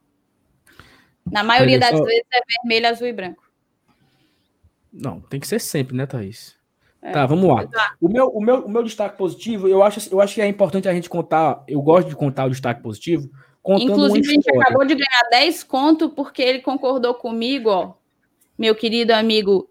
Na 1.30 1.42
maioria 1.42 1.78
das 1.78 1.92
vezes 1.92 2.24
é 2.32 2.40
vermelho, 2.58 2.88
azul 2.88 3.06
e 3.06 3.12
branco. 3.12 3.42
Não, 4.92 5.20
tem 5.20 5.40
que 5.40 5.46
ser 5.46 5.60
sempre, 5.60 5.96
né, 5.96 6.06
Thaís? 6.06 6.56
É. 7.00 7.12
Tá, 7.12 7.26
vamos 7.26 7.48
lá. 7.48 7.66
O 8.00 8.08
meu, 8.08 8.28
o, 8.28 8.40
meu, 8.40 8.64
o 8.64 8.70
meu 8.70 8.82
destaque 8.82 9.16
positivo, 9.16 9.66
eu 9.66 9.82
acho, 9.82 10.12
eu 10.12 10.20
acho 10.20 10.34
que 10.34 10.42
é 10.42 10.46
importante 10.46 10.88
a 10.88 10.94
gente 10.94 11.08
contar, 11.08 11.64
eu 11.66 11.80
gosto 11.80 12.08
de 12.08 12.16
contar 12.16 12.44
o 12.44 12.50
destaque 12.50 12.82
positivo. 12.82 13.28
Inclusive, 13.66 14.28
a 14.28 14.32
gente 14.32 14.50
acabou 14.50 14.84
de 14.84 14.94
ganhar 14.94 15.28
10 15.30 15.62
conto 15.64 16.10
porque 16.10 16.42
ele 16.42 16.60
concordou 16.60 17.14
comigo, 17.14 17.70
ó. 17.70 17.94
Meu 18.58 18.74
querido 18.74 19.12
amigo 19.12 19.68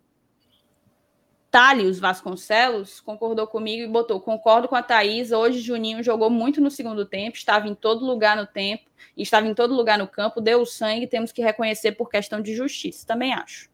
Thales 1.52 2.00
Vasconcelos 2.00 3.02
concordou 3.02 3.46
comigo 3.46 3.84
e 3.84 3.88
botou: 3.88 4.22
concordo 4.22 4.70
com 4.70 4.76
a 4.76 4.82
Thaís. 4.82 5.34
Hoje 5.34 5.60
Juninho 5.60 6.02
jogou 6.02 6.30
muito 6.30 6.62
no 6.62 6.72
segundo 6.72 7.06
tempo, 7.06 7.36
estava 7.36 7.68
em 7.68 7.76
todo 7.76 8.06
lugar 8.06 8.38
no 8.38 8.48
tempo, 8.48 8.90
estava 9.18 9.46
em 9.46 9.54
todo 9.54 9.76
lugar 9.76 10.00
no 10.00 10.08
campo, 10.08 10.40
deu 10.40 10.62
o 10.62 10.66
sangue, 10.66 11.06
temos 11.08 11.34
que 11.34 11.42
reconhecer 11.42 11.92
por 11.92 12.10
questão 12.10 12.42
de 12.42 12.56
justiça. 12.56 13.06
Também 13.06 13.34
acho. 13.34 13.70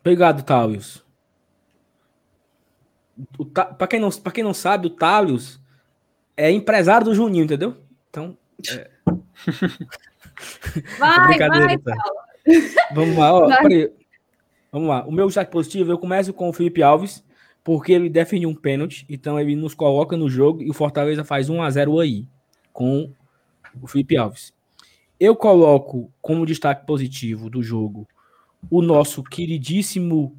Obrigado, 0.00 0.42
Thales. 0.42 1.04
Para 3.54 3.86
quem, 3.86 4.00
não, 4.00 4.10
quem 4.10 4.42
não 4.42 4.54
sabe, 4.54 4.88
o 4.88 4.90
Thales 4.90 5.60
é 6.36 6.50
empresário 6.50 7.04
do 7.04 7.14
Juninho, 7.14 7.44
entendeu? 7.44 7.76
Então. 8.08 8.36
É... 8.68 8.90
Vai, 10.98 11.38
vai, 11.38 11.76
tá? 11.78 11.94
Vamos 12.94 13.18
lá, 13.18 13.34
ó. 13.34 13.48
Vamos 14.72 14.88
lá. 14.88 15.04
O 15.06 15.12
meu 15.12 15.26
destaque 15.26 15.50
positivo, 15.50 15.90
eu 15.90 15.98
começo 15.98 16.32
com 16.32 16.48
o 16.48 16.52
Felipe 16.52 16.82
Alves, 16.82 17.24
porque 17.64 17.92
ele 17.92 18.08
defende 18.08 18.46
um 18.46 18.54
pênalti, 18.54 19.04
então 19.08 19.38
ele 19.38 19.54
nos 19.56 19.74
coloca 19.74 20.16
no 20.16 20.28
jogo 20.28 20.62
e 20.62 20.70
o 20.70 20.74
Fortaleza 20.74 21.24
faz 21.24 21.48
1 21.48 21.62
a 21.62 21.70
0 21.70 21.98
aí 21.98 22.26
com 22.72 23.12
o 23.80 23.86
Felipe 23.86 24.16
Alves. 24.16 24.52
Eu 25.18 25.36
coloco 25.36 26.10
como 26.22 26.46
destaque 26.46 26.86
positivo 26.86 27.50
do 27.50 27.62
jogo 27.62 28.08
o 28.70 28.80
nosso 28.80 29.22
queridíssimo 29.22 30.36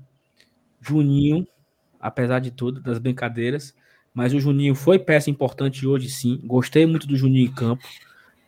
Juninho, 0.79 1.47
apesar 1.99 2.39
de 2.39 2.51
tudo, 2.51 2.81
das 2.81 2.97
brincadeiras, 2.97 3.75
mas 4.13 4.33
o 4.33 4.39
Juninho 4.39 4.75
foi 4.75 4.97
peça 4.99 5.29
importante 5.29 5.85
hoje 5.85 6.09
sim. 6.09 6.39
Gostei 6.43 6.85
muito 6.85 7.07
do 7.07 7.15
Juninho 7.15 7.47
em 7.47 7.53
campo. 7.53 7.83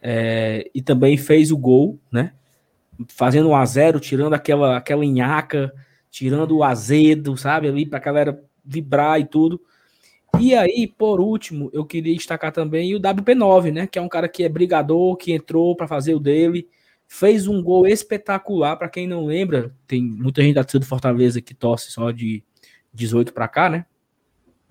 É, 0.01 0.69
e 0.75 0.81
também 0.81 1.15
fez 1.15 1.51
o 1.51 1.57
gol, 1.57 1.97
né? 2.11 2.33
Fazendo 3.07 3.49
um 3.49 3.55
a 3.55 3.65
zero, 3.65 3.99
tirando 3.99 4.33
aquela, 4.33 4.77
aquela 4.77 5.05
nhaca, 5.05 5.73
tirando 6.09 6.57
o 6.57 6.63
azedo, 6.63 7.35
sabe, 7.37 7.67
ali 7.67 7.85
para 7.85 7.99
a 7.99 8.01
galera 8.01 8.43
vibrar 8.63 9.19
e 9.19 9.25
tudo. 9.25 9.59
E 10.39 10.55
aí, 10.55 10.87
por 10.87 11.19
último, 11.19 11.69
eu 11.73 11.85
queria 11.85 12.15
destacar 12.15 12.51
também 12.51 12.95
o 12.95 12.99
WP9, 12.99 13.71
né, 13.71 13.87
que 13.87 13.99
é 13.99 14.01
um 14.01 14.09
cara 14.09 14.27
que 14.27 14.43
é 14.43 14.49
brigador, 14.49 15.15
que 15.15 15.31
entrou 15.31 15.75
para 15.75 15.87
fazer 15.87 16.15
o 16.15 16.19
dele, 16.19 16.67
fez 17.07 17.47
um 17.47 17.61
gol 17.61 17.87
espetacular, 17.87 18.75
para 18.75 18.89
quem 18.89 19.07
não 19.07 19.25
lembra, 19.25 19.75
tem 19.85 20.03
muita 20.03 20.41
gente 20.41 20.55
da 20.55 20.63
torcida 20.63 20.79
do 20.79 20.87
Fortaleza 20.87 21.41
que 21.41 21.53
torce 21.53 21.91
só 21.91 22.09
de 22.09 22.43
18 22.93 23.33
para 23.33 23.47
cá, 23.47 23.69
né? 23.69 23.85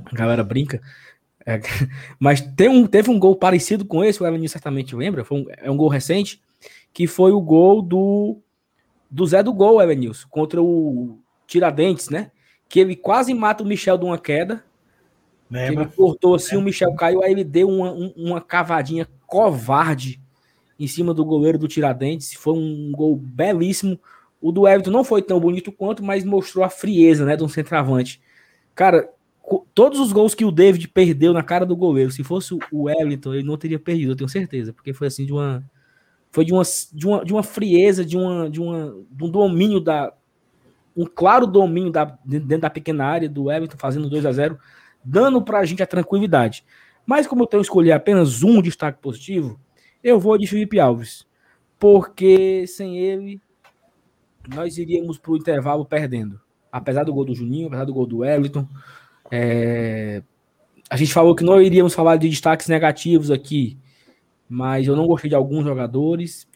A 0.05 0.16
galera 0.16 0.43
brinca. 0.43 0.81
É, 1.47 1.61
mas 2.19 2.40
tem 2.40 2.69
um, 2.69 2.86
teve 2.86 3.11
um 3.11 3.19
gol 3.19 3.36
parecido 3.36 3.85
com 3.85 4.05
esse, 4.05 4.23
o 4.23 4.27
Evelyn 4.27 4.49
certamente 4.49 4.97
lembra, 4.97 5.24
um, 5.31 5.44
é 5.59 5.70
um 5.70 5.77
gol 5.77 5.89
recente, 5.89 6.40
que 6.93 7.06
foi 7.06 7.32
o 7.32 7.40
gol 7.40 7.81
do, 7.81 8.39
do 9.10 9.27
Zé 9.27 9.43
do 9.43 9.52
Gol, 9.52 9.81
Evanilson, 9.81 10.27
contra 10.31 10.62
o 10.62 11.19
Tiradentes, 11.47 12.09
né? 12.09 12.31
Que 12.69 12.81
ele 12.81 12.97
quase 12.97 13.32
mata 13.35 13.62
o 13.62 13.66
Michel 13.66 13.98
de 13.98 14.05
uma 14.05 14.19
queda. 14.19 14.64
Lembra? 15.51 15.85
Ele 15.85 15.93
cortou 15.93 16.35
assim, 16.35 16.56
o 16.56 16.62
Michel 16.62 16.94
caiu, 16.94 17.23
aí 17.23 17.32
ele 17.32 17.44
deu 17.44 17.69
uma, 17.69 17.93
uma 18.16 18.40
cavadinha 18.40 19.06
covarde 19.27 20.20
em 20.78 20.86
cima 20.86 21.12
do 21.12 21.24
goleiro 21.24 21.59
do 21.59 21.69
Tiradentes. 21.69 22.35
Foi 22.35 22.55
um 22.55 22.90
gol 22.93 23.16
belíssimo. 23.16 23.98
O 24.40 24.51
do 24.51 24.66
Everton 24.66 24.90
não 24.90 25.05
foi 25.05 25.23
tão 25.23 25.39
bonito 25.39 25.70
quanto, 25.70 26.02
mas 26.02 26.24
mostrou 26.24 26.64
a 26.64 26.70
frieza, 26.70 27.24
né, 27.24 27.36
de 27.36 27.44
um 27.44 27.48
centroavante. 27.48 28.20
Cara, 28.74 29.09
todos 29.74 30.01
os 30.01 30.10
gols 30.10 30.35
que 30.35 30.44
o 30.44 30.51
David 30.51 30.89
perdeu 30.89 31.32
na 31.32 31.43
cara 31.43 31.66
do 31.66 31.77
goleiro, 31.77 32.10
se 32.10 32.24
fosse 32.24 32.59
o 32.73 32.90
Everton, 32.90 33.35
ele 33.35 33.43
não 33.43 33.56
teria 33.56 33.78
perdido, 33.78 34.12
eu 34.12 34.16
tenho 34.16 34.28
certeza, 34.28 34.73
porque 34.73 34.93
foi 34.93 35.06
assim 35.06 35.27
de 35.27 35.32
uma 35.32 35.62
foi 36.32 36.46
de 36.46 36.52
uma, 36.52 36.62
de 36.92 37.06
uma, 37.06 37.24
de 37.24 37.32
uma 37.32 37.42
frieza, 37.42 38.04
de, 38.04 38.16
uma, 38.16 38.48
de, 38.48 38.60
uma, 38.60 38.96
de 39.10 39.24
um 39.24 39.30
domínio 39.30 39.78
da. 39.78 40.12
Um 40.96 41.06
claro 41.06 41.46
domínio 41.46 41.90
da, 41.90 42.04
dentro 42.24 42.60
da 42.60 42.70
pequena 42.70 43.06
área 43.06 43.28
do 43.28 43.50
Everton, 43.50 43.78
fazendo 43.78 44.10
2 44.10 44.26
a 44.26 44.32
0 44.32 44.59
dando 45.04 45.42
para 45.42 45.59
a 45.59 45.64
gente 45.64 45.82
a 45.82 45.86
tranquilidade. 45.86 46.64
Mas 47.06 47.26
como 47.26 47.42
eu 47.42 47.46
tenho 47.46 47.62
escolher 47.62 47.92
apenas 47.92 48.42
um 48.42 48.60
destaque 48.62 49.00
positivo, 49.00 49.59
eu 50.02 50.20
vou 50.20 50.38
de 50.38 50.46
Felipe 50.46 50.78
Alves. 50.78 51.26
Porque 51.78 52.66
sem 52.66 52.98
ele, 52.98 53.40
nós 54.54 54.78
iríamos 54.78 55.18
para 55.18 55.32
o 55.32 55.36
intervalo 55.36 55.84
perdendo. 55.84 56.40
Apesar 56.70 57.04
do 57.04 57.12
gol 57.12 57.24
do 57.24 57.34
Juninho, 57.34 57.66
apesar 57.66 57.84
do 57.84 57.94
gol 57.94 58.06
do 58.06 58.24
Everton. 58.24 58.66
É... 59.30 60.22
A 60.88 60.96
gente 60.96 61.12
falou 61.12 61.34
que 61.34 61.42
não 61.42 61.60
iríamos 61.60 61.94
falar 61.94 62.16
de 62.16 62.28
destaques 62.28 62.68
negativos 62.68 63.30
aqui 63.30 63.78
mas 64.52 64.86
eu 64.86 64.94
não 64.94 65.06
gostei 65.06 65.30
de 65.30 65.34
alguns 65.34 65.64
jogadores. 65.64 66.46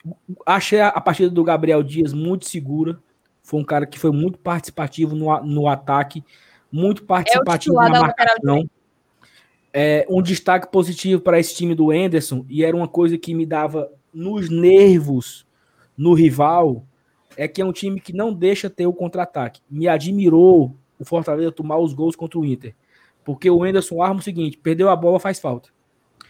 Achei 0.44 0.82
a, 0.82 1.00
partida 1.00 1.30
do 1.30 1.42
Gabriel 1.42 1.82
Dias 1.82 2.12
muito 2.12 2.44
segura. 2.44 3.00
Foi 3.42 3.58
um 3.58 3.64
cara 3.64 3.86
que 3.86 3.98
foi 3.98 4.10
muito 4.10 4.38
participativo 4.38 5.16
no, 5.16 5.40
no 5.42 5.66
ataque, 5.66 6.22
muito 6.70 7.04
participativo 7.04 7.80
é 7.80 7.88
na 7.88 8.00
marcação. 8.02 8.68
É, 9.72 10.06
um 10.10 10.20
destaque 10.20 10.70
positivo 10.70 11.22
para 11.22 11.40
esse 11.40 11.54
time 11.54 11.74
do 11.74 11.90
Enderson, 11.90 12.44
e 12.50 12.62
era 12.62 12.76
uma 12.76 12.86
coisa 12.86 13.16
que 13.16 13.32
me 13.32 13.46
dava 13.46 13.90
nos 14.12 14.50
nervos 14.50 15.46
no 15.96 16.12
rival, 16.12 16.84
é 17.34 17.48
que 17.48 17.62
é 17.62 17.64
um 17.64 17.72
time 17.72 17.98
que 17.98 18.12
não 18.12 18.30
deixa 18.30 18.68
ter 18.68 18.86
o 18.86 18.92
contra-ataque. 18.92 19.62
Me 19.70 19.88
admirou 19.88 20.76
o 20.98 21.04
Fortaleza 21.06 21.50
tomar 21.50 21.78
os 21.78 21.94
gols 21.94 22.14
contra 22.14 22.38
o 22.38 22.44
Inter. 22.44 22.74
Porque 23.24 23.48
o 23.48 23.66
Enderson 23.66 24.02
arma 24.02 24.20
o 24.20 24.22
seguinte: 24.22 24.58
perdeu 24.58 24.90
a 24.90 24.96
bola, 24.96 25.18
faz 25.18 25.40
falta. 25.40 25.70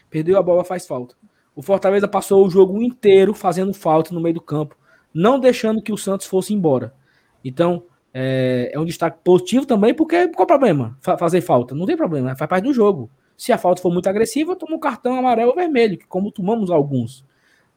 Perdeu 0.09 0.39
a 0.39 0.43
bola, 0.43 0.63
faz 0.63 0.87
falta. 0.87 1.17
O 1.57 1.63
Fortaleza 1.63 2.07
passou 2.07 2.47
o 2.47 2.51
jogo 2.51 2.83
inteiro 2.83 3.33
fazendo 3.33 3.73
falta 3.73 4.15
no 4.15 4.21
meio 4.21 4.35
do 4.35 4.43
campo, 4.43 4.77
não 5.13 5.41
deixando 5.41 5.81
que 5.81 5.91
o 5.91 5.97
Santos 5.97 6.27
fosse 6.27 6.53
embora. 6.53 6.95
Então, 7.43 7.85
é, 8.13 8.71
é 8.75 8.79
um 8.79 8.85
destaque 8.85 9.19
positivo 9.25 9.65
também, 9.65 9.95
porque 9.95 10.29
qual 10.29 10.45
o 10.45 10.47
problema? 10.47 10.99
fazer 11.01 11.41
falta? 11.41 11.75
Não 11.75 11.87
tem 11.87 11.97
problema, 11.97 12.37
faz 12.37 12.49
parte 12.49 12.65
do 12.65 12.75
jogo. 12.75 13.11
Se 13.39 13.53
a 13.53 13.59
falta 13.59 13.81
for 13.81 13.91
muito 13.91 14.07
agressiva, 14.07 14.55
toma 14.55 14.77
um 14.77 14.79
cartão 14.79 15.19
amarelo 15.19 15.51
ou 15.51 15.57
vermelho, 15.57 15.99
como 16.09 16.31
tomamos 16.31 16.71
alguns. 16.71 17.25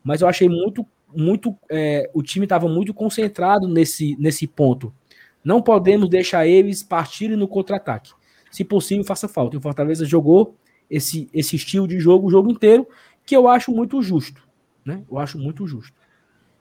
Mas 0.03 0.22
eu 0.22 0.27
achei 0.27 0.49
muito, 0.49 0.85
muito. 1.15 1.56
É, 1.69 2.10
o 2.14 2.22
time 2.22 2.45
estava 2.45 2.68
muito 2.68 2.93
concentrado 2.93 3.65
nesse, 3.65 4.18
nesse 4.19 4.45
ponto. 4.45 4.93
Não 5.41 5.61
podemos 5.61 6.10
deixar 6.10 6.45
eles 6.45 6.84
partirem 6.84 7.38
no 7.38 7.47
contra-ataque. 7.47 8.11
Se 8.51 8.65
possível, 8.65 9.06
faça 9.06 9.27
falta. 9.27 9.56
E 9.56 9.60
o 9.60 9.61
Fortaleza 9.61 10.06
jogou 10.06 10.56
esse, 10.89 11.30
esse 11.34 11.56
estilo 11.56 11.88
de 11.88 11.99
jogo 11.99 12.27
o 12.27 12.31
jogo 12.31 12.49
inteiro 12.49 12.88
que 13.30 13.35
eu 13.35 13.47
acho 13.47 13.72
muito 13.72 14.01
justo, 14.01 14.41
né? 14.84 15.03
Eu 15.10 15.19
acho 15.19 15.38
muito 15.38 15.68
justo. 15.68 15.93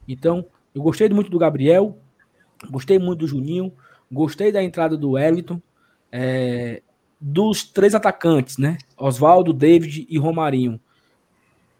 Então, 0.07 0.45
eu 0.74 0.82
gostei 0.82 1.09
muito 1.09 1.31
do 1.31 1.39
Gabriel, 1.39 1.99
gostei 2.70 2.99
muito 2.99 3.20
do 3.20 3.27
Juninho, 3.27 3.73
gostei 4.12 4.53
da 4.53 4.62
entrada 4.62 4.95
do 4.95 5.12
Wellington, 5.12 5.62
é, 6.12 6.82
dos 7.19 7.65
três 7.65 7.95
atacantes, 7.95 8.59
né? 8.59 8.77
Oswaldo, 8.99 9.55
David 9.55 10.07
e 10.11 10.19
Romarinho. 10.19 10.78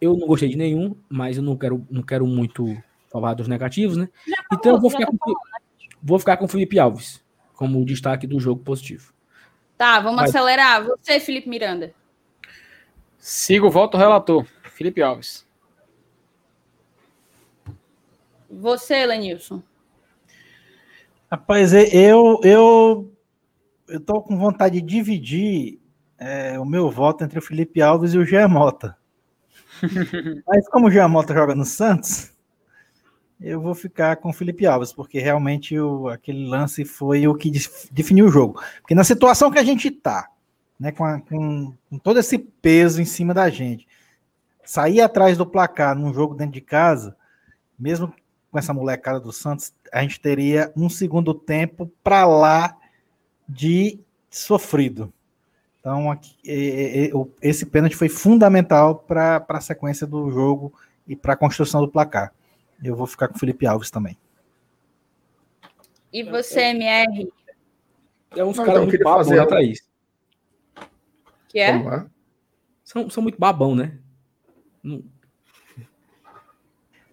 Eu 0.01 0.17
não 0.17 0.25
gostei 0.25 0.49
de 0.49 0.57
nenhum, 0.57 0.95
mas 1.07 1.37
eu 1.37 1.43
não 1.43 1.55
quero, 1.55 1.85
não 1.87 2.01
quero 2.01 2.25
muito 2.25 2.75
falar 3.11 3.35
dos 3.35 3.47
negativos, 3.47 3.95
né? 3.95 4.09
então 4.51 4.73
eu 4.73 4.81
vou 4.81 4.89
ficar, 4.89 5.05
com, 5.05 5.33
vou 6.01 6.17
ficar 6.17 6.37
com 6.37 6.45
o 6.45 6.47
Felipe 6.47 6.79
Alves 6.79 7.23
como 7.53 7.85
destaque 7.85 8.25
do 8.25 8.39
jogo 8.39 8.63
positivo. 8.63 9.13
Tá, 9.77 9.99
vamos 9.99 10.21
Vai. 10.21 10.29
acelerar. 10.29 10.83
Você, 10.83 11.19
Felipe 11.19 11.47
Miranda. 11.47 11.93
Sigo, 13.19 13.69
volto 13.69 13.97
relator. 13.97 14.45
Felipe 14.79 15.01
Alves. 15.01 15.45
Você, 18.49 19.05
Lenilson. 19.05 19.61
Rapaz, 21.29 21.73
eu 21.73 22.39
eu 22.45 23.13
eu 23.89 23.99
tô 23.99 24.21
com 24.21 24.37
vontade 24.37 24.79
de 24.79 24.87
dividir 24.87 25.81
é, 26.17 26.57
o 26.57 26.63
meu 26.63 26.89
voto 26.89 27.25
entre 27.25 27.37
o 27.37 27.41
Felipe 27.41 27.81
Alves 27.81 28.13
e 28.13 28.17
o 28.17 28.25
Jean 28.25 28.47
Mota. 28.47 28.97
Mas 30.47 30.69
como 30.69 30.87
o 30.87 30.91
Jean 30.91 31.09
Mota 31.09 31.33
joga 31.33 31.53
no 31.53 31.65
Santos, 31.65 32.31
eu 33.37 33.59
vou 33.59 33.75
ficar 33.75 34.15
com 34.15 34.29
o 34.29 34.33
Felipe 34.33 34.65
Alves, 34.65 34.93
porque 34.93 35.19
realmente 35.19 35.77
o, 35.77 36.07
aquele 36.07 36.47
lance 36.47 36.85
foi 36.85 37.27
o 37.27 37.35
que 37.35 37.51
definiu 37.91 38.27
o 38.27 38.31
jogo. 38.31 38.63
Porque 38.79 38.95
na 38.95 39.03
situação 39.03 39.51
que 39.51 39.59
a 39.59 39.63
gente 39.63 39.91
tá, 39.91 40.29
né, 40.79 40.93
com, 40.93 41.03
a, 41.03 41.19
com, 41.19 41.73
com 41.89 41.99
todo 41.99 42.17
esse 42.17 42.37
peso 42.39 43.01
em 43.01 43.05
cima 43.05 43.33
da 43.33 43.49
gente, 43.49 43.85
sair 44.69 45.01
atrás 45.01 45.35
do 45.35 45.47
placar 45.47 45.95
num 45.95 46.13
jogo 46.13 46.35
dentro 46.35 46.53
de 46.53 46.61
casa, 46.61 47.17
mesmo 47.77 48.13
com 48.51 48.59
essa 48.59 48.71
molecada 48.71 49.19
do 49.19 49.33
Santos, 49.33 49.73
a 49.91 50.03
gente 50.03 50.19
teria 50.19 50.71
um 50.77 50.87
segundo 50.87 51.33
tempo 51.33 51.91
para 52.03 52.23
lá 52.27 52.77
de 53.47 53.99
sofrido. 54.29 55.11
Então, 55.79 56.11
aqui, 56.11 56.37
esse 57.41 57.65
pênalti 57.65 57.95
foi 57.95 58.09
fundamental 58.09 58.93
para 58.93 59.43
a 59.49 59.59
sequência 59.59 60.05
do 60.05 60.29
jogo 60.29 60.71
e 61.07 61.15
para 61.15 61.33
a 61.33 61.37
construção 61.37 61.81
do 61.81 61.89
placar. 61.89 62.31
Eu 62.83 62.95
vou 62.95 63.07
ficar 63.07 63.27
com 63.27 63.37
o 63.37 63.39
Felipe 63.39 63.65
Alves 63.65 63.89
também. 63.89 64.15
E 66.13 66.21
você, 66.21 66.61
MR? 66.61 67.27
É 68.35 68.43
uns 68.43 68.55
caras 68.55 68.73
então, 68.73 68.85
muito 68.85 69.03
babão, 69.03 69.17
fazer 69.17 69.39
né, 69.39 69.45
Thaís? 69.47 69.89
Que 71.47 71.57
é? 71.57 72.05
São, 72.83 73.09
são 73.09 73.23
muito 73.23 73.39
babão, 73.39 73.75
né? 73.75 73.97
Não- 74.83 75.03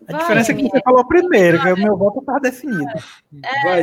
A 0.09 0.13
Vai, 0.13 0.21
diferença 0.21 0.53
é 0.53 0.55
que 0.55 0.63
você 0.69 0.81
falou 0.85 1.07
primeiro, 1.09 1.61
que 1.61 1.73
o 1.73 1.77
meu 1.77 1.97
voto 1.97 2.21
estava 2.21 2.39
definido. 2.39 2.93
Vai. 3.65 3.83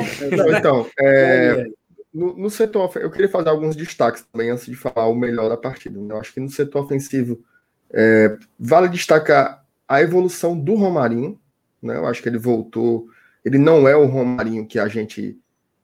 Então, 0.57 0.87
é, 0.97 1.65
no, 2.13 2.37
no 2.37 2.49
setor 2.49 2.89
eu 2.95 3.11
queria 3.11 3.27
fazer 3.27 3.49
alguns 3.49 3.75
destaques 3.75 4.23
também 4.31 4.49
antes 4.49 4.65
de 4.65 4.75
falar 4.75 5.07
o 5.07 5.15
melhor 5.15 5.49
da 5.49 5.57
partida. 5.57 5.99
né? 5.99 6.13
Eu 6.13 6.19
acho 6.19 6.33
que 6.33 6.39
no 6.39 6.49
setor 6.49 6.85
ofensivo 6.85 7.43
é, 7.91 8.37
vale 8.57 8.87
destacar 8.87 9.65
a 9.87 10.01
evolução 10.01 10.57
do 10.57 10.75
Romarinho. 10.75 11.37
Né? 11.81 11.97
Eu 11.97 12.05
acho 12.07 12.21
que 12.23 12.29
ele 12.29 12.37
voltou. 12.37 13.07
Ele 13.43 13.57
não 13.57 13.85
é 13.87 13.95
o 13.95 14.05
Romarinho 14.05 14.65
que 14.65 14.79
a 14.79 14.87
gente 14.87 15.37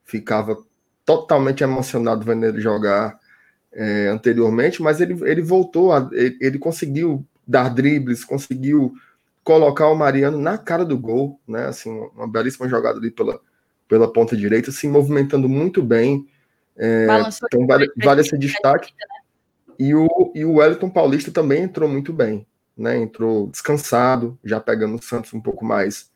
ficava 0.05 0.57
totalmente 1.05 1.63
emocionado 1.63 2.23
vendo 2.23 2.45
ele 2.45 2.61
jogar 2.61 3.19
é, 3.73 4.07
anteriormente, 4.07 4.81
mas 4.81 5.01
ele, 5.01 5.17
ele 5.30 5.41
voltou, 5.41 5.91
a- 5.91 6.09
ele, 6.13 6.38
ele 6.39 6.57
conseguiu 6.59 7.26
dar 7.49 7.69
dribles, 7.69 8.23
conseguiu 8.23 8.93
colocar 9.43 9.88
o 9.88 9.95
Mariano 9.95 10.38
na 10.38 10.55
cara 10.55 10.85
do 10.85 10.95
gol, 10.95 11.39
né? 11.47 11.65
Assim, 11.65 11.89
uma 12.15 12.27
belíssima 12.27 12.69
jogada 12.69 12.99
ali 12.99 13.09
pela, 13.09 13.39
pela 13.88 14.11
ponta 14.11 14.38
direita, 14.38 14.71
se 14.71 14.88
movimentando 14.88 15.49
muito 15.49 15.81
bem. 15.81 16.27
É, 16.77 17.07
então 17.45 17.65
vale, 17.65 17.91
vale 17.97 18.21
esse 18.21 18.34
né? 18.34 18.38
destaque. 18.38 18.93
E 19.80 19.95
o, 19.95 20.31
e 20.35 20.45
o 20.45 20.55
Wellington 20.57 20.89
Paulista 20.91 21.31
também 21.31 21.63
entrou 21.63 21.89
muito 21.89 22.13
bem, 22.13 22.45
né? 22.77 22.97
Entrou 22.97 23.47
descansado, 23.47 24.38
já 24.43 24.59
pegando 24.59 24.95
o 24.95 25.01
Santos 25.01 25.34
um 25.34 25.41
pouco 25.41 25.65
mais 25.65 26.11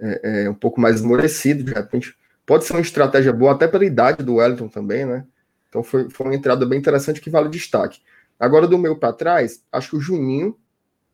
é, 0.00 0.44
é, 0.44 0.50
um 0.50 0.54
pouco 0.54 0.80
mais 0.80 0.96
esmorecido, 0.96 1.62
de 1.62 1.72
repente. 1.72 2.16
Pode 2.44 2.64
ser 2.64 2.72
uma 2.72 2.80
estratégia 2.80 3.32
boa, 3.32 3.52
até 3.52 3.68
pela 3.68 3.84
idade 3.84 4.24
do 4.24 4.34
Wellington 4.34 4.66
também, 4.66 5.04
né? 5.06 5.24
Então 5.68 5.84
foi, 5.84 6.10
foi 6.10 6.26
uma 6.26 6.34
entrada 6.34 6.66
bem 6.66 6.80
interessante 6.80 7.20
que 7.20 7.30
vale 7.30 7.48
destaque. 7.48 8.00
Agora, 8.40 8.66
do 8.66 8.76
meio 8.76 8.96
para 8.96 9.12
trás, 9.12 9.62
acho 9.70 9.90
que 9.90 9.96
o 9.96 10.00
Juninho 10.00 10.56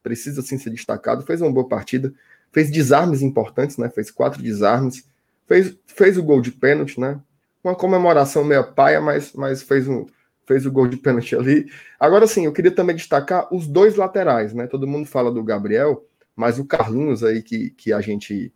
precisa 0.09 0.41
sim 0.41 0.57
ser 0.57 0.71
destacado, 0.71 1.23
fez 1.23 1.43
uma 1.43 1.53
boa 1.53 1.69
partida, 1.69 2.15
fez 2.51 2.71
desarmes 2.71 3.21
importantes, 3.21 3.77
né? 3.77 3.91
Fez 3.91 4.11
quatro 4.11 4.43
desarmes, 4.43 5.07
fez, 5.47 5.77
fez 5.87 6.17
o 6.17 6.23
gol 6.23 6.41
de 6.41 6.51
pênalti, 6.51 6.99
né? 6.99 7.21
Uma 7.63 7.75
comemoração 7.75 8.43
meio 8.43 8.73
paia, 8.73 9.03
mas, 9.03 9.35
mas 9.35 9.63
fez, 9.63 9.87
um, 9.87 10.07
fez 10.47 10.65
o 10.65 10.73
gol 10.73 10.89
de 10.89 10.97
pênalti 10.97 11.37
ali. 11.37 11.71
Agora 12.01 12.27
sim, 12.27 12.47
eu 12.47 12.53
queria 12.53 12.71
também 12.71 12.97
destacar 12.97 13.53
os 13.53 13.67
dois 13.67 13.97
laterais, 13.97 14.55
né? 14.55 14.67
Todo 14.67 14.87
mundo 14.87 15.07
fala 15.07 15.31
do 15.31 15.45
Gabriel, 15.45 16.07
mas 16.35 16.59
o 16.59 16.65
Carlinhos 16.65 17.23
aí, 17.23 17.43
que, 17.43 17.69
que 17.71 17.93
a 17.93 18.01
gente 18.01 18.51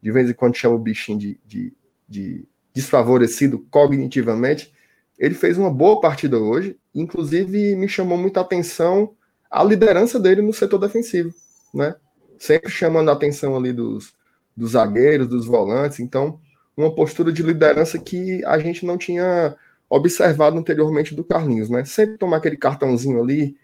de 0.00 0.10
vez 0.10 0.28
em 0.28 0.34
quando 0.34 0.54
chama 0.54 0.74
o 0.76 0.78
bichinho 0.78 1.18
de, 1.18 1.40
de, 1.46 1.72
de 2.08 2.46
desfavorecido 2.74 3.58
cognitivamente, 3.70 4.72
ele 5.18 5.34
fez 5.34 5.58
uma 5.58 5.70
boa 5.70 6.00
partida 6.00 6.38
hoje, 6.38 6.76
inclusive 6.94 7.76
me 7.76 7.88
chamou 7.88 8.18
muita 8.18 8.40
atenção 8.40 9.14
a 9.54 9.62
liderança 9.62 10.18
dele 10.18 10.42
no 10.42 10.52
setor 10.52 10.78
defensivo, 10.78 11.32
né? 11.72 11.94
Sempre 12.36 12.70
chamando 12.70 13.08
a 13.08 13.12
atenção 13.12 13.56
ali 13.56 13.72
dos, 13.72 14.12
dos 14.56 14.72
zagueiros, 14.72 15.28
dos 15.28 15.46
volantes, 15.46 16.00
então 16.00 16.40
uma 16.76 16.92
postura 16.92 17.32
de 17.32 17.40
liderança 17.40 17.96
que 17.96 18.44
a 18.44 18.58
gente 18.58 18.84
não 18.84 18.98
tinha 18.98 19.54
observado 19.88 20.58
anteriormente 20.58 21.14
do 21.14 21.22
Carlinhos, 21.22 21.70
né? 21.70 21.84
Sempre 21.84 22.18
tomar 22.18 22.38
aquele 22.38 22.56
cartãozinho 22.56 23.22
ali 23.22 23.56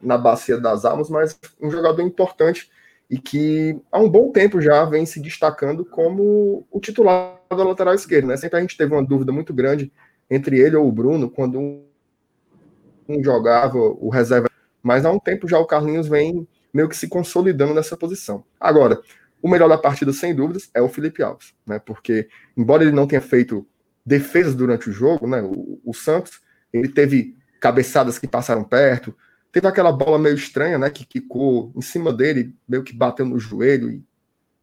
na 0.00 0.16
bacia 0.16 0.58
das 0.58 0.86
almas, 0.86 1.10
mas 1.10 1.38
um 1.60 1.70
jogador 1.70 2.00
importante 2.00 2.70
e 3.10 3.18
que 3.18 3.78
há 3.92 3.98
um 3.98 4.08
bom 4.08 4.32
tempo 4.32 4.58
já 4.58 4.86
vem 4.86 5.04
se 5.04 5.20
destacando 5.20 5.84
como 5.84 6.66
o 6.70 6.80
titular 6.80 7.38
da 7.50 7.62
lateral 7.62 7.92
esquerda, 7.92 8.28
né? 8.28 8.38
Sempre 8.38 8.56
a 8.56 8.60
gente 8.62 8.76
teve 8.76 8.94
uma 8.94 9.04
dúvida 9.04 9.32
muito 9.32 9.52
grande 9.52 9.92
entre 10.30 10.58
ele 10.58 10.76
ou 10.76 10.88
o 10.88 10.92
Bruno 10.92 11.28
quando 11.28 11.60
um, 11.60 13.22
jogava 13.22 13.76
o 13.78 14.08
reserva, 14.08 14.48
mas 14.86 15.04
há 15.04 15.10
um 15.10 15.18
tempo 15.18 15.48
já 15.48 15.58
o 15.58 15.66
Carlinhos 15.66 16.06
vem 16.06 16.46
meio 16.72 16.88
que 16.88 16.96
se 16.96 17.08
consolidando 17.08 17.74
nessa 17.74 17.96
posição. 17.96 18.44
Agora, 18.60 19.00
o 19.42 19.48
melhor 19.48 19.68
da 19.68 19.76
partida, 19.76 20.12
sem 20.12 20.32
dúvidas, 20.32 20.70
é 20.72 20.80
o 20.80 20.88
Felipe 20.88 21.24
Alves, 21.24 21.52
né? 21.66 21.80
Porque, 21.80 22.28
embora 22.56 22.84
ele 22.84 22.92
não 22.92 23.04
tenha 23.04 23.20
feito 23.20 23.66
defesas 24.04 24.54
durante 24.54 24.88
o 24.88 24.92
jogo, 24.92 25.26
né? 25.26 25.42
O, 25.42 25.80
o 25.84 25.92
Santos, 25.92 26.40
ele 26.72 26.86
teve 26.86 27.36
cabeçadas 27.60 28.16
que 28.16 28.28
passaram 28.28 28.62
perto, 28.62 29.12
teve 29.50 29.66
aquela 29.66 29.90
bola 29.90 30.20
meio 30.20 30.36
estranha, 30.36 30.78
né? 30.78 30.88
Que 30.88 31.04
quicou 31.04 31.72
em 31.74 31.82
cima 31.82 32.12
dele, 32.12 32.54
meio 32.68 32.84
que 32.84 32.94
bateu 32.94 33.26
no 33.26 33.40
joelho 33.40 33.90
e 33.90 34.04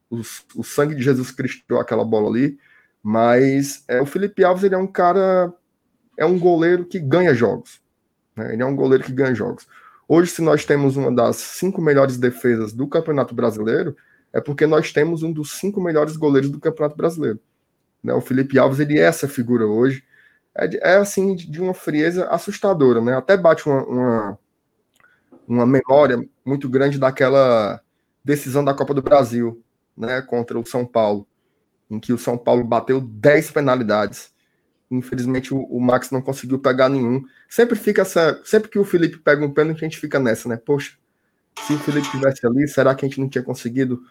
o, 0.09 0.21
o 0.55 0.63
sangue 0.63 0.95
de 0.95 1.03
Jesus 1.03 1.31
Cristo 1.31 1.77
aquela 1.77 2.05
bola 2.05 2.29
ali. 2.29 2.57
Mas 3.03 3.83
é, 3.89 4.01
o 4.01 4.05
Felipe 4.05 4.41
Alves, 4.41 4.63
ele 4.63 4.75
é 4.75 4.77
um 4.77 4.87
cara, 4.87 5.53
é 6.17 6.25
um 6.25 6.39
goleiro 6.39 6.85
que 6.85 6.97
ganha 6.97 7.33
jogos. 7.33 7.81
Né? 8.37 8.53
Ele 8.53 8.63
é 8.63 8.65
um 8.65 8.75
goleiro 8.75 9.03
que 9.03 9.11
ganha 9.11 9.35
jogos. 9.35 9.67
Hoje, 10.07 10.31
se 10.31 10.41
nós 10.41 10.65
temos 10.65 10.97
uma 10.97 11.11
das 11.11 11.37
cinco 11.37 11.81
melhores 11.81 12.17
defesas 12.17 12.73
do 12.73 12.87
Campeonato 12.87 13.33
Brasileiro, 13.33 13.95
é 14.33 14.41
porque 14.41 14.65
nós 14.65 14.91
temos 14.91 15.23
um 15.23 15.31
dos 15.31 15.53
cinco 15.53 15.79
melhores 15.79 16.17
goleiros 16.17 16.49
do 16.49 16.59
Campeonato 16.59 16.97
Brasileiro. 16.97 17.39
Né? 18.03 18.13
O 18.13 18.21
Felipe 18.21 18.59
Alves, 18.59 18.79
ele 18.79 18.99
é 18.99 19.03
essa 19.03 19.27
figura 19.27 19.65
hoje. 19.65 20.03
É, 20.55 20.91
é 20.91 20.95
assim, 20.97 21.35
de 21.35 21.49
de 21.49 21.61
uma 21.61 21.73
frieza 21.73 22.27
assustadora, 22.27 23.01
né? 23.01 23.15
Até 23.15 23.37
bate 23.37 23.67
uma, 23.67 23.83
uma, 23.85 24.39
uma 25.47 25.65
memória 25.65 26.23
muito 26.45 26.67
grande 26.69 26.99
daquela 26.99 27.81
decisão 28.23 28.63
da 28.63 28.73
Copa 28.73 28.93
do 28.93 29.01
Brasil, 29.01 29.63
né? 29.95 30.21
Contra 30.21 30.59
o 30.59 30.65
São 30.65 30.85
Paulo, 30.85 31.27
em 31.89 31.99
que 31.99 32.13
o 32.13 32.17
São 32.17 32.37
Paulo 32.37 32.63
bateu 32.63 32.99
10 33.01 33.51
penalidades. 33.51 34.32
Infelizmente, 34.97 35.53
o, 35.53 35.63
o 35.63 35.81
Max 35.81 36.11
não 36.11 36.21
conseguiu 36.21 36.59
pegar 36.59 36.89
nenhum. 36.89 37.23
Sempre 37.49 37.75
fica 37.75 38.03
essa. 38.03 38.39
Sempre 38.43 38.69
que 38.69 38.79
o 38.79 38.85
Felipe 38.85 39.17
pega 39.17 39.45
um 39.45 39.51
pênalti, 39.51 39.79
a 39.79 39.87
gente 39.87 39.99
fica 39.99 40.19
nessa, 40.19 40.47
né? 40.47 40.57
Poxa, 40.57 40.93
se 41.65 41.73
o 41.73 41.79
Felipe 41.79 42.09
tivesse 42.09 42.45
ali, 42.45 42.67
será 42.67 42.93
que 42.93 43.05
a 43.05 43.07
gente 43.07 43.19
não 43.19 43.29
tinha 43.29 43.43
conseguido 43.43 44.01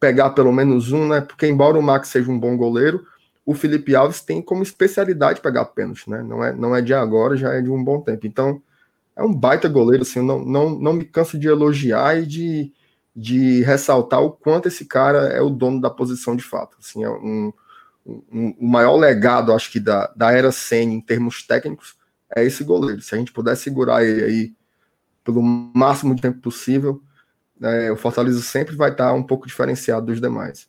pegar 0.00 0.30
pelo 0.30 0.52
menos 0.52 0.92
um, 0.92 1.06
né? 1.08 1.20
Porque 1.20 1.46
embora 1.46 1.78
o 1.78 1.82
Max 1.82 2.08
seja 2.08 2.30
um 2.30 2.38
bom 2.38 2.56
goleiro, 2.56 3.06
o 3.44 3.54
Felipe 3.54 3.94
Alves 3.94 4.20
tem 4.20 4.40
como 4.40 4.62
especialidade 4.62 5.40
pegar 5.40 5.64
pênalti, 5.66 6.08
né? 6.08 6.22
Não 6.22 6.44
é, 6.44 6.52
não 6.52 6.74
é 6.74 6.82
de 6.82 6.94
agora, 6.94 7.36
já 7.36 7.52
é 7.52 7.60
de 7.60 7.70
um 7.70 7.82
bom 7.82 8.00
tempo. 8.00 8.26
Então, 8.26 8.62
é 9.16 9.22
um 9.22 9.34
baita 9.34 9.68
goleiro, 9.68 10.02
assim, 10.02 10.20
não, 10.20 10.44
não, 10.44 10.70
não 10.70 10.92
me 10.92 11.04
canso 11.04 11.38
de 11.38 11.48
elogiar 11.48 12.18
e 12.18 12.26
de, 12.26 12.72
de 13.14 13.62
ressaltar 13.62 14.22
o 14.22 14.32
quanto 14.32 14.68
esse 14.68 14.86
cara 14.86 15.28
é 15.28 15.40
o 15.40 15.50
dono 15.50 15.80
da 15.80 15.90
posição 15.90 16.34
de 16.34 16.42
fato. 16.42 16.76
Assim, 16.80 17.04
é 17.04 17.10
um, 17.10 17.52
um, 18.06 18.54
o 18.58 18.66
maior 18.66 18.96
legado, 18.96 19.52
acho 19.52 19.70
que, 19.70 19.80
da, 19.80 20.12
da 20.16 20.32
era 20.32 20.50
Senna 20.50 20.92
em 20.92 21.00
termos 21.00 21.46
técnicos 21.46 21.96
é 22.34 22.44
esse 22.44 22.64
goleiro. 22.64 23.00
Se 23.00 23.14
a 23.14 23.18
gente 23.18 23.32
puder 23.32 23.56
segurar 23.56 24.04
ele 24.04 24.24
aí 24.24 24.54
pelo 25.22 25.42
máximo 25.42 26.14
de 26.14 26.22
tempo 26.22 26.40
possível, 26.40 27.02
é, 27.62 27.92
o 27.92 27.96
Fortaleza 27.96 28.40
sempre 28.42 28.74
vai 28.74 28.90
estar 28.90 29.12
um 29.12 29.22
pouco 29.22 29.46
diferenciado 29.46 30.06
dos 30.06 30.20
demais. 30.20 30.68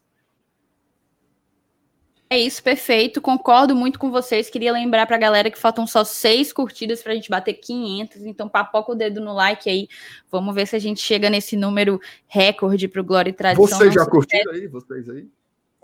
É 2.30 2.40
isso, 2.40 2.64
perfeito. 2.64 3.22
Concordo 3.22 3.76
muito 3.76 4.00
com 4.00 4.10
vocês. 4.10 4.50
Queria 4.50 4.72
lembrar 4.72 5.06
pra 5.06 5.20
galera 5.20 5.52
que 5.52 5.58
faltam 5.58 5.86
só 5.86 6.04
seis 6.04 6.52
curtidas 6.52 7.04
pra 7.04 7.14
gente 7.14 7.30
bater 7.30 7.54
500. 7.54 8.24
Então, 8.26 8.50
papoca 8.50 8.92
o 8.92 8.96
dedo 8.96 9.22
no 9.22 9.34
like 9.34 9.70
aí. 9.70 9.88
Vamos 10.32 10.56
ver 10.56 10.66
se 10.66 10.76
a 10.76 10.80
gente 10.80 11.00
chega 11.00 11.30
nesse 11.30 11.56
número 11.56 12.02
recorde 12.26 12.88
pro 12.88 13.04
Glória 13.04 13.30
e 13.30 13.34
Tradição. 13.34 13.78
Vocês 13.78 13.94
já 13.94 14.04
curtiram 14.08 14.52
aí? 14.52 14.66
Vocês 14.66 15.08
aí? 15.10 15.28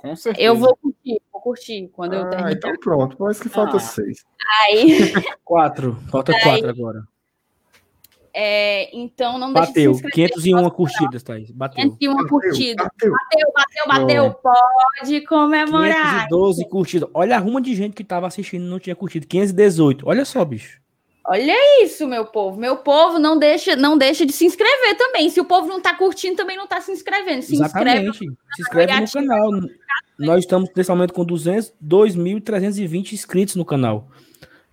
Com 0.02 0.16
certeza. 0.16 0.46
Eu 0.48 0.56
vou 0.56 0.78
curtir, 0.78 1.22
vou 1.30 1.42
curtir 1.42 1.90
quando 1.94 2.14
eu 2.14 2.22
Ah, 2.22 2.30
terminar. 2.30 2.52
então 2.54 2.72
pronto. 2.80 3.18
Parece 3.18 3.42
que 3.42 3.50
falta 3.50 3.76
Ah. 3.76 3.80
seis. 3.82 4.24
Aí, 4.64 4.88
Quatro. 5.44 5.98
Falta 6.10 6.32
quatro 6.42 6.70
agora. 6.70 7.04
é, 8.34 8.96
então, 8.98 9.38
não 9.38 9.52
deixe 9.52 9.68
de 9.68 9.74
Bateu. 9.74 9.94
se 9.96 10.06
inscrever. 10.06 10.32
501 10.32 10.70
curtidas, 10.70 11.22
Thaís. 11.24 11.52
Bateu. 11.52 11.84
501 11.98 12.14
Bateu, 12.16 12.30
curtidas. 12.30 12.86
bateu. 12.88 13.12
Bateu, 13.12 13.54
bateu, 13.54 13.88
bateu. 13.88 14.34
Pode 15.00 15.22
comemorar. 15.28 16.28
512 16.30 16.70
curtidas. 16.70 17.10
Olha 17.14 17.36
a 17.36 17.40
ruma 17.40 17.62
de 17.62 17.76
gente 17.76 17.94
que 17.94 18.04
tava 18.04 18.26
assistindo 18.28 18.64
e 18.66 18.70
não 18.70 18.80
tinha 18.80 18.96
curtido. 18.96 19.28
518. 19.28 20.08
Olha 20.08 20.24
só, 20.24 20.46
bicho. 20.46 20.80
Olha 21.32 21.84
isso, 21.84 22.08
meu 22.08 22.26
povo. 22.26 22.60
Meu 22.60 22.78
povo 22.78 23.20
não 23.20 23.38
deixa, 23.38 23.76
não 23.76 23.96
deixa 23.96 24.26
de 24.26 24.34
se 24.34 24.46
inscrever 24.46 24.98
também. 24.98 25.30
Se 25.30 25.40
o 25.40 25.46
povo 25.46 25.68
não 25.68 25.80
tá 25.80 25.94
curtindo, 25.94 26.36
também 26.36 26.58
não 26.58 26.66
tá 26.66 26.82
se 26.82 26.92
inscrevendo. 26.92 27.44
Se 27.44 27.56
inscreve. 27.56 28.08
Exatamente. 28.08 28.18
Se 28.56 28.62
inscreve 28.64 29.00
no 29.00 29.12
canal. 29.12 29.52
Nós 30.18 30.40
estamos 30.40 30.72
nesse 30.76 30.90
momento 30.90 31.14
com 31.14 31.24
200, 31.24 31.72
2.320 31.86 33.14
inscritos 33.14 33.56
no 33.56 33.64
canal. 33.64 34.08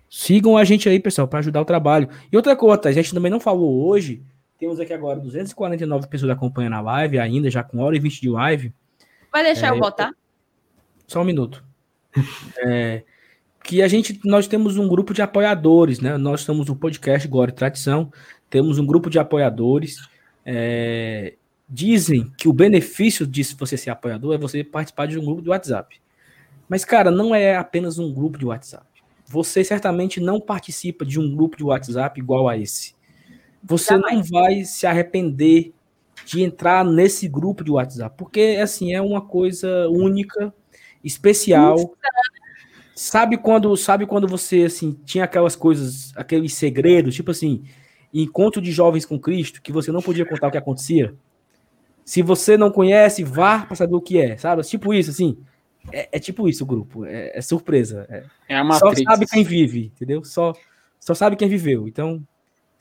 Sigam 0.09 0.57
a 0.57 0.63
gente 0.63 0.89
aí, 0.89 0.99
pessoal, 0.99 1.27
para 1.27 1.39
ajudar 1.39 1.61
o 1.61 1.65
trabalho. 1.65 2.09
E 2.31 2.35
outra 2.35 2.55
coisa, 2.55 2.89
a 2.89 2.91
gente 2.91 3.13
também 3.13 3.31
não 3.31 3.39
falou 3.39 3.87
hoje. 3.87 4.23
Temos 4.57 4.79
aqui 4.79 4.93
agora 4.93 5.19
249 5.19 6.07
pessoas 6.07 6.31
acompanhando 6.31 6.73
a 6.73 6.81
live 6.81 7.19
ainda, 7.19 7.51
já 7.51 7.61
com 7.61 7.77
hora 7.79 7.95
e 7.95 7.99
20 7.99 8.19
de 8.19 8.29
live. 8.29 8.73
Vai 9.31 9.43
deixar 9.43 9.67
É, 9.67 9.69
eu 9.69 9.79
botar? 9.79 10.11
Só 11.05 11.21
um 11.21 11.25
minuto. 11.25 11.63
É, 12.65 13.03
que 13.67 13.81
a 13.81 13.87
gente, 13.89 14.17
nós 14.23 14.47
temos 14.47 14.77
um 14.77 14.87
grupo 14.87 15.13
de 15.13 15.21
apoiadores, 15.21 15.99
né? 15.99 16.17
Nós 16.17 16.39
estamos 16.39 16.67
no 16.67 16.75
podcast 16.75 17.27
Glória 17.27 17.51
e 17.51 17.55
Tradição, 17.55 18.09
temos 18.49 18.79
um 18.79 18.85
grupo 18.85 19.09
de 19.09 19.19
apoiadores. 19.19 19.97
é, 20.45 21.33
dizem 21.67 22.31
que 22.37 22.47
o 22.47 22.53
benefício 22.53 23.27
de 23.27 23.43
você 23.43 23.75
ser 23.75 23.89
apoiador 23.89 24.33
é 24.33 24.37
você 24.37 24.63
participar 24.63 25.05
de 25.05 25.19
um 25.19 25.25
grupo 25.25 25.41
de 25.41 25.49
WhatsApp. 25.49 25.99
Mas, 26.69 26.85
cara, 26.85 27.11
não 27.11 27.35
é 27.35 27.57
apenas 27.57 27.99
um 27.99 28.13
grupo 28.13 28.37
de 28.37 28.45
WhatsApp. 28.45 28.85
você 29.29 29.61
certamente 29.65 30.21
não 30.21 30.39
participa 30.39 31.05
de 31.05 31.19
um 31.19 31.35
grupo 31.35 31.57
de 31.57 31.63
WhatsApp 31.65 32.17
igual 32.17 32.47
a 32.47 32.57
esse. 32.57 32.95
Você 33.61 33.97
não 33.97 34.23
vai 34.23 34.63
se 34.63 34.87
arrepender 34.87 35.73
de 36.25 36.41
entrar 36.41 36.85
nesse 36.85 37.27
grupo 37.27 37.65
de 37.65 37.71
WhatsApp, 37.71 38.15
porque 38.17 38.57
assim 38.61 38.93
é 38.93 39.01
uma 39.01 39.21
coisa 39.21 39.89
única, 39.89 40.53
especial. 41.03 41.75
Sabe 42.99 43.37
quando, 43.37 43.77
sabe 43.77 44.07
quando 44.07 44.27
você 44.27 44.63
assim 44.63 44.99
tinha 45.05 45.23
aquelas 45.23 45.55
coisas, 45.55 46.11
aqueles 46.15 46.55
segredos, 46.55 47.13
tipo 47.13 47.29
assim, 47.29 47.63
encontro 48.11 48.59
de 48.59 48.71
jovens 48.71 49.05
com 49.05 49.19
Cristo, 49.19 49.61
que 49.61 49.71
você 49.71 49.91
não 49.91 50.01
podia 50.01 50.25
contar 50.25 50.47
o 50.47 50.51
que 50.51 50.57
acontecia? 50.57 51.13
Se 52.03 52.23
você 52.23 52.57
não 52.57 52.71
conhece, 52.71 53.23
vá 53.23 53.59
para 53.59 53.75
saber 53.75 53.93
o 53.93 54.01
que 54.01 54.19
é, 54.19 54.35
sabe? 54.35 54.63
Tipo 54.63 54.95
isso, 54.95 55.11
assim. 55.11 55.37
É, 55.93 56.09
é 56.13 56.19
tipo 56.19 56.49
isso 56.49 56.63
o 56.63 56.65
grupo, 56.65 57.05
é, 57.05 57.37
é 57.37 57.39
surpresa. 57.39 58.07
É, 58.09 58.23
é 58.49 58.57
a 58.57 58.63
Matrix. 58.63 58.97
Só 58.97 59.11
sabe 59.11 59.27
quem 59.27 59.43
vive, 59.43 59.91
entendeu? 59.95 60.23
Só, 60.23 60.53
só 60.99 61.13
sabe 61.13 61.35
quem 61.35 61.47
viveu. 61.47 61.87
Então, 61.87 62.25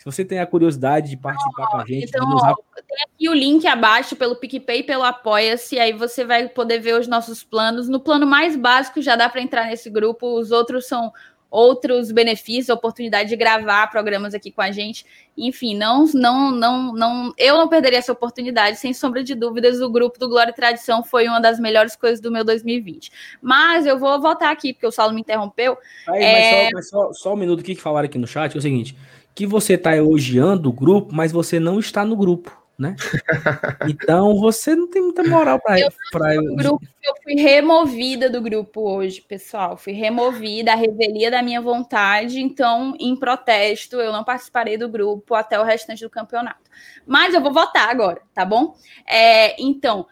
você 0.07 0.25
tem 0.25 0.39
a 0.39 0.47
curiosidade 0.47 1.11
de 1.11 1.17
participar 1.17 1.67
com 1.67 1.79
a 1.79 1.85
gente, 1.85 2.05
então, 2.05 2.29
ó, 2.31 2.55
tem 2.77 2.97
aqui 3.05 3.29
o 3.29 3.35
link 3.35 3.67
abaixo 3.67 4.15
pelo 4.15 4.37
PicPay 4.37 4.79
e 4.79 4.83
pelo 4.85 5.03
Apoia-se, 5.03 5.81
aí 5.81 5.93
você 5.93 6.25
vai 6.25 6.49
poder 6.49 6.79
ver 6.79 6.99
os 6.99 7.09
nossos 7.09 7.43
planos. 7.43 7.89
No 7.89 7.99
plano 7.99 8.25
mais 8.25 8.55
básico 8.55 9.03
já 9.03 9.17
dá 9.17 9.29
para 9.29 9.43
entrar 9.43 9.67
nesse 9.67 9.91
grupo, 9.91 10.39
os 10.39 10.53
outros 10.53 10.87
são 10.87 11.13
outros 11.51 12.13
benefícios, 12.13 12.69
oportunidade 12.69 13.31
de 13.31 13.37
gravar 13.37 13.89
programas 13.89 14.33
aqui 14.33 14.53
com 14.53 14.63
a 14.63 14.71
gente. 14.71 15.05
Enfim, 15.37 15.77
não, 15.77 16.07
não, 16.15 16.53
não, 16.53 16.93
não, 16.93 17.35
eu 17.37 17.57
não 17.57 17.67
perderia 17.67 17.99
essa 17.99 18.13
oportunidade, 18.13 18.77
sem 18.77 18.93
sombra 18.93 19.25
de 19.25 19.35
dúvidas. 19.35 19.81
O 19.81 19.91
grupo 19.91 20.21
do 20.21 20.29
Glória 20.29 20.53
e 20.53 20.55
Tradição 20.55 21.03
foi 21.03 21.27
uma 21.27 21.41
das 21.41 21.59
melhores 21.59 21.97
coisas 21.97 22.21
do 22.21 22.31
meu 22.31 22.45
2020. 22.45 23.11
Mas 23.43 23.87
eu 23.87 23.99
vou 23.99 24.21
voltar 24.21 24.51
aqui, 24.53 24.73
porque 24.73 24.87
o 24.87 24.93
Saulo 24.93 25.15
me 25.15 25.21
interrompeu. 25.21 25.77
Aí, 26.09 26.23
é... 26.23 26.71
mas, 26.73 26.89
só, 26.89 27.03
mas 27.09 27.13
só, 27.13 27.13
só, 27.13 27.35
um 27.35 27.37
minuto 27.37 27.61
aqui 27.61 27.75
que 27.75 27.83
falaram 27.83 28.07
aqui 28.07 28.19
no 28.19 28.27
chat, 28.27 28.55
é 28.55 28.59
o 28.59 28.63
seguinte: 28.63 28.97
que 29.37 29.47
você 29.47 29.75
está 29.75 29.95
elogiando 29.95 30.71
o 30.71 30.73
grupo, 30.73 31.15
mas 31.15 31.31
você 31.31 31.61
não 31.61 31.79
está 31.79 32.05
no 32.05 32.17
grupo 32.17 32.67
né? 32.79 32.95
Então 33.89 34.39
você 34.39 34.75
não 34.75 34.89
tem 34.89 35.03
muita 35.03 35.25
moral 35.25 35.61
para 35.61 35.81
eu, 35.81 35.89
pra... 36.11 36.35
eu 36.35 36.79
fui 37.23 37.35
removida 37.35 38.29
do 38.29 38.41
grupo 38.41 38.83
hoje, 38.83 39.21
pessoal. 39.23 39.77
Fui 39.77 39.93
removida, 39.93 40.73
a 40.73 40.77
revelia 40.77 41.31
da 41.31 41.43
minha 41.43 41.61
vontade. 41.61 42.41
Então, 42.41 42.95
em 43.01 43.17
protesto, 43.17 43.97
eu 43.97 44.13
não 44.13 44.25
participarei 44.25 44.77
do 44.77 44.89
grupo 44.89 45.35
até 45.35 45.59
o 45.59 45.65
restante 45.65 46.03
do 46.03 46.11
campeonato. 46.11 46.71
Mas 47.07 47.35
eu 47.35 47.41
vou 47.41 47.53
votar 47.53 47.89
agora, 47.89 48.21
tá 48.35 48.45
bom? 48.45 48.75
É, 49.07 49.61
então, 49.61 50.07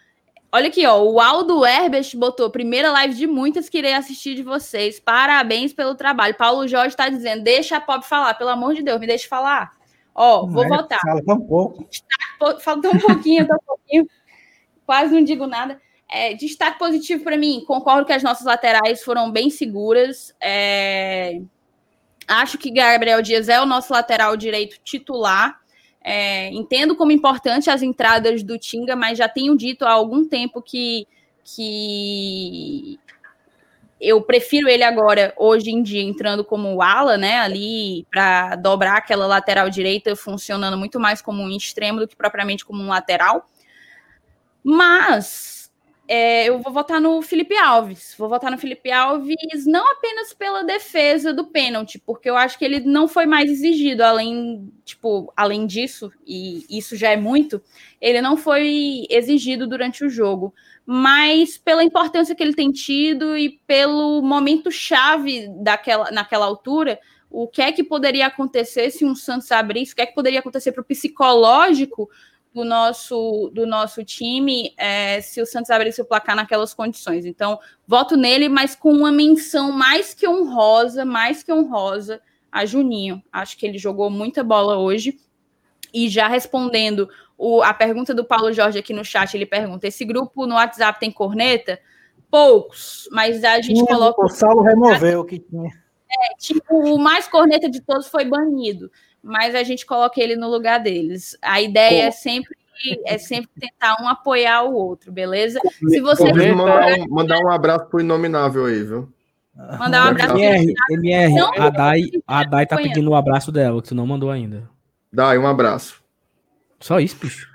olha 0.54 0.68
aqui, 0.68 0.86
ó. 0.86 1.02
O 1.02 1.20
Aldo 1.20 1.66
Herbert 1.66 2.08
botou 2.14 2.48
primeira 2.48 2.92
live 2.92 3.14
de 3.14 3.26
muitas 3.26 3.68
que 3.68 3.78
irei 3.78 3.92
assistir 3.92 4.36
de 4.36 4.42
vocês. 4.42 5.00
Parabéns 5.00 5.72
pelo 5.72 5.96
trabalho. 5.96 6.36
Paulo 6.36 6.68
Jorge 6.68 6.90
está 6.90 7.08
dizendo: 7.08 7.42
deixa 7.42 7.76
a 7.76 7.80
Pop 7.80 8.06
falar, 8.06 8.34
pelo 8.34 8.50
amor 8.50 8.74
de 8.74 8.82
Deus, 8.82 9.00
me 9.00 9.06
deixe 9.06 9.26
falar. 9.26 9.72
Ó, 10.14 10.46
vou 10.46 10.64
é, 10.64 10.68
votar. 10.68 11.00
Tão 11.26 11.40
pouco. 11.40 11.88
Faltou 12.60 12.94
um 12.94 13.00
pouquinho, 13.00 13.46
tão 13.46 13.58
pouquinho. 13.66 14.06
Quase 14.86 15.12
não 15.12 15.24
digo 15.24 15.46
nada. 15.46 15.80
É, 16.08 16.34
destaque 16.34 16.78
positivo 16.78 17.24
para 17.24 17.36
mim. 17.36 17.64
Concordo 17.66 18.06
que 18.06 18.12
as 18.12 18.22
nossas 18.22 18.46
laterais 18.46 19.02
foram 19.02 19.32
bem 19.32 19.50
seguras. 19.50 20.32
É... 20.40 21.40
Acho 22.28 22.56
que 22.56 22.70
Gabriel 22.70 23.20
Dias 23.20 23.48
é 23.48 23.60
o 23.60 23.66
nosso 23.66 23.92
lateral 23.92 24.36
direito 24.36 24.78
titular. 24.84 25.60
É, 26.06 26.50
entendo 26.50 26.94
como 26.94 27.10
importante 27.10 27.70
as 27.70 27.82
entradas 27.82 28.42
do 28.42 28.58
Tinga, 28.58 28.94
mas 28.94 29.16
já 29.16 29.26
tenho 29.26 29.56
dito 29.56 29.86
há 29.86 29.92
algum 29.92 30.28
tempo 30.28 30.60
que, 30.60 31.08
que 31.42 33.00
eu 33.98 34.20
prefiro 34.20 34.68
ele 34.68 34.84
agora, 34.84 35.32
hoje 35.34 35.70
em 35.70 35.82
dia, 35.82 36.02
entrando 36.02 36.44
como 36.44 36.82
ala, 36.82 37.16
né, 37.16 37.38
ali 37.38 38.06
para 38.10 38.54
dobrar 38.56 38.98
aquela 38.98 39.26
lateral 39.26 39.70
direita, 39.70 40.14
funcionando 40.14 40.76
muito 40.76 41.00
mais 41.00 41.22
como 41.22 41.42
um 41.42 41.50
extremo 41.50 42.00
do 42.00 42.06
que 42.06 42.14
propriamente 42.14 42.66
como 42.66 42.82
um 42.82 42.88
lateral. 42.88 43.48
Mas 44.62 45.63
é, 46.06 46.48
eu 46.48 46.58
vou 46.60 46.72
votar 46.72 47.00
no 47.00 47.22
Felipe 47.22 47.56
Alves. 47.56 48.14
Vou 48.18 48.28
votar 48.28 48.50
no 48.50 48.58
Felipe 48.58 48.90
Alves 48.90 49.66
não 49.66 49.92
apenas 49.92 50.32
pela 50.32 50.62
defesa 50.62 51.32
do 51.32 51.46
pênalti, 51.46 51.98
porque 51.98 52.28
eu 52.28 52.36
acho 52.36 52.58
que 52.58 52.64
ele 52.64 52.80
não 52.80 53.08
foi 53.08 53.26
mais 53.26 53.50
exigido, 53.50 54.02
além, 54.02 54.72
tipo, 54.84 55.32
além 55.36 55.66
disso, 55.66 56.12
e 56.26 56.64
isso 56.68 56.96
já 56.96 57.10
é 57.10 57.16
muito, 57.16 57.62
ele 58.00 58.20
não 58.20 58.36
foi 58.36 59.06
exigido 59.10 59.66
durante 59.66 60.04
o 60.04 60.08
jogo 60.08 60.54
mas 60.86 61.56
pela 61.56 61.82
importância 61.82 62.34
que 62.34 62.42
ele 62.42 62.54
tem 62.54 62.70
tido 62.70 63.36
e 63.36 63.58
pelo 63.66 64.20
momento 64.20 64.70
chave 64.70 65.48
daquela, 65.62 66.10
naquela 66.10 66.44
altura, 66.44 67.00
o 67.30 67.48
que 67.48 67.62
é 67.62 67.72
que 67.72 67.82
poderia 67.82 68.26
acontecer 68.26 68.90
se 68.90 69.04
um 69.04 69.14
Santos 69.14 69.50
abrisse, 69.50 69.92
o 69.92 69.96
que 69.96 70.02
é 70.02 70.06
que 70.06 70.14
poderia 70.14 70.40
acontecer 70.40 70.72
para 70.72 70.82
o 70.82 70.84
psicológico 70.84 72.08
do 72.54 72.64
nosso, 72.64 73.50
do 73.52 73.66
nosso 73.66 74.04
time 74.04 74.72
é, 74.78 75.20
se 75.20 75.42
o 75.42 75.46
Santos 75.46 75.70
abrisse 75.70 76.00
o 76.00 76.04
placar 76.04 76.36
naquelas 76.36 76.72
condições. 76.72 77.26
Então, 77.26 77.58
voto 77.86 78.16
nele, 78.16 78.48
mas 78.48 78.76
com 78.76 78.92
uma 78.92 79.10
menção 79.10 79.72
mais 79.72 80.14
que 80.14 80.28
honrosa, 80.28 81.04
mais 81.04 81.42
que 81.42 81.52
honrosa 81.52 82.22
a 82.52 82.64
Juninho. 82.64 83.20
Acho 83.32 83.58
que 83.58 83.66
ele 83.66 83.76
jogou 83.76 84.08
muita 84.08 84.44
bola 84.44 84.78
hoje. 84.78 85.18
E 85.92 86.08
já 86.08 86.28
respondendo 86.28 87.08
o, 87.36 87.60
a 87.62 87.74
pergunta 87.74 88.14
do 88.14 88.24
Paulo 88.24 88.52
Jorge 88.52 88.78
aqui 88.78 88.92
no 88.92 89.04
chat, 89.04 89.34
ele 89.34 89.46
pergunta: 89.46 89.88
esse 89.88 90.04
grupo 90.04 90.46
no 90.46 90.54
WhatsApp 90.54 91.00
tem 91.00 91.10
corneta? 91.10 91.80
Poucos, 92.30 93.08
mas 93.12 93.44
a 93.44 93.60
gente 93.60 93.84
coloca. 93.84 94.24
O 94.24 94.28
Saulo 94.28 94.62
removeu 94.62 95.20
o 95.20 95.24
que 95.24 95.38
tinha. 95.38 95.70
É, 96.10 96.34
tipo, 96.36 96.94
o 96.94 96.98
mais 96.98 97.26
corneta 97.26 97.68
de 97.68 97.80
todos 97.80 98.08
foi 98.08 98.24
banido, 98.24 98.90
mas 99.24 99.54
a 99.54 99.62
gente 99.62 99.86
coloca 99.86 100.20
ele 100.20 100.36
no 100.36 100.48
lugar 100.48 100.78
deles. 100.78 101.36
A 101.40 101.60
ideia 101.60 102.02
Pô. 102.02 102.08
é 102.08 102.10
sempre 102.10 102.56
é 103.06 103.18
sempre 103.18 103.48
tentar 103.58 103.96
um 104.02 104.08
apoiar 104.08 104.62
o 104.64 104.74
outro, 104.74 105.10
beleza? 105.10 105.58
Se 105.88 106.00
você 106.00 106.32
mandar, 106.52 106.98
um, 106.98 107.08
mandar 107.08 107.38
um 107.38 107.50
abraço 107.50 107.86
pro 107.86 108.00
inominável 108.00 108.66
aí, 108.66 108.82
viu? 108.82 109.08
Mandar 109.78 110.06
um 110.06 110.10
abraço 110.10 110.36
MR, 110.36 110.74
MR, 110.90 111.34
a 111.56 111.70
Dai, 111.70 112.02
a 112.26 112.44
Dai 112.44 112.66
tá 112.66 112.76
pedindo 112.76 113.08
o 113.08 113.12
um 113.12 113.16
abraço 113.16 113.52
dela, 113.52 113.80
que 113.80 113.88
tu 113.88 113.94
não 113.94 114.06
mandou 114.06 114.30
ainda. 114.30 114.68
Dai, 115.12 115.38
um 115.38 115.46
abraço. 115.46 116.02
Só 116.80 116.98
isso, 116.98 117.16
bicho. 117.16 117.48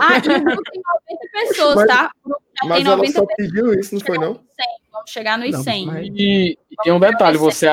Ah, 0.00 0.18
o 0.18 0.22
grupo 0.22 0.62
tem 0.70 0.82
90 0.82 1.48
pessoas, 1.48 1.74
mas, 1.76 1.86
tá? 1.86 2.10
mas 2.64 2.84
ela 2.84 2.96
90 2.96 3.12
só 3.12 3.26
pediu 3.36 3.74
isso, 3.78 3.94
não 3.94 4.00
foi 4.00 4.18
não? 4.18 4.34
100, 4.34 4.42
vamos 4.90 5.10
chegar 5.10 5.38
nos 5.38 5.56
100. 5.62 5.86
Mas... 5.86 6.06
E, 6.08 6.58
e 6.70 6.76
tem 6.82 6.92
um 6.92 7.00
detalhe, 7.00 7.36
você, 7.36 7.68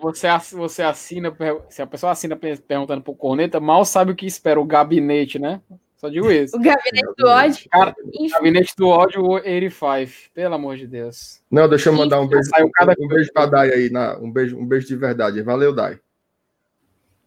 você, 0.00 0.28
você 0.52 0.82
assina, 0.82 1.34
se 1.68 1.82
a 1.82 1.86
pessoa 1.86 2.12
assina 2.12 2.36
perguntando 2.36 3.02
pro 3.02 3.14
corneta, 3.14 3.60
mal 3.60 3.84
sabe 3.84 4.12
o 4.12 4.16
que 4.16 4.26
espera 4.26 4.60
o 4.60 4.64
gabinete, 4.64 5.38
né? 5.38 5.60
Só 5.96 6.08
digo 6.08 6.30
isso. 6.30 6.56
O 6.56 6.60
gabinete 6.60 7.12
do 7.16 7.26
ódio. 7.26 7.68
Cara, 7.70 7.94
gabinete 8.30 8.72
do 8.76 8.88
ódio 8.88 9.22
85, 9.26 10.30
pelo 10.32 10.54
amor 10.54 10.76
de 10.76 10.86
Deus. 10.86 11.40
Não, 11.50 11.68
deixa 11.68 11.88
eu 11.88 11.92
mandar 11.92 12.20
um 12.20 12.28
beijo, 12.28 12.48
um, 12.60 12.70
cada... 12.70 12.94
um 12.98 13.08
beijo 13.08 13.32
pra 13.32 13.46
Dai 13.46 13.72
aí, 13.72 13.90
na, 13.90 14.16
um, 14.18 14.30
beijo, 14.30 14.56
um 14.56 14.64
beijo 14.64 14.86
de 14.86 14.94
verdade. 14.94 15.42
Valeu, 15.42 15.74
Dai. 15.74 15.98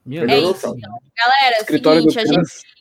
É 0.09 0.39
isso, 0.39 0.67
então. 0.67 0.99
Galera, 1.17 1.57
é 1.57 1.61
o 1.61 1.65
seguinte, 1.65 2.19
a 2.19 2.25
gente 2.25 2.80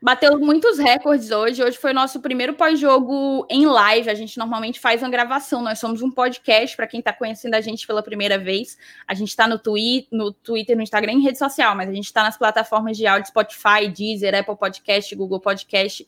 Bateu 0.00 0.38
muitos 0.38 0.78
recordes 0.78 1.32
hoje. 1.32 1.60
Hoje 1.60 1.76
foi 1.76 1.92
nosso 1.92 2.20
primeiro 2.20 2.54
pós-jogo 2.54 3.44
em 3.50 3.66
live. 3.66 4.08
A 4.08 4.14
gente 4.14 4.38
normalmente 4.38 4.78
faz 4.78 5.02
uma 5.02 5.10
gravação. 5.10 5.60
Nós 5.60 5.80
somos 5.80 6.02
um 6.02 6.10
podcast, 6.10 6.76
para 6.76 6.86
quem 6.86 7.00
está 7.00 7.12
conhecendo 7.12 7.54
a 7.54 7.60
gente 7.60 7.84
pela 7.84 8.00
primeira 8.00 8.38
vez. 8.38 8.78
A 9.08 9.14
gente 9.14 9.30
está 9.30 9.48
no, 9.48 9.58
twi 9.58 10.06
no 10.12 10.32
Twitter, 10.32 10.76
no 10.76 10.82
Instagram, 10.84 11.14
em 11.14 11.22
rede 11.22 11.36
social, 11.36 11.74
mas 11.74 11.88
a 11.88 11.92
gente 11.92 12.04
está 12.04 12.22
nas 12.22 12.38
plataformas 12.38 12.96
de 12.96 13.08
áudio 13.08 13.26
Spotify, 13.26 13.88
Deezer, 13.92 14.38
Apple 14.38 14.56
Podcast, 14.56 15.12
Google 15.16 15.40
Podcast. 15.40 16.06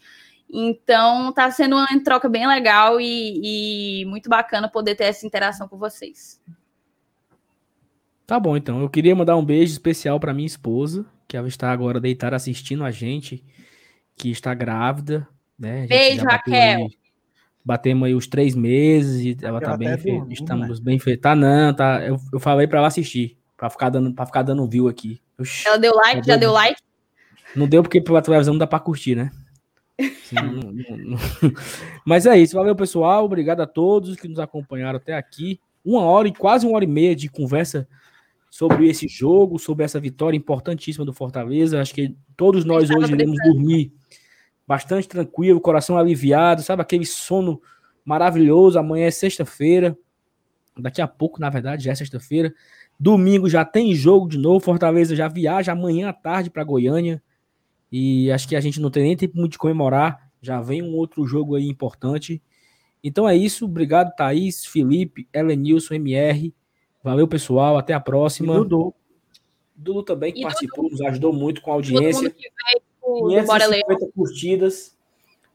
Então, 0.48 1.30
está 1.30 1.50
sendo 1.50 1.74
uma 1.74 1.88
troca 2.04 2.28
bem 2.28 2.46
legal 2.46 3.00
e, 3.00 4.02
e 4.02 4.04
muito 4.04 4.30
bacana 4.30 4.68
poder 4.68 4.94
ter 4.94 5.04
essa 5.04 5.26
interação 5.26 5.66
com 5.66 5.76
vocês. 5.76 6.40
Tá 8.24 8.38
bom, 8.38 8.56
então. 8.56 8.80
Eu 8.80 8.88
queria 8.88 9.16
mandar 9.16 9.36
um 9.36 9.44
beijo 9.44 9.72
especial 9.72 10.20
para 10.20 10.32
minha 10.32 10.46
esposa, 10.46 11.04
que 11.26 11.36
ela 11.36 11.48
está 11.48 11.72
agora 11.72 11.98
deitada 11.98 12.36
assistindo 12.36 12.84
a 12.84 12.92
gente 12.92 13.44
que 14.20 14.30
está 14.30 14.52
grávida, 14.52 15.26
né? 15.58 15.86
Beijo, 15.86 16.24
Raquel. 16.24 16.80
Aí, 16.80 16.90
batemos 17.64 18.06
aí 18.06 18.14
os 18.14 18.26
três 18.26 18.54
meses 18.54 19.24
e 19.24 19.44
ela 19.44 19.60
tá 19.60 19.78
bem 19.78 19.96
fe... 19.96 20.22
estamos 20.28 20.78
né? 20.78 20.84
bem 20.84 20.98
feitos. 20.98 21.22
Tá 21.22 21.34
não, 21.34 21.72
tá. 21.72 22.04
Eu, 22.06 22.18
eu 22.30 22.38
falei 22.38 22.66
para 22.66 22.78
ela 22.80 22.88
assistir, 22.88 23.38
para 23.56 23.70
ficar 23.70 23.88
dando, 23.88 24.12
para 24.12 24.26
ficar 24.26 24.42
dando 24.42 24.68
view 24.68 24.88
aqui. 24.88 25.22
Oxi, 25.38 25.66
ela 25.66 25.78
deu 25.78 25.94
like, 25.94 26.26
já 26.26 26.36
deu, 26.36 26.40
deu 26.40 26.52
like? 26.52 26.82
Não 27.56 27.66
deu 27.66 27.82
porque 27.82 27.98
pela 28.00 28.20
televisão 28.20 28.52
não 28.52 28.58
dá 28.58 28.66
para 28.66 28.78
curtir, 28.78 29.14
né? 29.14 29.30
não, 30.30 30.70
não. 30.72 31.18
Mas 32.04 32.26
é 32.26 32.38
isso, 32.38 32.56
valeu 32.56 32.76
pessoal, 32.76 33.24
obrigado 33.24 33.60
a 33.60 33.66
todos 33.66 34.16
que 34.16 34.28
nos 34.28 34.38
acompanharam 34.38 34.98
até 34.98 35.14
aqui. 35.14 35.58
Uma 35.82 36.02
hora 36.02 36.28
e 36.28 36.32
quase 36.32 36.66
uma 36.66 36.76
hora 36.76 36.84
e 36.84 36.88
meia 36.88 37.16
de 37.16 37.30
conversa 37.30 37.88
sobre 38.50 38.86
esse 38.86 39.08
jogo, 39.08 39.58
sobre 39.58 39.82
essa 39.82 39.98
vitória 39.98 40.36
importantíssima 40.36 41.06
do 41.06 41.12
Fortaleza. 41.14 41.80
Acho 41.80 41.94
que 41.94 42.14
todos 42.36 42.66
nós 42.66 42.90
hoje 42.90 43.14
iremos 43.14 43.38
dormir 43.42 43.90
bastante 44.70 45.08
tranquilo, 45.08 45.60
coração 45.60 45.98
aliviado, 45.98 46.62
sabe? 46.62 46.80
Aquele 46.80 47.04
sono 47.04 47.60
maravilhoso. 48.04 48.78
Amanhã 48.78 49.06
é 49.06 49.10
sexta-feira. 49.10 49.98
Daqui 50.78 51.02
a 51.02 51.08
pouco, 51.08 51.40
na 51.40 51.50
verdade, 51.50 51.82
já 51.82 51.90
é 51.90 51.94
sexta-feira. 51.96 52.54
Domingo 52.96 53.48
já 53.48 53.64
tem 53.64 53.92
jogo 53.96 54.28
de 54.28 54.38
novo. 54.38 54.64
Fortaleza 54.64 55.16
já 55.16 55.26
viaja 55.26 55.72
amanhã 55.72 56.10
à 56.10 56.12
tarde 56.12 56.50
para 56.50 56.62
Goiânia. 56.62 57.20
E 57.90 58.30
acho 58.30 58.46
que 58.46 58.54
a 58.54 58.60
gente 58.60 58.80
não 58.80 58.92
tem 58.92 59.02
nem 59.02 59.16
tempo 59.16 59.36
muito 59.36 59.52
de 59.52 59.58
comemorar. 59.58 60.30
Já 60.40 60.60
vem 60.60 60.80
um 60.84 60.94
outro 60.94 61.26
jogo 61.26 61.56
aí 61.56 61.66
importante. 61.66 62.40
Então 63.02 63.28
é 63.28 63.36
isso. 63.36 63.64
Obrigado, 63.64 64.14
Thaís, 64.14 64.64
Felipe, 64.64 65.26
Elenilson, 65.32 65.94
MR. 65.94 66.54
Valeu, 67.02 67.26
pessoal. 67.26 67.76
Até 67.76 67.92
a 67.92 67.98
próxima. 67.98 68.54
E 68.54 68.58
Dudu. 68.58 68.94
Dudu 69.74 70.04
também 70.04 70.32
que 70.32 70.38
E 70.38 70.42
participou, 70.44 70.88
nos 70.88 71.00
ajudou 71.00 71.32
muito 71.32 71.60
com 71.60 71.72
a 71.72 71.74
Todo 71.74 71.86
audiência. 71.86 72.22
mundo 72.22 72.34
que 72.36 72.48
veio 72.48 72.89
do 73.14 73.46
Bora 73.46 73.66
Leão. 73.66 73.82
550 73.88 74.12
curtidas. 74.14 74.96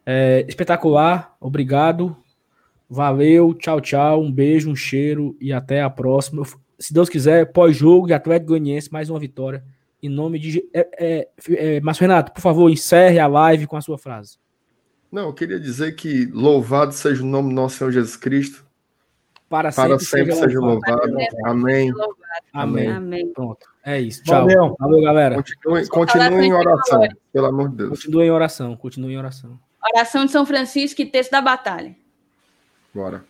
É, 0.06 0.46
espetacular. 0.48 1.36
Obrigado. 1.40 2.16
Valeu. 2.90 3.54
Tchau, 3.54 3.82
tchau. 3.82 4.22
Um 4.22 4.32
beijo, 4.32 4.70
um 4.70 4.76
cheiro 4.76 5.36
e 5.40 5.52
até 5.52 5.82
a 5.82 5.90
próxima. 5.90 6.44
Se 6.78 6.94
Deus 6.94 7.10
quiser, 7.10 7.52
pós-jogo 7.52 8.08
de 8.08 8.14
Atlético 8.14 8.50
Goianiense, 8.50 8.92
mais 8.92 9.10
uma 9.10 9.20
vitória. 9.20 9.64
Em 10.02 10.10
nome 10.10 10.38
de. 10.38 10.64
É, 10.74 10.88
é, 11.00 11.28
é, 11.50 11.82
Márcio 11.82 12.02
Renato, 12.02 12.32
por 12.32 12.42
favor, 12.42 12.70
encerre 12.70 13.20
a 13.20 13.28
live 13.28 13.66
com 13.66 13.78
a 13.78 13.82
sua 13.82 13.98
frase. 13.98 14.38
Não, 15.12 15.28
eu 15.28 15.34
queria 15.34 15.60
dizer 15.60 15.96
que 15.96 16.26
louvado 16.26 16.94
seja 16.94 17.24
o 17.24 17.26
nome 17.26 17.50
do 17.50 17.56
nosso 17.56 17.78
Senhor 17.78 17.92
Jesus 17.92 18.18
Cristo. 18.18 18.65
Para, 19.56 19.72
Para 19.72 19.98
sempre 20.00 20.36
seja 20.36 20.60
louvado. 20.60 21.02
Amém. 21.46 21.94
Amém. 22.54 22.90
Amém. 22.90 23.32
Pronto. 23.32 23.66
É 23.86 24.02
isso. 24.02 24.22
Tchau. 24.22 24.42
Valeu. 24.42 24.76
Valeu, 24.78 25.02
galera. 25.02 25.36
Continue, 25.36 25.88
continue 25.88 26.46
em 26.48 26.54
oração, 26.54 27.08
pelo 27.32 27.46
amor 27.46 27.70
de 27.70 27.78
Deus. 27.78 27.90
Continua 27.92 28.26
em 28.26 28.32
oração. 28.32 28.76
Continua 28.76 29.12
em 29.14 29.18
oração. 29.18 29.58
Oração 29.96 30.26
de 30.26 30.34
São 30.34 30.46
Francisco 30.46 31.02
e 31.02 31.06
texto 31.06 31.32
da 31.32 31.40
batalha. 31.40 31.96
Bora. 32.94 33.24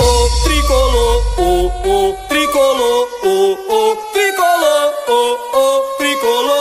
o 0.00 0.42
tricolor, 0.42 1.38
o 1.38 1.66
o 1.66 2.16
tricolor, 2.28 3.08
o 3.22 3.52
o 3.52 3.96
tricolor, 4.12 4.94
o 5.06 5.20
o 5.58 5.96
tricolor, 5.96 6.57